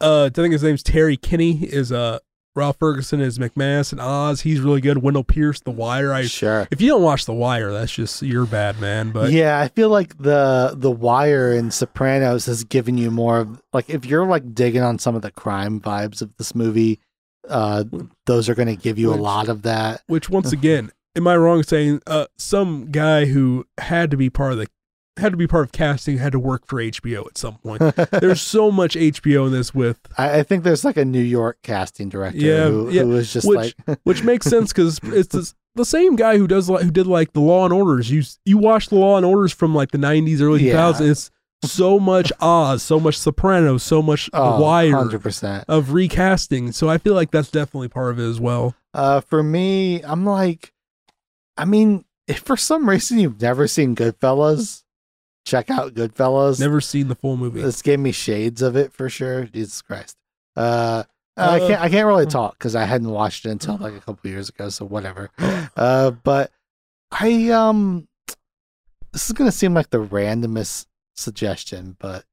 [0.00, 1.64] uh, I think his name's Terry Kinney.
[1.64, 2.20] Is uh
[2.56, 4.42] Ralph Ferguson is McManus and Oz.
[4.42, 5.02] He's really good.
[5.02, 6.12] Wendell Pierce, The Wire.
[6.12, 6.68] I sure.
[6.70, 9.10] if you don't watch The Wire, that's just you're bad, man.
[9.10, 13.60] But yeah, I feel like the the Wire and Sopranos has given you more of
[13.72, 17.00] like if you're like digging on some of the crime vibes of this movie,
[17.48, 17.84] uh,
[18.26, 20.02] those are going to give you a lot of that.
[20.06, 24.52] which once again, am I wrong saying uh some guy who had to be part
[24.52, 24.68] of the
[25.16, 27.80] had to be part of casting had to work for HBO at some point.
[28.20, 31.58] There's so much HBO in this with I, I think there's like a New York
[31.62, 35.28] casting director Yeah, who, yeah, who was just which- like, which makes sense because it's
[35.28, 38.10] the, the same guy who does like who did like the Law and Orders.
[38.10, 40.74] You you watch the Law and Orders from like the 90s, early Yeah.
[40.92, 41.30] 2000s.
[41.62, 45.64] It's so much Oz, so much Sopranos, so much Oh, Wire 100%.
[45.68, 46.72] of recasting.
[46.72, 48.74] So I feel like that's definitely part of it as well.
[48.92, 50.72] Uh, for me, I'm like,
[51.56, 54.83] I mean, if for some reason you've never seen Goodfellas,
[55.44, 56.58] check out Goodfellas.
[56.60, 57.60] Never seen the full movie.
[57.62, 59.44] This gave me shades of it for sure.
[59.44, 60.16] Jesus Christ.
[60.56, 61.04] Uh,
[61.36, 61.80] I Uh, can't.
[61.80, 64.68] I can't really talk because I hadn't watched it until like a couple years ago.
[64.68, 65.30] So whatever.
[65.76, 66.52] Uh, but
[67.10, 68.06] I um,
[69.12, 72.24] this is gonna seem like the randomest suggestion, but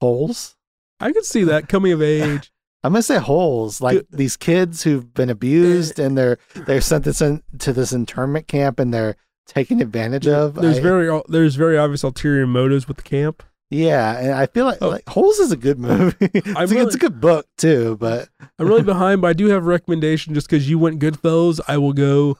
[0.00, 0.56] holes.
[0.98, 2.50] I could see that coming of age.
[2.82, 7.20] I'm gonna say holes, like these kids who've been abused and they're they're sent this
[7.20, 9.16] in, to this internment camp and they're
[9.50, 10.54] taken advantage of.
[10.54, 13.42] There's I- very there's very obvious ulterior motives with the camp.
[13.70, 14.88] yeah, and I feel like, Oh.
[14.88, 16.16] like Holes is a good movie.
[16.20, 19.46] it's, a, really- it's a good book too, but I'm really behind, but I do
[19.46, 21.60] have a recommendation just because you went Goodfellas.
[21.68, 22.36] I will go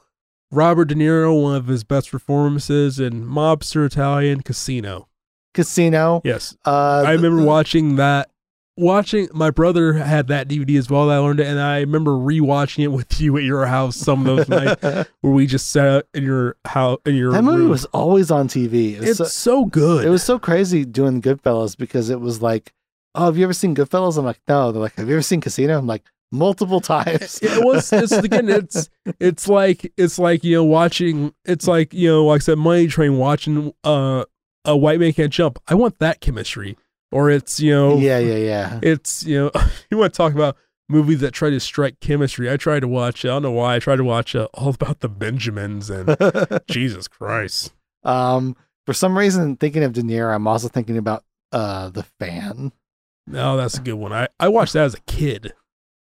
[0.51, 5.07] Robert De Niro, one of his best performances in Mobster Italian Casino.
[5.53, 6.21] Casino.
[6.23, 6.55] Yes.
[6.65, 8.30] Uh, I remember watching that.
[8.77, 11.07] Watching my brother had that DVD as well.
[11.07, 14.25] That I learned it, and I remember rewatching it with you at your house some
[14.25, 17.69] of those nights where we just sat in your house in your movie room.
[17.69, 18.93] was always on TV.
[18.93, 20.05] It was, it's so, so, good.
[20.05, 22.73] it was so crazy doing Goodfellas because it was like,
[23.13, 24.17] oh, have you ever seen Goodfellas?
[24.17, 24.71] I'm like, no.
[24.71, 25.77] They're like, have you ever seen Casino?
[25.77, 27.39] I'm like, multiple times.
[27.41, 32.07] it was it's again it's it's like it's like you know watching it's like you
[32.07, 34.23] know like I said money train watching uh
[34.63, 36.77] a white man can't jump i want that chemistry
[37.11, 38.79] or it's you know yeah, yeah, yeah.
[38.81, 39.51] it's you know
[39.91, 40.57] you want to talk about
[40.89, 42.51] movies that try to strike chemistry?
[42.51, 43.75] I tried to watch i don't know why.
[43.75, 46.15] I tried to watch uh, all about the benjamins and
[46.69, 47.73] jesus christ.
[48.03, 48.55] Um,
[48.87, 52.71] for some reason, thinking of De Niro, I'm also thinking about uh the fan.
[53.27, 54.11] no that's a good one.
[54.13, 55.53] I i watched that as a kid.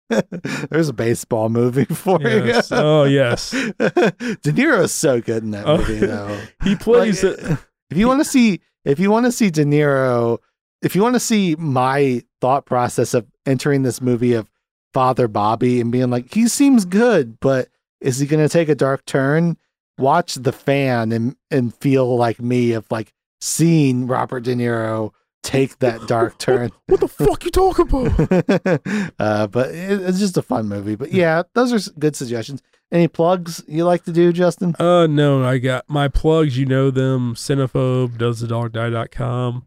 [0.70, 2.70] There's a baseball movie for yes.
[2.70, 2.76] You.
[2.76, 3.51] oh yes.
[3.51, 6.41] De Niro is so good in that Oh, movie, though.
[6.62, 7.59] he plays Like, it.
[7.91, 10.39] if you want to see, if you want to see De Niro,
[10.86, 14.48] if you want to see my thought process of entering this movie of
[14.94, 17.68] Father Bobby and being like, he seems good, but
[18.00, 19.56] is he going to take a dark turn?
[19.98, 25.10] Watch The Fan and and feel like me of like seeing Robert De Niro
[25.42, 26.70] take that dark turn.
[26.86, 30.94] what the fuck you talking about uh, but it, it's just a fun movie.
[30.94, 32.62] But yeah, those are good suggestions.
[32.92, 34.76] Any plugs you like to do, Justin?
[34.78, 39.66] Uh no, I got my plugs, you know them, Cinephobe, does the dog die.com.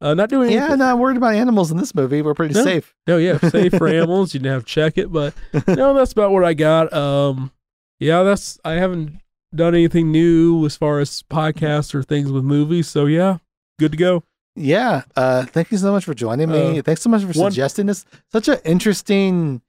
[0.00, 0.78] Uh not doing Yeah, anything.
[0.80, 2.20] not worried about animals in this movie.
[2.22, 2.62] We're pretty No.
[2.64, 2.94] safe.
[3.06, 5.34] No, yeah, safe for animals, you didn't have to check it, but
[5.68, 6.92] no, that's about what I got.
[6.92, 7.50] Um
[7.98, 9.20] yeah, that's I haven't
[9.54, 13.38] done anything new as far as podcasts or things with movies, so yeah,
[13.78, 14.22] good to go.
[14.58, 15.02] Yeah.
[15.14, 16.78] Uh, thank you so much for joining me.
[16.78, 18.06] Uh, Thanks so much for one- suggesting this.
[18.32, 19.60] Such an interesting,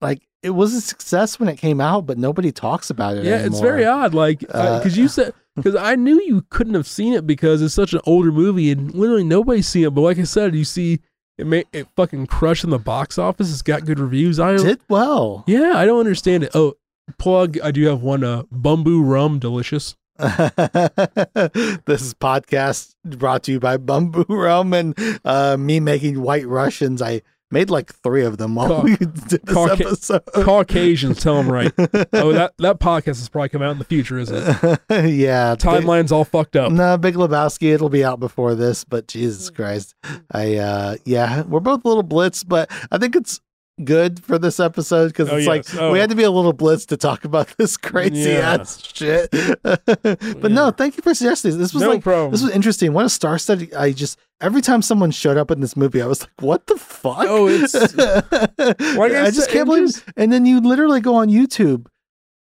[0.00, 3.24] like, it was a success when it came out, but nobody talks about it.
[3.24, 4.12] Yeah, it's very odd.
[4.12, 7.72] Like, Uh, because you said, because I knew you couldn't have seen it because it's
[7.74, 9.90] such an older movie and literally nobody's seen it.
[9.94, 11.00] But like I said, you see
[11.38, 13.50] it, may, it fucking crushed in the box office.
[13.50, 14.38] It's got good reviews.
[14.38, 15.44] I Did well.
[15.46, 16.50] yeah, I don't understand it.
[16.54, 16.74] Oh,
[17.18, 17.58] plug.
[17.60, 18.22] I do have one.
[18.22, 19.96] Uh, Bumbu Rum, delicious.
[20.18, 27.02] this is podcast brought to you by Bumbu Rum and uh, me making White Russians.
[27.02, 30.22] I made like three of them while Ca- we did this Cauca- episode.
[30.34, 31.72] Caucasians, tell them right.
[32.12, 34.80] Oh, that that podcast is probably coming out in the future, isn't it?
[35.12, 35.54] yeah.
[35.56, 36.72] Timeline's all fucked up.
[36.72, 37.72] No, Big Lebowski.
[37.72, 39.94] It'll be out before this, but Jesus Christ,
[40.32, 43.40] I uh, yeah, we're both a little blitz, but I think it's
[43.84, 45.74] good for this episode because Oh, it's yes.
[45.74, 45.90] like Oh.
[45.90, 48.54] we had to be a little blitz to talk about this crazy Yeah.
[48.60, 49.30] ass shit.
[49.62, 51.58] but no, thank you for suggesting.
[51.58, 52.30] This was no like problem.
[52.30, 52.92] this was interesting.
[52.92, 53.74] What a star study!
[53.74, 56.76] I just every time someone showed up in this movie, I was like, "What the
[56.76, 57.74] fuck?" Oh, it's-
[58.58, 59.88] I just can't believe.
[59.88, 61.86] just- And then you literally go on YouTube.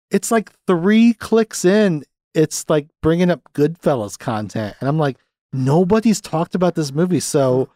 [0.09, 2.03] It's like three clicks in.
[2.33, 5.17] It's like bringing up Goodfellas content, and I'm like,
[5.53, 7.69] nobody's talked about this movie, so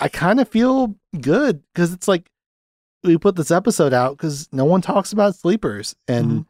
[0.00, 2.30] I kind of feel good because it's like
[3.02, 6.46] we put this episode out because no one talks about sleepers, and Mhm.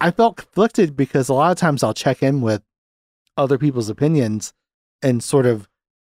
[0.00, 2.62] I felt conflicted because a lot of times I'll check in with
[3.38, 4.52] other people's opinions
[5.02, 5.68] and sort of,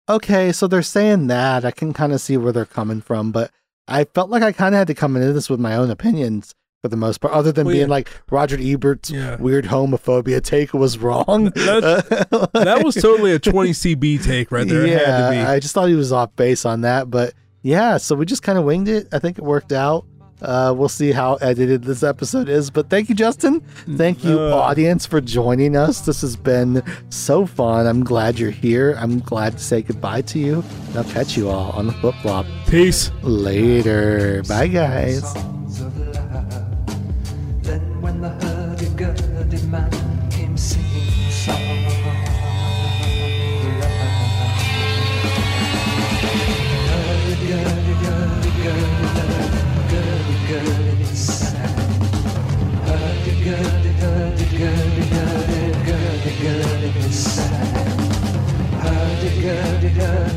[0.10, 3.52] okay, so they're saying that I can kind of see where they're coming from, but
[3.88, 6.54] I felt like I kind of had to come into this with my own opinions
[6.82, 7.92] for the most part, other than Well, being yeah.
[7.92, 9.36] like Roger Ebert's Yeah.
[9.38, 11.46] weird homophobia take was wrong.
[11.56, 14.86] That- That was totally a 20 CB take right there.
[14.86, 15.36] It had to be.
[15.38, 18.44] yeah, I just thought he was off base on that, but yeah, so we just
[18.44, 19.08] kind of winged it.
[19.12, 20.06] I think it worked out.
[20.42, 23.60] Uh, we'll see how edited this episode is, but thank you, Justin.
[23.98, 26.02] Thank you, Uh, audience, for joining us.
[26.02, 27.88] This has been so fun.
[27.88, 28.96] I'm glad you're here.
[29.00, 30.64] I'm glad to say goodbye to you.
[30.90, 33.12] And I'll catch you all on the flip flop Peace.
[33.24, 34.44] later.
[34.48, 35.24] Bye, guys.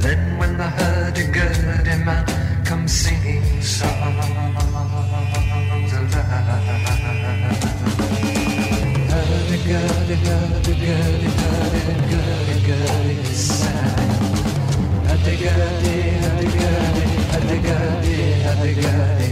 [0.00, 2.24] Then when the hurdy-gurdy man
[2.64, 4.50] comes singing songs alive.
[9.10, 14.00] Hurdy-gurdy, hurdy-gurdy, hurdy-gurdy, gurdy sound.
[15.06, 19.28] Hurdy-gurdy, hurdy-gurdy, hurdy-gurdy, hurdy-gurdy,